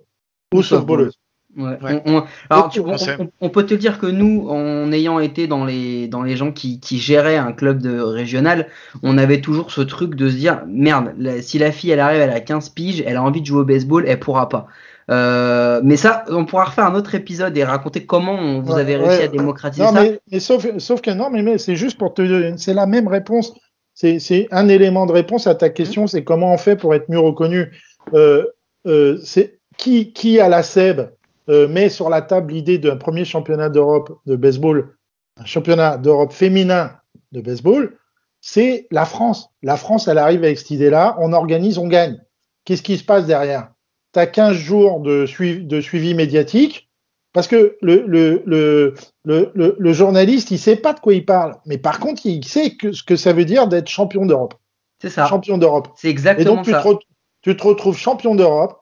ou 0.53 0.57
Ou 0.59 0.63
softballeuse. 0.63 1.13
Ouais. 1.57 1.77
Ouais. 1.81 2.03
On, 2.05 2.17
on- 2.17 2.23
alors, 2.49 2.69
tu- 2.69 2.81
on 2.81 2.89
on, 2.89 2.97
sait. 2.97 3.15
on- 3.17 3.29
on 3.39 3.49
peut 3.49 3.65
te 3.65 3.73
dire 3.73 3.97
que 3.97 4.07
nous, 4.07 4.45
en 4.49 4.91
ayant 4.91 5.19
été 5.19 5.47
dans 5.47 5.63
les, 5.63 6.09
dans 6.09 6.21
les 6.21 6.35
gens 6.35 6.51
qui, 6.51 6.81
qui 6.81 6.97
géraient 6.99 7.37
un 7.37 7.53
club 7.53 7.81
de 7.81 7.97
régional, 7.97 8.67
on 9.03 9.17
avait 9.17 9.39
toujours 9.39 9.71
ce 9.71 9.79
truc 9.79 10.15
de 10.15 10.29
se 10.29 10.35
dire 10.35 10.63
merde, 10.67 11.13
la- 11.17 11.41
si 11.41 11.57
la 11.57 11.71
fille 11.71 11.91
elle 11.91 12.01
arrive, 12.01 12.19
elle 12.19 12.29
a 12.31 12.41
15 12.41 12.67
piges, 12.69 13.01
elle 13.07 13.15
a 13.15 13.23
envie 13.23 13.39
de 13.39 13.45
jouer 13.45 13.61
au 13.61 13.65
baseball, 13.65 14.03
elle 14.05 14.19
pourra 14.19 14.49
pas. 14.49 14.67
Euh, 15.11 15.81
mais 15.83 15.97
ça, 15.97 16.23
on 16.29 16.45
pourra 16.45 16.65
refaire 16.65 16.85
un 16.85 16.95
autre 16.95 17.13
épisode 17.13 17.55
et 17.57 17.63
raconter 17.63 18.05
comment 18.05 18.33
on- 18.33 18.61
vous 18.61 18.73
Ouais, 18.73 18.81
avez 18.81 18.95
réussi 18.95 19.19
ouais. 19.19 19.23
à 19.25 19.27
démocratiser 19.27 19.83
Non, 19.83 19.93
ça. 19.93 20.01
mais, 20.01 20.19
mais 20.31 20.39
sauf, 20.39 20.65
sauf 20.79 21.01
que 21.01 21.11
non, 21.11 21.29
mais, 21.29 21.43
mais 21.43 21.57
c'est 21.59 21.75
juste 21.75 21.97
pour 21.97 22.13
te, 22.13 22.53
c'est 22.57 22.73
la 22.73 22.85
même 22.87 23.07
réponse. 23.07 23.53
C'est, 23.93 24.47
un 24.51 24.67
élément 24.67 25.05
de 25.05 25.11
réponse 25.13 25.47
à 25.47 25.55
ta 25.55 25.69
question. 25.69 26.07
C'est 26.07 26.23
comment 26.23 26.53
on 26.53 26.57
fait 26.57 26.75
pour 26.75 26.93
être 26.95 27.07
mieux 27.09 27.19
reconnu. 27.19 27.71
Euh, 28.13 28.45
euh, 28.87 29.19
c'est 29.23 29.59
qui, 29.77 30.11
qui 30.11 30.39
à 30.39 30.49
la 30.49 30.63
SEB 30.63 31.09
met 31.47 31.89
sur 31.89 32.09
la 32.09 32.21
table 32.21 32.51
l'idée 32.53 32.77
d'un 32.79 32.97
premier 32.97 33.23
championnat 33.23 33.69
d'Europe 33.69 34.19
de 34.25 34.35
baseball, 34.35 34.95
un 35.39 35.45
championnat 35.45 35.97
d'Europe 35.97 36.33
féminin 36.33 36.91
de 37.31 37.41
baseball? 37.41 37.95
C'est 38.41 38.87
la 38.91 39.05
France. 39.05 39.49
La 39.63 39.77
France, 39.77 40.07
elle 40.07 40.17
arrive 40.17 40.43
avec 40.43 40.57
cette 40.59 40.71
idée-là. 40.71 41.15
On 41.19 41.31
organise, 41.33 41.77
on 41.77 41.87
gagne. 41.87 42.19
Qu'est-ce 42.65 42.81
qui 42.83 42.97
se 42.97 43.03
passe 43.03 43.25
derrière? 43.25 43.69
Tu 44.15 44.19
as 44.19 44.27
15 44.27 44.55
jours 44.55 45.01
de 45.01 45.25
suivi, 45.25 45.61
de 45.65 45.81
suivi 45.81 46.13
médiatique. 46.13 46.89
Parce 47.33 47.49
que 47.49 47.75
le, 47.81 48.05
le, 48.07 48.43
le, 48.45 48.93
le, 49.25 49.51
le, 49.53 49.75
le 49.77 49.93
journaliste, 49.93 50.51
il 50.51 50.57
sait 50.57 50.77
pas 50.77 50.93
de 50.93 51.01
quoi 51.01 51.13
il 51.13 51.25
parle. 51.25 51.55
Mais 51.65 51.77
par 51.77 51.99
contre, 51.99 52.25
il 52.25 52.45
sait 52.45 52.71
que, 52.77 52.93
ce 52.93 53.03
que 53.03 53.17
ça 53.17 53.33
veut 53.33 53.43
dire 53.43 53.67
d'être 53.67 53.89
champion 53.89 54.25
d'Europe. 54.25 54.53
C'est 55.01 55.09
ça. 55.09 55.25
Champion 55.27 55.57
d'Europe. 55.57 55.89
C'est 55.97 56.07
Et 56.07 56.11
exactement 56.11 56.55
donc, 56.55 56.63
tu 56.63 56.71
te, 56.71 56.77
ça. 56.77 56.81
re- 56.83 56.99
tu 57.41 57.57
te 57.57 57.63
retrouves 57.67 57.97
champion 57.97 58.35
d'Europe. 58.35 58.79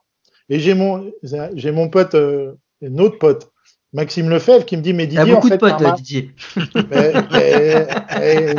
Et 0.50 0.60
j'ai 0.60 0.76
mon, 0.76 1.12
j'ai 1.56 1.72
mon 1.72 1.90
pote, 1.90 2.14
euh, 2.14 2.54
un 2.86 2.96
autre 3.00 3.18
pote, 3.18 3.50
Maxime 3.92 4.30
Lefebvre, 4.30 4.66
qui 4.66 4.78
me 4.78 4.84
dit, 4.84 4.94
mais 4.94 5.08
Didier, 5.08 5.34
en 5.34 5.42
fait, 5.42 5.56
de 5.56 5.56
potes, 5.58 5.70
Parma- 5.72 5.94
Didier. 5.96 6.30
mais- 6.92 7.14
mais- 7.32 7.88
mais- 8.20 8.56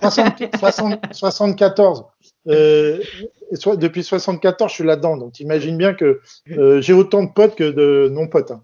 60 0.00 0.56
60 0.58 0.98
74. 1.12 2.04
Euh, 2.48 3.00
depuis 3.76 4.02
74, 4.02 4.70
je 4.70 4.74
suis 4.76 4.84
là-dedans. 4.84 5.16
Donc, 5.16 5.32
t'imagines 5.32 5.76
bien 5.76 5.94
que 5.94 6.20
euh, 6.52 6.80
j'ai 6.80 6.92
autant 6.92 7.22
de 7.22 7.30
potes 7.32 7.54
que 7.56 7.70
de 7.70 8.08
non-potes. 8.10 8.50
Hein. 8.52 8.62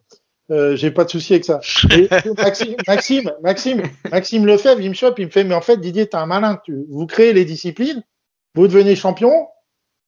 Euh, 0.50 0.76
j'ai 0.76 0.90
pas 0.92 1.04
de 1.04 1.10
souci 1.10 1.34
avec 1.34 1.44
ça. 1.44 1.60
Et 1.94 2.08
Maxime, 2.36 2.76
Maxime, 2.86 3.32
Maxime, 3.42 3.82
Maxime 4.10 4.46
Lefebvre, 4.46 4.80
il 4.80 4.88
me 4.90 4.94
chope, 4.94 5.18
il 5.18 5.26
me 5.26 5.30
fait, 5.30 5.44
mais 5.44 5.54
en 5.54 5.60
fait, 5.60 5.76
Didier, 5.78 6.06
t'es 6.06 6.16
un 6.16 6.26
malin. 6.26 6.60
Tu, 6.64 6.86
vous 6.88 7.06
créez 7.06 7.32
les 7.32 7.44
disciplines, 7.44 8.02
vous 8.54 8.68
devenez 8.68 8.94
champion. 8.96 9.48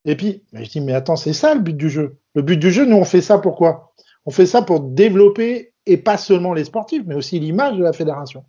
Et 0.04 0.14
puis, 0.16 0.44
mais 0.52 0.64
je 0.64 0.70
dis, 0.70 0.80
mais 0.80 0.94
attends, 0.94 1.16
c'est 1.16 1.32
ça 1.32 1.54
le 1.54 1.60
but 1.60 1.76
du 1.76 1.90
jeu. 1.90 2.18
Le 2.34 2.42
but 2.42 2.56
du 2.56 2.70
jeu, 2.70 2.84
nous, 2.86 2.96
on 2.96 3.04
fait 3.04 3.20
ça 3.20 3.38
pourquoi 3.38 3.92
On 4.26 4.30
fait 4.30 4.46
ça 4.46 4.62
pour 4.62 4.80
développer, 4.80 5.72
et 5.86 5.96
pas 5.96 6.16
seulement 6.16 6.54
les 6.54 6.64
sportifs, 6.64 7.02
mais 7.06 7.14
aussi 7.16 7.40
l'image 7.40 7.76
de 7.76 7.82
la 7.82 7.92
fédération. 7.92 8.44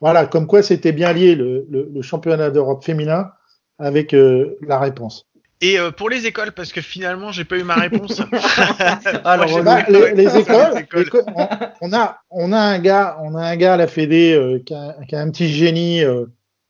Voilà, 0.00 0.24
comme 0.26 0.46
quoi 0.46 0.62
c'était 0.62 0.92
bien 0.92 1.12
lié 1.12 1.34
le, 1.34 1.66
le- 1.68 1.90
le 1.92 2.02
championnat 2.02 2.50
d'Europe 2.50 2.82
féminin 2.82 3.30
avec 3.80 4.14
euh, 4.14 4.56
la 4.66 4.78
réponse. 4.78 5.26
Et 5.62 5.78
euh, 5.78 5.90
pour 5.90 6.08
les 6.08 6.26
écoles, 6.26 6.52
parce 6.52 6.72
que 6.72 6.80
finalement, 6.80 7.32
j'ai 7.32 7.44
pas 7.44 7.58
eu 7.58 7.64
ma 7.64 7.74
réponse. 7.74 8.20
Alors, 9.24 9.50
Moi, 9.50 9.62
Bah, 9.62 9.84
les, 9.88 9.98
écoles, 9.98 10.14
les 10.16 10.36
écoles. 10.38 11.02
l'éco- 11.04 11.22
on, 11.36 11.46
on 11.82 11.92
a, 11.92 12.18
on 12.30 12.52
a 12.52 12.58
un 12.58 12.78
gars, 12.78 13.18
on 13.22 13.34
a 13.34 13.42
un 13.42 13.56
gars 13.56 13.74
à 13.74 13.76
la 13.76 13.86
Fédé 13.86 14.32
euh, 14.32 14.58
qui, 14.64 14.74
a, 14.74 14.96
qui 15.08 15.14
a 15.14 15.20
un 15.20 15.30
petit 15.30 15.48
génie 15.48 16.02
euh, 16.02 16.24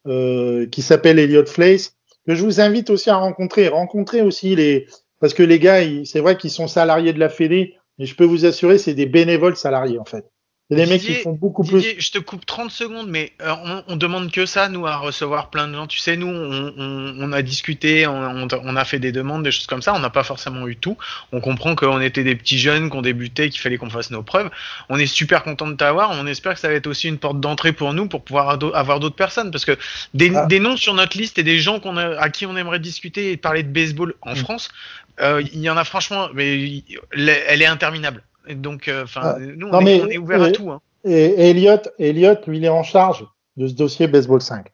euh, 0.09 0.67
qui 0.67 0.83
s'appelle 0.83 1.19
Elliot 1.19 1.47
Flace, 1.47 1.95
que 2.27 2.35
je 2.35 2.43
vous 2.43 2.61
invite 2.61 2.91
aussi 2.91 3.11
à 3.11 3.17
rencontrer. 3.17 3.69
Rencontrer 3.69 4.23
aussi 4.23 4.57
les, 4.57 4.87
parce 5.21 5.35
que 5.35 5.43
les 5.45 5.59
gars, 5.61 5.81
c'est 6.05 6.21
vrai 6.21 6.37
qu'ils 6.37 6.51
sont 6.51 6.67
salariés 6.69 7.13
de 7.13 7.21
la 7.21 7.29
Fédé, 7.29 7.75
mais 7.99 8.07
je 8.07 8.17
peux 8.17 8.25
vous 8.25 8.45
assurer, 8.45 8.79
c'est 8.79 8.95
des 8.95 9.07
bénévoles 9.07 9.57
salariés 9.57 9.99
en 9.99 10.05
fait. 10.05 10.25
C'est 10.71 10.77
des 10.77 10.87
mecs 10.87 11.01
qui 11.01 11.09
Didier- 11.09 11.23
font 11.23 11.33
beaucoup 11.33 11.65
plus. 11.65 11.79
Didier, 11.81 11.97
je 11.99 12.11
te 12.13 12.19
coupe 12.19 12.47
30 12.47 12.71
secondes, 12.71 13.09
mais 13.09 13.33
euh, 13.43 13.53
on, 13.65 13.83
on 13.89 13.97
demande 13.97 14.31
que 14.31 14.47
ça, 14.47 14.69
nous, 14.69 14.87
à 14.87 14.97
recevoir 14.99 15.51
plein 15.51 15.67
de 15.67 15.75
gens. 15.75 15.87
Tu 15.89 15.99
sais, 15.99 16.17
nous, 16.17 16.29
on, 16.29 16.73
on- 16.77 17.15
on 17.21 17.33
a 17.33 17.43
discuté, 17.43 18.07
on, 18.07 18.77
a 18.77 18.85
fait 18.85 19.01
des 19.01 19.11
demandes, 19.11 19.43
des 19.43 19.51
choses 19.51 19.67
comme 19.67 19.83
ça. 19.83 19.93
On 19.95 19.99
n'a 19.99 20.11
pas 20.11 20.23
forcément 20.23 20.69
eu 20.69 20.77
tout. 20.77 20.97
On 21.33 21.41
comprend 21.41 21.75
qu'on 21.75 22.01
était 22.01 22.23
des 22.23 22.37
petits 22.37 22.59
jeunes, 22.59 22.89
qu'on 22.89 23.03
débutait, 23.03 23.51
qu'il 23.51 23.61
fallait 23.61 23.79
qu'on 23.79 23.91
fasse 23.91 24.11
nos 24.13 24.23
preuves. 24.23 24.49
On 24.89 24.97
est 24.99 25.07
super 25.07 25.43
content 25.43 25.67
de 25.67 25.75
t'avoir. 25.75 26.11
On 26.13 26.27
espère 26.27 26.55
que 26.55 26.61
ça 26.61 26.69
va 26.69 26.75
être 26.75 26.87
aussi 26.87 27.09
une 27.09 27.19
porte 27.19 27.41
d'entrée 27.41 27.73
pour 27.73 27.93
nous, 27.93 28.07
pour 28.07 28.23
pouvoir 28.23 28.51
avoir 28.75 29.01
d'autres 29.01 29.17
personnes. 29.17 29.51
Parce 29.51 29.65
que 29.65 29.77
des, 30.15 30.31
Ah. 30.37 30.47
des 30.47 30.61
noms 30.61 30.77
sur 30.77 30.95
notre 30.95 31.19
liste 31.19 31.39
et 31.39 31.43
des 31.43 31.59
gens 31.59 31.81
qu'on 31.81 31.97
a, 31.97 32.17
à 32.21 32.31
qui 32.31 32.47
on 32.47 32.57
aimerait 32.57 32.79
discuter 32.79 33.33
et 33.33 33.37
parler 33.37 33.65
de 33.65 33.69
baseball 33.73 34.15
en 34.23 34.33
Mm. 34.35 34.37
France, 34.37 34.69
euh, 35.21 35.43
il 35.53 35.61
y 35.61 35.69
en 35.69 35.77
a 35.77 35.83
franchement, 35.85 36.29
mais 36.33 36.83
elle 37.17 37.61
est 37.61 37.67
interminable. 37.67 38.23
Et 38.47 38.55
donc, 38.55 38.89
euh, 38.89 39.05
enfin, 39.05 39.21
Ah. 39.25 39.39
nous, 39.39 39.67
on, 39.69 39.71
Non, 39.73 39.81
est, 39.81 39.85
mais, 39.85 40.03
on 40.03 40.09
est 40.09 40.19
ouvert 40.19 40.43
à 40.43 40.51
tout. 40.51 40.71
Hein. 40.71 40.81
Et 41.05 41.49
Elliot, 41.51 41.79
Elliot, 41.99 42.35
lui, 42.47 42.59
il 42.59 42.65
est 42.65 42.69
en 42.69 42.83
charge 42.83 43.27
de 43.57 43.67
ce 43.69 43.75
dossier 43.75 44.07
Baseball 44.09 44.41
5. 44.43 44.67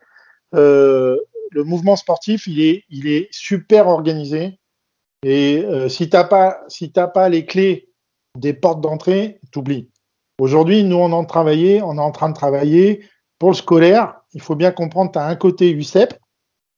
Euh, 0.55 1.19
le 1.51 1.65
mouvement 1.65 1.97
sportif, 1.97 2.47
il 2.47 2.61
est, 2.61 2.85
il 2.91 3.09
est 3.09 3.29
super 3.31 3.89
organisé. 3.89 4.59
Et 5.25 5.65
euh, 5.65 5.89
si 5.89 6.09
t'as 6.11 6.25
pas, 6.25 6.61
si 6.69 6.93
t'as 6.93 7.07
pas 7.09 7.29
les 7.29 7.47
clés 7.47 7.89
des 8.39 8.53
portes 8.53 8.81
d'entrée, 8.81 9.41
t'oublies. 9.51 9.91
Aujourd'hui, 10.39 10.85
nous, 10.85 10.97
on 10.97 11.11
est 11.11 11.15
en 11.15 11.25
travailler, 11.25 11.83
on 11.83 11.97
est 11.97 12.01
en 12.01 12.13
train 12.13 12.29
de 12.29 12.35
travailler 12.35 13.07
pour 13.39 13.51
le 13.51 13.55
scolaire. 13.57 14.21
Il 14.35 14.43
faut 14.43 14.55
bien 14.55 14.71
comprendre, 14.73 15.11
tu 15.13 15.19
as 15.19 15.25
un 15.27 15.37
côté 15.37 15.71
UCEP, 15.71 16.15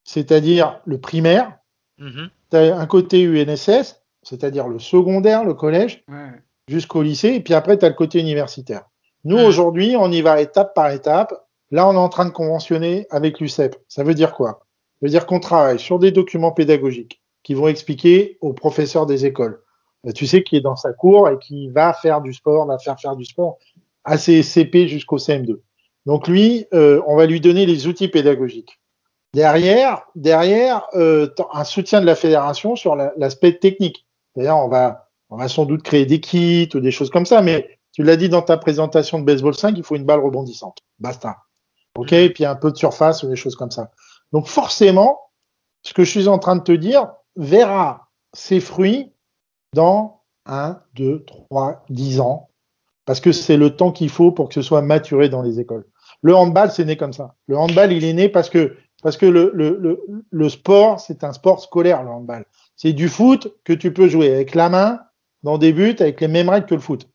c'est-à-dire 0.03 0.79
le 0.85 0.99
primaire, 0.99 1.57
Mhm. 1.97 2.29
tu 2.51 2.57
as 2.57 2.77
un 2.77 2.85
côté 2.85 3.21
UNSS, 3.23 4.01
c'est-à-dire 4.23 4.67
le 4.69 4.79
secondaire, 4.79 5.43
le 5.43 5.53
collège, 5.53 6.03
jusqu'au 6.69 7.01
lycée, 7.01 7.29
et 7.35 7.39
puis 7.41 7.53
après, 7.53 7.77
tu 7.77 7.85
as 7.85 7.89
le 7.89 7.95
côté 7.95 8.19
universitaire. 8.19 8.83
Nous, 9.25 9.37
Mhm. 9.37 9.45
aujourd'hui, 9.45 9.95
on 9.97 10.11
y 10.11 10.21
va 10.21 10.39
étape 10.39 10.73
par 10.73 10.91
étape. 10.91 11.33
Là, 11.71 11.87
on 11.87 11.93
est 11.93 11.97
en 11.97 12.09
train 12.09 12.25
de 12.25 12.29
conventionner 12.31 13.05
avec 13.09 13.39
l'UCEP. 13.39 13.75
Ça 13.87 14.03
veut 14.03 14.13
dire 14.13 14.33
quoi? 14.33 14.49
Ça 15.01 15.05
veut 15.05 15.09
dire 15.09 15.25
qu'on 15.25 15.39
travaille 15.39 15.79
sur 15.79 15.99
des 15.99 16.11
documents 16.11 16.51
pédagogiques 16.51 17.21
qui 17.43 17.53
vont 17.53 17.67
expliquer 17.67 18.37
aux 18.41 18.53
professeurs 18.53 19.05
des 19.05 19.25
écoles. 19.25 19.61
Euh, 20.07 20.11
Tu 20.11 20.25
sais, 20.27 20.43
qui 20.43 20.55
est 20.57 20.61
dans 20.61 20.75
sa 20.75 20.93
cour 20.93 21.27
et 21.29 21.37
qui 21.39 21.69
va 21.69 21.91
faire 21.93 22.21
du 22.21 22.33
sport, 22.33 22.65
va 22.67 22.77
faire 22.79 22.99
faire 22.99 23.15
du 23.15 23.25
sport 23.25 23.57
à 24.05 24.17
ses 24.17 24.43
CP 24.43 24.87
jusqu'au 24.87 25.17
CM2. 25.17 25.61
Donc 26.05 26.27
lui, 26.27 26.65
euh, 26.73 27.01
on 27.07 27.15
va 27.17 27.25
lui 27.25 27.41
donner 27.41 27.65
les 27.65 27.87
outils 27.87 28.07
pédagogiques. 28.07 28.79
Derrière, 29.33 30.03
derrière, 30.15 30.87
euh, 30.95 31.27
un 31.53 31.63
soutien 31.63 32.01
de 32.01 32.05
la 32.05 32.15
fédération 32.15 32.75
sur 32.75 32.95
la- 32.95 33.13
l'aspect 33.17 33.53
technique. 33.59 34.07
D'ailleurs, 34.35 34.57
on 34.57 34.69
va, 34.69 35.08
on 35.29 35.37
va 35.37 35.47
sans 35.47 35.65
doute 35.65 35.83
créer 35.83 36.05
des 36.05 36.19
kits 36.19 36.69
ou 36.73 36.79
des 36.79 36.91
choses 36.91 37.09
comme 37.09 37.25
ça, 37.25 37.41
mais 37.41 37.79
tu 37.91 38.03
l'as 38.03 38.15
dit 38.15 38.29
dans 38.29 38.41
ta 38.41 38.57
présentation 38.57 39.19
de 39.19 39.25
baseball 39.25 39.55
5, 39.55 39.77
il 39.77 39.83
faut 39.83 39.95
une 39.95 40.05
balle 40.05 40.19
rebondissante. 40.19 40.79
Basta. 40.99 41.37
OK? 41.95 42.13
Et 42.13 42.29
puis 42.29 42.45
un 42.45 42.55
peu 42.55 42.71
de 42.71 42.77
surface 42.77 43.23
ou 43.23 43.27
des 43.27 43.35
choses 43.35 43.55
comme 43.55 43.71
ça. 43.71 43.91
Donc 44.31 44.47
forcément, 44.47 45.19
ce 45.83 45.93
que 45.93 46.03
je 46.03 46.09
suis 46.09 46.27
en 46.27 46.39
train 46.39 46.55
de 46.55 46.63
te 46.63 46.71
dire 46.71 47.07
verra 47.35 48.09
ses 48.33 48.59
fruits 48.59 49.11
dans 49.73 50.21
1, 50.45 50.79
2, 50.95 51.25
3, 51.25 51.83
10 51.89 52.19
ans, 52.19 52.49
parce 53.05 53.19
que 53.19 53.31
c'est 53.31 53.57
le 53.57 53.75
temps 53.75 53.91
qu'il 53.91 54.09
faut 54.09 54.31
pour 54.31 54.49
que 54.49 54.53
ce 54.53 54.61
soit 54.61 54.81
maturé 54.81 55.29
dans 55.29 55.41
les 55.41 55.59
écoles. 55.59 55.85
Le 56.21 56.35
handball, 56.35 56.71
c'est 56.71 56.85
né 56.85 56.97
comme 56.97 57.13
ça. 57.13 57.35
Le 57.47 57.57
handball, 57.57 57.91
il 57.91 58.03
est 58.03 58.13
né 58.13 58.29
parce 58.29 58.49
que, 58.49 58.75
parce 59.01 59.17
que 59.17 59.25
le, 59.25 59.51
le, 59.53 59.77
le, 59.79 60.03
le 60.29 60.49
sport, 60.49 60.99
c'est 60.99 61.23
un 61.23 61.33
sport 61.33 61.61
scolaire, 61.61 62.03
le 62.03 62.09
handball. 62.09 62.45
C'est 62.75 62.93
du 62.93 63.09
foot 63.09 63.55
que 63.63 63.73
tu 63.73 63.93
peux 63.93 64.07
jouer 64.07 64.31
avec 64.31 64.53
la 64.53 64.69
main, 64.69 64.99
dans 65.43 65.57
des 65.57 65.73
buts, 65.73 65.95
avec 65.99 66.21
les 66.21 66.27
mêmes 66.27 66.49
règles 66.49 66.67
que 66.67 66.75
le 66.75 66.81
foot. 66.81 67.09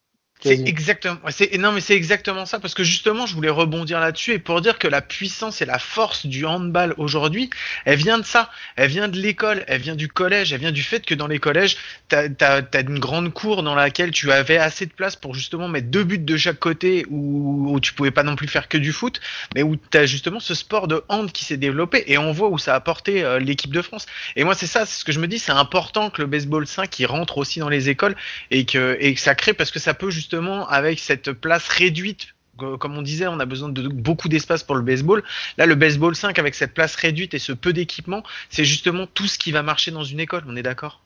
C'est 0.45 0.69
exactement, 0.69 1.19
c'est 1.31 1.57
non 1.57 1.73
mais 1.73 1.81
c'est 1.81 1.95
exactement 1.95 2.45
ça 2.45 2.61
parce 2.61 2.75
que 2.75 2.85
justement 2.85 3.25
je 3.25 3.35
voulais 3.35 3.49
rebondir 3.49 3.99
là-dessus 3.99 4.33
et 4.33 4.39
pour 4.39 4.61
dire 4.61 4.79
que 4.79 4.87
la 4.87 5.01
puissance 5.01 5.63
et 5.63 5.65
la 5.65 5.79
force 5.79 6.27
du 6.27 6.45
handball 6.45 6.95
aujourd'hui, 6.99 7.49
elle 7.87 7.99
vient 7.99 8.19
de 8.19 8.27
ça, 8.27 8.51
elle 8.77 8.91
vient 8.91 9.09
de 9.09 9.19
l'école, 9.19 9.65
elle 9.69 9.81
vient 9.81 9.95
du 9.95 10.09
collège, 10.09 10.53
elle 10.53 10.61
vient 10.61 10.73
du 10.73 10.83
fait 10.83 11.07
que 11.07 11.15
dans 11.15 11.29
les 11.29 11.39
collèges 11.39 11.79
t'as 12.09 12.29
as, 12.41 12.63
as, 12.75 12.81
une 12.81 12.99
grande 12.99 13.33
cour 13.33 13.63
dans 13.63 13.75
laquelle 13.75 14.11
tu 14.11 14.33
avais 14.33 14.59
assez 14.59 14.85
de 14.85 14.93
place 14.93 15.17
pour 15.17 15.35
justement 15.35 15.67
mettre 15.67 15.89
deux 15.89 16.05
buts 16.05 16.19
de 16.19 16.37
chaque 16.37 16.59
côté 16.59 17.07
où, 17.09 17.73
où 17.73 17.81
tu 17.81 17.95
pouvais 17.95 18.11
pas 18.11 18.23
non 18.23 18.37
plus 18.37 18.49
faire 18.49 18.69
que 18.69 18.77
du 18.77 18.93
foot, 18.93 19.23
mais 19.55 19.63
où 19.63 19.77
t'as 19.77 20.05
justement 20.05 20.41
ce 20.41 20.55
sport 20.55 20.89
de 20.89 21.03
hand 21.09 21.33
qui 21.33 21.47
s'est 21.47 21.57
développé 21.57 22.05
et 22.07 22.19
on 22.19 22.33
voit 22.33 22.51
où 22.51 22.59
ça 22.59 22.75
a 22.75 22.77
apporté 22.77 23.25
euh, 23.25 23.39
l'équipe 23.39 23.73
de 23.73 23.81
France. 23.81 24.05
Et 24.37 24.45
moi 24.45 24.55
c'est 24.55 24.67
ça, 24.67 24.85
c'est 24.85 25.01
ce 25.01 25.05
que 25.07 25.13
je 25.13 25.21
me 25.21 25.27
dis, 25.27 25.39
c'est 25.39 25.53
important 25.53 26.11
que 26.11 26.21
le 26.21 26.29
baseball 26.29 26.67
5 26.67 26.91
qui 26.91 27.07
rentre 27.07 27.39
aussi 27.39 27.61
dans 27.61 27.71
les 27.71 27.89
écoles 27.89 28.15
et 28.51 28.67
que 28.67 28.99
et 29.01 29.15
que 29.15 29.21
ça 29.21 29.35
crée 29.35 29.55
parce 29.55 29.71
que 29.71 29.79
ça 29.79 29.95
peut 29.95 30.11
justement 30.11 30.34
avec 30.69 30.99
cette 30.99 31.33
place 31.33 31.69
réduite 31.69 32.35
comme 32.57 32.97
on 32.97 33.03
disait, 33.03 33.27
on 33.27 33.41
a 33.41 33.47
besoin 33.47 33.69
de 33.69 33.89
beaucoup 33.89 34.29
d'espace 34.29 34.63
pour 34.63 34.77
le 34.77 34.83
baseball. 34.83 35.23
Là, 35.59 35.67
le 35.67 35.75
baseball 35.75 36.15
5 36.15 36.39
avec 36.39 36.55
cette 36.55 36.75
place 36.75 36.95
réduite 36.95 37.35
et 37.35 37.39
ce 37.39 37.53
peu 37.53 37.73
d'équipement, 37.73 38.23
c'est 38.51 38.65
justement 38.65 39.07
tout 39.07 39.27
ce 39.27 39.39
qui 39.39 39.53
va 39.53 39.63
marcher 39.63 39.91
dans 39.91 40.05
une 40.05 40.21
école. 40.21 40.45
On 40.49 40.57
est 40.57 40.63
d'accord? 40.63 41.01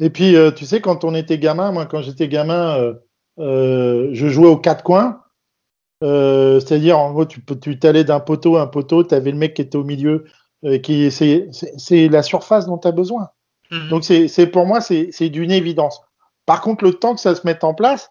Et 0.00 0.10
puis, 0.10 0.36
euh, 0.36 0.50
tu 0.50 0.66
sais, 0.66 0.80
quand 0.80 1.04
on 1.04 1.14
était 1.14 1.38
gamin, 1.38 1.72
moi, 1.72 1.86
quand 1.86 2.02
j'étais 2.02 2.28
gamin, 2.28 2.78
euh, 2.78 2.94
euh, 3.38 4.10
je 4.12 4.28
jouais 4.28 4.48
aux 4.48 4.56
quatre 4.56 4.82
coins. 4.82 5.20
C'est-à-dire, 6.00 6.98
en 6.98 7.12
gros, 7.12 7.24
tu 7.24 7.42
tu 7.62 7.78
t'allais 7.78 8.04
d'un 8.04 8.20
poteau 8.20 8.56
à 8.56 8.62
un 8.62 8.66
poteau, 8.66 9.04
tu 9.04 9.14
avais 9.14 9.30
le 9.30 9.38
mec 9.38 9.54
qui 9.54 9.62
était 9.62 9.76
au 9.76 9.84
milieu. 9.84 10.26
qui 10.82 11.10
C'est 11.10 12.08
la 12.08 12.22
surface 12.22 12.66
dont 12.66 12.76
tu 12.76 12.88
as 12.88 12.92
besoin. 12.92 13.30
Mhm. 13.70 13.88
Donc, 13.88 14.04
c'est 14.04 14.46
pour 14.48 14.66
moi, 14.66 14.82
c'est 14.82 15.28
d'une 15.30 15.50
évidence. 15.50 16.02
Par 16.44 16.60
contre, 16.60 16.84
le 16.84 16.92
temps 16.92 17.14
que 17.14 17.22
ça 17.22 17.34
se 17.34 17.46
mette 17.46 17.64
en 17.64 17.72
place, 17.72 18.10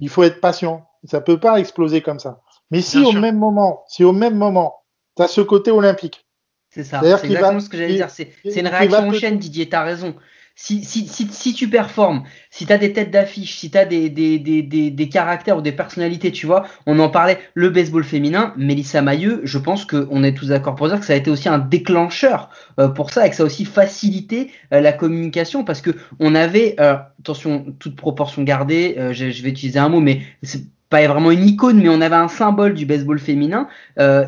il 0.00 0.08
faut 0.08 0.22
être 0.22 0.40
patient. 0.40 0.86
Ça 1.04 1.20
peut 1.20 1.38
pas 1.38 1.58
exploser 1.58 2.00
comme 2.00 2.18
ça. 2.18 2.40
Mais 2.70 2.80
si 2.80 2.98
au 2.98 3.12
même 3.12 3.38
moment, 3.38 3.84
si 3.88 4.04
au 4.04 4.12
même 4.12 4.36
moment, 4.36 4.82
tu 5.16 5.22
as 5.22 5.28
ce 5.28 5.40
côté 5.40 5.70
olympique. 5.70 6.26
C'est 6.70 6.84
ça. 6.84 7.00
C'est 7.02 7.26
exactement 7.26 7.60
ce 7.60 7.68
que 7.68 7.76
j'allais 7.76 7.94
dire. 7.94 8.10
C'est 8.10 8.32
une 8.44 8.66
réaction 8.66 9.08
en 9.08 9.12
chaîne, 9.12 9.38
Didier. 9.38 9.68
Tu 9.68 9.76
as 9.76 9.82
raison 9.82 10.14
si, 10.56 10.84
si, 10.84 11.08
si, 11.08 11.26
si 11.30 11.52
tu 11.52 11.68
performes, 11.68 12.22
si 12.50 12.64
tu 12.64 12.72
as 12.72 12.78
des 12.78 12.92
têtes 12.92 13.10
d'affiche, 13.10 13.58
si 13.58 13.70
tu 13.70 13.78
as 13.78 13.84
des, 13.84 14.08
des, 14.08 14.38
des, 14.38 14.62
des, 14.62 14.90
des, 14.90 15.08
caractères 15.08 15.56
ou 15.56 15.60
des 15.60 15.72
personnalités, 15.72 16.30
tu 16.30 16.46
vois, 16.46 16.64
on 16.86 16.98
en 17.00 17.08
parlait, 17.08 17.38
le 17.54 17.70
baseball 17.70 18.04
féminin, 18.04 18.54
Mélissa 18.56 19.02
Mailleux, 19.02 19.40
je 19.42 19.58
pense 19.58 19.84
qu'on 19.84 20.22
est 20.22 20.32
tous 20.32 20.48
d'accord 20.48 20.76
pour 20.76 20.88
dire 20.88 21.00
que 21.00 21.06
ça 21.06 21.14
a 21.14 21.16
été 21.16 21.30
aussi 21.30 21.48
un 21.48 21.58
déclencheur 21.58 22.50
euh, 22.78 22.88
pour 22.88 23.10
ça 23.10 23.26
et 23.26 23.30
que 23.30 23.36
ça 23.36 23.42
a 23.42 23.46
aussi 23.46 23.64
facilité 23.64 24.52
euh, 24.72 24.80
la 24.80 24.92
communication 24.92 25.64
parce 25.64 25.80
que 25.80 25.90
on 26.20 26.36
avait, 26.36 26.76
euh, 26.78 26.96
attention, 27.18 27.66
toute 27.80 27.96
proportion 27.96 28.42
gardée, 28.44 28.96
je, 29.10 29.30
je, 29.30 29.42
vais 29.42 29.50
utiliser 29.50 29.80
un 29.80 29.88
mot, 29.88 30.00
mais 30.00 30.20
c'est 30.44 30.62
pas 30.88 31.04
vraiment 31.08 31.32
une 31.32 31.44
icône, 31.44 31.82
mais 31.82 31.88
on 31.88 32.00
avait 32.00 32.14
un 32.14 32.28
symbole 32.28 32.74
du 32.74 32.86
baseball 32.86 33.18
féminin, 33.18 33.66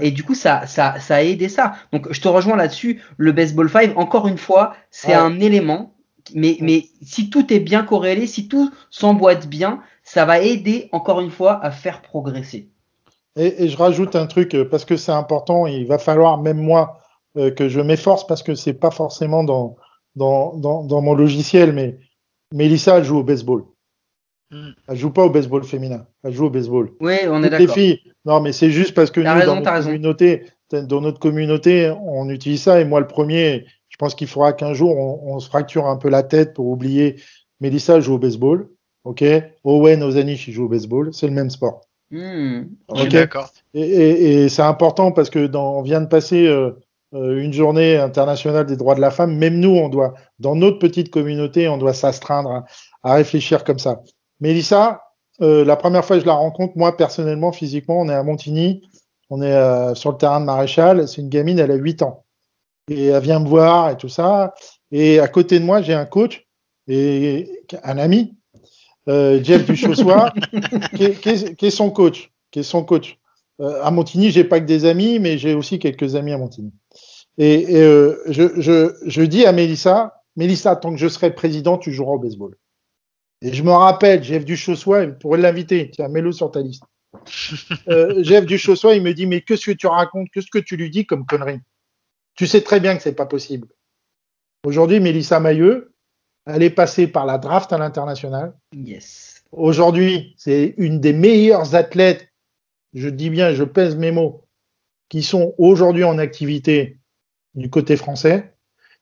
et 0.00 0.10
du 0.10 0.24
coup 0.24 0.34
ça, 0.34 0.66
ça, 0.66 0.98
ça 0.98 1.16
a 1.16 1.22
aidé 1.22 1.48
ça. 1.48 1.74
Donc 1.92 2.12
je 2.12 2.20
te 2.20 2.26
rejoins 2.26 2.56
là-dessus, 2.56 3.00
le 3.18 3.30
baseball 3.30 3.70
5, 3.70 3.96
encore 3.96 4.26
une 4.26 4.38
fois, 4.38 4.74
c'est 4.90 5.14
un 5.14 5.38
élément 5.38 5.95
mais, 6.34 6.56
mais 6.60 6.86
si 7.02 7.30
tout 7.30 7.52
est 7.52 7.60
bien 7.60 7.82
corrélé, 7.82 8.26
si 8.26 8.48
tout 8.48 8.70
s'emboîte 8.90 9.48
bien, 9.48 9.80
ça 10.02 10.24
va 10.24 10.40
aider 10.40 10.88
encore 10.92 11.20
une 11.20 11.30
fois 11.30 11.64
à 11.64 11.70
faire 11.70 12.02
progresser. 12.02 12.70
Et, 13.36 13.64
et 13.64 13.68
je 13.68 13.76
rajoute 13.76 14.16
un 14.16 14.26
truc 14.26 14.54
euh, 14.54 14.64
parce 14.64 14.84
que 14.84 14.96
c'est 14.96 15.12
important. 15.12 15.66
Il 15.66 15.86
va 15.86 15.98
falloir 15.98 16.40
même 16.40 16.58
moi 16.58 16.98
euh, 17.36 17.50
que 17.50 17.68
je 17.68 17.80
m'efforce 17.80 18.26
parce 18.26 18.42
que 18.42 18.54
c'est 18.54 18.74
pas 18.74 18.90
forcément 18.90 19.44
dans, 19.44 19.76
dans, 20.14 20.54
dans, 20.56 20.84
dans, 20.84 21.02
mon 21.02 21.14
logiciel, 21.14 21.72
mais 21.72 21.98
Mélissa 22.52 22.98
elle 22.98 23.04
joue 23.04 23.18
au 23.18 23.22
baseball. 23.22 23.64
Mm. 24.50 24.70
Elle 24.88 24.96
joue 24.96 25.10
pas 25.10 25.24
au 25.24 25.30
baseball 25.30 25.64
féminin, 25.64 26.06
elle 26.24 26.32
joue 26.32 26.46
au 26.46 26.50
baseball. 26.50 26.92
Oui, 27.00 27.16
on 27.28 27.42
est 27.42 27.50
d'accord. 27.50 27.66
Les 27.66 27.72
filles, 27.72 28.00
non, 28.24 28.40
mais 28.40 28.52
c'est 28.52 28.70
juste 28.70 28.94
parce 28.94 29.10
que 29.10 29.20
nous, 29.20 29.44
dans, 29.44 29.56
notre 29.56 29.82
communauté, 29.84 30.44
dans 30.70 31.00
notre 31.02 31.18
communauté, 31.18 31.94
on 32.06 32.30
utilise 32.30 32.62
ça 32.62 32.80
et 32.80 32.86
moi 32.86 33.00
le 33.00 33.06
premier, 33.06 33.66
je 33.97 34.05
pense 34.05 34.14
qu'il 34.14 34.26
faudra 34.26 34.53
qu'un 34.53 34.74
jour 34.74 34.94
on, 34.94 35.40
se 35.40 35.49
fracture 35.49 35.86
un 35.86 35.97
peu 35.97 36.11
la 36.11 36.22
tête 36.22 36.53
pour 36.53 36.66
oublier. 36.66 37.16
Mélissa 37.61 37.99
joue 37.99 38.16
au 38.16 38.18
baseball, 38.18 38.68
ok? 39.05 39.24
Owen 39.64 40.03
Ozanish 40.03 40.49
il 40.49 40.53
joue 40.53 40.66
au 40.66 40.68
baseball, 40.68 41.14
c'est 41.14 41.26
le 41.26 41.32
même 41.32 41.49
sport. 41.49 41.80
Hmm, 42.11 42.64
D'accord. 43.11 43.49
Et, 43.72 43.80
et, 44.42 44.49
c'est 44.51 44.61
important 44.61 45.12
parce 45.12 45.30
que 45.30 45.47
dans, 45.47 45.78
on 45.78 45.82
vient 45.82 46.03
de 46.03 46.09
passer 46.09 46.47
euh, 46.47 46.72
euh, 47.14 47.42
une 47.42 47.55
journée 47.55 47.97
internationale 47.97 48.66
des 48.66 48.76
droits 48.76 48.94
de 48.94 49.01
la 49.01 49.11
femme. 49.11 49.34
Même 49.34 49.61
nous, 49.61 49.70
on 49.70 49.88
doit, 49.88 50.12
dans 50.38 50.55
notre 50.55 50.78
petite 50.78 51.11
communauté, 51.11 51.66
on 51.66 51.78
doit 51.78 51.94
s'astreindre 51.94 52.64
à, 53.03 53.14
réfléchir 53.14 53.64
comme 53.64 53.78
ça. 53.78 54.03
Mélissa, 54.40 55.05
euh, 55.40 55.64
la 55.64 55.76
première 55.76 56.05
fois 56.05 56.16
que 56.16 56.22
je 56.22 56.26
la 56.26 56.34
rencontre, 56.34 56.74
moi 56.76 56.94
personnellement, 56.99 57.51
physiquement, 57.51 57.99
on 57.99 58.11
est 58.11 58.14
à 58.14 58.22
Montigny, 58.22 58.82
on 59.30 59.40
est 59.40 59.94
sur 59.94 60.12
le 60.12 60.18
terrain 60.18 60.40
de 60.40 60.44
Maréchal. 60.44 61.09
C'est 61.09 61.22
une 61.22 61.30
gamine, 61.30 61.59
elle 61.59 61.70
a 61.70 61.76
8 61.76 62.03
ans 62.03 62.25
et 62.91 63.07
elle 63.07 63.22
vient 63.22 63.41
me 63.41 63.49
voir 63.49 63.91
et 63.91 63.97
tout 63.97 64.09
ça. 64.09 64.55
Et 64.91 65.18
à 65.18 65.28
côté 65.28 65.59
de 65.59 65.64
moi, 65.64 65.82
j'ai 65.82 65.95
un 65.95 66.07
coach 66.07 66.47
et 66.89 67.62
un 67.82 67.99
ami, 67.99 68.37
euh, 69.09 69.43
Jeff 69.43 69.66
Duchossois, 69.70 70.32
qui, 70.97 71.11
qui, 71.14 71.57
qui, 71.57 71.66
est 71.66 71.70
son 71.70 71.91
coach, 71.91 72.32
qui 72.51 72.61
est 72.61 72.64
son 72.64 72.84
coach. 72.84 73.18
Euh, 73.61 73.82
à 73.82 73.91
Montigny, 73.91 74.30
j'ai 74.30 74.45
pas 74.45 74.61
que 74.61 74.66
des 74.66 74.84
amis, 74.84 75.18
mais 75.18 75.39
j'ai 75.39 75.55
aussi 75.55 75.78
quelques 75.78 76.14
amis 76.14 76.32
à 76.32 76.39
Montigny. 76.39 76.72
Et, 77.39 77.72
et 77.72 77.82
euh, 77.82 78.22
je, 78.28 78.61
je, 78.61 78.95
je 79.05 79.22
dis 79.22 79.47
à 79.47 79.53
Mélissa, 79.53 80.22
Mélissa, 80.37 80.76
tant 80.76 80.91
que 80.91 80.99
je 80.99 81.09
serai 81.09 81.34
président, 81.34 81.78
tu 81.78 81.93
joueras 81.93 82.12
au 82.12 82.18
baseball. 82.18 82.55
Et 83.43 83.53
je 83.53 83.62
me 83.62 83.70
rappelle, 83.70 84.22
Jeff 84.22 84.45
Duchossois, 84.45 85.05
il 85.05 85.18
pourrait 85.18 85.41
l'inviter, 85.41 85.91
tiens, 85.91 86.09
mets-le 86.09 86.32
sur 86.32 86.51
ta 86.51 86.61
liste. 86.61 86.84
Euh, 87.89 88.22
Jeff 88.22 88.45
Duchossois, 88.45 88.95
il 88.95 89.03
me 89.03 89.14
dit, 89.14 89.26
mais 89.26 89.41
qu'est-ce 89.41 89.66
que 89.66 89.72
tu 89.72 89.87
racontes, 89.87 90.28
qu'est-ce 90.32 90.51
que 90.51 90.59
tu 90.59 90.76
lui 90.76 90.91
dis 90.91 91.07
comme 91.07 91.24
connerie 91.24 91.61
tu 92.37 92.47
sais 92.47 92.61
très 92.61 92.80
bien 92.80 92.97
que 92.97 93.03
c'est 93.03 93.14
pas 93.14 93.26
possible. 93.26 93.68
Aujourd'hui, 94.64 95.01
Mélissa 95.01 95.41
Mailleux, 95.41 95.95
elle 96.47 96.62
est 96.62 96.70
passée 96.70 97.07
par 97.07 97.26
la 97.26 97.39
draft 97.39 97.72
à 97.72 97.78
l'international. 97.78 98.55
Yes. 98.72 99.45
Aujourd'hui, 99.53 100.34
c'est 100.37 100.74
une 100.76 101.01
des 101.01 101.12
meilleures 101.12 101.74
athlètes, 101.74 102.28
je 102.95 103.09
dis 103.09 103.30
bien, 103.30 103.55
je 103.55 103.64
pèse 103.64 103.97
mes 103.97 104.12
mots, 104.12 104.45
qui 105.09 105.22
sont 105.22 105.55
aujourd'hui 105.59 106.05
en 106.05 106.18
activité 106.18 106.99
du 107.55 107.70
côté 107.70 107.97
français. 107.97 108.55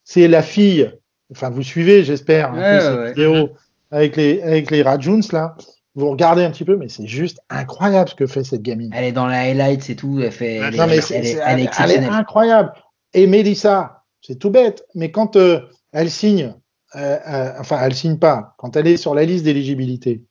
C'est 0.05 0.29
la 0.29 0.43
fille, 0.43 0.93
enfin 1.31 1.51
vous 1.51 1.63
suivez, 1.63 2.05
j'espère, 2.05 2.53
peu 2.53 2.81
cette 2.81 3.17
vidéo 3.17 3.51
avec 3.91 4.17
les 4.17 4.43
avec 4.43 4.71
les 4.71 4.83
Rajuns 4.83 5.21
là. 5.33 5.57
Vous 5.97 6.11
regardez 6.11 6.43
un 6.43 6.51
petit 6.51 6.65
peu, 6.65 6.77
mais 6.77 6.89
c'est 6.89 7.07
juste 7.07 7.41
incroyable 7.49 8.11
ce 8.11 8.17
que 8.17 8.27
fait 8.27 8.43
cette 8.43 8.63
gamine. 8.63 8.91
Elle 8.93 9.05
est 9.05 9.13
dans 9.13 9.27
la 9.27 9.43
highlight, 9.43 9.81
c'est 9.81 9.95
tout. 9.95 10.21
Elle 10.21 10.33
fait, 10.33 10.57
elle, 10.57 10.75
non, 10.75 10.89
mais 10.89 10.99
elle, 11.11 11.25
est, 11.25 11.39
elle, 11.47 11.91
elle 11.91 12.05
est 12.05 12.09
incroyable. 12.09 12.73
Et 13.15 13.27
Mélissa, 13.27 14.05
c'est 14.21 14.39
tout 14.39 14.51
bête, 14.51 14.85
mais 14.95 15.11
quand 15.11 15.37
euh, 15.37 15.61
elle 15.93 16.11
signe, 16.11 16.55
euh, 16.97 17.19
euh, 17.27 17.53
enfin 17.59 17.79
elle 17.81 17.95
signe 17.95 18.19
pas, 18.19 18.55
quand 18.59 18.77
elle 18.77 18.89
est 18.89 18.97
sur 18.97 19.15
la 19.15 19.25
liste 19.25 19.45
d'éligibilité, 19.45 20.25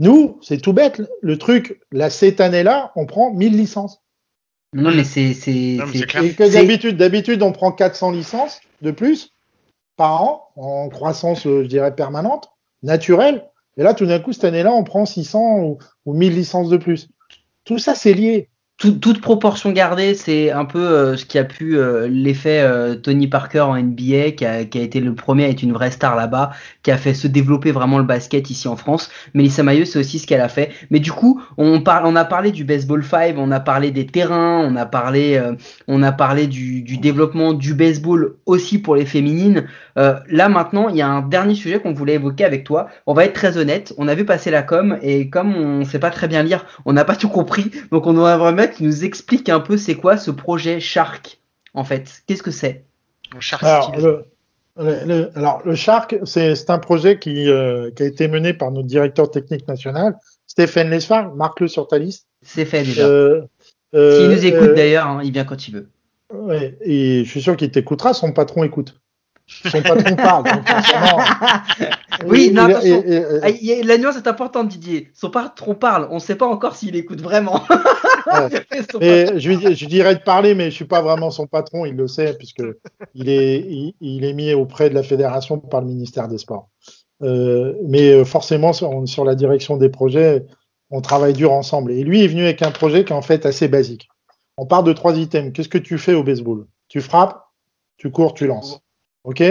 nous, 0.00 0.38
c'est 0.42 0.60
tout 0.60 0.72
bête, 0.72 1.00
le 1.22 1.38
truc, 1.38 1.80
là, 1.92 2.10
cette 2.10 2.40
année-là, 2.40 2.92
on 2.96 3.06
prend 3.06 3.32
1000 3.32 3.56
licences. 3.56 4.02
Non, 4.72 4.90
mais 4.90 5.04
c'est. 5.04 5.34
c'est 5.34 5.76
d'habitude, 6.48 6.96
d'habitude, 6.96 7.42
on 7.42 7.52
prend 7.52 7.70
400 7.70 8.10
licences 8.10 8.60
de 8.82 8.90
plus 8.90 9.30
par 9.96 10.20
an, 10.20 10.48
en 10.56 10.88
croissance, 10.88 11.44
je 11.44 11.64
dirais, 11.64 11.94
permanente, 11.94 12.50
naturelle. 12.82 13.48
Et 13.76 13.84
là, 13.84 13.94
tout 13.94 14.06
d'un 14.06 14.18
coup, 14.18 14.32
cette 14.32 14.42
année-là, 14.42 14.72
on 14.72 14.82
prend 14.82 15.06
600 15.06 15.58
ou, 15.60 15.78
ou 16.06 16.14
1000 16.14 16.34
licences 16.34 16.68
de 16.70 16.76
plus. 16.76 17.08
Tout 17.64 17.78
ça, 17.78 17.94
c'est 17.94 18.14
lié 18.14 18.50
toute 18.90 19.20
proportion 19.20 19.70
gardée, 19.72 20.14
c'est 20.14 20.50
un 20.50 20.64
peu 20.64 20.78
euh, 20.78 21.16
ce 21.16 21.24
qui 21.24 21.38
a 21.38 21.44
pu 21.44 21.78
euh, 21.78 22.06
l'effet 22.08 22.60
euh, 22.60 22.94
Tony 22.94 23.28
Parker 23.28 23.60
en 23.60 23.76
NBA, 23.76 24.32
qui 24.32 24.44
a, 24.44 24.60
été 24.60 25.00
le 25.00 25.14
premier 25.14 25.44
à 25.44 25.48
être 25.48 25.62
une 25.62 25.72
vraie 25.72 25.90
star 25.90 26.16
là-bas, 26.16 26.50
qui 26.82 26.90
a 26.90 26.96
fait 26.96 27.14
se 27.14 27.26
développer 27.26 27.72
vraiment 27.72 27.98
le 27.98 28.04
basket 28.04 28.50
ici 28.50 28.68
en 28.68 28.76
France. 28.76 29.10
Melissa 29.32 29.62
Mailleux, 29.62 29.84
c'est 29.84 29.98
aussi 29.98 30.18
ce 30.18 30.26
qu'elle 30.26 30.40
a 30.40 30.48
fait. 30.48 30.70
Mais 30.90 31.00
du 31.00 31.12
coup, 31.12 31.42
on, 31.56 31.80
parle, 31.80 32.06
on 32.06 32.16
a 32.16 32.24
parlé 32.24 32.52
du 32.52 32.64
baseball 32.64 33.02
5, 33.02 33.36
on 33.38 33.50
a 33.50 33.60
parlé 33.60 33.90
des 33.90 34.06
terrains, 34.06 34.60
on 34.60 34.76
a 34.76 34.86
parlé, 34.86 35.40
on 35.88 36.02
a 36.02 36.12
parlé 36.12 36.46
du, 36.46 36.82
développement 36.98 37.52
du 37.52 37.74
baseball 37.74 38.34
aussi 38.46 38.78
pour 38.78 38.96
les 38.96 39.06
féminines. 39.06 39.66
Là 39.96 40.48
maintenant, 40.48 40.88
il 40.88 40.96
y 40.96 41.02
a 41.02 41.08
un 41.08 41.22
dernier 41.22 41.54
sujet 41.54 41.80
qu'on 41.80 41.92
voulait 41.92 42.14
évoquer 42.14 42.44
avec 42.44 42.64
toi. 42.64 42.88
On 43.06 43.14
va 43.14 43.24
être 43.24 43.34
très 43.34 43.58
honnête, 43.58 43.94
on 43.98 44.08
a 44.08 44.14
vu 44.14 44.24
passer 44.24 44.50
la 44.50 44.62
com 44.62 44.98
et 45.02 45.30
comme 45.30 45.54
on 45.54 45.84
sait 45.84 45.98
pas 45.98 46.10
très 46.10 46.28
bien 46.28 46.42
lire, 46.42 46.66
on 46.84 46.92
n'a 46.92 47.04
pas 47.04 47.16
tout 47.16 47.28
compris, 47.28 47.70
donc 47.92 48.06
on 48.06 48.12
doit 48.12 48.36
vraiment 48.36 48.66
qui 48.66 48.84
nous 48.84 49.04
explique 49.04 49.48
un 49.48 49.60
peu 49.60 49.76
c'est 49.76 49.94
quoi 49.94 50.16
ce 50.16 50.30
projet 50.30 50.80
Shark 50.80 51.38
en 51.74 51.84
fait. 51.84 52.22
Qu'est-ce 52.26 52.42
que 52.42 52.50
c'est? 52.50 52.84
Alors 53.60 53.92
le, 54.76 55.30
alors, 55.36 55.62
le, 55.64 55.74
Shark, 55.74 56.16
c'est 56.24 56.70
un 56.70 56.78
projet 56.78 57.18
qui, 57.18 57.48
euh, 57.48 57.90
qui, 57.94 58.02
a 58.02 58.06
été 58.06 58.26
mené 58.26 58.54
par 58.54 58.72
notre 58.72 58.88
directeur 58.88 59.30
technique 59.30 59.68
national, 59.68 60.16
Stéphane 60.46 60.90
Lesfar. 60.90 61.34
Marque-le 61.34 61.68
sur 61.68 61.86
ta 61.86 61.98
liste. 61.98 62.26
C'est 62.42 62.64
fait 62.64 62.82
déjà. 62.82 63.06
Euh, 63.06 63.42
euh, 63.94 64.18
S'il 64.18 64.30
nous 64.30 64.46
écoute 64.46 64.74
d'ailleurs, 64.74 65.06
hein, 65.06 65.20
il 65.22 65.32
vient 65.32 65.44
quand 65.44 65.68
il 65.68 65.74
veut. 65.74 65.88
Ouais, 66.32 66.76
et 66.80 67.24
je 67.24 67.30
suis 67.30 67.42
sûr 67.42 67.56
qu'il 67.56 67.70
t'écoutera, 67.70 68.14
son 68.14 68.32
patron 68.32 68.64
écoute. 68.64 69.00
Son 69.46 69.82
patron 69.82 70.16
parle. 70.16 70.44
Oui, 72.26 72.46
Et- 72.48 72.52
non, 72.52 72.68
et- 72.68 72.72
attention. 72.72 73.02
et- 73.06 73.24
Ah, 73.42 73.84
La 73.84 73.98
nuance 73.98 74.16
est 74.16 74.26
importante, 74.26 74.68
Didier. 74.68 75.10
Son 75.14 75.30
patron 75.30 75.74
parle. 75.74 76.08
On 76.10 76.14
ne 76.14 76.20
sait 76.20 76.36
pas 76.36 76.46
encore 76.46 76.76
s'il 76.76 76.96
écoute 76.96 77.20
vraiment. 77.20 77.62
Je, 78.26 79.86
dirais 79.86 80.14
de 80.14 80.20
parler, 80.22 80.54
mais 80.54 80.70
je 80.70 80.74
suis 80.74 80.84
pas 80.86 81.02
vraiment 81.02 81.30
son 81.30 81.46
patron, 81.46 81.84
il 81.84 81.94
le 81.94 82.08
sait, 82.08 82.34
puisque 82.38 82.62
il 83.14 83.28
est, 83.28 83.58
il, 83.58 83.94
il 84.00 84.24
est 84.24 84.32
mis 84.32 84.54
auprès 84.54 84.88
de 84.88 84.94
la 84.94 85.02
fédération 85.02 85.58
par 85.58 85.80
le 85.82 85.88
ministère 85.88 86.28
des 86.28 86.38
Sports. 86.38 86.68
Euh, 87.22 87.74
mais 87.86 88.10
euh, 88.12 88.24
forcément, 88.24 88.72
sur, 88.72 88.90
sur 89.06 89.24
la 89.24 89.34
direction 89.34 89.76
des 89.76 89.88
projets, 89.88 90.46
on 90.90 91.00
travaille 91.00 91.32
dur 91.34 91.52
ensemble. 91.52 91.92
Et 91.92 92.02
lui 92.02 92.24
est 92.24 92.28
venu 92.28 92.44
avec 92.44 92.62
un 92.62 92.70
projet 92.70 93.04
qui 93.04 93.12
est 93.12 93.16
en 93.16 93.22
fait 93.22 93.46
assez 93.46 93.68
basique. 93.68 94.08
On 94.56 94.66
part 94.66 94.82
de 94.84 94.92
trois 94.92 95.16
items. 95.16 95.52
Qu'est-ce 95.52 95.68
que 95.68 95.78
tu 95.78 95.98
fais 95.98 96.14
au 96.14 96.22
baseball? 96.22 96.66
Tu 96.88 97.00
frappes, 97.00 97.44
tu 97.96 98.10
cours, 98.10 98.34
tu 98.34 98.46
lances. 98.46 98.80
OK 99.24 99.42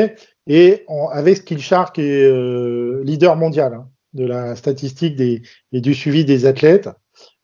Et 0.48 0.84
on, 0.88 1.08
avec 1.08 1.38
Skillshark, 1.38 1.96
qui 1.96 2.02
est 2.02 2.26
euh, 2.26 3.02
leader 3.04 3.36
mondial 3.36 3.74
hein, 3.74 3.90
de 4.14 4.26
la 4.26 4.56
statistique 4.56 5.16
des, 5.16 5.42
et 5.72 5.82
du 5.82 5.94
suivi 5.94 6.26
des 6.26 6.46
athlètes, 6.46 6.90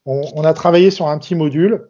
on, 0.05 0.21
on 0.35 0.43
a 0.43 0.53
travaillé 0.53 0.91
sur 0.91 1.07
un 1.07 1.17
petit 1.17 1.35
module 1.35 1.89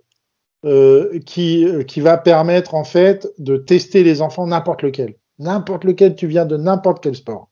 euh, 0.65 1.19
qui, 1.25 1.65
euh, 1.65 1.83
qui 1.83 2.01
va 2.01 2.17
permettre 2.17 2.75
en 2.75 2.83
fait 2.83 3.27
de 3.37 3.57
tester 3.57 4.03
les 4.03 4.21
enfants 4.21 4.47
n'importe 4.47 4.81
lequel. 4.81 5.15
N'importe 5.37 5.85
lequel, 5.85 6.15
tu 6.15 6.27
viens 6.27 6.45
de 6.45 6.57
n'importe 6.57 7.01
quel 7.01 7.15
sport. 7.15 7.49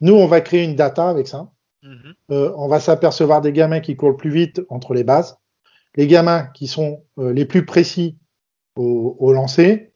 Nous, 0.00 0.14
on 0.14 0.26
va 0.26 0.40
créer 0.40 0.64
une 0.64 0.74
data 0.74 1.08
avec 1.08 1.28
ça. 1.28 1.50
Mhm. 1.82 2.14
Euh, 2.30 2.52
on 2.56 2.68
va 2.68 2.80
s'apercevoir 2.80 3.40
des 3.40 3.52
gamins 3.52 3.80
qui 3.80 3.96
courent 3.96 4.10
le 4.10 4.16
plus 4.16 4.30
vite 4.30 4.60
entre 4.68 4.94
les 4.94 5.04
bases, 5.04 5.38
les 5.96 6.06
gamins 6.06 6.48
qui 6.54 6.66
sont 6.66 7.04
euh, 7.18 7.32
les 7.32 7.46
plus 7.46 7.64
précis 7.64 8.18
au, 8.76 9.16
au 9.18 9.32
lancer, 9.32 9.92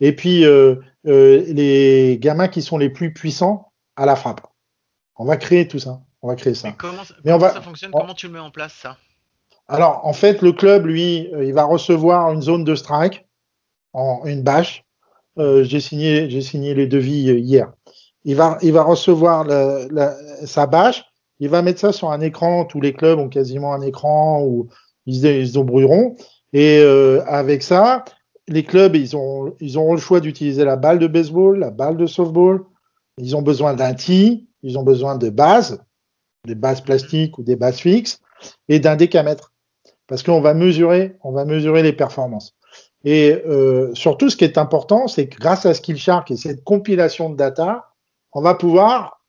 et 0.00 0.14
puis 0.14 0.44
euh, 0.44 0.76
euh, 1.06 1.44
les 1.48 2.18
gamins 2.20 2.48
qui 2.48 2.62
sont 2.62 2.78
les 2.78 2.90
plus 2.90 3.12
puissants 3.12 3.72
à 3.96 4.06
la 4.06 4.16
frappe. 4.16 4.40
On 5.16 5.24
va 5.24 5.36
créer 5.36 5.68
tout 5.68 5.78
ça. 5.78 6.00
On 6.22 6.28
va 6.28 6.36
créer 6.36 6.54
ça. 6.54 6.68
Mais 6.68 6.74
comment, 6.76 7.04
ça- 7.04 7.14
Mais 7.24 7.32
on 7.32 7.38
comment 7.38 7.48
va- 7.48 7.54
ça 7.54 7.62
fonctionne? 7.62 7.90
on- 7.94 8.00
Comment 8.00 8.14
tu 8.14 8.26
le 8.28 8.32
mets 8.34 8.38
en 8.38 8.50
place 8.50 8.72
ça? 8.74 8.96
Alors, 9.68 10.06
en 10.06 10.12
fait, 10.12 10.42
le 10.42 10.52
club, 10.52 10.86
lui, 10.86 11.28
euh, 11.34 11.44
il 11.44 11.52
va 11.54 11.64
recevoir 11.64 12.30
une 12.32 12.42
zone 12.42 12.64
de 12.64 12.74
strike 12.74 13.26
en 13.92 14.22
une 14.26 14.42
bâche. 14.42 14.84
Euh, 15.38 15.64
j'ai 15.64 15.80
signé, 15.80 16.28
j'ai 16.30 16.42
signé 16.42 16.74
les 16.74 16.86
devis 16.86 17.32
hier. 17.32 17.72
Il 18.24 18.36
va, 18.36 18.58
il 18.62 18.72
va 18.72 18.82
recevoir 18.82 19.44
la- 19.44 19.86
la- 19.90 20.16
sa 20.46 20.66
bâche. 20.66 21.04
Il 21.40 21.48
va 21.48 21.62
mettre 21.62 21.80
ça 21.80 21.92
sur 21.92 22.10
un 22.10 22.20
écran. 22.20 22.64
Tous 22.66 22.80
les 22.80 22.92
clubs 22.92 23.18
ont 23.18 23.28
quasiment 23.28 23.72
un 23.72 23.80
écran 23.80 24.42
où 24.44 24.68
ils 25.06 25.20
se, 25.22 25.26
ils 25.26 25.48
se 25.48 25.54
débrouilleront. 25.54 26.16
Et 26.52 26.78
euh, 26.80 27.22
avec 27.26 27.62
ça, 27.62 28.04
les 28.48 28.64
clubs, 28.64 28.96
ils 28.96 29.16
ont, 29.16 29.54
ils 29.60 29.78
auront 29.78 29.94
le 29.94 30.00
choix 30.00 30.20
d'utiliser 30.20 30.64
la 30.64 30.76
balle 30.76 30.98
de 30.98 31.06
baseball, 31.06 31.58
la 31.58 31.70
balle 31.70 31.96
de 31.96 32.06
softball. 32.06 32.64
Ils 33.18 33.36
ont 33.36 33.42
besoin 33.42 33.74
d'un 33.74 33.94
tee. 33.94 34.48
Ils 34.62 34.78
ont 34.78 34.84
besoin 34.84 35.16
de 35.16 35.28
bases, 35.28 35.82
des 36.46 36.54
bases 36.54 36.80
plastiques 36.80 37.38
ou 37.38 37.42
des 37.42 37.56
bases 37.56 37.78
fixes, 37.78 38.20
et 38.68 38.78
d'un 38.78 38.96
décamètre 38.96 39.52
parce 40.12 40.22
qu'on 40.22 40.42
va 40.42 40.52
mesurer, 40.52 41.16
on 41.22 41.32
va 41.32 41.46
mesurer 41.46 41.82
les 41.82 41.94
performances. 41.94 42.54
Et 43.02 43.42
euh, 43.46 43.94
surtout, 43.94 44.28
ce 44.28 44.36
qui 44.36 44.44
est 44.44 44.58
important, 44.58 45.08
c'est 45.08 45.26
que 45.26 45.38
grâce 45.38 45.64
à 45.64 45.72
Skillshark 45.72 46.30
et 46.30 46.36
cette 46.36 46.64
compilation 46.64 47.30
de 47.30 47.36
data, 47.36 47.92
on 48.32 48.42
va 48.42 48.54
pouvoir, 48.54 49.24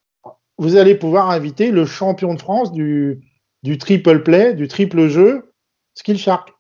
vous 0.57 0.75
allez 0.75 0.95
pouvoir 0.95 1.29
inviter 1.29 1.71
le 1.71 1.85
champion 1.85 2.33
de 2.33 2.41
France 2.41 2.73
du, 2.73 3.21
du 3.63 3.77
triple 3.77 4.23
play, 4.23 4.55
du 4.55 4.67
triple 4.67 5.07
jeu, 5.07 5.53
Skillshark. 5.95 6.53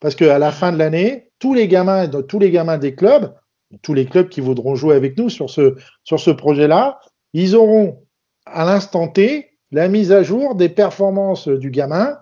Parce 0.00 0.14
qu'à 0.14 0.40
la 0.40 0.50
fin 0.50 0.72
de 0.72 0.78
l'année, 0.78 1.27
tous 1.38 1.54
les 1.54 1.68
gamins, 1.68 2.08
tous 2.08 2.38
les 2.38 2.50
gamins 2.50 2.78
des 2.78 2.94
clubs, 2.94 3.34
tous 3.82 3.94
les 3.94 4.06
clubs 4.06 4.28
qui 4.28 4.40
voudront 4.40 4.74
jouer 4.74 4.96
avec 4.96 5.16
nous 5.18 5.28
sur 5.28 5.50
ce, 5.50 5.76
sur 6.04 6.20
ce 6.20 6.30
projet-là, 6.30 7.00
ils 7.32 7.54
auront 7.54 8.02
à 8.46 8.64
l'instant 8.64 9.08
T 9.08 9.50
la 9.70 9.88
mise 9.88 10.12
à 10.12 10.22
jour 10.22 10.54
des 10.54 10.68
performances 10.68 11.48
du 11.48 11.70
gamin 11.70 12.16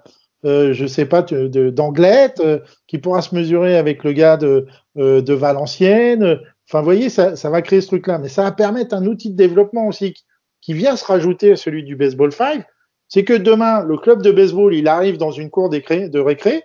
euh, 0.47 0.73
je 0.73 0.87
sais 0.87 1.07
pas, 1.07 1.23
d'Anglette, 1.23 2.41
euh, 2.45 2.61
qui 2.87 2.99
pourra 2.99 3.21
se 3.21 3.35
mesurer 3.35 3.77
avec 3.77 4.05
le 4.05 4.13
gars 4.13 4.37
de, 4.37 4.67
euh, 4.97 5.21
de 5.21 5.35
Valenciennes. 5.35 6.39
Enfin, 6.69 6.81
vous 6.81 6.85
voyez, 6.85 7.09
ça, 7.09 7.35
ça 7.35 7.51
va 7.51 7.63
créer 7.63 7.81
ce 7.81 7.89
truc-là. 7.89 8.19
Mais 8.19 8.29
ça 8.29 8.43
va 8.43 8.53
permettre 8.53 8.95
un 8.95 9.07
outil 9.07 9.31
de 9.31 9.37
développement 9.37 9.89
aussi 9.89 10.13
qui, 10.13 10.25
qui 10.61 10.75
vient 10.75 10.95
se 10.95 11.05
rajouter 11.05 11.53
à 11.53 11.57
celui 11.57 11.83
du 11.83 11.97
baseball 11.97 12.33
5. 12.33 12.65
C'est 13.09 13.25
que 13.25 13.33
demain, 13.33 13.83
le 13.83 13.97
club 13.97 14.23
de 14.23 14.31
baseball, 14.31 14.75
il 14.75 14.87
arrive 14.89 15.17
dans 15.17 15.33
une 15.33 15.51
cour 15.51 15.69
de 15.69 16.19
récré 16.19 16.65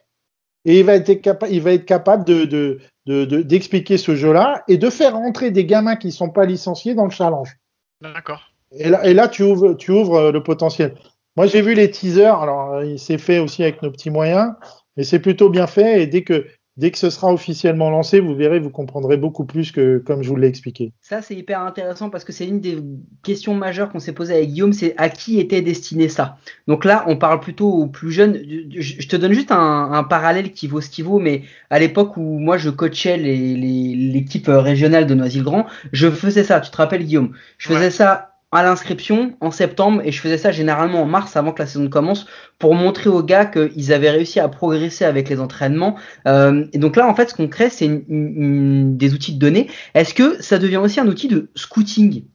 et 0.66 0.80
il 0.80 0.86
va 0.86 0.95
être, 0.95 1.12
capa- 1.22 1.49
il 1.49 1.62
va 1.62 1.74
être 1.74 1.86
capable 1.86 2.24
de, 2.26 2.45
de, 2.45 2.80
de, 3.05 3.26
de- 3.26 3.41
d'expliquer 3.41 3.97
ce 3.97 4.16
jeu-là 4.16 4.64
et 4.68 4.78
de 4.78 4.89
faire 4.89 5.14
rentrer 5.14 5.51
des 5.51 5.66
gamins 5.66 5.95
qui 5.95 6.12
sont 6.12 6.30
pas 6.30 6.45
licenciés 6.45 6.93
dans 6.93 7.05
le 7.05 7.12
challenge. 7.12 7.57
D'accord. 8.01 8.41
Et 8.72 8.89
là, 8.89 9.05
et 9.05 9.14
là 9.14 9.28
tu, 9.28 9.43
ouvres, 9.43 9.74
tu 9.74 9.91
ouvres 9.91 10.16
euh, 10.16 10.32
le 10.32 10.43
potentiel. 10.43 10.95
Moi, 11.36 11.47
j'ai 11.47 11.62
vu 11.62 11.74
les 11.74 11.89
teasers. 11.89 12.36
Alors, 12.39 12.74
euh, 12.74 12.86
il 12.86 12.99
s'est 12.99 13.18
fait 13.18 13.39
aussi 13.39 13.64
avec 13.64 13.82
nos 13.82 13.91
petits 13.91 14.09
moyens, 14.09 14.53
mais 14.95 15.03
c'est 15.03 15.20
plutôt 15.20 15.49
bien 15.49 15.68
fait. 15.68 16.03
Et 16.03 16.07
dès 16.07 16.24
que, 16.24 16.45
dès 16.78 16.91
que 16.91 16.97
ce 16.97 17.09
sera 17.09 17.32
officiellement 17.34 17.89
lancé, 17.89 18.19
vous 18.19 18.36
verrez, 18.36 18.59
vous 18.59 18.69
comprendrez 18.69 19.17
beaucoup 19.17 19.45
plus 19.45 19.72
que 19.72 19.97
comme 19.99 20.24
je 20.24 20.30
vous 20.30 20.36
l'ai 20.36 20.47
expliqué. 20.47 20.93
Ça, 21.01 21.22
c'est 21.22 21.36
hyper 21.36 21.61
intéressant 21.61 22.09
parce 22.09 22.24
que 22.24 22.32
c'est 22.32 22.47
une 22.47 22.59
des 22.61 22.78
questions 23.24 23.53
majeures 23.53 23.91
qu'on 23.91 23.99
s'est 23.99 24.13
posées 24.13 24.36
avec 24.36 24.49
Guillaume, 24.49 24.74
c'est 24.74 24.93
à 24.97 25.09
qui 25.09 25.39
était 25.39 25.61
destiné 25.61 26.09
ça? 26.09 26.38
Donc 26.67 26.86
là, 26.86 27.03
on 27.07 27.17
parle 27.17 27.39
plutôt 27.39 27.69
aux 27.72 27.88
plus 27.88 28.11
jeunes. 28.11 28.39
Je 28.78 29.07
te 29.07 29.15
donne 29.15 29.34
juste 29.34 29.51
un, 29.51 29.91
un 29.91 30.03
parallèle 30.03 30.53
qui 30.53 30.67
vaut 30.67 30.82
ce 30.82 30.89
qui 30.89 31.01
vaut, 31.01 31.19
mais 31.19 31.43
à 31.69 31.80
l'époque 31.80 32.17
où 32.17 32.39
moi 32.39 32.57
je 32.57 32.69
coachais 32.69 33.17
les- 33.17 33.55
les- 33.55 33.95
l'équipe 33.95 34.47
régionale 34.47 35.05
de 35.07 35.13
Noisy-le-Grand, 35.13 35.65
je 35.91 36.09
faisais 36.09 36.43
ça. 36.43 36.59
Tu 36.61 36.72
te 36.72 36.78
rappelles, 36.78 37.03
Guillaume? 37.03 37.34
Je 37.57 37.67
faisais 37.67 37.80
Ouais. 37.86 37.91
ça 37.91 38.30
à 38.52 38.64
l'inscription 38.64 39.34
en 39.39 39.49
septembre 39.49 40.02
et 40.04 40.12
je 40.12 40.20
faisais 40.20 40.38
ça 40.38 40.52
généralement 40.52 41.04
en 41.04 41.06
mars 41.06 41.38
avant 41.38 41.54
que 41.54 41.62
la 41.62 41.68
saison 41.68 41.88
commence 41.88 42.26
pour 42.60 42.76
montrer 42.76 43.10
aux 43.10 43.24
gars 43.24 43.45
qu'ils 43.45 43.93
avaient 43.93 44.10
réussi 44.10 44.41
à 44.41 44.49
progresser 44.49 45.06
avec 45.06 45.30
les 45.30 45.39
entraînements. 45.39 45.95
Euh, 46.28 46.66
et 46.74 46.78
donc 46.78 46.97
là, 46.97 47.08
en 47.08 47.16
fait, 47.16 47.30
ce 47.30 47.36
qu'on 47.36 47.47
crée, 47.47 47.70
c'est 47.70 47.89
des 48.10 49.14
outils 49.14 49.36
de 49.36 49.39
données. 49.39 49.68
Est-ce 49.93 50.14
que 50.14 50.41
ça 50.41 50.60
devient 50.60 50.78
aussi 50.78 50.99
un 50.99 51.08
outil 51.08 51.30
de 51.30 51.49
scouting? 51.56 52.26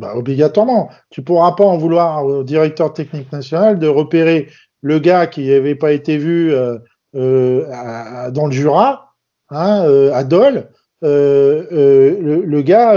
Bah, 0.00 0.14
obligatoirement. 0.16 0.90
Tu 1.10 1.22
pourras 1.22 1.52
pas 1.52 1.64
en 1.64 1.76
vouloir 1.76 2.24
au 2.24 2.42
directeur 2.42 2.92
technique 2.94 3.30
national 3.30 3.78
de 3.78 3.86
repérer 3.86 4.48
le 4.80 4.98
gars 4.98 5.26
qui 5.26 5.46
n'avait 5.48 5.74
pas 5.74 5.92
été 5.92 6.16
vu 6.16 6.52
euh, 6.52 6.78
euh, 7.14 8.30
dans 8.30 8.46
le 8.46 8.52
Jura, 8.52 9.14
hein, 9.50 10.10
à 10.12 10.24
Dole. 10.24 10.68
Le, 11.02 12.60
gars, 12.62 12.94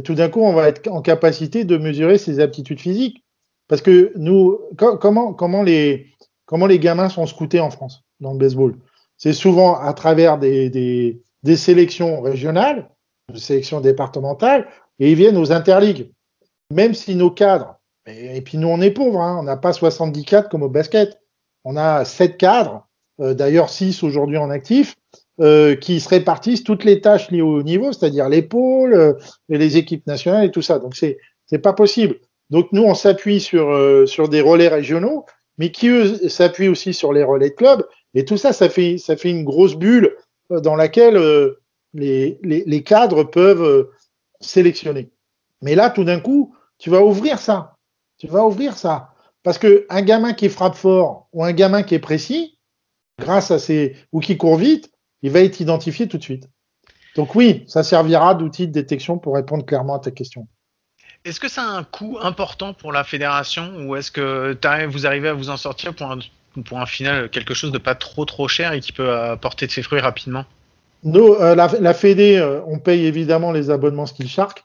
tout 0.00 0.14
d'un 0.14 0.28
coup, 0.28 0.42
on 0.42 0.52
va 0.52 0.68
être 0.68 0.88
en 0.88 1.02
capacité 1.02 1.64
de 1.64 1.76
mesurer 1.76 2.18
ses 2.18 2.40
aptitudes 2.40 2.80
physiques. 2.80 3.24
Parce 3.68 3.82
que 3.82 4.12
nous, 4.16 4.58
co- 4.76 4.96
comment, 4.96 5.62
les, 5.62 6.12
gamins 6.78 7.08
sont 7.08 7.26
scoutés 7.26 7.60
en 7.60 7.70
France 7.70 8.04
dans 8.20 8.32
le 8.32 8.38
baseball? 8.38 8.76
C'est 9.16 9.32
souvent 9.32 9.76
à 9.78 9.92
travers 9.92 10.38
des, 10.38 11.22
sélections 11.56 12.20
régionales, 12.20 12.90
des 13.32 13.40
sélections 13.40 13.80
départementales, 13.80 14.68
et 14.98 15.10
ils 15.10 15.16
viennent 15.16 15.36
aux 15.36 15.52
interligues. 15.52 16.12
Même 16.72 16.94
si 16.94 17.14
nos 17.14 17.30
cadres, 17.30 17.78
et, 18.06 18.36
et 18.36 18.40
puis 18.40 18.58
nous 18.58 18.68
on 18.68 18.80
est 18.80 18.90
pauvres, 18.90 19.20
hein, 19.20 19.36
on 19.38 19.42
n'a 19.42 19.56
pas 19.56 19.72
70 19.72 20.24
cadres 20.24 20.48
comme 20.48 20.62
au 20.62 20.68
basket, 20.68 21.20
on 21.64 21.76
a 21.76 22.04
7 22.04 22.36
cadres, 22.36 22.86
euh, 23.20 23.34
d'ailleurs 23.34 23.70
6 23.70 24.02
aujourd'hui 24.02 24.36
en 24.36 24.50
actif, 24.50 24.96
euh, 25.40 25.76
qui 25.76 26.00
se 26.00 26.08
répartissent 26.08 26.64
toutes 26.64 26.84
les 26.84 27.00
tâches 27.00 27.30
liées 27.30 27.42
au 27.42 27.62
niveau, 27.62 27.92
c'est-à-dire 27.92 28.28
l'épaule, 28.28 28.94
euh, 28.94 29.12
et 29.48 29.58
les 29.58 29.76
équipes 29.76 30.06
nationales 30.06 30.46
et 30.46 30.50
tout 30.50 30.62
ça. 30.62 30.78
Donc 30.78 30.96
c'est 30.96 31.18
c'est 31.46 31.58
pas 31.58 31.72
possible. 31.72 32.16
Donc 32.50 32.68
nous 32.72 32.82
on 32.82 32.94
s'appuie 32.94 33.40
sur 33.40 33.70
euh, 33.70 34.06
sur 34.06 34.28
des 34.28 34.40
relais 34.40 34.68
régionaux, 34.68 35.26
mais 35.58 35.70
qui 35.70 35.88
eux 35.88 36.28
s'appuient 36.28 36.68
aussi 36.68 36.94
sur 36.94 37.12
les 37.12 37.22
relais 37.22 37.50
de 37.50 37.54
club. 37.54 37.86
Et 38.14 38.24
tout 38.24 38.36
ça, 38.36 38.52
ça 38.52 38.68
fait 38.68 38.98
ça 38.98 39.16
fait 39.16 39.30
une 39.30 39.44
grosse 39.44 39.76
bulle 39.76 40.16
euh, 40.52 40.60
dans 40.60 40.76
laquelle 40.76 41.16
euh, 41.16 41.60
les, 41.92 42.38
les 42.42 42.64
les 42.66 42.82
cadres 42.82 43.24
peuvent 43.24 43.62
euh, 43.62 43.90
sélectionner. 44.40 45.10
Mais 45.62 45.74
là, 45.74 45.90
tout 45.90 46.04
d'un 46.04 46.20
coup, 46.20 46.54
tu 46.78 46.90
vas 46.90 47.02
ouvrir 47.02 47.38
ça. 47.38 47.76
Tu 48.18 48.26
vas 48.26 48.44
ouvrir 48.44 48.76
ça. 48.76 49.10
Parce 49.42 49.58
que 49.58 49.86
un 49.90 50.02
gamin 50.02 50.32
qui 50.32 50.48
frappe 50.48 50.74
fort 50.74 51.28
ou 51.32 51.44
un 51.44 51.52
gamin 51.52 51.82
qui 51.82 51.94
est 51.94 52.00
précis, 52.00 52.58
grâce 53.18 53.50
à 53.50 53.58
ses 53.58 53.96
ou 54.12 54.20
qui 54.20 54.36
court 54.36 54.56
vite, 54.56 54.90
il 55.22 55.30
va 55.30 55.40
être 55.40 55.60
identifié 55.60 56.08
tout 56.08 56.18
de 56.18 56.22
suite. 56.22 56.48
Donc 57.14 57.34
oui, 57.34 57.64
ça 57.66 57.82
servira 57.82 58.34
d'outil 58.34 58.66
de 58.66 58.72
détection 58.72 59.18
pour 59.18 59.34
répondre 59.34 59.64
clairement 59.64 59.96
à 59.96 59.98
ta 59.98 60.10
question. 60.10 60.46
Est-ce 61.24 61.40
que 61.40 61.48
ça 61.48 61.62
a 61.62 61.78
un 61.78 61.84
coût 61.84 62.18
important 62.20 62.74
pour 62.74 62.92
la 62.92 63.02
fédération 63.02 63.72
ou 63.86 63.96
est-ce 63.96 64.10
que 64.10 64.56
vous 64.86 65.06
arrivez 65.06 65.28
à 65.28 65.34
vous 65.34 65.50
en 65.50 65.56
sortir 65.56 65.94
pour 65.94 66.10
un, 66.10 66.18
pour 66.64 66.78
un 66.78 66.86
final 66.86 67.30
quelque 67.30 67.54
chose 67.54 67.72
de 67.72 67.78
pas 67.78 67.94
trop 67.94 68.24
trop 68.24 68.48
cher 68.48 68.72
et 68.72 68.80
qui 68.80 68.92
peut 68.92 69.08
euh, 69.08 69.34
porter 69.36 69.66
de 69.66 69.72
ses 69.72 69.82
fruits 69.82 70.00
rapidement? 70.00 70.44
Nous, 71.02 71.34
euh, 71.34 71.54
la, 71.54 71.70
la 71.80 71.94
Fédé, 71.94 72.36
euh, 72.36 72.60
on 72.66 72.78
paye 72.78 73.06
évidemment 73.06 73.52
les 73.52 73.70
abonnements 73.70 74.06
Skillshark. 74.06 74.64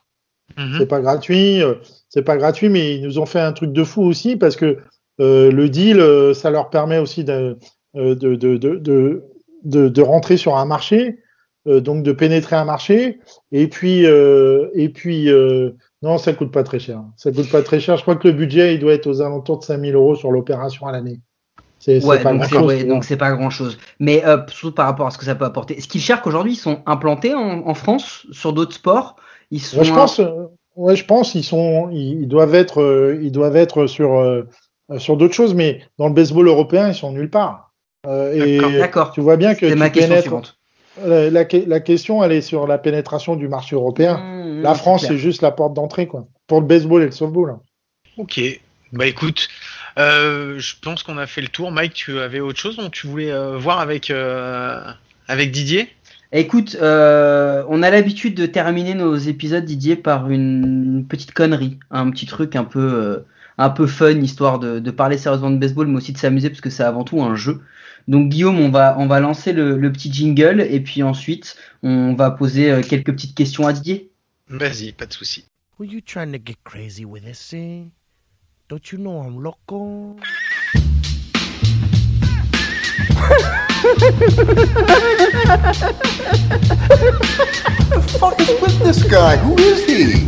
Mhm. 0.56 0.76
C'est 0.78 0.86
pas 0.86 1.00
gratuit, 1.00 1.62
euh, 1.62 1.74
c'est 2.08 2.22
pas 2.22 2.36
gratuit, 2.36 2.68
mais 2.68 2.96
ils 2.96 3.02
nous 3.02 3.18
ont 3.18 3.26
fait 3.26 3.40
un 3.40 3.52
truc 3.52 3.72
de 3.72 3.84
fou 3.84 4.02
aussi 4.02 4.36
parce 4.36 4.56
que 4.56 4.78
euh, 5.20 5.50
le 5.50 5.68
deal, 5.68 6.00
euh, 6.00 6.34
ça 6.34 6.50
leur 6.50 6.70
permet 6.70 6.98
aussi 6.98 7.24
de, 7.24 7.58
euh, 7.96 8.14
de, 8.14 8.34
de, 8.34 8.56
de, 8.56 9.24
de, 9.64 9.88
de, 9.88 10.02
rentrer 10.02 10.36
sur 10.36 10.56
un 10.56 10.64
marché, 10.64 11.18
euh, 11.66 11.80
donc 11.80 12.02
de 12.02 12.12
pénétrer 12.12 12.56
un 12.56 12.64
marché, 12.64 13.20
et 13.52 13.68
puis 13.68 14.06
euh, 14.06 14.68
et 14.74 14.88
puis 14.88 15.30
euh, 15.30 15.70
Non, 16.02 16.18
ça 16.18 16.32
coûte 16.32 16.52
pas 16.52 16.62
très 16.62 16.78
cher. 16.78 17.02
Ça 17.16 17.30
coûte 17.30 17.50
pas 17.50 17.62
très 17.62 17.80
cher. 17.80 17.96
Je 17.96 18.02
crois 18.02 18.16
que 18.16 18.28
le 18.28 18.34
budget, 18.34 18.74
il 18.74 18.80
doit 18.80 18.92
être 18.92 19.06
aux 19.06 19.20
alentours 19.22 19.58
de 19.58 19.64
5000 19.64 19.94
euros 19.94 20.16
sur 20.16 20.32
l'opération 20.32 20.86
à 20.86 20.92
l'année. 20.92 21.20
C'est 21.78 22.04
ouais, 22.04 22.22
pas 22.22 22.32
grand-chose. 22.32 22.64
Ouais, 22.64 22.84
donc 22.84 23.04
c'est 23.04 23.16
pas 23.16 23.32
grand-chose. 23.32 23.76
Mais 23.98 24.24
euh, 24.24 24.38
surtout 24.48 24.74
par 24.74 24.86
rapport 24.86 25.06
à 25.06 25.10
ce 25.10 25.18
que 25.18 25.24
ça 25.24 25.34
peut 25.34 25.44
apporter. 25.44 25.80
Ce 25.80 25.88
qu'ils 25.88 26.00
cherchent 26.00 26.22
qu'aujourd'hui, 26.22 26.52
ils 26.52 26.56
sont 26.56 26.80
implantés 26.86 27.34
en, 27.34 27.66
en 27.66 27.74
France 27.74 28.26
sur 28.30 28.52
d'autres 28.52 28.74
sports? 28.74 29.16
Ils 29.50 29.60
sont. 29.60 29.78
Ouais, 29.78 29.84
je 29.84 29.92
pense. 29.92 30.20
Euh, 30.20 30.46
ouais, 30.76 30.96
je 30.96 31.04
pense 31.04 31.34
ils 31.34 31.42
sont. 31.42 31.90
Ils, 31.90 32.28
doivent 32.28 32.54
être. 32.54 33.18
Ils 33.20 33.32
doivent 33.32 33.56
être 33.56 33.86
sur 33.86 34.44
sur 34.98 35.16
d'autres 35.16 35.34
choses, 35.34 35.54
mais 35.54 35.80
dans 35.98 36.08
le 36.08 36.14
baseball 36.14 36.46
européen, 36.46 36.88
ils 36.88 36.94
sont 36.94 37.12
nulle 37.12 37.30
part. 37.30 37.71
Et 38.06 38.58
D'accord. 38.78 39.12
Tu 39.12 39.20
vois 39.20 39.36
bien 39.36 39.54
que 39.54 39.68
c'est 39.68 39.76
ma 39.76 39.90
question 39.90 40.20
suivante. 40.20 40.58
La, 41.04 41.30
la, 41.30 41.46
la, 41.66 41.80
question, 41.80 42.22
elle 42.22 42.32
est 42.32 42.42
sur 42.42 42.66
la 42.66 42.76
pénétration 42.76 43.34
du 43.36 43.48
marché 43.48 43.74
européen. 43.74 44.18
Mmh, 44.18 44.62
la 44.62 44.74
France, 44.74 45.06
c'est 45.06 45.16
juste 45.16 45.40
la 45.40 45.50
porte 45.50 45.72
d'entrée, 45.72 46.06
quoi. 46.06 46.26
Pour 46.46 46.60
le 46.60 46.66
baseball 46.66 47.02
et 47.02 47.06
le 47.06 47.12
softball. 47.12 47.50
Hein. 47.50 47.60
Ok. 48.18 48.40
Bah 48.92 49.06
écoute, 49.06 49.48
euh, 49.98 50.58
je 50.58 50.74
pense 50.80 51.02
qu'on 51.02 51.16
a 51.16 51.26
fait 51.26 51.40
le 51.40 51.48
tour. 51.48 51.72
Mike, 51.72 51.94
tu 51.94 52.18
avais 52.18 52.40
autre 52.40 52.58
chose 52.58 52.76
dont 52.76 52.90
tu 52.90 53.06
voulais 53.06 53.32
euh, 53.32 53.56
voir 53.56 53.80
avec, 53.80 54.10
euh, 54.10 54.82
avec 55.28 55.50
Didier? 55.50 55.88
Écoute, 56.32 56.76
on 56.80 57.82
a 57.82 57.90
l'habitude 57.90 58.34
de 58.34 58.46
terminer 58.46 58.94
nos 58.94 59.16
épisodes, 59.16 59.64
Didier, 59.64 59.96
par 59.96 60.30
une 60.30 61.04
petite 61.06 61.32
connerie, 61.32 61.78
un 61.90 62.10
petit 62.10 62.24
truc 62.24 62.56
un 62.56 62.64
peu, 62.64 63.24
un 63.58 63.68
peu 63.68 63.86
fun, 63.86 64.12
histoire 64.12 64.58
de, 64.58 64.78
de, 64.78 64.90
parler 64.90 65.18
sérieusement 65.18 65.50
de 65.50 65.58
baseball, 65.58 65.88
mais 65.88 65.98
aussi 65.98 66.12
de 66.12 66.18
s'amuser, 66.18 66.48
parce 66.48 66.62
que 66.62 66.70
c'est 66.70 66.84
avant 66.84 67.04
tout 67.04 67.22
un 67.22 67.34
jeu. 67.34 67.60
Donc 68.08 68.28
Guillaume, 68.28 68.58
on 68.60 68.70
va, 68.70 68.96
on 68.98 69.06
va 69.06 69.20
lancer 69.20 69.52
le, 69.52 69.76
le, 69.76 69.92
petit 69.92 70.12
jingle, 70.12 70.60
et 70.60 70.80
puis 70.80 71.02
ensuite, 71.02 71.56
on 71.82 72.14
va 72.14 72.30
poser 72.30 72.80
quelques 72.88 73.12
petites 73.12 73.34
questions 73.34 73.66
à 73.66 73.72
Didier. 73.72 74.10
Vas-y, 74.48 74.92
pas 74.92 75.06
de 75.06 75.12
souci. 75.12 75.44
Were 75.78 75.86
you 75.86 76.00
trying 76.00 76.32
to 76.32 76.38
get 76.38 76.56
crazy 76.64 77.04
with 77.04 77.24
this, 77.24 77.52
eh? 77.54 77.84
Don't 78.68 78.92
you 78.92 78.98
know 78.98 79.20
I'm 79.20 79.42
loco? 79.42 80.16
the 87.90 88.16
fuck 88.18 88.40
is 88.40 88.60
with 88.60 88.78
this 88.80 89.02
guy? 89.04 89.36
Who 89.38 89.56
is 89.58 89.84
he? 89.86 90.26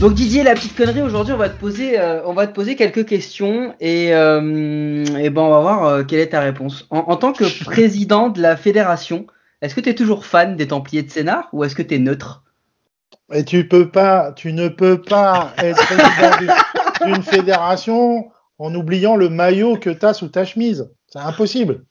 Donc 0.00 0.14
Didier, 0.14 0.42
la 0.42 0.54
petite 0.54 0.74
connerie 0.74 1.02
aujourd'hui, 1.02 1.34
on 1.34 1.36
va 1.36 1.50
te 1.50 1.60
poser, 1.60 2.00
euh, 2.00 2.22
on 2.24 2.32
va 2.32 2.46
te 2.46 2.54
poser 2.54 2.74
quelques 2.74 3.04
questions 3.04 3.74
et, 3.80 4.14
euh, 4.14 5.04
et 5.18 5.28
ben 5.28 5.42
on 5.42 5.50
va 5.50 5.60
voir 5.60 5.84
euh, 5.84 6.04
quelle 6.04 6.20
est 6.20 6.30
ta 6.30 6.40
réponse. 6.40 6.86
En, 6.88 7.00
en, 7.00 7.16
tant 7.16 7.34
que 7.34 7.44
président 7.64 8.30
de 8.30 8.40
la 8.40 8.56
fédération, 8.56 9.26
est-ce 9.60 9.74
que 9.74 9.80
tu 9.82 9.90
es 9.90 9.94
toujours 9.94 10.24
fan 10.24 10.56
des 10.56 10.68
Templiers 10.68 11.02
de 11.02 11.10
Sénart 11.10 11.50
ou 11.52 11.64
est-ce 11.64 11.74
que 11.74 11.82
tu 11.82 11.96
es 11.96 11.98
neutre? 11.98 12.44
Et 13.30 13.44
tu 13.44 13.68
peux 13.68 13.90
pas, 13.90 14.32
tu 14.32 14.54
ne 14.54 14.68
peux 14.68 15.02
pas 15.02 15.52
être 15.58 15.76
président 15.84 16.54
d'une 17.04 17.22
fédération 17.22 18.30
en 18.58 18.74
oubliant 18.74 19.16
le 19.16 19.28
maillot 19.28 19.76
que 19.76 19.90
tu 19.90 20.06
as 20.06 20.14
sous 20.14 20.28
ta 20.28 20.46
chemise. 20.46 20.90
C'est 21.08 21.18
impossible. 21.18 21.84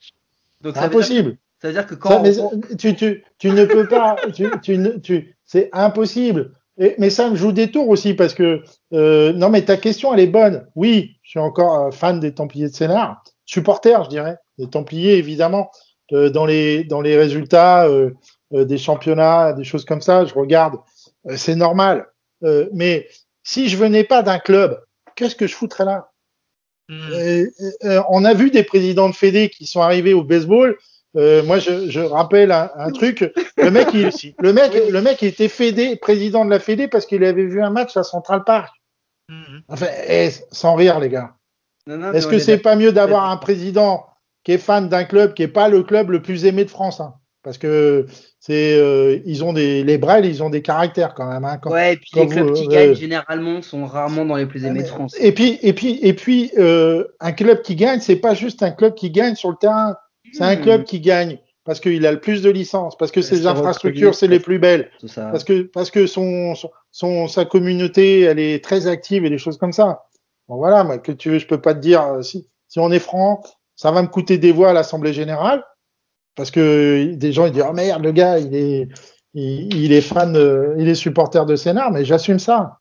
C'est 0.63 0.77
impossible. 0.79 1.37
ça 1.61 1.67
veut 1.67 1.73
dire 1.75 1.85
que 1.85 1.93
quand 1.93 2.25
ça, 2.25 2.41
tu, 2.75 2.95
tu, 2.95 3.23
tu, 3.37 3.51
ne 3.51 3.65
peux 3.65 3.87
pas, 3.87 4.15
tu, 4.33 4.49
tu, 4.63 4.99
tu, 5.01 5.35
c'est 5.45 5.69
impossible. 5.73 6.53
Et, 6.79 6.95
mais 6.97 7.09
ça 7.09 7.29
me 7.29 7.35
joue 7.35 7.51
des 7.51 7.71
tours 7.71 7.89
aussi 7.89 8.13
parce 8.13 8.33
que 8.33 8.63
euh, 8.93 9.33
non 9.33 9.49
mais 9.49 9.63
ta 9.63 9.77
question 9.77 10.13
elle 10.13 10.21
est 10.21 10.27
bonne. 10.27 10.67
Oui, 10.75 11.17
je 11.23 11.31
suis 11.31 11.39
encore 11.39 11.87
euh, 11.87 11.91
fan 11.91 12.19
des 12.19 12.33
Templiers 12.33 12.69
de 12.69 12.73
Sénart, 12.73 13.23
supporter 13.45 14.03
je 14.05 14.09
dirais, 14.09 14.37
des 14.57 14.69
Templiers 14.69 15.17
évidemment. 15.17 15.69
Euh, 16.11 16.29
dans 16.29 16.45
les 16.45 16.83
dans 16.83 17.01
les 17.01 17.17
résultats 17.17 17.85
euh, 17.87 18.11
euh, 18.53 18.65
des 18.65 18.79
championnats, 18.79 19.53
des 19.53 19.63
choses 19.63 19.85
comme 19.85 20.01
ça, 20.01 20.25
je 20.25 20.33
regarde, 20.33 20.77
c'est 21.35 21.55
normal. 21.55 22.07
mais 22.73 23.07
si 23.43 23.69
je 23.69 23.77
venais 23.77 24.03
pas 24.03 24.23
d'un 24.23 24.39
club, 24.39 24.79
qu'est-ce 25.15 25.35
que 25.35 25.47
je 25.47 25.55
foutrais 25.55 25.85
là? 25.85 26.09
Hmm. 26.87 27.45
On 28.09 28.25
a 28.25 28.33
vu 28.33 28.49
des 28.49 28.63
présidents 28.63 29.09
de 29.09 29.15
fédé 29.15 29.49
qui 29.49 29.67
sont 29.67 29.81
arrivés 29.81 30.13
au 30.13 30.23
baseball. 30.23 30.77
Moi, 31.15 31.59
je, 31.59 31.89
je 31.89 31.99
rappelle 31.99 32.51
un, 32.51 32.69
un, 32.75 32.91
truc. 32.91 33.31
Le 33.57 33.71
mec, 33.71 33.87
il, 33.93 34.09
le 34.39 34.53
mec, 34.53 34.73
le 34.89 35.01
mec, 35.01 35.21
il 35.21 35.29
était 35.29 35.47
fédé, 35.47 35.95
président 35.95 36.45
de 36.45 36.49
la 36.49 36.59
fédé 36.59 36.87
parce 36.87 37.05
qu'il 37.05 37.23
avait 37.23 37.45
vu 37.45 37.61
un 37.61 37.71
match 37.71 37.97
à 37.97 38.03
Central 38.03 38.43
Park. 38.43 38.73
Hmm. 39.27 39.59
Enfin, 39.67 39.87
eh, 40.07 40.29
sans 40.51 40.75
rire, 40.75 40.99
les 40.99 41.09
gars. 41.09 41.35
Est-ce 42.13 42.27
que 42.27 42.39
c'est 42.39 42.59
pas 42.59 42.75
mieux 42.75 42.91
d'avoir 42.91 43.29
un 43.29 43.37
président 43.37 44.05
qui 44.43 44.53
est 44.53 44.57
fan 44.57 44.89
d'un 44.89 45.03
club 45.03 45.33
qui 45.33 45.43
est 45.43 45.47
pas 45.47 45.69
le 45.69 45.83
club 45.83 46.11
le 46.11 46.21
plus 46.21 46.45
aimé 46.45 46.63
de 46.63 46.69
France. 46.69 46.99
Hein? 46.99 47.15
parce 47.43 47.57
que 47.57 48.05
c'est 48.39 48.75
euh, 48.75 49.19
ils 49.25 49.43
ont 49.43 49.53
des 49.53 49.83
les 49.83 49.97
Brels, 49.97 50.25
ils 50.25 50.43
ont 50.43 50.49
des 50.49 50.61
caractères 50.61 51.13
quand 51.13 51.27
même. 51.27 51.45
Hein, 51.45 51.57
quand, 51.57 51.71
ouais, 51.71 51.93
et 51.93 51.97
puis 51.97 52.09
les 52.15 52.27
clubs 52.27 52.53
qui 52.53 52.67
gagnent 52.67 52.95
généralement 52.95 53.61
sont 53.61 53.85
rarement 53.85 54.25
dans 54.25 54.35
les 54.35 54.45
plus 54.45 54.65
aimés 54.65 54.83
de 54.83 54.87
France. 54.87 55.15
Et 55.19 55.31
puis 55.31 55.57
et 55.61 55.73
puis 55.73 55.99
et 56.01 56.13
puis 56.13 56.51
euh, 56.57 57.05
un 57.19 57.31
club 57.31 57.61
qui 57.61 57.75
gagne, 57.75 58.01
c'est 58.01 58.17
pas 58.17 58.33
juste 58.33 58.61
un 58.61 58.71
club 58.71 58.93
qui 58.93 59.09
gagne 59.09 59.35
sur 59.35 59.49
le 59.49 59.55
terrain, 59.55 59.95
c'est 60.33 60.43
un 60.43 60.55
club 60.55 60.83
qui 60.83 60.99
gagne 60.99 61.39
parce 61.65 61.79
qu'il 61.79 62.05
a 62.07 62.11
le 62.11 62.19
plus 62.19 62.41
de 62.41 62.49
licences, 62.49 62.97
parce 62.97 63.11
que 63.11 63.21
ses 63.21 63.45
infrastructures 63.45 64.15
c'est 64.15 64.27
les 64.27 64.39
plus 64.39 64.59
belles, 64.59 64.89
parce 65.15 65.43
que 65.43 65.63
parce 65.63 65.91
que 65.91 66.07
son, 66.07 66.53
son 66.91 67.27
sa 67.27 67.45
communauté 67.45 68.21
elle 68.21 68.39
est 68.39 68.63
très 68.63 68.87
active 68.87 69.25
et 69.25 69.29
des 69.29 69.37
choses 69.37 69.57
comme 69.57 69.73
ça. 69.73 70.05
Bon 70.47 70.57
voilà, 70.57 70.83
moi 70.83 70.97
que 70.97 71.11
tu 71.11 71.29
veux, 71.29 71.39
je 71.39 71.45
peux 71.45 71.61
pas 71.61 71.75
te 71.75 71.79
dire 71.79 72.03
euh, 72.03 72.21
si 72.21 72.49
si 72.67 72.79
on 72.79 72.91
est 72.91 72.99
franc, 72.99 73.41
ça 73.75 73.91
va 73.91 74.01
me 74.01 74.07
coûter 74.07 74.37
des 74.37 74.51
voix 74.51 74.71
à 74.71 74.73
l'Assemblée 74.73 75.13
générale 75.13 75.63
parce 76.35 76.49
que 76.51 77.13
des 77.13 77.31
gens 77.31 77.45
ils 77.45 77.51
disent 77.51 77.65
oh 77.67 77.73
merde 77.73 78.03
le 78.03 78.11
gars 78.11 78.39
il 78.39 78.55
est 78.55 78.87
il, 79.35 79.93
est 79.93 80.01
fan 80.01 80.35
il 80.77 80.87
est 80.87 80.95
supporter 80.95 81.45
de 81.45 81.55
Sénat 81.55 81.91
mais 81.91 82.03
j'assume 82.03 82.39
ça. 82.39 82.78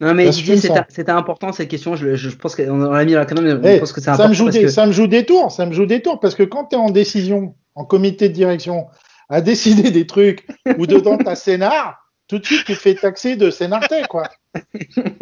Non 0.00 0.14
mais 0.14 0.30
c'était 0.32 1.10
important 1.10 1.52
cette 1.52 1.68
question 1.68 1.96
je, 1.96 2.14
je 2.14 2.30
pense 2.30 2.54
qu'on 2.54 2.78
l'a 2.78 3.04
mis 3.04 3.12
dans 3.12 3.18
la 3.18 3.26
canne 3.26 3.40
mais 3.40 3.50
je 3.50 3.76
eh, 3.76 3.80
pense 3.80 3.92
que 3.92 4.00
c'est 4.00 4.14
ça 4.14 4.28
me 4.28 4.34
joue 4.34 4.48
des, 4.48 4.68
ça 4.68 4.86
me 4.86 4.92
joue 4.92 5.08
des 5.08 5.26
tours 5.26 5.50
ça 5.50 5.66
me 5.66 5.72
joue 5.72 5.86
des 5.86 6.02
tours 6.02 6.20
parce 6.20 6.34
que 6.36 6.44
quand 6.44 6.66
tu 6.66 6.76
es 6.76 6.78
en 6.78 6.90
décision 6.90 7.56
en 7.74 7.84
comité 7.84 8.28
de 8.28 8.34
direction 8.34 8.86
à 9.28 9.40
décider 9.42 9.90
des 9.90 10.06
trucs 10.06 10.46
ou 10.78 10.86
dedans 10.86 11.18
ta 11.18 11.34
Sénat 11.34 11.98
tout 12.28 12.38
de 12.38 12.46
suite 12.46 12.64
tu 12.64 12.74
te 12.74 12.78
fais 12.78 12.94
taxer 12.94 13.34
de 13.36 13.50
Sénartais 13.50 14.02
quoi. 14.08 14.28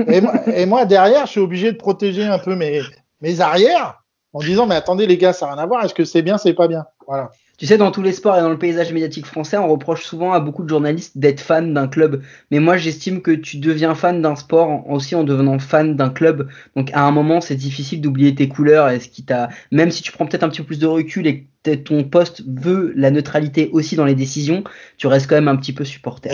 Et 0.08 0.20
moi, 0.20 0.34
et 0.48 0.66
moi 0.66 0.84
derrière 0.84 1.24
je 1.24 1.30
suis 1.32 1.40
obligé 1.40 1.72
de 1.72 1.78
protéger 1.78 2.24
un 2.24 2.38
peu 2.38 2.54
mes 2.54 2.82
mes 3.22 3.40
arrières 3.40 4.02
en 4.36 4.40
disant 4.40 4.66
mais 4.66 4.74
attendez 4.74 5.06
les 5.06 5.16
gars, 5.16 5.32
ça 5.32 5.46
n'a 5.46 5.54
rien 5.54 5.62
à 5.62 5.66
voir, 5.66 5.84
est-ce 5.84 5.94
que 5.94 6.04
c'est 6.04 6.20
bien, 6.20 6.36
c'est 6.36 6.52
pas 6.52 6.68
bien? 6.68 6.84
Voilà. 7.06 7.30
Tu 7.58 7.64
sais, 7.64 7.78
dans 7.78 7.90
tous 7.90 8.02
les 8.02 8.12
sports 8.12 8.36
et 8.36 8.42
dans 8.42 8.50
le 8.50 8.58
paysage 8.58 8.92
médiatique 8.92 9.24
français, 9.24 9.56
on 9.56 9.66
reproche 9.66 10.04
souvent 10.04 10.32
à 10.32 10.40
beaucoup 10.40 10.62
de 10.62 10.68
journalistes 10.68 11.16
d'être 11.16 11.40
fan 11.40 11.72
d'un 11.72 11.88
club. 11.88 12.22
Mais 12.50 12.58
moi, 12.58 12.76
j'estime 12.76 13.22
que 13.22 13.30
tu 13.30 13.56
deviens 13.56 13.94
fan 13.94 14.20
d'un 14.20 14.36
sport 14.36 14.86
aussi 14.90 15.14
en 15.14 15.24
devenant 15.24 15.58
fan 15.58 15.96
d'un 15.96 16.10
club. 16.10 16.50
Donc, 16.76 16.90
à 16.92 17.02
un 17.06 17.10
moment, 17.12 17.40
c'est 17.40 17.54
difficile 17.54 18.02
d'oublier 18.02 18.34
tes 18.34 18.48
couleurs 18.48 18.90
et 18.90 19.00
ce 19.00 19.08
qui 19.08 19.24
t'a, 19.24 19.48
même 19.72 19.90
si 19.90 20.02
tu 20.02 20.12
prends 20.12 20.26
peut-être 20.26 20.42
un 20.42 20.50
petit 20.50 20.60
peu 20.60 20.66
plus 20.66 20.78
de 20.78 20.86
recul 20.86 21.26
et 21.26 21.46
que 21.62 21.74
ton 21.74 22.04
poste 22.04 22.42
veut 22.46 22.92
la 22.94 23.10
neutralité 23.10 23.70
aussi 23.72 23.96
dans 23.96 24.04
les 24.04 24.14
décisions, 24.14 24.62
tu 24.98 25.06
restes 25.06 25.26
quand 25.26 25.36
même 25.36 25.48
un 25.48 25.56
petit 25.56 25.72
peu 25.72 25.86
supporter. 25.86 26.28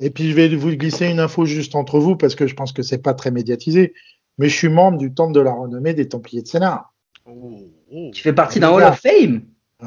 Et, 0.00 0.06
et 0.06 0.08
puis, 0.08 0.30
je 0.30 0.34
vais 0.34 0.48
vous 0.48 0.70
glisser 0.70 1.06
une 1.06 1.20
info 1.20 1.44
juste 1.44 1.74
entre 1.74 1.98
vous 1.98 2.16
parce 2.16 2.34
que 2.34 2.46
je 2.46 2.54
pense 2.54 2.72
que 2.72 2.82
c'est 2.82 3.02
pas 3.02 3.12
très 3.12 3.30
médiatisé. 3.30 3.92
Mais 4.38 4.48
je 4.48 4.56
suis 4.56 4.70
membre 4.70 4.96
du 4.96 5.12
Temple 5.12 5.34
de 5.34 5.40
la 5.40 5.52
Renommée 5.52 5.92
des 5.92 6.08
Templiers 6.08 6.40
de 6.40 6.48
Sénat. 6.48 6.86
Tu 8.14 8.22
fais 8.22 8.32
partie 8.32 8.58
d'un 8.58 8.70
Hall 8.70 8.84
of 8.84 8.98
Fame? 8.98 9.42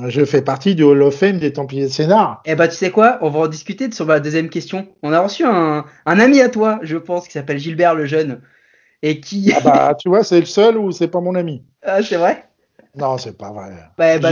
Je 0.07 0.25
fais 0.25 0.41
partie 0.41 0.75
du 0.75 0.83
Hall 0.83 1.01
of 1.03 1.15
Fame 1.15 1.39
des 1.39 1.53
Templiers 1.53 1.83
de 1.83 1.91
Sénat. 1.91 2.41
Eh 2.45 2.55
bah, 2.55 2.67
tu 2.67 2.75
sais 2.75 2.91
quoi? 2.91 3.17
On 3.21 3.29
va 3.29 3.39
en 3.39 3.47
discuter 3.47 3.89
sur 3.91 4.05
ma 4.05 4.19
deuxième 4.19 4.49
question. 4.49 4.87
On 5.03 5.13
a 5.13 5.21
reçu 5.21 5.45
un, 5.45 5.85
un 6.05 6.19
ami 6.19 6.41
à 6.41 6.49
toi, 6.49 6.79
je 6.81 6.97
pense, 6.97 7.27
qui 7.27 7.33
s'appelle 7.33 7.59
Gilbert 7.59 7.95
le 7.95 8.05
Jeune. 8.05 8.41
Et 9.01 9.19
qui. 9.19 9.53
Ah 9.55 9.61
bah, 9.61 9.95
tu 9.99 10.09
vois, 10.09 10.23
c'est 10.23 10.39
le 10.39 10.45
seul 10.45 10.77
ou 10.77 10.91
c'est 10.91 11.07
pas 11.07 11.21
mon 11.21 11.35
ami? 11.35 11.63
Ah, 11.81 12.03
c'est 12.03 12.17
vrai? 12.17 12.45
Non, 12.97 13.17
c'est 13.17 13.37
pas 13.37 13.51
vrai. 13.51 13.71
Bah, 13.97 14.19
bah, 14.19 14.31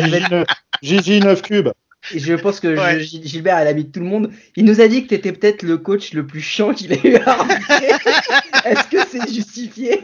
Gigi 0.82 1.20
9 1.20 1.42
cubes. 1.42 1.70
Je 2.14 2.34
pense 2.34 2.60
que 2.60 3.00
Gilbert, 3.00 3.58
elle 3.60 3.68
habite 3.68 3.94
tout 3.94 4.02
le 4.02 4.06
monde. 4.06 4.32
Il 4.58 4.66
nous 4.66 4.82
a 4.82 4.88
dit 4.90 5.04
que 5.04 5.10
tu 5.10 5.16
étais 5.16 5.32
peut-être 5.32 5.64
le 5.64 5.78
coach 5.78 6.14
le 6.14 6.28
plus 6.28 6.42
chiant 6.42 6.74
qu'il 6.74 6.92
ait 6.92 7.00
eu 7.04 7.16
à 7.16 7.38
Est-ce 8.66 8.88
que 8.90 8.98
c'est 9.10 9.34
justifié? 9.34 10.02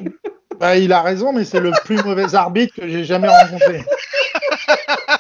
Bah, 0.59 0.77
il 0.77 0.93
a 0.93 1.01
raison, 1.01 1.33
mais 1.33 1.43
c'est 1.43 1.59
le 1.59 1.71
plus 1.83 2.01
mauvais 2.03 2.33
arbitre 2.35 2.75
que 2.75 2.87
j'ai 2.87 3.03
jamais 3.03 3.27
rencontré. 3.27 3.83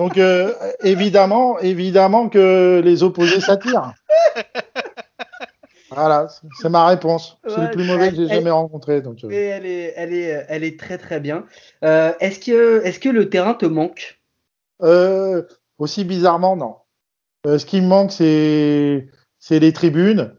Donc 0.00 0.16
euh, 0.16 0.54
évidemment, 0.82 1.58
évidemment 1.58 2.30
que 2.30 2.80
les 2.82 3.02
opposés 3.02 3.42
s'attirent. 3.42 3.92
Voilà, 5.90 6.28
c'est 6.58 6.70
ma 6.70 6.86
réponse. 6.86 7.36
C'est 7.46 7.60
le 7.60 7.70
plus 7.70 7.84
mauvais 7.84 8.08
que 8.08 8.16
j'ai 8.16 8.28
jamais 8.28 8.50
rencontré. 8.50 9.02
Donc, 9.02 9.22
euh. 9.24 9.30
elle, 9.30 9.66
est, 9.66 9.92
elle, 9.96 10.14
est, 10.14 10.46
elle 10.48 10.64
est 10.64 10.80
très 10.80 10.96
très 10.96 11.20
bien. 11.20 11.44
Euh, 11.84 12.14
est-ce 12.20 12.38
que, 12.38 12.80
est 12.82 12.98
que 12.98 13.10
le 13.10 13.28
terrain 13.28 13.52
te 13.52 13.66
manque? 13.66 14.18
Aussi 15.78 16.04
bizarrement, 16.04 16.56
non. 16.56 16.76
ce 17.44 17.66
qui 17.66 17.82
me 17.82 17.86
manque, 17.86 18.12
c'est 18.12 19.04
les 19.50 19.72
tribunes 19.74 20.34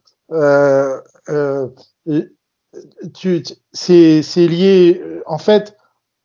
tu, 3.14 3.44
c'est, 3.74 4.22
c'est 4.24 4.48
lié. 4.48 5.04
En 5.28 5.38
fait, 5.38 5.78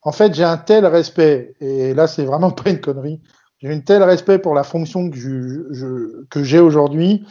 en 0.07 0.13
fait, 0.13 0.33
j'ai 0.35 0.45
un 0.45 0.57
tel 0.57 0.87
respect, 0.87 1.55
et 1.61 1.93
là, 1.93 2.07
c'est 2.07 2.25
vraiment 2.25 2.51
pas 2.53 2.71
une 2.71 2.81
connerie, 2.81 3.21
j'ai 3.59 3.73
un 3.73 3.81
tel 3.81 4.03
respect 4.05 4.39
pour 4.39 4.55
la 4.55 4.63
fonction 4.63 5.11
que 5.11 5.17
je, 5.17 5.65
je- 5.73 6.25
que 6.31 6.45
j'ai 6.45 6.61
aujourd'hui. 6.61 7.25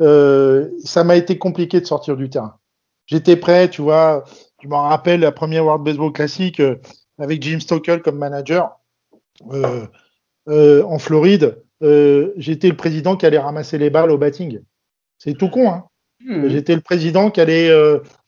Euh, 0.00 0.68
ça 0.84 1.04
m'a 1.04 1.16
été 1.16 1.38
compliqué 1.38 1.80
de 1.80 1.86
sortir 1.86 2.16
du 2.16 2.28
terrain. 2.28 2.56
J'étais 3.06 3.36
prêt, 3.36 3.70
tu 3.70 3.82
vois. 3.82 4.24
Je 4.62 4.68
me 4.68 4.74
rappelle 4.74 5.20
la 5.20 5.32
première 5.32 5.64
World 5.64 5.84
Baseball 5.84 6.12
Classic 6.12 6.58
euh, 6.60 6.76
avec 7.18 7.42
Jim 7.42 7.60
Stockel 7.60 8.02
comme 8.02 8.18
manager 8.18 8.78
euh, 10.48 10.82
en 10.82 10.98
Floride. 10.98 11.62
J'étais 11.80 12.68
le 12.68 12.76
président 12.76 13.16
qui 13.16 13.26
allait 13.26 13.38
ramasser 13.38 13.78
les 13.78 13.90
balles 13.90 14.10
au 14.10 14.18
batting. 14.18 14.60
C'est 15.18 15.34
tout 15.38 15.48
con, 15.48 15.70
hein. 15.70 15.84
Hmm. 16.24 16.48
J'étais 16.48 16.74
le 16.74 16.80
président 16.80 17.30
qui 17.30 17.40
allait 17.40 17.70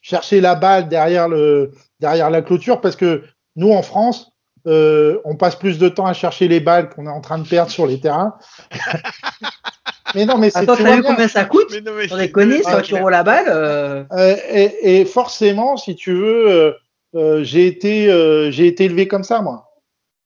chercher 0.03 0.41
la 0.43 0.55
balle 0.55 0.89
derrière, 0.89 1.29
le, 1.29 1.71
derrière 2.01 2.29
la 2.31 2.43
clôture 2.43 2.81
parce 2.83 2.97
que 2.97 3.23
nous, 3.59 3.73
en 3.73 3.83
France, 3.83 4.31
euh, 4.67 5.19
on 5.25 5.37
passe 5.37 5.57
plus 5.57 5.79
de 5.79 5.89
temps 5.89 6.07
à 6.07 6.13
chercher 6.15 6.49
les 6.49 6.61
balles 6.61 6.89
qu'on 6.89 7.07
est 7.07 7.11
en 7.11 7.21
train 7.21 7.39
de 7.39 7.47
perdre 7.47 7.71
sur 7.71 7.87
les 7.87 8.01
terrains. 8.01 8.35
mais 10.15 10.25
non, 10.25 10.39
mais 10.39 10.51
c'est 10.51 10.61
Attends, 10.61 10.77
tu 10.77 10.83
t'as 10.85 10.95
vu 10.97 11.03
bien. 11.03 11.11
combien 11.11 11.29
ça 11.29 11.45
coûte 11.45 11.67
Mais 11.71 11.81
non, 11.81 11.93
mais 11.97 12.09
Sans 12.09 12.17
c'est- 12.17 12.23
déconner, 12.27 12.57
c'est 12.63 12.71
100 12.71 12.81
clair. 12.83 13.01
euros 13.01 13.11
la 13.11 13.23
balle. 13.23 13.47
euh, 13.49 14.05
Euh, 14.13 14.37
et, 14.51 15.01
et 15.01 15.05
forcément, 15.05 15.77
si 15.77 15.95
tu 15.97 16.15
veux, 16.15 16.51
euh, 16.51 16.73
euh, 17.15 17.43
j'ai 17.45 17.67
été, 17.67 18.11
euh, 18.11 18.51
j'ai 18.51 18.67
été 18.67 18.85
élevé 18.85 19.07
comme 19.09 19.25
ça, 19.25 19.43
moi. 19.43 19.67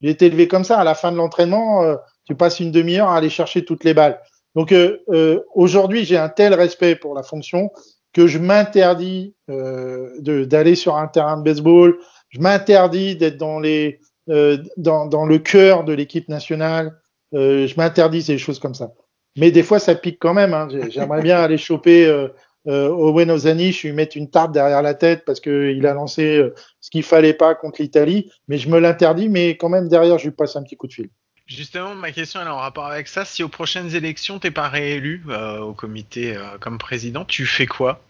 J'ai 0.01 0.11
été 0.11 0.27
élevé 0.27 0.49
comme 0.49 0.65
ça. 0.65 0.79
À 0.79 0.85
la 0.85 0.95
fin 0.95 1.11
de 1.13 1.17
l'entraînement, 1.17 1.83
euh, 1.83 1.97
tu 2.27 2.35
passes 2.35 2.61
une 2.61 2.71
demi-heure 2.71 3.09
à 3.09 3.17
aller 3.17 3.31
chercher 3.31 3.65
toutes 3.65 3.85
les 3.85 3.95
balles. 3.95 4.21
Donc 4.55 4.73
euh, 4.73 4.99
euh, 5.11 5.41
aujourd'hui, 5.55 6.05
j'ai 6.05 6.17
un 6.19 6.29
tel 6.29 6.55
respect 6.55 6.95
pour 6.97 7.15
la 7.15 7.23
fonction 7.23 7.71
que 8.13 8.27
je 8.27 8.39
m'interdis 8.39 9.35
euh, 9.51 10.11
de- 10.19 10.45
d'aller 10.45 10.75
sur 10.75 10.97
un 10.97 11.07
terrain 11.09 11.37
de 11.39 11.43
baseball. 11.43 11.97
Je 12.33 12.41
m'interdis 12.41 13.15
d'être 13.17 13.37
dans 13.37 13.61
les 13.61 14.01
euh, 14.29 14.59
dans, 14.77 15.07
dans 15.07 15.27
le 15.27 15.39
cœur 15.39 15.85
de 15.85 15.93
l'équipe 15.93 16.29
nationale. 16.29 16.93
Euh, 17.35 17.67
je 17.67 17.75
m'interdis 17.77 18.23
ces 18.23 18.39
choses 18.39 18.59
comme 18.59 18.75
ça. 18.75 18.93
Mais 19.37 19.51
des 19.51 19.63
fois, 19.63 19.79
ça 19.79 19.95
pique 19.95 20.19
quand 20.21 20.35
même. 20.35 20.53
Hein. 20.55 20.69
J'ai- 20.71 20.91
J'aimerais 20.91 21.23
bien 21.23 21.39
aller 21.41 21.57
choper 21.59 22.07
euh, 22.07 22.29
euh, 22.69 22.89
Owen 22.89 23.31
Ozanish, 23.31 23.83
lui 23.85 23.93
mettre 23.93 24.17
une 24.17 24.31
tarte 24.31 24.53
derrière 24.53 24.83
la 24.83 24.95
tête 24.95 25.25
parce 25.25 25.41
qu'il 25.41 25.85
a 25.87 25.95
lancé 25.95 26.37
euh, 26.37 26.55
ce 26.81 26.91
qu'il 26.91 27.03
fallait 27.03 27.33
pas 27.35 27.55
contre 27.55 27.81
l'Italie. 27.83 28.31
Mais 28.49 28.59
je 28.59 28.69
me 28.69 28.79
l'interdis, 28.79 29.29
mais 29.29 29.57
quand 29.57 29.69
même 29.71 29.89
derrière, 29.89 30.19
je 30.19 30.25
lui 30.25 30.31
passe 30.33 30.55
un 30.57 30.63
petit 30.63 30.77
coup 30.77 30.87
de 30.87 30.93
fil. 30.93 31.09
Justement, 31.47 31.95
ma 31.95 32.13
question 32.13 32.41
elle 32.41 32.47
est 32.47 32.51
en 32.51 32.57
rapport 32.59 32.87
avec 32.87 33.09
ça. 33.09 33.25
Si 33.25 33.43
aux 33.43 33.49
prochaines 33.49 33.95
élections, 33.97 34.39
t'es 34.39 34.51
pas 34.53 34.69
réélu 34.69 35.25
euh, 35.29 35.59
au 35.59 35.73
comité 35.73 36.37
comme 36.61 36.79
président, 36.79 37.25
tu 37.25 37.45
fais 37.47 37.67
quoi? 37.67 38.01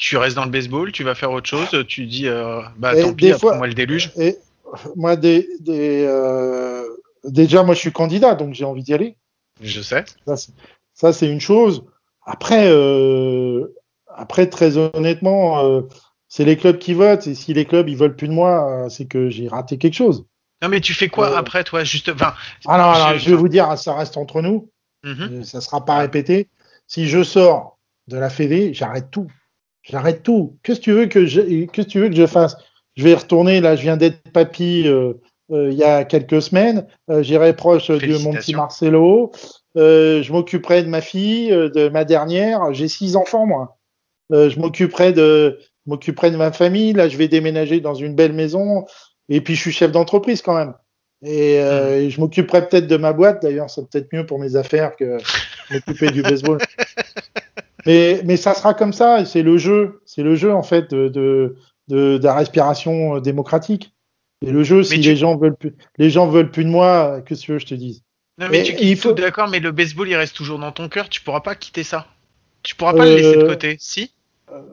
Tu 0.00 0.16
restes 0.16 0.34
dans 0.34 0.46
le 0.46 0.50
baseball 0.50 0.90
Tu 0.92 1.04
vas 1.04 1.14
faire 1.14 1.30
autre 1.30 1.46
chose 1.48 1.84
Tu 1.86 2.06
dis, 2.06 2.26
euh, 2.26 2.62
bah 2.78 2.96
Et 2.98 3.02
tant 3.02 3.12
pis, 3.12 3.30
fois- 3.32 3.56
moi 3.56 3.66
le 3.66 3.74
déluge 3.74 4.10
Et 4.16 4.38
moi, 4.96 5.16
des, 5.16 5.46
des, 5.60 6.04
euh, 6.08 6.84
déjà, 7.24 7.62
moi, 7.64 7.74
je 7.74 7.80
suis 7.80 7.92
candidat, 7.92 8.34
donc 8.34 8.54
j'ai 8.54 8.64
envie 8.64 8.82
d'y 8.82 8.94
aller. 8.94 9.16
Je 9.60 9.82
sais. 9.82 10.04
Ça, 10.94 11.12
c'est- 11.12 11.30
une 11.30 11.40
chose. 11.40 11.84
Après, 12.24 12.68
euh, 12.70 13.66
après, 14.14 14.48
très 14.48 14.76
honnêtement, 14.78 15.64
euh, 15.66 15.82
c'est 16.28 16.44
les 16.44 16.56
clubs 16.56 16.78
qui 16.78 16.94
votent. 16.94 17.26
Et 17.26 17.34
si 17.34 17.52
les 17.52 17.64
clubs 17.66 17.88
ils 17.88 17.96
veulent 17.96 18.16
plus 18.16 18.28
de 18.28 18.32
moi, 18.32 18.84
euh, 18.86 18.88
c'est 18.88 19.06
que 19.06 19.28
j'ai 19.28 19.48
raté 19.48 19.76
quelque 19.76 19.94
chose. 19.96 20.24
Non, 20.62 20.68
mais 20.68 20.80
tu 20.80 20.94
fais 20.94 21.08
quoi 21.08 21.32
Euh, 21.32 21.36
après, 21.36 21.62
toi 21.64 21.84
Juste, 21.84 22.08
enfin. 22.08 22.32
Alors, 22.66 22.92
alors, 22.94 23.18
je- 23.18 23.30
vais 23.30 23.36
vous 23.36 23.48
dire, 23.48 23.76
ça 23.76 23.94
reste 23.94 24.16
entre 24.16 24.40
nous. 24.40 24.70
Mhm. 25.04 25.28
Euh, 25.40 25.42
Ça 25.42 25.60
sera 25.60 25.84
pas 25.84 25.98
répété. 25.98 26.48
Si 26.86 27.06
je 27.08 27.22
sors 27.22 27.78
de 28.08 28.16
la 28.16 28.30
Fédé, 28.30 28.72
j'arrête 28.72 29.10
tout. 29.10 29.26
J'arrête 29.82 30.22
tout. 30.22 30.58
Qu'est-ce 30.62 30.80
que 30.80 30.84
tu 30.84 30.92
veux 30.92 31.06
que 31.06 31.26
je, 31.26 31.66
que 31.66 31.82
tu 31.82 32.00
veux 32.00 32.08
que 32.08 32.16
je 32.16 32.26
fasse? 32.26 32.56
Je 32.96 33.04
vais 33.04 33.14
retourner. 33.14 33.60
Là, 33.60 33.76
je 33.76 33.82
viens 33.82 33.96
d'être 33.96 34.20
papy 34.32 34.86
euh, 34.86 35.14
euh, 35.50 35.70
il 35.70 35.78
y 35.78 35.84
a 35.84 36.04
quelques 36.04 36.42
semaines. 36.42 36.86
Euh, 37.10 37.22
J'irai 37.22 37.54
proche 37.54 37.88
de 37.90 38.22
mon 38.22 38.32
petit. 38.32 38.54
Marcelo. 38.54 39.32
Euh, 39.76 40.22
je 40.22 40.32
m'occuperai 40.32 40.82
de 40.82 40.88
ma 40.88 41.00
fille, 41.00 41.52
euh, 41.52 41.68
de 41.70 41.88
ma 41.88 42.04
dernière. 42.04 42.72
J'ai 42.72 42.88
six 42.88 43.16
enfants, 43.16 43.46
moi. 43.46 43.78
Euh, 44.32 44.50
je 44.50 44.58
m'occuperai 44.60 45.12
de, 45.12 45.58
m'occuperai 45.86 46.30
de 46.30 46.36
ma 46.36 46.52
famille. 46.52 46.92
Là, 46.92 47.08
je 47.08 47.16
vais 47.16 47.28
déménager 47.28 47.80
dans 47.80 47.94
une 47.94 48.14
belle 48.14 48.32
maison. 48.32 48.84
Et 49.28 49.40
puis, 49.40 49.54
je 49.54 49.60
suis 49.60 49.72
chef 49.72 49.92
d'entreprise 49.92 50.42
quand 50.42 50.56
même. 50.56 50.74
Et, 51.22 51.58
euh, 51.60 52.00
et 52.00 52.10
je 52.10 52.20
m'occuperai 52.20 52.66
peut-être 52.68 52.86
de 52.86 52.96
ma 52.96 53.12
boîte. 53.12 53.42
D'ailleurs, 53.42 53.70
c'est 53.70 53.88
peut-être 53.88 54.12
mieux 54.12 54.26
pour 54.26 54.38
mes 54.38 54.56
affaires 54.56 54.96
que 54.96 55.18
m'occuper 55.70 56.10
du 56.10 56.22
baseball. 56.22 56.58
Mais, 57.86 58.20
mais 58.24 58.36
ça 58.36 58.54
sera 58.54 58.74
comme 58.74 58.92
ça. 58.92 59.24
C'est 59.24 59.42
le 59.42 59.56
jeu. 59.58 60.00
C'est 60.06 60.22
le 60.22 60.34
jeu, 60.34 60.52
en 60.52 60.62
fait, 60.62 60.90
de, 60.90 61.08
de, 61.08 61.56
de, 61.88 62.18
de 62.18 62.24
la 62.24 62.34
respiration 62.34 63.16
euh, 63.16 63.20
démocratique. 63.20 63.94
Et 64.46 64.50
le 64.50 64.62
jeu, 64.62 64.82
si 64.82 65.00
tu- 65.00 65.08
les 65.08 65.16
gens 65.16 65.36
veulent 65.36 65.56
plus, 65.56 65.74
les 65.98 66.08
gens 66.10 66.26
veulent 66.26 66.50
plus 66.50 66.64
de 66.64 66.70
moi, 66.70 67.20
que 67.20 67.34
tu 67.34 67.52
veux, 67.52 67.58
je 67.58 67.66
te 67.66 67.74
dise? 67.74 68.02
Non, 68.38 68.46
mais 68.50 68.58
Mais 68.58 68.62
tu 68.64 68.74
il 68.80 68.96
faut- 68.96 69.12
d'accord, 69.12 69.48
mais 69.48 69.60
le 69.60 69.70
baseball 69.70 70.08
il 70.08 70.16
reste 70.16 70.34
toujours 70.34 70.58
dans 70.58 70.72
ton 70.72 70.88
cœur. 70.88 71.08
Tu 71.10 71.20
pourras 71.20 71.40
pas 71.40 71.54
quitter 71.54 71.82
ça. 71.82 72.06
Tu 72.62 72.74
pourras 72.74 72.94
pas 72.94 73.04
le 73.04 73.10
Euh, 73.10 73.16
laisser 73.16 73.36
de 73.36 73.46
côté. 73.46 73.76
Si? 73.78 74.12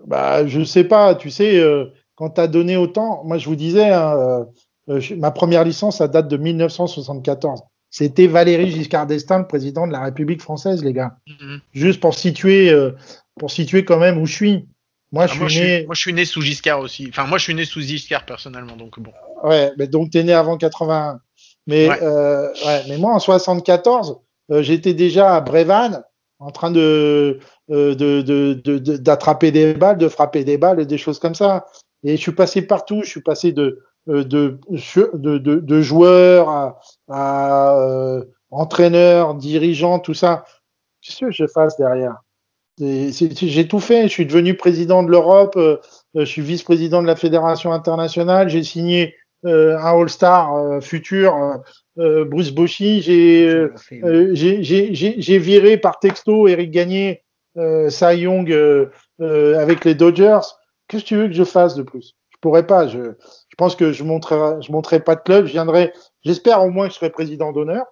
Bah, 0.06 0.48
je 0.48 0.64
sais 0.64 0.84
pas. 0.86 1.16
Tu 1.16 1.30
sais, 1.30 1.60
euh, 1.60 1.86
quand 2.16 2.32
tu 2.32 2.42
as 2.42 2.48
donné 2.48 2.78
autant, 2.78 3.24
moi, 3.26 3.38
je 3.38 3.48
vous 3.48 3.56
disais, 3.58 3.90
hein, 3.90 4.16
euh, 4.18 4.46
euh, 4.90 5.02
ma 5.18 5.32
première 5.32 5.64
licence, 5.66 5.98
ça 5.98 6.08
date 6.08 6.28
de 6.30 6.38
1974. 6.38 7.62
C'était 7.90 8.28
Valéry 8.28 8.72
Giscard 8.72 9.08
d'Estaing, 9.08 9.40
le 9.40 9.48
président 9.48 9.88
de 9.88 9.92
la 9.94 10.02
République 10.04 10.42
française, 10.42 10.84
les 10.84 10.94
gars. 10.94 11.18
Mhm. 11.28 11.62
Juste 11.74 12.00
pour 12.00 12.14
situer, 12.16 12.70
euh, 12.70 12.92
pour 13.40 13.50
situer 13.52 13.86
quand 13.86 13.98
même 14.00 14.18
où 14.20 14.26
je 14.26 14.34
suis. 14.34 14.68
Moi, 15.14 15.24
Ah, 15.24 15.28
je 15.28 15.32
suis 15.32 15.40
moi, 15.40 15.48
je 15.48 15.60
né. 15.60 15.78
suis, 15.78 15.86
moi, 15.86 15.96
je 15.96 16.02
suis 16.02 16.14
né 16.14 16.26
sous 16.26 16.42
Giscard 16.42 16.80
aussi. 16.82 17.06
Enfin, 17.10 17.26
moi, 17.26 17.38
je 17.38 17.44
suis 17.44 17.56
né 17.56 17.64
sous 17.64 17.80
Giscard 17.82 18.26
personnellement, 18.26 18.76
donc 18.76 19.00
bon. 19.00 19.14
Ouais, 19.44 19.72
mais 19.78 19.88
donc 19.88 20.10
t'es 20.12 20.24
né 20.24 20.34
avant 20.34 20.58
81. 20.58 21.22
Mais 21.66 21.88
Ouais. 21.88 22.00
euh, 22.02 22.50
ouais, 22.66 22.84
mais 22.90 22.98
moi 22.98 23.14
en 23.14 23.20
74, 23.20 24.20
euh, 24.52 24.62
j'étais 24.64 24.94
déjà 24.94 25.36
à 25.36 25.42
Brévannes 25.42 26.02
en 26.40 26.52
train 26.52 26.72
de 26.72 27.40
euh, 27.70 27.96
de- 27.96 28.22
de- 28.22 28.54
de- 28.54 28.78
de- 28.80 28.98
d'attraper 28.98 29.52
des 29.52 29.74
balles, 29.74 29.98
de 29.98 30.08
frapper 30.08 30.44
des 30.46 30.58
balles 30.58 30.80
et 30.80 30.86
des 30.86 30.98
choses 30.98 31.20
comme 31.20 31.36
ça. 31.36 31.66
Et 32.04 32.16
je 32.16 32.22
suis 32.22 32.32
passé 32.32 32.62
partout. 32.62 33.02
Je 33.04 33.10
suis 33.10 33.22
passé 33.22 33.52
de 33.52 33.84
de 34.08 34.60
de, 35.14 35.38
de, 35.38 35.56
de 35.56 35.82
joueur 35.82 36.50
à, 36.50 36.80
à 37.10 37.78
euh, 37.80 38.24
entraîneur, 38.50 39.36
dirigeant, 39.36 40.00
tout 40.00 40.14
ça. 40.14 40.46
Qu'est-ce 41.02 41.20
que 41.26 41.32
je 41.32 41.46
fasse 41.48 41.78
derrière? 41.78 42.16
J'ai 42.80 43.68
tout 43.68 43.80
fait. 43.80 44.04
Je 44.04 44.14
suis 44.14 44.26
devenu 44.26 44.56
président 44.56 45.04
de 45.04 45.10
l'Europe. 45.10 45.56
euh, 45.58 45.78
euh, 46.16 46.22
je 46.22 46.26
suis 46.26 46.42
vice-président 46.44 47.02
de 47.02 47.08
la 47.08 47.16
fédération 47.16 47.74
internationale. 47.74 48.50
J'ai 48.50 48.64
signé 48.64 49.16
euh, 49.46 49.78
un 49.78 50.00
All-Star 50.00 50.56
euh, 50.56 50.80
futur, 50.80 51.36
euh, 51.36 51.58
euh, 51.98 52.26
Bruce 52.26 52.52
Bochy. 52.52 53.02
J'ai 53.02 53.48
euh, 53.48 53.74
euh, 54.04 54.34
viré 55.40 55.78
par 55.78 56.00
texto 56.00 56.48
Eric 56.48 56.70
Gagné, 56.72 57.24
euh, 57.58 57.90
Cy 57.90 58.20
Young 58.20 58.52
euh, 58.52 58.88
euh, 59.22 59.58
avec 59.60 59.84
les 59.84 59.96
Dodgers. 59.96 60.42
Qu'est-ce 60.88 61.04
que 61.04 61.08
tu 61.08 61.16
veux 61.18 61.28
que 61.28 61.34
je 61.34 61.44
fasse 61.44 61.76
de 61.76 61.84
plus? 61.84 62.16
Je 62.30 62.38
pourrais 62.42 62.68
pas. 62.68 62.88
Je 62.88 63.14
pense 63.58 63.76
que 63.76 63.92
je 63.92 64.04
montrerai, 64.04 64.62
je 64.62 64.72
montrerai 64.72 65.00
pas 65.02 65.16
de 65.16 65.22
club. 65.22 65.46
Je 65.46 65.52
viendrai. 65.52 65.94
J'espère 66.24 66.64
au 66.64 66.70
moins 66.70 66.88
que 66.88 66.94
je 66.94 66.98
serai 67.00 67.10
président 67.10 67.52
d'honneur, 67.52 67.86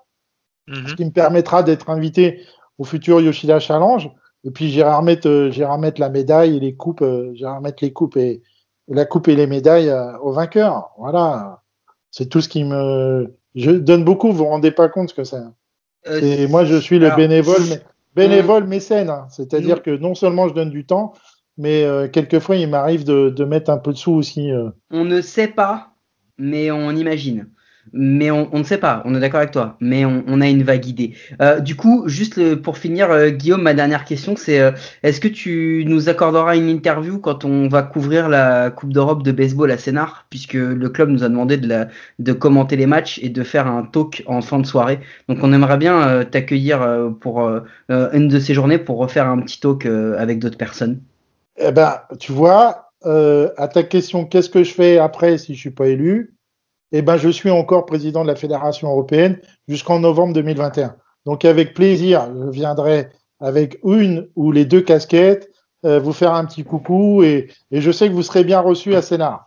Mhm. 0.68 0.88
ce 0.88 0.96
qui 0.96 1.06
me 1.06 1.12
permettra 1.12 1.62
d'être 1.64 1.90
invité 1.90 2.42
au 2.78 2.84
futur 2.86 3.20
Yoshida 3.22 3.60
Challenge. 3.60 4.10
Et 4.44 4.52
puis 4.52 4.70
j'irai 4.70 4.94
remettre, 4.94 5.28
euh, 5.28 5.52
j'irai 5.52 5.72
remettre 5.72 6.00
la 6.00 6.10
médaille 6.10 6.58
et 6.58 6.60
les 6.60 6.76
coupes. 6.76 7.02
euh, 7.02 7.32
j'irai 7.34 7.52
remettre 7.58 7.84
les 7.84 7.92
coupes 7.94 8.16
et, 8.18 8.42
et 8.88 8.94
la 8.94 9.06
coupe 9.06 9.28
et 9.28 9.36
les 9.36 9.48
médailles 9.48 9.90
euh, 9.90 10.18
aux 10.20 10.32
vainqueurs. 10.32 10.92
Voilà. 10.98 11.62
C'est 12.12 12.28
tout 12.30 12.42
ce 12.42 12.50
qui 12.50 12.64
me. 12.64 13.36
Je 13.56 13.72
donne 13.72 14.04
beaucoup. 14.04 14.28
Vous 14.32 14.38
vous 14.40 14.46
rendez 14.46 14.72
pas 14.72 14.88
compte 14.90 15.10
ce 15.10 15.14
que 15.16 15.24
c'est. 15.24 15.42
Euh, 16.08 16.20
Et 16.22 16.48
moi, 16.48 16.64
je 16.66 16.76
suis 16.78 17.00
le 17.00 17.08
alors, 17.08 17.18
bénévole, 17.18 17.62
mais, 17.70 17.82
bénévole 18.16 18.66
mécène. 18.66 19.10
hein. 19.10 19.26
C'est-à-dire 19.30 19.82
que 19.82 19.90
non 19.92 20.14
seulement 20.14 20.48
je 20.48 20.54
donne 20.54 20.70
du 20.70 20.86
temps, 20.86 21.14
mais 21.58 21.84
euh, 21.84 22.08
quelquefois, 22.08 22.56
il 22.56 22.70
m'arrive 22.70 23.04
de, 23.06 23.30
de 23.30 23.46
mettre 23.46 23.70
un 23.72 23.78
peu 23.78 23.92
de 23.92 23.98
sous 23.98 24.14
aussi. 24.14 24.52
euh. 24.52 24.70
On 24.92 25.06
ne 25.06 25.22
sait 25.22 25.48
pas, 25.48 25.94
mais 26.38 26.72
on 26.72 26.92
imagine. 26.92 27.48
Mais 27.94 28.32
on, 28.32 28.50
on 28.52 28.60
ne 28.60 28.64
sait 28.64 28.80
pas, 28.80 29.04
on 29.06 29.14
est 29.14 29.20
d'accord 29.20 29.38
avec 29.42 29.52
toi, 29.52 29.78
mais 29.80 30.06
on, 30.06 30.24
on 30.28 30.42
a 30.42 30.50
une 30.50 30.64
vague 30.64 30.88
idée. 30.88 31.14
Euh, 31.40 31.60
du 31.60 31.76
coup, 31.76 32.04
juste 32.08 32.36
le- 32.36 32.60
pour 32.60 32.80
finir, 32.80 33.12
euh, 33.12 33.30
Guillaume, 33.30 33.62
ma 33.62 33.76
dernière 33.76 34.06
question, 34.06 34.36
c'est 34.36 34.60
euh, 34.60 34.72
est-ce 35.04 35.22
que 35.22 35.28
tu 35.28 35.86
nous 35.88 36.10
accorderas 36.10 36.58
une 36.58 36.68
interview 36.68 37.20
quand 37.20 37.46
on 37.46 37.68
va 37.68 37.84
couvrir 37.84 38.28
la 38.28 38.72
Coupe 38.72 38.92
d'Europe 38.92 39.22
de 39.22 39.32
baseball 39.32 39.70
à 39.70 39.78
Sénart, 39.78 40.26
puisque 40.32 40.54
le 40.56 40.90
club 40.90 41.10
nous 41.10 41.24
a 41.24 41.30
demandé 41.30 41.58
de, 41.58 41.68
la, 41.68 41.88
de 42.18 42.34
commenter 42.34 42.76
les 42.76 42.88
matchs 42.88 43.20
et 43.22 43.30
de 43.30 43.44
faire 43.44 43.68
un 43.68 43.84
talk 43.84 44.24
en 44.26 44.42
fin 44.42 44.58
de 44.60 44.66
soirée. 44.66 45.00
Donc 45.30 45.38
on 45.44 45.54
aimerait 45.54 45.78
bien 45.78 46.02
euh, 46.08 46.24
t'accueillir 46.24 46.82
euh, 46.82 47.12
pour 47.12 47.44
euh, 47.46 47.60
euh, 47.92 48.10
une 48.14 48.28
de 48.30 48.40
ces 48.40 48.56
journées 48.56 48.80
pour 48.80 48.98
refaire 48.98 49.28
un 49.28 49.40
petit 49.42 49.60
talk 49.60 49.86
euh, 49.86 50.16
avec 50.18 50.40
d'autres 50.40 50.58
personnes. 50.58 51.02
Eh 51.58 51.72
ben, 51.72 52.02
tu 52.20 52.32
vois, 52.32 52.90
euh, 53.06 53.50
à 53.58 53.68
ta 53.68 53.84
question, 53.84 54.26
qu'est-ce 54.26 54.50
que 54.50 54.64
je 54.64 54.74
fais 54.74 54.98
après 54.98 55.38
si 55.38 55.56
je 55.56 55.60
suis 55.60 55.72
pas 55.72 55.88
élu? 55.88 56.36
Eh 56.92 57.02
ben, 57.02 57.18
je 57.18 57.30
suis 57.30 57.50
encore 57.50 57.86
président 57.86 58.24
de 58.24 58.28
la 58.28 58.36
Fédération 58.36 58.90
européenne 58.90 59.40
jusqu'en 59.68 60.00
novembre 60.00 60.34
2021. 60.34 60.96
Donc, 61.26 61.46
avec 61.46 61.74
plaisir, 61.74 62.30
je 62.36 62.50
viendrai 62.50 63.10
avec 63.40 63.80
une 63.84 64.30
ou 64.36 64.52
les 64.52 64.66
deux 64.66 64.82
casquettes, 64.82 65.50
euh, 65.86 66.00
vous 66.00 66.14
faire 66.14 66.34
un 66.34 66.46
petit 66.46 66.64
coucou 66.64 67.24
et, 67.24 67.50
et 67.72 67.82
je 67.82 67.92
sais 67.92 68.08
que 68.08 68.14
vous 68.14 68.24
serez 68.24 68.44
bien 68.44 68.60
reçus 68.60 68.96
à 68.96 69.02
Sénart. 69.02 69.46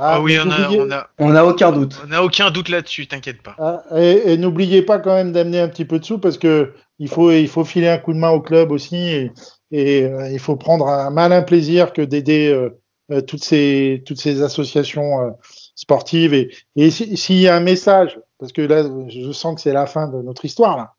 Ah, 0.00 0.20
oui, 0.20 0.38
on 0.38 0.48
a, 0.50 0.70
on 0.70 0.90
a, 0.92 1.08
on 1.18 1.34
a 1.34 1.44
aucun 1.44 1.72
doute. 1.72 2.00
On 2.06 2.12
a 2.12 2.22
aucun 2.22 2.50
doute 2.50 2.68
là-dessus, 2.68 3.08
t'inquiète 3.08 3.42
pas. 3.42 3.56
Ah, 3.58 3.82
et, 3.96 4.32
et 4.32 4.36
n'oubliez 4.36 4.82
pas 4.82 4.98
quand 4.98 5.14
même 5.14 5.32
d'amener 5.32 5.58
un 5.58 5.68
petit 5.68 5.84
peu 5.84 5.98
de 5.98 6.04
sous 6.04 6.18
parce 6.18 6.38
que 6.38 6.72
il 7.00 7.08
faut, 7.08 7.32
il 7.32 7.48
faut 7.48 7.64
filer 7.64 7.88
un 7.88 7.98
coup 7.98 8.12
de 8.12 8.18
main 8.18 8.30
au 8.30 8.40
club 8.40 8.70
aussi 8.70 8.96
et, 8.96 9.32
et 9.70 10.04
euh, 10.04 10.30
il 10.30 10.38
faut 10.38 10.56
prendre 10.56 10.88
un 10.88 11.10
malin 11.10 11.42
plaisir 11.42 11.92
que 11.92 12.02
d'aider 12.02 12.48
euh, 12.50 12.80
euh, 13.10 13.20
toutes 13.20 13.44
ces, 13.44 14.02
toutes 14.06 14.20
ces 14.20 14.42
associations 14.42 15.20
euh, 15.22 15.30
sportives. 15.74 16.34
Et, 16.34 16.50
et 16.76 16.90
si- 16.90 17.16
s'il 17.16 17.38
y 17.40 17.48
a 17.48 17.56
un 17.56 17.60
message, 17.60 18.18
parce 18.38 18.52
que 18.52 18.62
là, 18.62 18.84
je 19.08 19.32
sens 19.32 19.54
que 19.54 19.60
c'est 19.60 19.72
la 19.72 19.86
fin 19.86 20.08
de 20.08 20.20
notre 20.22 20.44
histoire 20.44 20.76
là. 20.76 20.94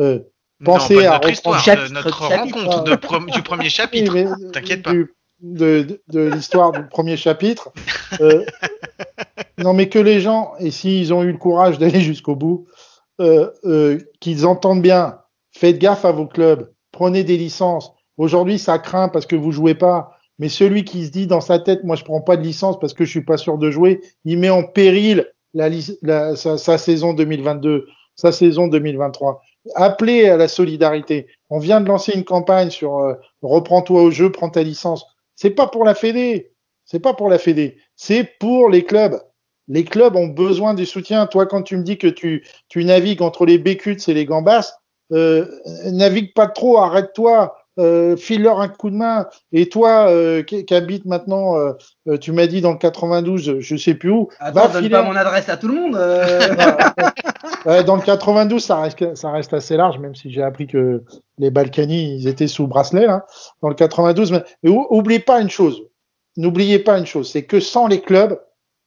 Euh, 0.00 0.20
Pensez 0.64 0.94
non, 0.94 1.00
pas 1.00 1.06
de 1.06 1.08
à 1.08 1.12
notre 1.12 1.16
reprendre- 1.16 1.32
histoire, 1.32 1.60
Chapitre, 1.64 1.88
de 1.88 1.94
notre 1.94 2.28
chapitre. 2.28 2.58
rencontre 2.64 2.84
de 2.84 2.90
du 3.34 3.42
premier 3.42 3.68
chapitre. 3.70 4.12
Oui, 4.14 4.50
T'inquiète 4.52 4.82
pas. 4.82 4.92
du- 4.92 5.12
De, 5.40 5.82
de, 5.82 6.00
de 6.08 6.20
l'histoire 6.32 6.72
du 6.72 6.86
premier 6.86 7.16
chapitre. 7.16 7.70
Euh, 8.20 8.44
non, 9.58 9.74
mais 9.74 9.88
que 9.88 9.98
les 9.98 10.20
gens, 10.20 10.52
et 10.60 10.70
s'ils 10.70 11.12
ont 11.12 11.22
eu 11.22 11.32
le 11.32 11.38
courage 11.38 11.78
d'aller 11.78 12.00
jusqu'au 12.00 12.34
bout, 12.36 12.66
euh, 13.20 13.50
euh, 13.64 13.98
qu'ils 14.20 14.46
entendent 14.46 14.80
bien. 14.82 15.18
Faites 15.50 15.78
gaffe 15.78 16.04
à 16.04 16.12
vos 16.12 16.26
clubs. 16.26 16.72
Prenez 16.92 17.24
des 17.24 17.36
licences. 17.36 17.92
Aujourd'hui, 18.16 18.58
ça 18.58 18.78
craint 18.78 19.08
parce 19.08 19.26
que 19.26 19.36
vous 19.36 19.52
jouez 19.52 19.74
pas. 19.74 20.10
Mais 20.38 20.48
celui 20.48 20.84
qui 20.84 21.06
se 21.06 21.10
dit 21.10 21.26
dans 21.26 21.40
sa 21.40 21.58
tête, 21.58 21.84
moi, 21.84 21.94
je 21.96 22.04
prends 22.04 22.20
pas 22.20 22.36
de 22.36 22.42
licence 22.42 22.78
parce 22.80 22.92
que 22.92 23.04
je 23.04 23.10
suis 23.10 23.24
pas 23.24 23.36
sûr 23.36 23.56
de 23.58 23.70
jouer, 23.70 24.00
il 24.24 24.38
met 24.38 24.50
en 24.50 24.64
péril 24.64 25.30
la, 25.54 25.68
la- 26.02 26.34
sa, 26.34 26.58
sa 26.58 26.76
saison 26.78 27.12
2022, 27.14 27.86
sa 28.16 28.32
saison 28.32 28.66
2023. 28.66 29.40
Appelez 29.76 30.28
à 30.28 30.36
la 30.36 30.48
solidarité. 30.48 31.28
On 31.50 31.58
vient 31.58 31.80
de 31.80 31.86
lancer 31.88 32.12
une 32.14 32.24
campagne 32.24 32.70
sur 32.70 32.98
euh, 32.98 33.14
reprends-toi 33.42 34.02
au 34.02 34.10
jeu, 34.10 34.30
prends 34.32 34.50
ta 34.50 34.62
licence. 34.62 35.06
C'est 35.36 35.50
pas 35.50 35.68
pour 35.68 35.84
la 35.84 35.94
Fédé. 35.94 36.52
C'est 36.84 37.00
pas 37.00 37.14
pour 37.14 37.28
la 37.28 37.38
Fédé. 37.38 37.78
C'est 37.96 38.24
pour 38.40 38.68
les 38.68 38.84
clubs. 38.84 39.20
Les 39.68 39.84
clubs 39.84 40.16
ont 40.16 40.26
besoin 40.26 40.74
du 40.74 40.84
soutien. 40.84 41.26
Toi, 41.26 41.46
quand 41.46 41.62
tu 41.62 41.76
me 41.76 41.82
dis 41.84 41.96
que 41.96 42.08
tu, 42.08 42.44
tu 42.68 42.84
navigues 42.84 43.22
entre 43.22 43.46
les 43.46 43.56
bécuts 43.58 43.96
et 44.08 44.14
les 44.14 44.26
gambas, 44.26 44.74
euh, 45.12 45.46
navigue 45.92 46.34
pas 46.34 46.48
trop, 46.48 46.78
arrête-toi, 46.78 47.56
euh, 47.78 48.16
file-leur 48.16 48.60
un 48.60 48.68
coup 48.68 48.90
de 48.90 48.96
main. 48.96 49.26
Et 49.52 49.68
toi, 49.68 50.08
euh, 50.08 50.42
qui, 50.42 50.64
qui 50.64 50.74
habite 50.74 51.04
maintenant, 51.06 51.56
euh, 51.56 51.72
euh, 52.08 52.16
tu 52.18 52.32
m'as 52.32 52.46
dit 52.46 52.60
dans 52.60 52.72
le 52.72 52.78
92, 52.78 53.58
je 53.60 53.76
sais 53.76 53.94
plus 53.94 54.10
où, 54.10 54.28
Attends, 54.38 54.60
va 54.60 54.68
donne 54.68 54.82
filer 54.84 54.90
pas 54.94 55.02
mon 55.02 55.16
adresse 55.16 55.48
à 55.48 55.56
tout 55.56 55.68
le 55.68 55.74
monde. 55.74 55.96
euh. 55.96 57.82
Dans 57.84 57.96
le 57.96 58.02
92, 58.02 58.62
ça 58.62 58.80
reste, 58.80 59.14
ça 59.16 59.30
reste 59.30 59.52
assez 59.54 59.76
large, 59.76 59.98
même 59.98 60.14
si 60.14 60.30
j'ai 60.30 60.42
appris 60.42 60.66
que 60.66 61.02
les 61.38 61.50
Balkany, 61.50 62.16
ils 62.18 62.28
étaient 62.28 62.46
sous 62.46 62.66
bracelet, 62.66 63.06
là. 63.06 63.24
Dans 63.62 63.68
le 63.68 63.74
92, 63.74 64.32
mais, 64.32 64.44
mais 64.62 64.70
ou- 64.70 65.02
pas 65.26 65.40
une 65.40 65.50
chose. 65.50 65.82
N'oubliez 66.36 66.78
pas 66.78 66.98
une 66.98 67.06
chose, 67.06 67.30
c'est 67.30 67.44
que 67.44 67.60
sans 67.60 67.86
les 67.86 68.00
clubs, 68.00 68.40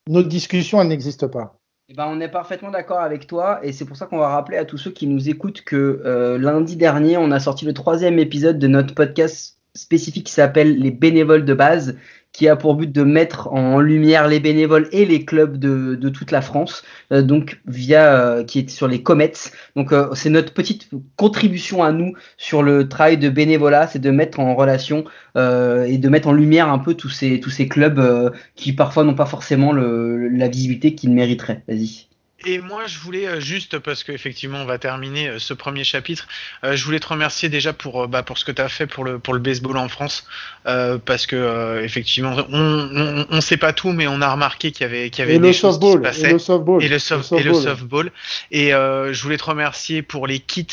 notre 0.07 0.27
discussion, 0.27 0.81
elle 0.81 0.87
n'existe 0.89 1.27
pas. 1.27 1.56
Eh 1.89 1.93
ben, 1.93 2.05
on 2.09 2.19
est 2.19 2.27
parfaitement 2.27 2.69
d'accord 2.69 2.99
avec 2.99 3.27
toi 3.27 3.61
et 3.63 3.71
c'est 3.71 3.85
pour 3.85 3.95
ça 3.95 4.07
qu'on 4.07 4.17
va 4.17 4.27
rappeler 4.27 4.57
à 4.57 4.65
tous 4.65 4.77
ceux 4.77 4.91
qui 4.91 5.07
nous 5.07 5.29
écoutent 5.29 5.61
que 5.61 6.01
euh, 6.03 6.37
lundi 6.37 6.75
dernier, 6.75 7.15
on 7.15 7.31
a 7.31 7.39
sorti 7.39 7.63
le 7.63 7.73
troisième 7.73 8.19
épisode 8.19 8.59
de 8.59 8.67
notre 8.67 8.93
podcast 8.93 9.57
spécifique 9.73 10.25
qui 10.25 10.33
s'appelle 10.33 10.77
Les 10.79 10.91
bénévoles 10.91 11.45
de 11.45 11.53
base, 11.53 11.97
qui 12.31 12.47
a 12.47 12.55
pour 12.55 12.75
but 12.75 12.91
de 12.91 13.03
mettre 13.03 13.51
en 13.51 13.79
lumière 13.79 14.27
les 14.27 14.39
bénévoles 14.39 14.87
et 14.91 15.05
les 15.05 15.25
clubs 15.25 15.57
de, 15.57 15.95
de 15.95 16.09
toute 16.09 16.31
la 16.31 16.41
France, 16.41 16.83
euh, 17.11 17.21
donc 17.21 17.59
via 17.65 18.15
euh, 18.15 18.43
qui 18.43 18.59
est 18.59 18.69
sur 18.69 18.87
les 18.87 19.01
comets. 19.01 19.33
Donc 19.75 19.91
euh, 19.91 20.09
c'est 20.13 20.29
notre 20.29 20.53
petite 20.53 20.89
contribution 21.15 21.83
à 21.83 21.91
nous 21.91 22.13
sur 22.37 22.63
le 22.63 22.87
travail 22.87 23.17
de 23.17 23.29
bénévolat, 23.29 23.87
c'est 23.87 23.99
de 23.99 24.11
mettre 24.11 24.39
en 24.39 24.55
relation 24.55 25.05
euh, 25.35 25.85
et 25.85 25.97
de 25.97 26.09
mettre 26.09 26.27
en 26.27 26.33
lumière 26.33 26.69
un 26.69 26.79
peu 26.79 26.93
tous 26.93 27.09
ces 27.09 27.39
tous 27.39 27.49
ces 27.49 27.67
clubs 27.67 27.99
euh, 27.99 28.29
qui 28.55 28.73
parfois 28.73 29.03
n'ont 29.03 29.15
pas 29.15 29.25
forcément 29.25 29.71
le, 29.71 30.27
la 30.29 30.47
visibilité 30.47 30.95
qu'ils 30.95 31.11
mériteraient. 31.11 31.63
Vas-y. 31.67 32.06
Et 32.45 32.59
moi, 32.59 32.85
je 32.85 32.99
voulais 32.99 33.27
euh, 33.27 33.39
juste 33.39 33.79
parce 33.79 34.03
qu'effectivement, 34.03 34.59
on 34.61 34.65
va 34.65 34.77
terminer 34.77 35.27
euh, 35.27 35.39
ce 35.39 35.55
premier 35.55 35.83
chapitre. 35.83 36.27
euh, 36.63 36.75
je 36.75 36.85
voulais 36.85 36.99
te 36.99 37.07
remercier 37.07 37.49
déjà 37.49 37.73
pour 37.73 38.07
bah, 38.07 38.21
pour 38.21 38.37
ce 38.37 38.45
que 38.45 38.51
tu 38.51 38.61
as 38.61 38.69
fait 38.69 38.85
pour 38.85 39.03
le 39.05 39.17
pour 39.17 39.33
le 39.33 39.39
baseball 39.39 39.75
en 39.77 39.89
France, 39.89 40.23
euh, 40.67 40.99
parce 41.03 41.25
que 41.25 41.35
euh, 41.35 41.83
effectivement, 41.83 42.35
on, 42.49 42.89
on 42.93 43.25
on 43.31 43.41
sait 43.41 43.57
pas 43.57 43.73
tout, 43.73 43.91
mais 43.91 44.05
on 44.07 44.21
a 44.21 44.31
remarqué 44.31 44.71
qu'il 44.71 44.81
y 44.83 44.85
avait 44.85 45.09
qu'il 45.09 45.21
y 45.23 45.27
avait 45.27 45.37
Et 45.37 45.39
des 45.39 45.47
le 45.47 45.53
choses 45.53 45.79
qui 45.79 45.91
se 45.91 45.97
softball, 45.97 46.01
passaient. 46.01 46.29
et 46.29 46.33
le 46.33 46.39
softball. 46.39 46.83
et 46.83 46.87
le, 46.89 46.99
soft- 46.99 47.31
et 47.35 47.41
le 47.43 47.53
softball. 47.53 47.55
softball. 47.55 48.11
Et 48.51 48.71
euh, 48.73 49.13
je 49.13 49.23
voulais 49.23 49.37
te 49.37 49.43
remercier 49.45 50.03
pour 50.03 50.27
les 50.27 50.39
kits 50.39 50.67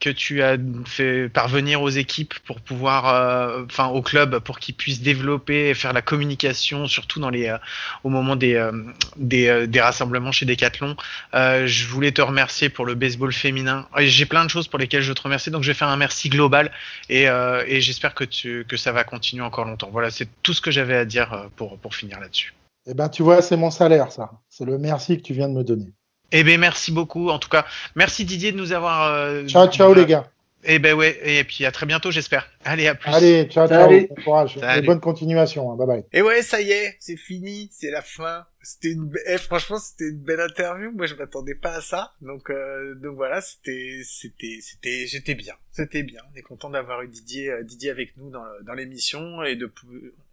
que 0.00 0.10
tu 0.10 0.42
as 0.42 0.56
fait 0.86 1.28
parvenir 1.28 1.82
aux 1.82 1.88
équipes 1.88 2.34
pour 2.46 2.60
pouvoir, 2.60 3.08
euh, 3.08 3.64
enfin 3.66 3.86
au 3.88 4.02
club, 4.02 4.38
pour 4.38 4.58
qu'ils 4.58 4.74
puissent 4.74 5.02
développer 5.02 5.70
et 5.70 5.74
faire 5.74 5.92
la 5.92 6.02
communication, 6.02 6.86
surtout 6.86 7.20
dans 7.20 7.30
les, 7.30 7.48
euh, 7.48 7.58
au 8.04 8.08
moment 8.08 8.36
des, 8.36 8.54
euh, 8.54 8.72
des, 9.16 9.66
des 9.66 9.80
rassemblements 9.80 10.32
chez 10.32 10.46
Decathlon. 10.46 10.96
Je 11.34 11.86
voulais 11.86 12.12
te 12.12 12.22
remercier 12.22 12.68
pour 12.68 12.86
le 12.86 12.94
baseball 12.94 13.32
féminin. 13.32 13.86
J'ai 13.98 14.26
plein 14.26 14.44
de 14.44 14.50
choses 14.50 14.68
pour 14.68 14.78
lesquelles 14.78 15.02
je 15.02 15.12
te 15.12 15.22
remercie, 15.22 15.50
donc 15.50 15.62
je 15.62 15.70
vais 15.70 15.74
faire 15.74 15.88
un 15.88 15.96
merci 15.96 16.28
global 16.28 16.70
et, 17.08 17.24
et 17.24 17.80
j'espère 17.80 18.14
que, 18.14 18.24
que 18.62 18.76
ça 18.76 18.92
va 18.92 19.04
continuer 19.04 19.42
encore 19.42 19.64
longtemps. 19.64 19.90
Voilà, 19.92 20.10
c'est 20.10 20.28
tout 20.42 20.54
ce 20.54 20.60
que 20.60 20.70
j'avais 20.70 20.96
à 20.96 21.04
dire 21.04 21.48
pour, 21.56 21.78
pour 21.78 21.94
finir 21.94 22.20
là-dessus. 22.20 22.54
Eh 22.86 22.94
ben, 22.94 23.08
tu 23.10 23.22
vois, 23.22 23.42
c'est 23.42 23.56
mon 23.56 23.70
salaire, 23.70 24.10
ça. 24.12 24.30
C'est 24.48 24.64
le 24.64 24.78
merci 24.78 25.18
que 25.18 25.22
tu 25.22 25.34
viens 25.34 25.48
de 25.48 25.54
me 25.54 25.62
donner. 25.62 25.92
Eh 26.32 26.44
ben 26.44 26.60
merci 26.60 26.92
beaucoup. 26.92 27.30
En 27.30 27.38
tout 27.38 27.48
cas, 27.48 27.64
merci 27.94 28.24
Didier 28.24 28.52
de 28.52 28.56
nous 28.56 28.72
avoir. 28.72 29.12
euh, 29.12 29.46
Ciao, 29.46 29.68
ciao, 29.68 29.94
les 29.94 30.06
gars. 30.06 30.30
Eh 30.64 30.80
ben 30.80 30.92
ouais, 30.94 31.18
et 31.22 31.44
puis 31.44 31.64
à 31.64 31.70
très 31.70 31.86
bientôt, 31.86 32.10
j'espère. 32.10 32.50
Allez, 32.64 32.88
à 32.88 32.94
plus. 32.96 33.10
Allez, 33.14 33.44
ciao, 33.44 33.68
ciao. 33.68 33.88
Bon 34.08 34.14
courage. 34.24 34.58
Et 34.76 34.82
bonne 34.82 35.00
continuation. 35.00 35.70
hein. 35.72 35.76
Bye 35.76 35.86
bye. 35.86 36.04
Et 36.12 36.20
ouais, 36.20 36.42
ça 36.42 36.60
y 36.60 36.72
est, 36.72 36.96
c'est 36.98 37.16
fini, 37.16 37.70
c'est 37.72 37.90
la 37.92 38.02
fin. 38.02 38.44
C'était 38.60 38.90
une, 38.90 39.10
eh, 39.28 39.38
franchement, 39.38 39.78
c'était 39.78 40.08
une 40.10 40.18
belle 40.18 40.40
interview. 40.40 40.90
Moi, 40.90 41.06
je 41.06 41.14
m'attendais 41.14 41.54
pas 41.54 41.74
à 41.76 41.80
ça. 41.80 42.12
Donc, 42.20 42.50
euh, 42.50 42.96
donc 42.96 43.14
voilà, 43.14 43.40
c'était, 43.40 44.02
c'était, 44.04 44.58
c'était, 44.60 45.06
j'étais 45.06 45.36
bien. 45.36 45.54
C'était 45.70 46.02
bien. 46.02 46.20
On 46.34 46.36
est 46.36 46.42
content 46.42 46.68
d'avoir 46.70 47.02
eu 47.02 47.08
Didier, 47.08 47.50
euh, 47.50 47.62
Didier 47.62 47.90
avec 47.90 48.16
nous 48.16 48.28
dans, 48.30 48.42
le- 48.44 48.64
dans 48.64 48.74
l'émission 48.74 49.44
et 49.44 49.54
de, 49.54 49.72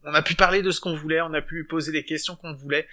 on 0.04 0.14
a 0.14 0.22
pu 0.24 0.34
parler 0.34 0.64
de 0.64 0.72
ce 0.72 0.82
qu'on 0.82 0.98
voulait, 0.98 1.22
on 1.22 1.34
a 1.36 1.42
pu 1.44 1.64
poser 1.66 1.92
les 1.92 2.04
questions 2.04 2.36
qu'on 2.36 2.54
voulait. 2.56 2.88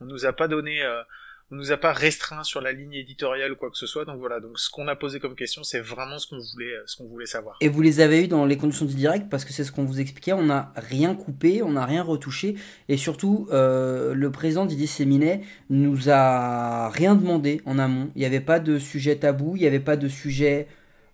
On 0.00 0.04
nous 0.06 0.24
a 0.24 0.32
pas 0.32 0.46
donné, 0.48 0.82
euh, 0.82 1.02
on 1.52 1.56
nous 1.56 1.70
a 1.70 1.76
pas 1.76 1.92
restreint 1.92 2.42
sur 2.42 2.60
la 2.60 2.72
ligne 2.72 2.94
éditoriale 2.94 3.52
ou 3.52 3.56
quoi 3.56 3.70
que 3.70 3.76
ce 3.76 3.86
soit. 3.86 4.04
Donc 4.04 4.18
voilà. 4.18 4.40
Donc 4.40 4.58
ce 4.58 4.68
qu'on 4.68 4.88
a 4.88 4.96
posé 4.96 5.20
comme 5.20 5.36
question, 5.36 5.62
c'est 5.62 5.80
vraiment 5.80 6.18
ce 6.18 6.26
qu'on 6.26 6.38
voulait, 6.38 6.72
euh, 6.72 6.82
ce 6.86 6.96
qu'on 6.96 7.06
voulait 7.06 7.26
savoir. 7.26 7.56
Et 7.60 7.68
vous 7.68 7.82
les 7.82 8.00
avez 8.00 8.24
eu 8.24 8.28
dans 8.28 8.44
les 8.44 8.56
conditions 8.56 8.84
du 8.84 8.94
direct 8.94 9.28
parce 9.30 9.44
que 9.44 9.52
c'est 9.52 9.64
ce 9.64 9.70
qu'on 9.70 9.84
vous 9.84 10.00
expliquait, 10.00 10.32
on 10.32 10.44
n'a 10.44 10.72
rien 10.76 11.14
coupé, 11.14 11.62
on 11.62 11.72
n'a 11.72 11.84
rien 11.84 12.02
retouché 12.02 12.56
et 12.88 12.96
surtout 12.96 13.48
euh, 13.52 14.14
le 14.14 14.30
président 14.32 14.66
Didier 14.66 14.88
Séminet 14.88 15.42
nous 15.70 16.10
a 16.10 16.90
rien 16.90 17.14
demandé 17.14 17.60
en 17.64 17.78
amont. 17.78 18.10
Il 18.16 18.20
n'y 18.20 18.26
avait 18.26 18.40
pas 18.40 18.58
de 18.58 18.78
sujet 18.78 19.16
tabou, 19.16 19.56
il 19.56 19.60
n'y 19.60 19.66
avait 19.66 19.80
pas 19.80 19.96
de 19.96 20.08
sujet 20.08 20.66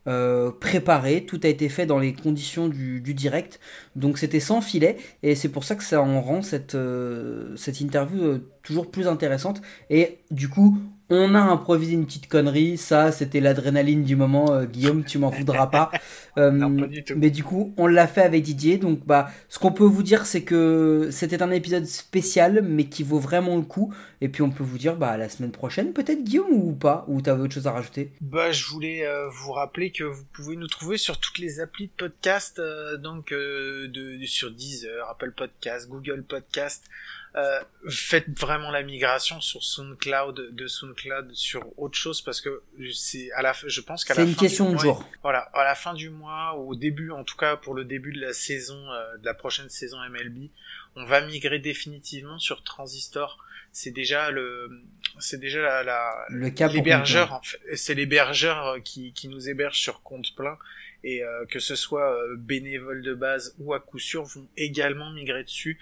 euh, 0.09 0.51
préparé, 0.51 1.25
tout 1.25 1.41
a 1.45 1.49
été 1.49 1.69
fait 1.69 1.87
dans 1.87 1.99
les 1.99 2.13
conditions 2.13 2.69
du, 2.69 3.01
direct, 3.15 3.61
donc 3.95 4.19
c'était 4.19 4.41
sans 4.41 4.61
filet. 4.61 4.97
Et 5.23 5.35
c'est 5.35 5.49
pour 5.49 5.65
ça 5.65 5.77
que 5.77 5.85
ça 5.85 6.03
en 6.03 6.21
rend 6.21 6.43
cette, 6.43 6.75
euh, 6.75 7.55
cette 7.57 7.81
interview 7.81 8.23
euh, 8.23 8.51
toujours 8.63 8.91
plus 8.91 9.07
intéressante. 9.07 9.63
Et 9.91 10.19
du 10.31 10.49
coup 10.49 10.79
on 11.11 11.35
a 11.35 11.41
improvisé 11.41 11.93
une 11.93 12.07
petite 12.07 12.29
connerie, 12.29 12.77
ça 12.77 13.13
c'était 13.13 13.41
l'adrénaline 13.41 14.05
du 14.05 14.17
moment, 14.17 14.53
euh, 14.53 14.65
Guillaume 14.65 15.05
tu 15.05 15.19
m'en 15.19 15.31
voudras 15.31 15.67
pas. 15.67 15.91
Euh, 16.39 16.51
Non, 16.63 16.77
pas 16.77 16.87
du 16.87 17.03
tout. 17.05 17.15
mais 17.17 17.31
du 17.31 17.45
coup, 17.45 17.75
on 17.77 17.87
l'a 17.87 18.07
fait 18.07 18.23
avec 18.23 18.43
Didier. 18.43 18.79
Donc, 18.79 19.05
bah, 19.07 19.31
ce 19.49 19.59
qu'on 19.59 19.73
peut 19.73 19.85
vous 19.85 20.03
dire, 20.03 20.27
c'est 20.27 20.43
que 20.43 21.09
c'était 21.11 21.43
un 21.43 21.51
épisode 21.51 21.87
spécial, 21.87 22.63
mais 22.63 22.85
qui 22.85 23.03
vaut 23.03 23.19
vraiment 23.19 23.57
le 23.57 23.63
coup. 23.63 23.93
Et 24.21 24.29
puis, 24.29 24.43
on 24.43 24.51
peut 24.51 24.63
vous 24.65 24.79
dire, 24.79 24.97
bah, 24.97 25.17
la 25.17 25.29
semaine 25.29 25.51
prochaine, 25.51 25.93
peut-être 25.93 26.23
Guillaume 26.23 26.53
ou 26.53 26.73
pas? 26.73 27.05
Ou 27.09 27.21
t'avais 27.21 27.43
autre 27.43 27.55
chose 27.55 27.67
à 27.67 27.73
rajouter? 27.73 28.13
Bah, 28.21 28.53
je 28.53 28.67
voulais 28.67 29.07
euh, 29.07 29.29
vous 29.29 29.53
rappeler 29.53 29.91
que 29.91 30.05
vous 30.05 30.25
pouvez 30.33 30.57
nous 30.57 30.69
trouver 30.69 30.97
sur 30.99 31.19
toutes 31.19 31.39
les 31.39 31.61
applis 31.61 31.87
de 31.87 31.93
podcast, 31.97 32.59
euh, 32.59 32.97
donc 32.97 33.33
euh, 33.33 33.89
de, 33.89 34.25
sur 34.27 34.51
Deezer, 34.51 35.09
Apple 35.11 35.33
Podcast, 35.33 35.89
Google 35.89 36.23
Podcast. 36.23 36.85
Euh, 37.35 37.61
faites 37.89 38.29
vraiment 38.39 38.71
la 38.71 38.83
migration 38.83 39.41
sur 39.41 39.65
SoundCloud, 39.65 40.55
de 40.55 40.67
SoundCloud 40.67 41.33
sur 41.33 41.65
autre 41.79 41.97
chose 41.97 42.21
parce 42.21 42.43
que 42.43 42.63
c'est 42.93 43.33
à 43.33 43.41
la, 43.41 43.55
je 43.67 43.81
pense 43.81 44.05
qu'à 44.05 44.13
la 44.13 44.25
une 44.25 44.35
fin 44.35 44.41
question 44.41 44.67
du 44.67 44.71
de 44.73 44.75
mois, 44.75 44.83
jour. 44.83 45.09
voilà, 45.23 45.39
à 45.55 45.65
la 45.65 45.75
fin 45.75 45.95
du 45.95 46.11
mois, 46.11 46.55
ou 46.59 46.73
au 46.73 46.75
début, 46.75 47.11
en 47.11 47.25
tout 47.25 47.37
cas 47.39 47.57
pour 47.57 47.73
le 47.73 47.85
début 47.87 48.13
de 48.13 48.21
la 48.21 48.35
saison, 48.35 48.77
euh, 48.93 49.17
de 49.17 49.25
la 49.25 49.33
prochaine 49.33 49.71
saison 49.71 49.97
MLB, 50.11 50.51
on 50.95 51.07
va 51.07 51.23
migrer 51.23 51.59
définitivement 51.59 52.39
sur 52.39 52.63
Transistor. 52.65 53.39
C'est 53.73 53.93
déjà 53.93 54.31
le, 54.31 54.83
c'est 55.19 55.41
déjà 55.41 55.63
la, 55.63 55.83
la 55.83 56.27
Le 56.29 56.51
l'hébergeur. 56.69 57.33
En 57.33 57.41
fait, 57.41 57.59
c'est 57.77 57.95
l'hébergeur 57.95 58.67
euh, 58.67 58.81
qui, 58.81 59.15
qui 59.15 59.29
nous 59.29 59.49
héberge 59.49 59.79
sur 59.79 60.03
compte 60.03 60.35
plein 60.37 60.59
et 61.05 61.23
euh, 61.23 61.45
que 61.47 61.59
ce 61.59 61.75
soit 61.75 62.13
euh, 62.15 62.37
bénévole 62.37 63.03
de 63.03 63.15
base 63.15 63.55
ou 63.59 63.75
à 63.75 63.81
coup 63.81 63.99
sûr 63.99 64.25
vont 64.25 64.47
également 64.57 65.11
migrer 65.11 65.45
dessus. 65.45 65.79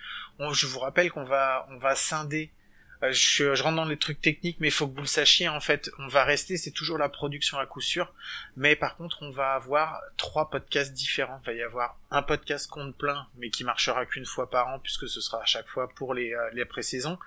Je 0.52 0.66
vous 0.66 0.78
rappelle 0.78 1.10
qu'on 1.10 1.24
va, 1.24 1.66
on 1.70 1.78
va 1.78 1.94
scinder 1.94 2.50
je, 3.02 3.54
je 3.54 3.62
rentre 3.62 3.76
dans 3.76 3.86
les 3.86 3.96
trucs 3.96 4.20
techniques, 4.20 4.58
mais 4.60 4.68
il 4.68 4.72
faut 4.72 4.86
que 4.86 4.94
vous 4.94 5.00
le 5.00 5.06
sachiez, 5.06 5.48
en 5.48 5.60
fait, 5.60 5.90
on 5.98 6.08
va 6.08 6.24
rester, 6.24 6.58
c'est 6.58 6.70
toujours 6.70 6.98
la 6.98 7.08
production 7.08 7.58
à 7.58 7.64
coup 7.64 7.80
sûr, 7.80 8.12
mais 8.56 8.76
par 8.76 8.96
contre, 8.96 9.22
on 9.22 9.30
va 9.30 9.52
avoir 9.54 10.02
trois 10.18 10.50
podcasts 10.50 10.92
différents. 10.92 11.40
Il 11.44 11.46
va 11.46 11.52
y 11.54 11.62
avoir 11.62 11.98
un 12.10 12.22
podcast 12.22 12.68
compte 12.68 12.94
plein, 12.96 13.26
mais 13.38 13.48
qui 13.48 13.64
marchera 13.64 14.04
qu'une 14.04 14.26
fois 14.26 14.50
par 14.50 14.68
an, 14.68 14.78
puisque 14.78 15.08
ce 15.08 15.20
sera 15.20 15.40
à 15.40 15.46
chaque 15.46 15.66
fois 15.68 15.88
pour 15.88 16.12
les, 16.12 16.34
euh, 16.34 16.50
les 16.52 16.66
pré-saisons. 16.66 17.18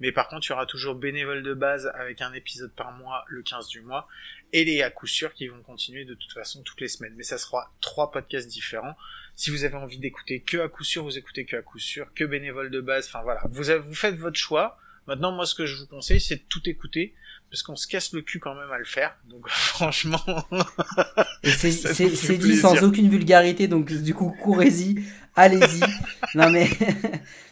Mais 0.00 0.12
par 0.12 0.28
contre, 0.28 0.46
il 0.46 0.50
y 0.50 0.52
aura 0.52 0.64
toujours 0.64 0.94
bénévole 0.94 1.42
de 1.42 1.52
base 1.52 1.90
avec 1.94 2.22
un 2.22 2.32
épisode 2.32 2.72
par 2.72 2.92
mois 2.92 3.24
le 3.28 3.42
15 3.42 3.68
du 3.68 3.82
mois, 3.82 4.08
et 4.54 4.64
les 4.64 4.82
à 4.82 4.90
coup 4.90 5.06
sûr 5.06 5.34
qui 5.34 5.48
vont 5.48 5.60
continuer 5.62 6.06
de 6.06 6.14
toute 6.14 6.32
façon 6.32 6.62
toutes 6.62 6.80
les 6.80 6.88
semaines. 6.88 7.14
Mais 7.16 7.22
ça 7.22 7.36
sera 7.36 7.70
trois 7.82 8.10
podcasts 8.10 8.48
différents. 8.48 8.96
Si 9.36 9.50
vous 9.50 9.64
avez 9.64 9.76
envie 9.76 9.98
d'écouter 9.98 10.40
que 10.40 10.56
à 10.56 10.68
coup 10.68 10.84
sûr, 10.84 11.04
vous 11.04 11.18
écoutez 11.18 11.44
que 11.44 11.56
à 11.56 11.62
coup 11.62 11.78
sûr, 11.78 12.12
que 12.14 12.24
bénévole 12.24 12.70
de 12.70 12.80
base, 12.80 13.06
enfin 13.08 13.22
voilà, 13.22 13.42
vous, 13.50 13.64
vous 13.82 13.94
faites 13.94 14.16
votre 14.16 14.38
choix. 14.38 14.78
Maintenant, 15.08 15.32
moi, 15.32 15.46
ce 15.46 15.54
que 15.54 15.64
je 15.64 15.74
vous 15.74 15.86
conseille, 15.86 16.20
c'est 16.20 16.36
de 16.36 16.42
tout 16.50 16.60
écouter, 16.68 17.14
parce 17.48 17.62
qu'on 17.62 17.76
se 17.76 17.88
casse 17.88 18.12
le 18.12 18.20
cul 18.20 18.40
quand 18.40 18.54
même 18.54 18.70
à 18.70 18.76
le 18.76 18.84
faire. 18.84 19.16
Donc, 19.30 19.48
franchement, 19.48 20.20
c'est 21.42 22.36
dit 22.36 22.56
sans 22.56 22.84
aucune 22.84 23.08
vulgarité, 23.08 23.68
donc 23.68 23.90
du 23.90 24.12
coup, 24.12 24.36
courez-y, 24.42 25.02
allez-y. 25.34 25.80
non 26.34 26.50
mais, 26.50 26.68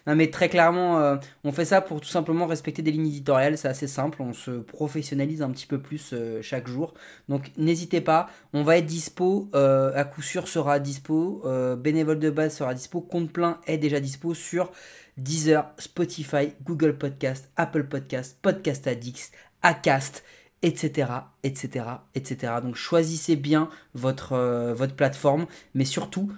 non 0.07 0.15
mais 0.17 0.29
très 0.29 0.51
clairement, 0.51 1.01
euh, 1.01 1.17
on 1.45 1.53
fait 1.53 1.65
ça 1.65 1.81
pour 1.81 2.03
tout 2.03 2.09
simplement 2.09 2.47
respecter 2.47 2.83
des 2.83 2.91
lignes 2.91 3.07
éditoriales, 3.07 3.57
c'est 3.57 3.69
assez 3.69 3.89
simple, 3.89 4.21
on 4.21 4.35
se 4.35 4.51
professionnalise 4.51 5.41
un 5.41 5.51
petit 5.51 5.67
peu 5.67 5.79
plus 5.79 6.11
euh, 6.13 6.43
chaque 6.43 6.69
jour. 6.69 6.93
Donc 7.31 7.53
n'hésitez 7.57 8.03
pas, 8.03 8.29
on 8.53 8.65
va 8.65 8.77
être 8.77 8.85
dispo, 8.85 9.49
euh, 9.55 9.93
à 9.95 10.05
coup 10.05 10.21
sûr 10.21 10.47
sera 10.47 10.79
dispo, 10.79 11.43
bénévole 11.79 12.19
de 12.19 12.29
base 12.29 12.55
sera 12.55 12.75
dispo, 12.75 13.01
compte 13.01 13.33
plein 13.33 13.61
est 13.67 13.79
déjà 13.79 13.99
dispo 13.99 14.35
sur 14.35 14.73
Deezer, 15.17 15.71
Spotify, 15.79 16.53
Google 16.63 16.99
Podcast, 16.99 17.51
Apple 17.57 17.85
Podcast, 17.85 18.39
Podcast 18.43 18.87
Addicts, 18.87 19.33
Acast, 19.63 20.25
etc., 20.63 21.11
etc., 21.43 21.85
etc. 22.15 22.55
Donc 22.63 22.77
choisissez 22.77 23.37
bien 23.37 23.71
votre, 23.95 24.33
euh, 24.33 24.75
votre 24.75 24.95
plateforme, 24.95 25.47
mais 25.75 25.85
surtout, 25.85 26.33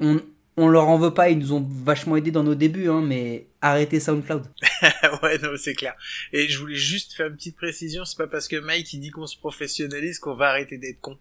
on, 0.00 0.20
on 0.56 0.68
leur 0.68 0.88
en 0.88 0.98
veut 0.98 1.12
pas, 1.12 1.30
ils 1.30 1.38
nous 1.38 1.52
ont 1.52 1.66
vachement 1.68 2.16
aidé 2.16 2.30
dans 2.30 2.42
nos 2.42 2.54
débuts, 2.54 2.88
hein, 2.88 3.02
mais 3.02 3.48
arrêtez 3.60 4.00
SoundCloud. 4.00 4.44
ouais, 5.22 5.38
non, 5.38 5.50
c'est 5.56 5.74
clair. 5.74 5.94
Et 6.32 6.48
je 6.48 6.58
voulais 6.58 6.74
juste 6.74 7.14
faire 7.14 7.26
une 7.26 7.36
petite 7.36 7.56
précision, 7.56 8.04
c'est 8.04 8.16
pas 8.16 8.26
parce 8.26 8.48
que 8.48 8.56
Mike 8.56 8.92
il 8.92 9.00
dit 9.00 9.10
qu'on 9.10 9.26
se 9.26 9.38
professionnalise 9.38 10.18
qu'on 10.18 10.34
va 10.34 10.48
arrêter 10.48 10.78
d'être 10.78 11.00
con. 11.00 11.18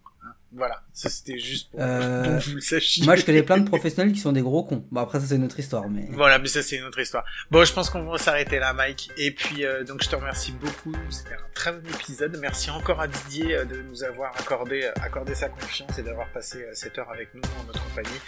Voilà, 0.57 0.81
ça 0.93 1.09
c'était 1.09 1.37
juste 1.37 1.69
pour, 1.71 1.81
Euh, 1.81 2.23
pour 2.23 2.39
que 2.39 2.49
vous 2.49 2.55
le 2.55 2.61
sachiez. 2.61 3.03
Moi, 3.03 3.17
je 3.17 3.25
connais 3.25 3.43
plein 3.43 3.57
de 3.57 3.67
professionnels 3.67 4.13
qui 4.13 4.19
sont 4.21 4.31
des 4.31 4.41
gros 4.41 4.63
cons. 4.63 4.85
Bon, 4.89 5.01
après, 5.01 5.19
ça, 5.19 5.25
c'est 5.27 5.35
une 5.35 5.43
autre 5.43 5.59
histoire, 5.59 5.89
mais... 5.89 6.07
Voilà, 6.11 6.39
mais 6.39 6.47
ça 6.47 6.63
c'est 6.63 6.77
une 6.77 6.85
autre 6.85 6.99
histoire. 6.99 7.25
Bon, 7.51 7.65
je 7.65 7.73
pense 7.73 7.89
qu'on 7.89 8.05
va 8.09 8.17
s'arrêter 8.17 8.57
là, 8.59 8.71
Mike. 8.71 9.09
Et 9.17 9.31
puis, 9.31 9.65
euh, 9.65 9.83
donc 9.83 10.01
je 10.01 10.07
te 10.09 10.15
remercie 10.15 10.53
beaucoup. 10.53 10.93
C'était 11.09 11.33
un 11.33 11.45
très 11.53 11.73
bon 11.73 11.85
épisode. 11.93 12.37
Merci 12.39 12.69
encore 12.69 13.01
à 13.01 13.07
Didier 13.09 13.53
euh, 13.57 13.65
de 13.65 13.81
nous 13.81 14.03
avoir 14.03 14.31
accordé, 14.39 14.83
euh, 14.83 14.91
accordé 15.01 15.35
sa 15.35 15.49
confiance 15.49 15.99
et 15.99 16.03
d'avoir 16.03 16.31
passé 16.31 16.63
euh, 16.63 16.71
cette 16.73 16.97
heure 16.97 17.11
avec 17.11 17.33
nous 17.33 17.41
en 17.59 17.65
notre 17.65 17.83
compagnie. 17.89 18.19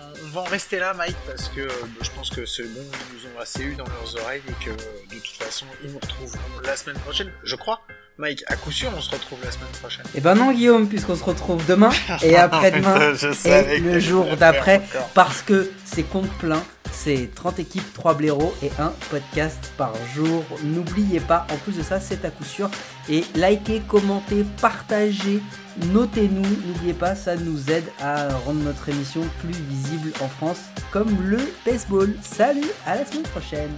On, 0.00 0.04
on 0.26 0.28
va 0.28 0.40
en 0.42 0.44
rester 0.44 0.78
là, 0.78 0.92
Mike, 0.92 1.16
parce 1.26 1.48
que 1.48 1.62
euh, 1.62 1.70
je 2.02 2.10
pense 2.10 2.28
que 2.28 2.44
c'est 2.44 2.64
bon, 2.64 2.80
ils 2.82 3.16
nous 3.30 3.34
ont 3.34 3.40
assez 3.40 3.62
eu 3.64 3.74
dans 3.76 3.86
leurs 3.86 4.22
oreilles 4.22 4.42
et 4.46 4.64
que 4.64 4.70
de 4.70 5.20
toute 5.20 5.42
façon, 5.42 5.64
ils 5.82 5.90
nous 5.90 5.98
retrouveront 5.98 6.38
la 6.64 6.76
semaine 6.76 6.98
prochaine, 6.98 7.32
je 7.44 7.56
crois. 7.56 7.80
Mike, 8.22 8.44
à 8.46 8.54
coup 8.54 8.70
sûr, 8.70 8.88
on 8.96 9.00
se 9.00 9.10
retrouve 9.10 9.40
la 9.44 9.50
semaine 9.50 9.66
prochaine. 9.80 10.04
Eh 10.14 10.20
ben 10.20 10.36
non, 10.36 10.52
Guillaume, 10.52 10.88
puisqu'on 10.88 11.16
se 11.16 11.24
retrouve 11.24 11.66
demain 11.66 11.90
et 12.22 12.36
après-demain 12.46 13.14
et 13.44 13.78
le 13.80 13.98
jour 13.98 14.36
d'après, 14.36 14.80
parce 15.12 15.42
que 15.42 15.72
c'est 15.84 16.04
compte 16.04 16.30
plein, 16.38 16.62
c'est 16.90 17.30
30 17.34 17.58
équipes, 17.58 17.94
3 17.94 18.14
blaireaux 18.14 18.54
et 18.62 18.70
un 18.78 18.92
podcast 19.10 19.72
par 19.76 19.92
jour. 20.14 20.44
N'oubliez 20.62 21.20
pas, 21.20 21.46
en 21.52 21.56
plus 21.56 21.76
de 21.76 21.82
ça, 21.82 22.00
c'est 22.00 22.24
à 22.24 22.30
coup 22.30 22.44
sûr. 22.44 22.70
Et 23.08 23.24
likez, 23.34 23.82
commentez, 23.88 24.44
partagez, 24.60 25.42
notez-nous. 25.86 26.48
N'oubliez 26.66 26.94
pas, 26.94 27.14
ça 27.14 27.36
nous 27.36 27.70
aide 27.70 27.86
à 28.00 28.28
rendre 28.28 28.60
notre 28.60 28.88
émission 28.88 29.22
plus 29.40 29.54
visible 29.68 30.12
en 30.20 30.28
France, 30.28 30.60
comme 30.90 31.16
le 31.22 31.38
baseball. 31.64 32.14
Salut, 32.22 32.70
à 32.86 32.96
la 32.96 33.06
semaine 33.06 33.22
prochaine. 33.24 33.72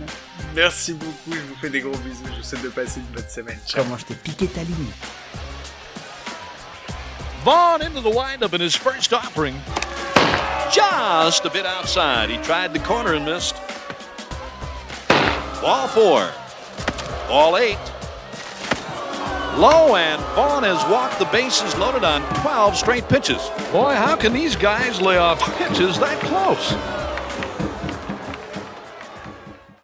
Merci 0.54 0.94
beaucoup, 0.94 1.32
je 1.32 1.40
vous 1.40 1.56
fais 1.60 1.70
des 1.70 1.80
gros 1.80 1.96
bisous. 1.98 2.24
Je 2.32 2.38
vous 2.38 2.42
souhaite 2.42 2.62
de 2.62 2.68
passer 2.68 3.00
une 3.00 3.14
bonne 3.14 3.28
semaine. 3.28 3.58
Ciao. 3.66 3.82
Comment 3.82 3.98
je 3.98 4.04
t'ai 4.04 4.14
piqué 4.14 4.46
ta 4.46 4.62
ligne? 4.62 4.92
Vaughn 7.44 7.82
into 7.82 8.00
the 8.00 8.14
windup 8.14 8.54
in 8.54 8.60
his 8.60 8.74
first 8.74 9.12
offering. 9.12 9.54
Just 10.72 11.44
a 11.44 11.50
bit 11.50 11.66
outside. 11.66 12.30
He 12.30 12.36
tried 12.38 12.72
the 12.72 12.78
corner 12.80 13.14
and 13.14 13.24
missed. 13.24 13.56
Ball 15.60 15.88
four. 15.88 16.30
Ball 17.28 17.56
eight. 17.58 17.78
Low 19.56 19.94
and 19.94 20.20
Vaughn 20.34 20.64
has 20.64 20.82
walked 20.90 21.20
the 21.20 21.26
bases 21.26 21.76
loaded 21.76 22.02
on 22.02 22.22
12 22.40 22.76
straight 22.76 23.08
pitches. 23.08 23.50
Boy, 23.70 23.94
how 23.94 24.16
can 24.16 24.32
these 24.32 24.56
guys 24.56 25.00
lay 25.00 25.16
off 25.16 25.40
pitches 25.58 25.98
that 26.00 26.20
close? 26.22 27.03